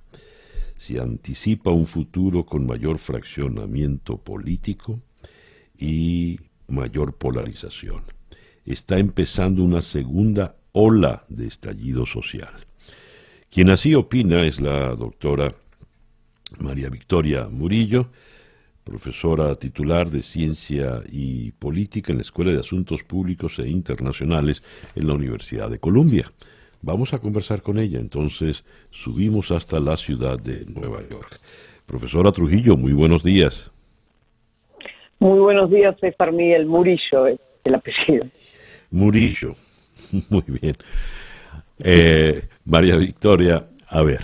Se 0.77 1.01
anticipa 1.01 1.71
un 1.71 1.87
futuro 1.87 2.45
con 2.45 2.67
mayor 2.67 2.99
fraccionamiento 2.99 4.19
político 4.19 5.01
y 5.79 6.39
mayor 6.69 7.15
polarización. 7.15 8.03
Está 8.67 8.99
empezando 8.99 9.65
una 9.65 9.81
segunda 9.81 10.57
ola 10.73 11.25
de 11.31 11.47
estallido 11.47 12.05
social. 12.05 12.67
Quien 13.51 13.71
así 13.71 13.95
opina 13.95 14.45
es 14.45 14.61
la 14.61 14.95
doctora 14.97 15.55
María 16.59 16.91
Victoria 16.91 17.49
Murillo, 17.51 18.11
profesora 18.87 19.53
titular 19.57 20.09
de 20.09 20.23
Ciencia 20.23 21.03
y 21.11 21.51
Política 21.51 22.13
en 22.13 22.19
la 22.19 22.23
Escuela 22.23 22.53
de 22.53 22.61
Asuntos 22.61 23.03
Públicos 23.03 23.59
e 23.59 23.69
Internacionales 23.69 24.63
en 24.95 25.09
la 25.09 25.15
Universidad 25.15 25.69
de 25.69 25.81
Columbia. 25.81 26.31
Vamos 26.83 27.13
a 27.13 27.19
conversar 27.19 27.63
con 27.63 27.81
ella, 27.81 27.99
entonces 27.99 28.65
subimos 28.91 29.51
hasta 29.51 29.81
la 29.81 29.97
ciudad 29.97 30.39
de 30.39 30.65
Nueva 30.67 31.01
York. 31.11 31.41
Profesora 31.85 32.31
Trujillo, 32.31 32.77
muy 32.77 32.93
buenos 32.93 33.25
días. 33.25 33.73
Muy 35.19 35.41
buenos 35.41 35.69
días, 35.69 35.97
César 36.01 36.31
Miguel 36.31 36.67
Murillo, 36.67 37.27
es 37.27 37.41
el 37.65 37.75
apellido. 37.75 38.27
Murillo, 38.93 39.57
muy 40.31 40.45
bien. 40.47 40.77
Eh, 41.81 42.41
María 42.65 42.97
Victoria, 42.97 43.67
a 43.89 44.03
ver, 44.03 44.21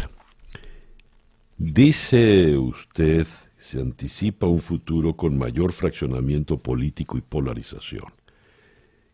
dice 1.59 2.57
usted, 2.57 3.27
se 3.63 3.81
anticipa 3.81 4.49
un 4.49 4.59
futuro 4.59 5.15
con 5.15 5.39
mayor 5.39 5.73
fraccionamiento 5.73 6.59
político 6.59 7.17
y 7.17 7.21
polarización. 7.21 8.03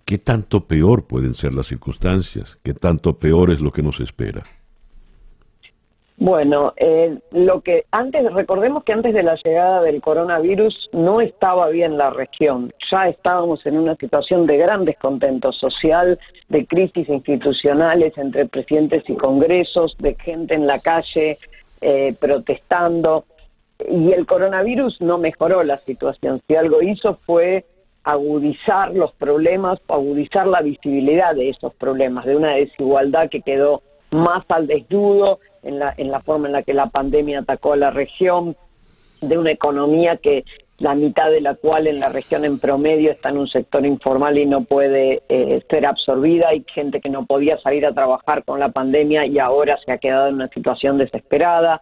¿Qué 0.06 0.16
tanto 0.16 0.66
peor 0.66 1.06
pueden 1.06 1.34
ser 1.34 1.52
las 1.52 1.66
circunstancias? 1.66 2.58
¿Qué 2.62 2.72
tanto 2.72 3.18
peor 3.18 3.50
es 3.50 3.60
lo 3.60 3.70
que 3.70 3.82
nos 3.82 4.00
espera? 4.00 4.42
Bueno, 6.16 6.72
eh, 6.78 7.18
lo 7.30 7.60
que 7.60 7.84
antes, 7.92 8.32
recordemos 8.32 8.84
que 8.84 8.94
antes 8.94 9.12
de 9.12 9.22
la 9.22 9.36
llegada 9.44 9.82
del 9.82 10.00
coronavirus 10.00 10.88
no 10.94 11.20
estaba 11.20 11.68
bien 11.68 11.98
la 11.98 12.08
región. 12.08 12.72
Ya 12.90 13.06
estábamos 13.08 13.64
en 13.66 13.76
una 13.76 13.96
situación 13.96 14.46
de 14.46 14.56
gran 14.56 14.86
descontento 14.86 15.52
social, 15.52 16.18
de 16.48 16.66
crisis 16.66 17.06
institucionales 17.06 18.16
entre 18.16 18.46
presidentes 18.46 19.04
y 19.08 19.14
congresos, 19.14 19.94
de 19.98 20.14
gente 20.14 20.54
en 20.54 20.66
la 20.66 20.80
calle 20.80 21.38
eh, 21.82 22.14
protestando. 22.18 23.26
Y 23.78 24.12
el 24.12 24.26
coronavirus 24.26 25.00
no 25.00 25.18
mejoró 25.18 25.62
la 25.62 25.78
situación. 25.78 26.40
Si 26.46 26.56
algo 26.56 26.82
hizo 26.82 27.18
fue 27.26 27.64
agudizar 28.04 28.94
los 28.94 29.12
problemas, 29.12 29.78
agudizar 29.88 30.46
la 30.46 30.62
visibilidad 30.62 31.34
de 31.34 31.50
esos 31.50 31.74
problemas, 31.74 32.24
de 32.24 32.36
una 32.36 32.54
desigualdad 32.54 33.28
que 33.28 33.42
quedó 33.42 33.82
más 34.10 34.44
al 34.48 34.66
desnudo 34.66 35.40
en 35.62 35.78
la, 35.78 35.94
en 35.96 36.10
la 36.10 36.20
forma 36.20 36.46
en 36.46 36.52
la 36.54 36.62
que 36.62 36.72
la 36.72 36.86
pandemia 36.86 37.40
atacó 37.40 37.74
a 37.74 37.76
la 37.76 37.90
región, 37.90 38.56
de 39.20 39.36
una 39.36 39.50
economía 39.50 40.16
que 40.16 40.44
la 40.78 40.94
mitad 40.94 41.30
de 41.30 41.40
la 41.40 41.54
cual 41.54 41.88
en 41.88 41.98
la 41.98 42.08
región 42.08 42.44
en 42.44 42.60
promedio 42.60 43.10
está 43.10 43.30
en 43.30 43.38
un 43.38 43.48
sector 43.48 43.84
informal 43.84 44.38
y 44.38 44.46
no 44.46 44.62
puede 44.62 45.22
eh, 45.28 45.60
ser 45.68 45.84
absorbida. 45.84 46.48
Hay 46.50 46.64
gente 46.72 47.00
que 47.00 47.08
no 47.08 47.26
podía 47.26 47.58
salir 47.58 47.84
a 47.84 47.92
trabajar 47.92 48.44
con 48.44 48.60
la 48.60 48.68
pandemia 48.68 49.26
y 49.26 49.40
ahora 49.40 49.76
se 49.84 49.90
ha 49.90 49.98
quedado 49.98 50.28
en 50.28 50.36
una 50.36 50.48
situación 50.48 50.98
desesperada, 50.98 51.80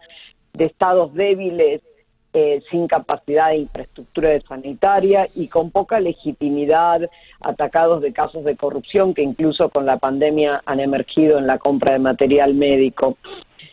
de 0.57 0.65
estados 0.65 1.13
débiles 1.13 1.81
eh, 2.33 2.61
sin 2.69 2.87
capacidad 2.87 3.49
de 3.49 3.57
infraestructura 3.57 4.39
sanitaria 4.41 5.27
y 5.33 5.47
con 5.47 5.71
poca 5.71 5.99
legitimidad, 5.99 7.01
atacados 7.41 8.01
de 8.01 8.13
casos 8.13 8.43
de 8.43 8.55
corrupción 8.55 9.13
que 9.13 9.23
incluso 9.23 9.69
con 9.69 9.85
la 9.85 9.97
pandemia 9.97 10.61
han 10.65 10.79
emergido 10.79 11.37
en 11.37 11.47
la 11.47 11.57
compra 11.57 11.93
de 11.93 11.99
material 11.99 12.53
médico. 12.53 13.17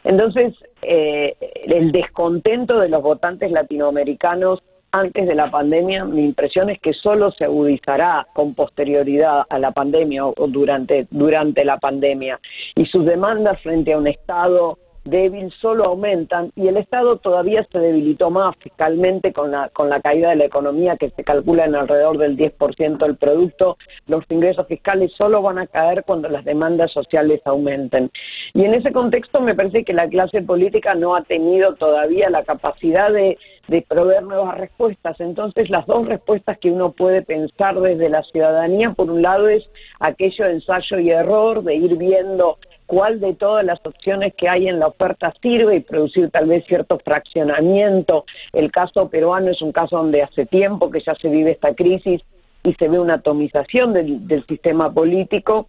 Entonces, 0.04 0.54
eh, 0.82 1.36
el 1.66 1.92
descontento 1.92 2.78
de 2.78 2.88
los 2.88 3.02
votantes 3.02 3.50
latinoamericanos 3.50 4.62
antes 4.92 5.26
de 5.26 5.34
la 5.34 5.50
pandemia, 5.50 6.04
mi 6.04 6.24
impresión 6.24 6.70
es 6.70 6.78
que 6.80 6.92
solo 6.92 7.32
se 7.32 7.44
agudizará 7.44 8.28
con 8.32 8.54
posterioridad 8.54 9.42
a 9.48 9.58
la 9.58 9.72
pandemia 9.72 10.24
o 10.24 10.46
durante, 10.46 11.08
durante 11.10 11.64
la 11.64 11.78
pandemia. 11.78 12.38
Y 12.76 12.86
sus 12.86 13.04
demandas 13.04 13.60
frente 13.60 13.92
a 13.92 13.98
un 13.98 14.06
Estado 14.06 14.78
débil 15.04 15.52
solo 15.60 15.84
aumentan 15.84 16.50
y 16.56 16.68
el 16.68 16.76
Estado 16.76 17.18
todavía 17.18 17.66
se 17.70 17.78
debilitó 17.78 18.30
más 18.30 18.56
fiscalmente 18.56 19.32
con 19.32 19.50
la, 19.50 19.68
con 19.68 19.88
la 19.88 20.00
caída 20.00 20.30
de 20.30 20.36
la 20.36 20.46
economía 20.46 20.96
que 20.96 21.10
se 21.10 21.24
calcula 21.24 21.66
en 21.66 21.74
alrededor 21.74 22.18
del 22.18 22.36
10% 22.36 22.98
del 22.98 23.16
producto. 23.16 23.76
Los 24.06 24.24
ingresos 24.30 24.66
fiscales 24.66 25.12
solo 25.16 25.42
van 25.42 25.58
a 25.58 25.66
caer 25.66 26.04
cuando 26.04 26.28
las 26.28 26.44
demandas 26.44 26.90
sociales 26.92 27.40
aumenten. 27.44 28.10
Y 28.54 28.64
en 28.64 28.74
ese 28.74 28.92
contexto 28.92 29.40
me 29.40 29.54
parece 29.54 29.84
que 29.84 29.92
la 29.92 30.08
clase 30.08 30.42
política 30.42 30.94
no 30.94 31.14
ha 31.14 31.22
tenido 31.22 31.74
todavía 31.74 32.30
la 32.30 32.44
capacidad 32.44 33.12
de, 33.12 33.36
de 33.68 33.82
proveer 33.82 34.22
nuevas 34.22 34.58
respuestas. 34.58 35.20
Entonces, 35.20 35.70
las 35.70 35.86
dos 35.86 36.06
respuestas 36.06 36.58
que 36.58 36.70
uno 36.70 36.92
puede 36.92 37.22
pensar 37.22 37.78
desde 37.80 38.08
la 38.08 38.22
ciudadanía, 38.22 38.92
por 38.92 39.10
un 39.10 39.22
lado, 39.22 39.48
es 39.48 39.64
aquello 40.00 40.46
ensayo 40.46 40.98
y 40.98 41.10
error, 41.10 41.62
de 41.62 41.74
ir 41.74 41.96
viendo 41.96 42.58
cuál 42.94 43.18
de 43.18 43.34
todas 43.34 43.64
las 43.64 43.84
opciones 43.84 44.34
que 44.36 44.48
hay 44.48 44.68
en 44.68 44.78
la 44.78 44.86
oferta 44.86 45.34
sirve 45.42 45.74
y 45.74 45.80
producir 45.80 46.30
tal 46.30 46.46
vez 46.46 46.64
cierto 46.66 47.00
fraccionamiento. 47.00 48.24
El 48.52 48.70
caso 48.70 49.08
peruano 49.08 49.50
es 49.50 49.60
un 49.62 49.72
caso 49.72 49.96
donde 49.96 50.22
hace 50.22 50.46
tiempo 50.46 50.92
que 50.92 51.00
ya 51.00 51.16
se 51.16 51.28
vive 51.28 51.50
esta 51.50 51.74
crisis 51.74 52.22
y 52.62 52.72
se 52.74 52.88
ve 52.88 53.00
una 53.00 53.14
atomización 53.14 53.94
del, 53.94 54.44
sistema 54.46 54.92
político. 54.92 55.66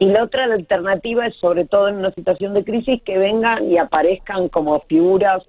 Y 0.00 0.06
la 0.06 0.24
otra 0.24 0.46
alternativa 0.46 1.28
es, 1.28 1.36
sobre 1.36 1.64
todo 1.64 1.86
en 1.86 1.98
una 1.98 2.10
situación 2.10 2.54
de 2.54 2.64
crisis, 2.64 3.00
que 3.04 3.18
vengan 3.18 3.70
y 3.70 3.78
aparezcan 3.78 4.48
como 4.48 4.80
figuras 4.80 5.44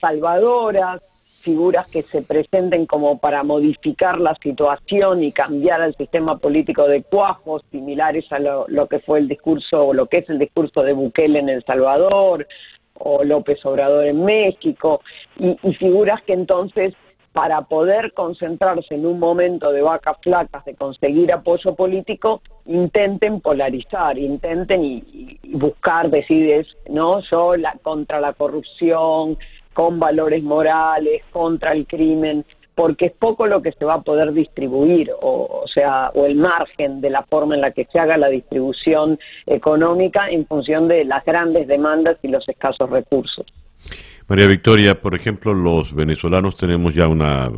salvadoras, 0.00 1.02
figuras 1.42 1.86
que 1.88 2.02
se 2.02 2.22
presenten 2.22 2.86
como 2.86 3.18
para 3.18 3.42
modificar 3.42 4.20
la 4.20 4.34
situación 4.42 5.22
y 5.22 5.32
cambiar 5.32 5.80
el 5.82 5.94
sistema 5.94 6.38
político 6.38 6.86
de 6.86 7.02
cuajos, 7.02 7.62
similares 7.70 8.30
a 8.32 8.38
lo, 8.38 8.86
que 8.88 8.98
fue 9.00 9.20
el 9.20 9.28
discurso 9.28 9.88
o 9.88 9.94
lo 9.94 10.06
que 10.06 10.18
es 10.18 10.28
el 10.28 10.38
discurso 10.38 10.82
de 10.82 10.92
Bukele 10.92 11.38
en 11.38 11.48
El 11.48 11.64
Salvador 11.64 12.46
o 12.94 13.22
López 13.22 13.64
Obrador 13.64 14.06
en 14.06 14.24
México, 14.24 15.00
y, 15.38 15.56
figuras 15.74 16.20
que 16.22 16.32
entonces 16.32 16.94
para 17.32 17.62
poder 17.62 18.12
concentrarse 18.14 18.96
en 18.96 19.06
un 19.06 19.20
momento 19.20 19.70
de 19.70 19.82
vacas 19.82 20.16
flacas, 20.22 20.64
de 20.64 20.74
conseguir 20.74 21.32
apoyo 21.32 21.74
político, 21.76 22.42
intenten 22.66 23.40
polarizar, 23.40 24.18
intenten 24.18 24.84
y, 24.84 25.38
buscar, 25.52 26.10
decides, 26.10 26.66
¿no? 26.90 27.20
Yo 27.30 27.54
la, 27.54 27.76
contra 27.82 28.18
la 28.18 28.32
corrupción, 28.32 29.38
con 29.78 30.00
valores 30.00 30.42
morales, 30.42 31.22
contra 31.30 31.70
el 31.70 31.86
crimen, 31.86 32.44
porque 32.74 33.06
es 33.06 33.12
poco 33.12 33.46
lo 33.46 33.62
que 33.62 33.70
se 33.70 33.84
va 33.84 33.94
a 33.94 34.00
poder 34.00 34.32
distribuir, 34.32 35.08
o, 35.22 35.62
sea, 35.72 36.10
o 36.14 36.26
el 36.26 36.34
margen 36.34 37.00
de 37.00 37.10
la 37.10 37.22
forma 37.22 37.54
en 37.54 37.60
la 37.60 37.70
que 37.70 37.84
se 37.84 38.00
haga 38.00 38.16
la 38.16 38.28
distribución 38.28 39.20
económica 39.46 40.30
en 40.30 40.48
función 40.48 40.88
de 40.88 41.04
las 41.04 41.24
grandes 41.24 41.68
demandas 41.68 42.16
y 42.24 42.26
los 42.26 42.48
escasos 42.48 42.90
recursos. 42.90 43.46
María 44.26 44.48
Victoria, 44.48 45.00
por 45.00 45.14
ejemplo, 45.14 45.54
los 45.54 45.94
venezolanos 45.94 46.56
tenemos 46.56 46.92
ya 46.92 47.06
una 47.06 47.48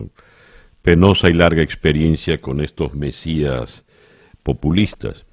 penosa 0.83 1.31
y 1.31 1.33
larga 1.33 1.63
experiencia 1.63 2.39
con 2.39 2.61
estos 2.61 2.95
mesías 2.95 3.87
populistas. 4.43 5.25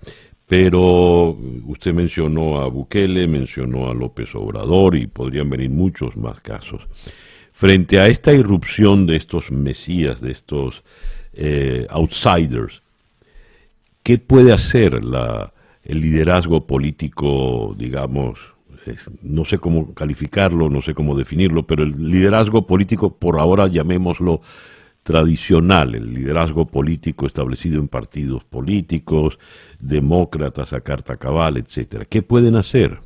Pero 0.48 1.38
usted 1.66 1.94
mencionó 1.94 2.60
a 2.60 2.68
Bukele, 2.68 3.28
mencionó 3.28 3.90
a 3.90 3.94
López 3.94 4.34
Obrador 4.34 4.96
y 4.96 5.08
podrían 5.08 5.50
venir 5.50 5.70
muchos 5.70 6.16
más 6.16 6.40
casos. 6.40 6.88
Frente 7.52 8.00
a 8.00 8.08
esta 8.08 8.34
irrupción 8.34 9.06
de 9.06 9.18
estos 9.18 9.52
mesías, 9.52 10.22
de 10.22 10.32
estos 10.32 10.84
eh, 11.34 11.86
outsiders, 11.90 12.82
¿qué 14.04 14.20
puede 14.20 14.54
hacer 14.54 15.04
la, 15.04 15.52
el 15.84 16.02
liderazgo 16.02 16.66
político, 16.66 17.74
digamos, 17.78 18.54
no 19.22 19.46
sé 19.46 19.58
cómo 19.58 19.94
calificarlo, 19.94 20.70
no 20.70 20.82
sé 20.82 20.94
cómo 20.94 21.16
definirlo, 21.16 21.64
pero 21.64 21.84
el 21.84 22.10
liderazgo 22.12 22.68
político, 22.68 23.10
por 23.10 23.40
ahora 23.40 23.68
llamémoslo 23.68 24.42
tradicional, 25.08 25.96
el 25.96 26.14
liderazgo 26.14 26.66
político 26.66 27.26
establecido 27.26 27.80
en 27.80 27.88
partidos 27.88 28.44
políticos, 28.44 29.40
demócratas 29.80 30.74
a 30.74 30.82
carta 30.82 31.16
cabal, 31.16 31.56
etcétera. 31.56 32.04
¿Qué 32.04 32.22
pueden 32.22 32.58
hacer? 32.58 32.98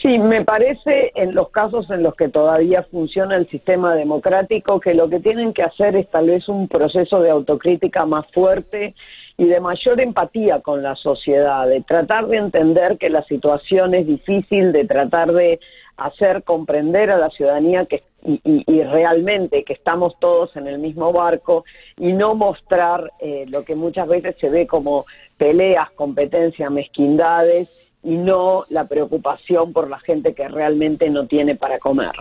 Sí, 0.00 0.20
me 0.20 0.44
parece 0.44 1.10
en 1.16 1.34
los 1.34 1.50
casos 1.50 1.90
en 1.90 2.04
los 2.04 2.14
que 2.14 2.28
todavía 2.28 2.84
funciona 2.92 3.34
el 3.36 3.48
sistema 3.48 3.96
democrático 3.96 4.78
que 4.78 4.94
lo 4.94 5.08
que 5.08 5.18
tienen 5.18 5.52
que 5.52 5.64
hacer 5.64 5.96
es 5.96 6.08
tal 6.10 6.28
vez 6.28 6.48
un 6.48 6.68
proceso 6.68 7.20
de 7.20 7.30
autocrítica 7.30 8.06
más 8.06 8.24
fuerte 8.32 8.94
y 9.36 9.46
de 9.46 9.58
mayor 9.58 10.00
empatía 10.00 10.60
con 10.60 10.80
la 10.80 10.94
sociedad, 10.94 11.66
de 11.66 11.80
tratar 11.80 12.28
de 12.28 12.36
entender 12.36 12.98
que 12.98 13.10
la 13.10 13.24
situación 13.24 13.94
es 13.94 14.06
difícil, 14.06 14.70
de 14.70 14.84
tratar 14.84 15.32
de 15.32 15.58
hacer 16.06 16.42
comprender 16.42 17.10
a 17.10 17.18
la 17.18 17.30
ciudadanía 17.30 17.86
que 17.86 18.02
y, 18.24 18.82
realmente 18.84 19.64
que 19.64 19.72
estamos 19.72 20.14
todos 20.20 20.54
en 20.56 20.68
el 20.68 20.78
mismo 20.78 21.12
barco 21.12 21.64
y 21.96 22.12
no 22.12 22.34
mostrar 22.34 23.10
eh, 23.18 23.46
lo 23.48 23.64
que 23.64 23.74
muchas 23.74 24.06
veces 24.06 24.36
se 24.40 24.48
ve 24.48 24.66
como 24.66 25.06
peleas, 25.38 25.90
competencias, 25.92 26.70
mezquindades 26.70 27.68
y 28.02 28.16
no 28.16 28.64
la 28.68 28.86
preocupación 28.86 29.72
por 29.72 29.88
la 29.88 29.98
gente 30.00 30.34
que 30.34 30.48
realmente 30.48 31.08
no 31.08 31.26
tiene 31.26 31.54
para 31.54 31.78
comer. 31.78 32.12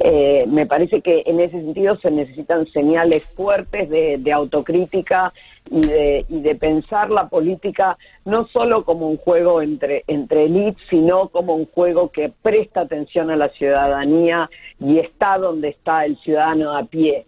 Eh, 0.00 0.44
me 0.48 0.66
parece 0.66 1.02
que 1.02 1.22
en 1.26 1.40
ese 1.40 1.60
sentido 1.60 1.96
se 1.96 2.10
necesitan 2.10 2.66
señales 2.72 3.24
fuertes 3.36 3.88
de, 3.88 4.32
autocrítica 4.32 5.32
y 5.70 5.80
de, 5.80 6.26
y 6.28 6.40
de, 6.40 6.54
pensar 6.54 7.10
la 7.10 7.28
política 7.28 7.96
no 8.24 8.46
solo 8.48 8.84
como 8.84 9.08
un 9.08 9.18
juego 9.18 9.62
entre, 9.62 10.04
entre 10.06 10.46
elites, 10.46 10.82
sino 10.88 11.28
como 11.28 11.54
un 11.54 11.66
juego 11.66 12.10
que 12.10 12.32
presta 12.42 12.82
atención 12.82 13.30
a 13.30 13.36
la 13.36 13.48
ciudadanía 13.50 14.50
y 14.80 14.98
está 14.98 15.38
donde 15.38 15.68
está 15.68 16.04
el 16.04 16.16
ciudadano 16.18 16.76
a 16.76 16.84
pie. 16.84 17.26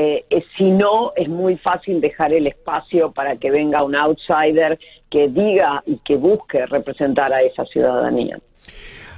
Eh, 0.00 0.26
eh, 0.30 0.44
si 0.56 0.70
no, 0.70 1.12
es 1.16 1.28
muy 1.28 1.56
fácil 1.56 2.00
dejar 2.00 2.32
el 2.32 2.46
espacio 2.46 3.10
para 3.10 3.36
que 3.36 3.50
venga 3.50 3.82
un 3.82 3.96
outsider 3.96 4.78
que 5.10 5.26
diga 5.26 5.82
y 5.86 5.96
que 6.04 6.14
busque 6.14 6.66
representar 6.66 7.32
a 7.32 7.42
esa 7.42 7.64
ciudadanía. 7.64 8.38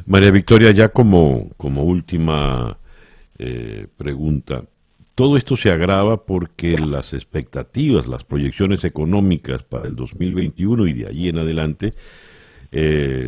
María 0.06 0.30
Victoria, 0.30 0.70
ya 0.70 0.88
como, 0.88 1.50
como 1.58 1.82
última 1.82 2.78
eh, 3.38 3.88
pregunta, 3.94 4.64
todo 5.14 5.36
esto 5.36 5.54
se 5.54 5.70
agrava 5.70 6.24
porque 6.24 6.78
las 6.78 7.12
expectativas, 7.12 8.06
las 8.06 8.24
proyecciones 8.24 8.82
económicas 8.82 9.62
para 9.62 9.86
el 9.86 9.94
2021 9.94 10.86
y 10.86 10.94
de 10.94 11.06
allí 11.08 11.28
en 11.28 11.36
adelante 11.40 11.92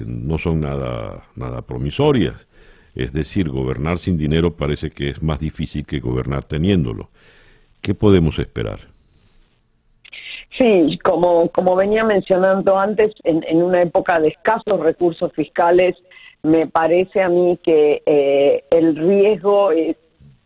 no 0.07 0.39
son 0.39 0.61
nada, 0.63 1.25
nada 1.37 1.61
promisorias. 1.67 2.49
Es 2.95 3.13
decir, 3.13 3.51
gobernar 3.51 3.99
sin 3.99 4.17
dinero 4.17 4.57
parece 4.57 4.91
que 4.91 5.11
es 5.11 5.23
más 5.23 5.39
difícil 5.39 5.85
que 5.85 6.01
gobernar 6.01 6.45
teniéndolo. 6.45 7.11
¿Qué 7.83 7.95
podemos 7.95 8.39
esperar? 8.39 8.79
Sí, 10.57 10.99
como, 11.03 11.49
como 11.49 11.75
venía 11.75 12.05
mencionando 12.05 12.79
antes, 12.79 13.13
en, 13.25 13.63
una 13.63 13.83
época 13.83 14.21
de 14.21 14.29
escasos 14.29 14.79
recursos 14.81 15.33
fiscales, 15.33 15.97
me 16.43 16.67
parece 16.67 17.23
a 17.23 17.29
mí 17.29 17.59
que 17.63 18.03
eh, 18.07 18.65
el 18.71 18.97
riesgo 18.97 19.73
es 19.73 19.97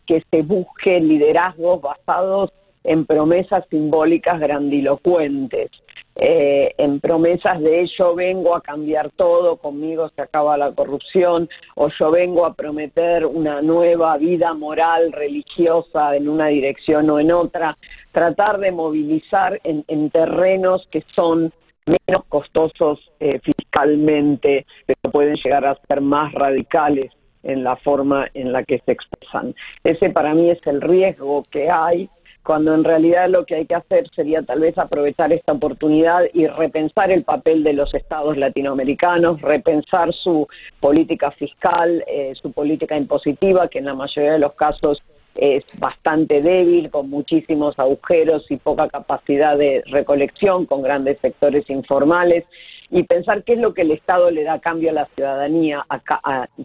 que 0.06 0.22
se 0.30 0.42
busque 0.42 1.00
liderazgos 1.00 1.82
basados 1.82 2.52
en 2.84 3.04
promesas 3.04 3.64
simbólicas 3.68 4.38
grandilocuentes. 4.38 5.70
Eh, 6.18 6.74
en 6.78 6.98
promesas 7.00 7.60
de 7.60 7.86
yo 7.98 8.14
vengo 8.14 8.56
a 8.56 8.62
cambiar 8.62 9.10
todo, 9.10 9.58
conmigo 9.58 10.08
se 10.16 10.22
acaba 10.22 10.56
la 10.56 10.72
corrupción, 10.72 11.46
o 11.74 11.88
yo 11.88 12.10
vengo 12.10 12.46
a 12.46 12.54
prometer 12.54 13.26
una 13.26 13.60
nueva 13.60 14.16
vida 14.16 14.54
moral, 14.54 15.12
religiosa 15.12 16.16
en 16.16 16.30
una 16.30 16.46
dirección 16.46 17.10
o 17.10 17.20
en 17.20 17.32
otra, 17.32 17.76
tratar 18.12 18.58
de 18.60 18.72
movilizar 18.72 19.60
en, 19.62 20.10
terrenos 20.10 20.88
que 20.90 21.04
son 21.14 21.52
menos 21.84 22.24
costosos 22.30 22.98
eh, 23.20 23.38
fiscalmente, 23.40 24.64
pero 24.86 25.12
pueden 25.12 25.36
llegar 25.36 25.66
a 25.66 25.78
ser 25.86 26.00
más 26.00 26.32
radicales 26.32 27.12
en 27.42 27.62
la 27.62 27.76
forma 27.76 28.26
en 28.32 28.52
la 28.52 28.64
que 28.64 28.78
se 28.78 28.92
expresan. 28.92 29.54
Ese 29.84 30.08
para 30.10 30.34
mí 30.34 30.48
es 30.50 30.66
el 30.66 30.80
riesgo 30.80 31.44
que 31.50 31.70
hay 31.70 32.08
cuando 32.46 32.74
en 32.74 32.84
realidad 32.84 33.28
lo 33.28 33.44
que 33.44 33.56
hay 33.56 33.66
que 33.66 33.74
hacer 33.74 34.08
sería 34.14 34.40
tal 34.40 34.60
vez 34.60 34.78
aprovechar 34.78 35.32
esta 35.32 35.52
oportunidad 35.52 36.22
y 36.32 36.46
repensar 36.46 37.10
el 37.10 37.24
papel 37.24 37.64
de 37.64 37.72
los 37.72 37.92
estados 37.92 38.36
latinoamericanos, 38.36 39.42
repensar 39.42 40.14
su 40.14 40.46
política 40.78 41.32
fiscal, 41.32 42.04
eh, 42.06 42.34
su 42.40 42.52
política 42.52 42.96
impositiva, 42.96 43.66
que 43.68 43.80
en 43.80 43.86
la 43.86 43.94
mayoría 43.94 44.34
de 44.34 44.38
los 44.38 44.54
casos 44.54 45.02
es 45.34 45.64
bastante 45.78 46.40
débil, 46.40 46.88
con 46.90 47.10
muchísimos 47.10 47.76
agujeros 47.80 48.48
y 48.48 48.56
poca 48.56 48.88
capacidad 48.88 49.58
de 49.58 49.82
recolección, 49.86 50.66
con 50.66 50.82
grandes 50.82 51.18
sectores 51.18 51.68
informales 51.68 52.44
y 52.90 53.02
pensar 53.02 53.42
qué 53.44 53.54
es 53.54 53.58
lo 53.58 53.74
que 53.74 53.82
el 53.82 53.90
Estado 53.90 54.30
le 54.30 54.44
da 54.44 54.54
a 54.54 54.60
cambio 54.60 54.90
a 54.90 54.92
la 54.92 55.06
ciudadanía 55.14 55.84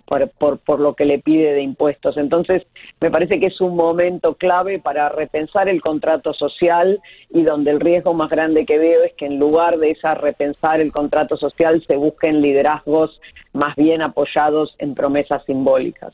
por, 0.05 0.59
por, 0.59 0.79
lo 0.79 0.93
que 0.93 1.05
le 1.05 1.19
pide 1.19 1.53
de 1.53 1.61
impuestos. 1.61 2.17
Entonces, 2.17 2.63
me 2.99 3.09
parece 3.09 3.39
que 3.39 3.47
es 3.47 3.61
un 3.61 3.75
momento 3.75 4.35
clave 4.35 4.79
para 4.79 5.09
repensar 5.09 5.67
el 5.67 5.81
contrato 5.81 6.33
social 6.33 6.99
y 7.29 7.43
donde 7.43 7.71
el 7.71 7.79
riesgo 7.79 8.13
más 8.13 8.29
grande 8.29 8.65
que 8.65 8.77
veo 8.77 9.03
es 9.03 9.13
que 9.13 9.25
en 9.25 9.39
lugar 9.39 9.79
de 9.79 9.91
esa 9.91 10.13
repensar 10.13 10.79
el 10.79 10.91
contrato 10.91 11.37
social 11.37 11.83
se 11.87 11.95
busquen 11.95 12.41
liderazgos 12.41 13.19
más 13.53 13.75
bien 13.75 14.01
apoyados 14.01 14.75
en 14.77 14.93
promesas 14.93 15.43
simbólicas. 15.45 16.13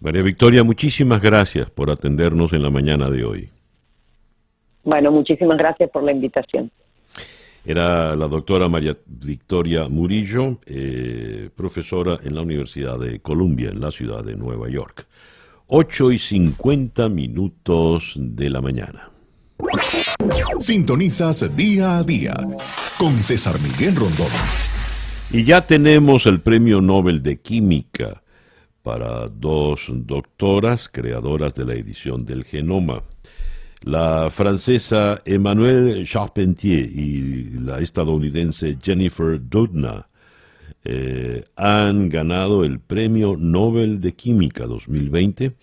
María 0.00 0.22
Victoria, 0.22 0.64
muchísimas 0.64 1.20
gracias 1.20 1.70
por 1.70 1.90
atendernos 1.90 2.52
en 2.52 2.62
la 2.62 2.70
mañana 2.70 3.10
de 3.10 3.24
hoy. 3.24 3.50
Bueno, 4.82 5.10
muchísimas 5.10 5.58
gracias 5.58 5.90
por 5.90 6.02
la 6.02 6.12
invitación. 6.12 6.70
Era 7.64 8.16
la 8.16 8.26
doctora 8.26 8.68
María 8.68 8.96
Victoria 9.06 9.88
Murillo, 9.88 10.60
eh, 10.66 11.50
profesora 11.54 12.18
en 12.22 12.34
la 12.34 12.42
Universidad 12.42 12.98
de 12.98 13.20
Columbia, 13.20 13.68
en 13.70 13.80
la 13.80 13.90
ciudad 13.90 14.24
de 14.24 14.34
Nueva 14.34 14.68
York. 14.70 15.06
8 15.66 16.12
y 16.12 16.18
50 16.18 17.08
minutos 17.08 18.14
de 18.16 18.50
la 18.50 18.60
mañana. 18.60 19.10
Sintonizas 20.58 21.54
día 21.56 21.98
a 21.98 22.02
día 22.02 22.34
con 22.98 23.22
César 23.22 23.60
Miguel 23.60 23.94
Rondón. 23.94 24.26
Y 25.30 25.44
ya 25.44 25.64
tenemos 25.66 26.26
el 26.26 26.40
Premio 26.40 26.80
Nobel 26.80 27.22
de 27.22 27.40
Química 27.40 28.22
para 28.82 29.28
dos 29.28 29.86
doctoras 29.88 30.88
creadoras 30.88 31.54
de 31.54 31.64
la 31.66 31.74
edición 31.74 32.24
del 32.24 32.44
genoma. 32.44 33.04
La 33.82 34.28
francesa 34.30 35.22
Emmanuelle 35.24 36.04
Charpentier 36.04 36.80
y 36.80 37.50
la 37.60 37.78
estadounidense 37.78 38.76
Jennifer 38.82 39.40
Doudna 39.42 40.06
eh, 40.84 41.42
han 41.56 42.10
ganado 42.10 42.62
el 42.64 42.80
Premio 42.80 43.36
Nobel 43.38 43.98
de 44.02 44.12
Química 44.12 44.66
2020 44.66 45.56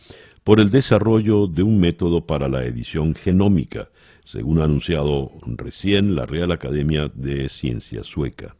por 0.44 0.60
el 0.60 0.72
desarrollo 0.72 1.46
de 1.46 1.62
un 1.62 1.80
método 1.80 2.26
para 2.26 2.50
la 2.50 2.66
edición 2.66 3.14
genómica, 3.14 3.90
según 4.24 4.62
ha 4.62 4.64
anunciado 4.64 5.34
recién 5.46 6.16
la 6.16 6.26
Real 6.26 6.52
Academia 6.52 7.12
de 7.14 7.50
Ciencias 7.50 8.08
sueca. 8.08 8.56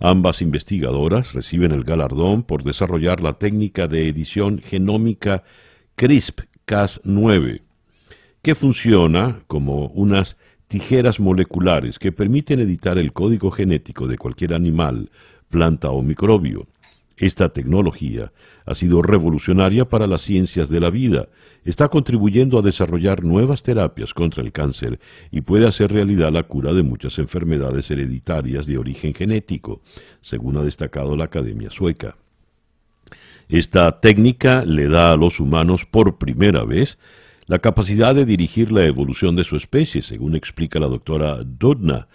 Ambas 0.00 0.42
investigadoras 0.42 1.32
reciben 1.32 1.70
el 1.70 1.84
galardón 1.84 2.42
por 2.42 2.64
desarrollar 2.64 3.20
la 3.20 3.34
técnica 3.34 3.86
de 3.86 4.08
edición 4.08 4.58
genómica 4.58 5.44
CRISP-Cas9 5.96 7.69
que 8.42 8.54
funciona 8.54 9.40
como 9.46 9.86
unas 9.88 10.36
tijeras 10.68 11.20
moleculares 11.20 11.98
que 11.98 12.12
permiten 12.12 12.60
editar 12.60 12.96
el 12.96 13.12
código 13.12 13.50
genético 13.50 14.06
de 14.06 14.16
cualquier 14.16 14.54
animal, 14.54 15.10
planta 15.48 15.90
o 15.90 16.02
microbio. 16.02 16.68
Esta 17.16 17.50
tecnología 17.50 18.32
ha 18.64 18.74
sido 18.74 19.02
revolucionaria 19.02 19.84
para 19.86 20.06
las 20.06 20.22
ciencias 20.22 20.70
de 20.70 20.80
la 20.80 20.88
vida, 20.88 21.28
está 21.64 21.88
contribuyendo 21.88 22.58
a 22.58 22.62
desarrollar 22.62 23.24
nuevas 23.24 23.62
terapias 23.62 24.14
contra 24.14 24.42
el 24.42 24.52
cáncer 24.52 25.00
y 25.30 25.42
puede 25.42 25.66
hacer 25.66 25.92
realidad 25.92 26.32
la 26.32 26.44
cura 26.44 26.72
de 26.72 26.82
muchas 26.82 27.18
enfermedades 27.18 27.90
hereditarias 27.90 28.66
de 28.66 28.78
origen 28.78 29.12
genético, 29.12 29.82
según 30.22 30.56
ha 30.56 30.62
destacado 30.62 31.14
la 31.14 31.24
Academia 31.24 31.70
Sueca. 31.70 32.16
Esta 33.50 34.00
técnica 34.00 34.64
le 34.64 34.88
da 34.88 35.12
a 35.12 35.16
los 35.16 35.40
humanos 35.40 35.84
por 35.84 36.16
primera 36.16 36.64
vez 36.64 36.98
la 37.50 37.58
capacidad 37.58 38.14
de 38.14 38.24
dirigir 38.24 38.70
la 38.70 38.84
evolución 38.84 39.34
de 39.34 39.42
su 39.42 39.56
especie, 39.56 40.02
según 40.02 40.36
explica 40.36 40.78
la 40.78 40.86
doctora 40.86 41.42
Dudna, 41.42 42.06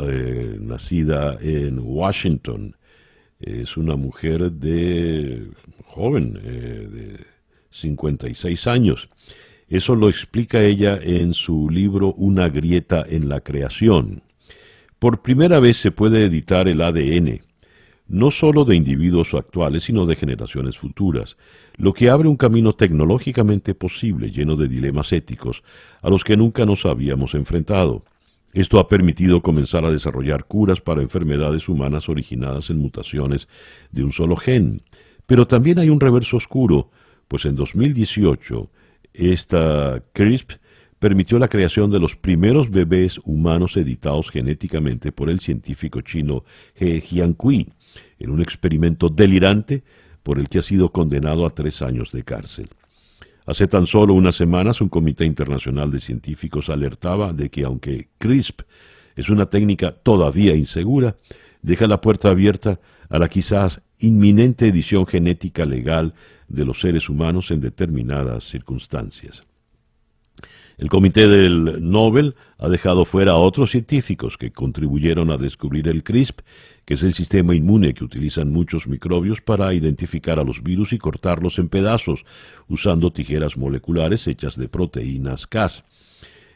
eh, 0.00 0.56
nacida 0.60 1.38
en 1.40 1.78
Washington. 1.80 2.74
Es 3.38 3.76
una 3.76 3.94
mujer 3.94 4.50
de 4.50 5.46
joven, 5.86 6.40
eh, 6.42 6.88
de 6.90 7.26
56 7.70 8.66
años. 8.66 9.08
Eso 9.68 9.94
lo 9.94 10.08
explica 10.08 10.60
ella 10.60 10.98
en 11.00 11.32
su 11.32 11.70
libro 11.70 12.12
Una 12.14 12.48
grieta 12.48 13.04
en 13.08 13.28
la 13.28 13.42
creación. 13.42 14.24
Por 14.98 15.22
primera 15.22 15.60
vez 15.60 15.76
se 15.76 15.92
puede 15.92 16.24
editar 16.24 16.66
el 16.66 16.80
ADN, 16.82 17.40
no 18.10 18.32
solo 18.32 18.64
de 18.64 18.74
individuos 18.74 19.34
actuales, 19.34 19.84
sino 19.84 20.04
de 20.04 20.16
generaciones 20.16 20.76
futuras, 20.76 21.36
lo 21.76 21.92
que 21.94 22.10
abre 22.10 22.28
un 22.28 22.36
camino 22.36 22.72
tecnológicamente 22.72 23.74
posible 23.74 24.32
lleno 24.32 24.56
de 24.56 24.68
dilemas 24.68 25.12
éticos 25.12 25.62
a 26.02 26.10
los 26.10 26.24
que 26.24 26.36
nunca 26.36 26.66
nos 26.66 26.84
habíamos 26.84 27.34
enfrentado. 27.34 28.04
Esto 28.52 28.80
ha 28.80 28.88
permitido 28.88 29.40
comenzar 29.42 29.84
a 29.84 29.92
desarrollar 29.92 30.44
curas 30.44 30.80
para 30.80 31.02
enfermedades 31.02 31.68
humanas 31.68 32.08
originadas 32.08 32.68
en 32.70 32.78
mutaciones 32.78 33.48
de 33.92 34.02
un 34.02 34.10
solo 34.10 34.34
gen. 34.34 34.82
Pero 35.26 35.46
también 35.46 35.78
hay 35.78 35.88
un 35.88 36.00
reverso 36.00 36.36
oscuro, 36.36 36.90
pues 37.28 37.44
en 37.44 37.54
2018 37.54 38.68
esta 39.14 40.02
CRISP 40.12 40.52
permitió 40.98 41.38
la 41.38 41.48
creación 41.48 41.90
de 41.92 42.00
los 42.00 42.16
primeros 42.16 42.70
bebés 42.70 43.20
humanos 43.24 43.76
editados 43.76 44.30
genéticamente 44.30 45.12
por 45.12 45.30
el 45.30 45.38
científico 45.40 46.00
chino 46.02 46.44
He 46.74 47.00
Jiankui, 47.00 47.68
en 48.20 48.30
un 48.30 48.40
experimento 48.40 49.08
delirante 49.08 49.82
por 50.22 50.38
el 50.38 50.48
que 50.48 50.60
ha 50.60 50.62
sido 50.62 50.92
condenado 50.92 51.46
a 51.46 51.54
tres 51.54 51.82
años 51.82 52.12
de 52.12 52.22
cárcel. 52.22 52.68
Hace 53.46 53.66
tan 53.66 53.86
solo 53.86 54.14
unas 54.14 54.36
semanas 54.36 54.80
un 54.80 54.88
comité 54.88 55.24
internacional 55.24 55.90
de 55.90 55.98
científicos 55.98 56.68
alertaba 56.68 57.32
de 57.32 57.50
que 57.50 57.64
aunque 57.64 58.08
CRISP 58.18 58.60
es 59.16 59.28
una 59.28 59.46
técnica 59.46 59.92
todavía 59.92 60.54
insegura, 60.54 61.16
deja 61.62 61.86
la 61.86 62.00
puerta 62.00 62.28
abierta 62.28 62.78
a 63.08 63.18
la 63.18 63.28
quizás 63.28 63.80
inminente 63.98 64.68
edición 64.68 65.06
genética 65.06 65.64
legal 65.64 66.14
de 66.48 66.64
los 66.64 66.80
seres 66.80 67.08
humanos 67.08 67.50
en 67.50 67.60
determinadas 67.60 68.44
circunstancias. 68.44 69.44
El 70.80 70.88
Comité 70.88 71.28
del 71.28 71.90
Nobel 71.90 72.36
ha 72.56 72.70
dejado 72.70 73.04
fuera 73.04 73.32
a 73.32 73.36
otros 73.36 73.72
científicos 73.72 74.38
que 74.38 74.50
contribuyeron 74.50 75.30
a 75.30 75.36
descubrir 75.36 75.88
el 75.88 76.02
CRISP, 76.02 76.40
que 76.86 76.94
es 76.94 77.02
el 77.02 77.12
sistema 77.12 77.54
inmune 77.54 77.92
que 77.92 78.02
utilizan 78.02 78.50
muchos 78.50 78.88
microbios 78.88 79.42
para 79.42 79.74
identificar 79.74 80.38
a 80.38 80.42
los 80.42 80.62
virus 80.62 80.94
y 80.94 80.98
cortarlos 80.98 81.58
en 81.58 81.68
pedazos, 81.68 82.24
usando 82.66 83.12
tijeras 83.12 83.58
moleculares 83.58 84.26
hechas 84.26 84.56
de 84.56 84.70
proteínas 84.70 85.46
Cas. 85.46 85.84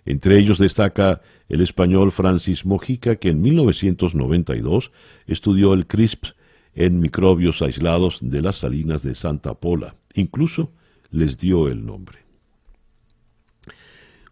Entre 0.07 0.39
ellos 0.39 0.57
destaca 0.57 1.21
el 1.51 1.61
español 1.61 2.11
Francis 2.11 2.65
Mojica, 2.65 3.17
que 3.17 3.29
en 3.29 3.43
1992 3.43 4.91
estudió 5.27 5.75
el 5.75 5.87
CRISP 5.87 6.29
en 6.75 6.99
microbios 6.99 7.61
aislados 7.61 8.21
de 8.23 8.41
las 8.41 8.57
salinas 8.57 9.03
de 9.03 9.15
Santa 9.15 9.53
Pola. 9.53 9.97
Incluso 10.15 10.73
les 11.11 11.37
dio 11.37 11.69
el 11.69 11.85
nombre. 11.85 12.24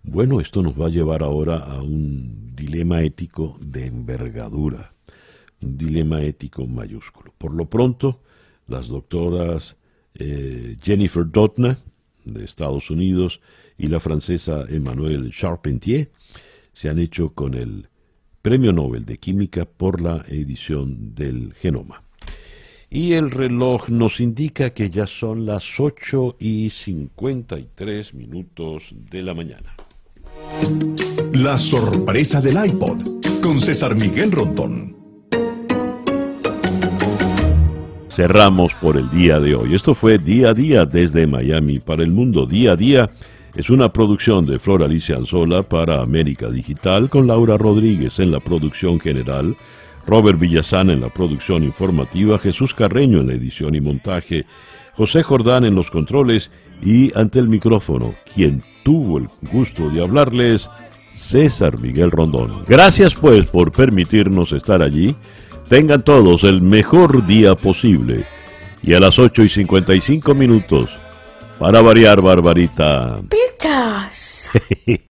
Bueno, 0.05 0.41
esto 0.41 0.62
nos 0.62 0.79
va 0.79 0.87
a 0.87 0.91
llevar 0.91 1.23
ahora 1.23 1.59
a 1.59 1.81
un 1.81 2.55
dilema 2.55 3.03
ético 3.03 3.57
de 3.61 3.87
envergadura, 3.87 4.95
un 5.61 5.79
dilema 5.79 6.23
ético 6.23 6.66
mayúsculo. 6.66 7.33
Por 7.39 7.55
lo 7.55 7.66
pronto, 7.70 8.20
las 8.66 8.89
doctoras 8.89 9.77
eh, 10.15 10.77
Jennifer 10.83 11.24
Doudna, 11.31 11.79
de 12.24 12.45
Estados 12.45 12.91
Unidos, 12.91 13.41
y 13.79 13.87
la 13.87 14.01
francesa 14.01 14.65
Emmanuelle 14.69 15.31
Charpentier 15.31 16.11
se 16.73 16.89
han 16.89 16.99
hecho 16.99 17.33
con 17.33 17.55
el 17.55 17.89
Premio 18.43 18.73
Nobel 18.73 19.05
de 19.05 19.19
Química 19.19 19.65
por 19.65 20.01
la 20.01 20.24
edición 20.29 21.15
del 21.15 21.55
genoma. 21.55 22.03
Y 22.91 23.12
el 23.12 23.31
reloj 23.31 23.89
nos 23.89 24.20
indica 24.20 24.70
que 24.70 24.91
ya 24.91 25.07
son 25.07 25.47
las 25.47 25.81
8 25.81 26.37
y 26.41 26.69
53 26.69 28.15
minutos 28.15 28.93
de 28.95 29.23
la 29.23 29.33
mañana. 29.33 29.74
La 31.35 31.59
sorpresa 31.59 32.41
del 32.41 32.65
iPod 32.65 33.41
con 33.43 33.61
César 33.61 33.97
Miguel 33.97 34.33
Rondón. 34.33 34.97
Cerramos 38.09 38.74
por 38.74 38.97
el 38.97 39.09
día 39.11 39.41
de 39.41 39.55
hoy. 39.55 39.74
Esto 39.74 39.95
fue 39.95 40.19
Día 40.19 40.51
a 40.51 40.55
Día 40.55 40.85
desde 40.85 41.27
Miami 41.27 41.79
para 41.79 42.03
el 42.03 42.11
mundo. 42.11 42.47
Día 42.47 42.73
a 42.73 42.77
Día 42.77 43.11
es 43.55 43.70
una 43.70 43.93
producción 43.93 44.47
de 44.47 44.59
Flor 44.59 44.83
Alicia 44.83 45.16
Anzola 45.16 45.62
para 45.62 46.01
América 46.01 46.49
Digital 46.49 47.11
con 47.11 47.27
Laura 47.27 47.59
Rodríguez 47.59 48.19
en 48.19 48.31
la 48.31 48.41
producción 48.41 48.99
general, 48.99 49.57
Robert 50.07 50.39
Villazán 50.39 50.91
en 50.91 51.01
la 51.01 51.11
producción 51.11 51.62
informativa, 51.62 52.39
Jesús 52.39 52.73
Carreño 52.73 53.20
en 53.20 53.27
la 53.27 53.35
edición 53.35 53.74
y 53.74 53.81
montaje, 53.81 54.47
José 54.95 55.23
Jordán 55.23 55.65
en 55.65 55.74
los 55.74 55.91
controles 55.91 56.51
y 56.83 57.16
ante 57.16 57.39
el 57.39 57.49
micrófono, 57.49 58.15
quien 58.35 58.62
tuvo 58.83 59.19
el 59.19 59.29
gusto 59.51 59.89
de 59.91 60.03
hablarles, 60.03 60.69
César 61.13 61.79
Miguel 61.79 62.11
Rondón. 62.11 62.65
Gracias 62.67 63.15
pues 63.15 63.47
por 63.47 63.73
permitirnos 63.73 64.53
estar 64.53 64.83
allí. 64.83 65.17
Tengan 65.69 66.03
todos 66.03 66.45
el 66.45 66.63
mejor 66.63 67.27
día 67.27 67.55
posible. 67.55 68.25
Y 68.83 68.95
a 68.95 69.01
las 69.01 69.19
8 69.19 69.45
y 69.45 69.49
55 69.49 70.35
minutos, 70.35 70.91
para 71.59 71.81
variar, 71.81 72.21
Barbarita. 72.21 73.21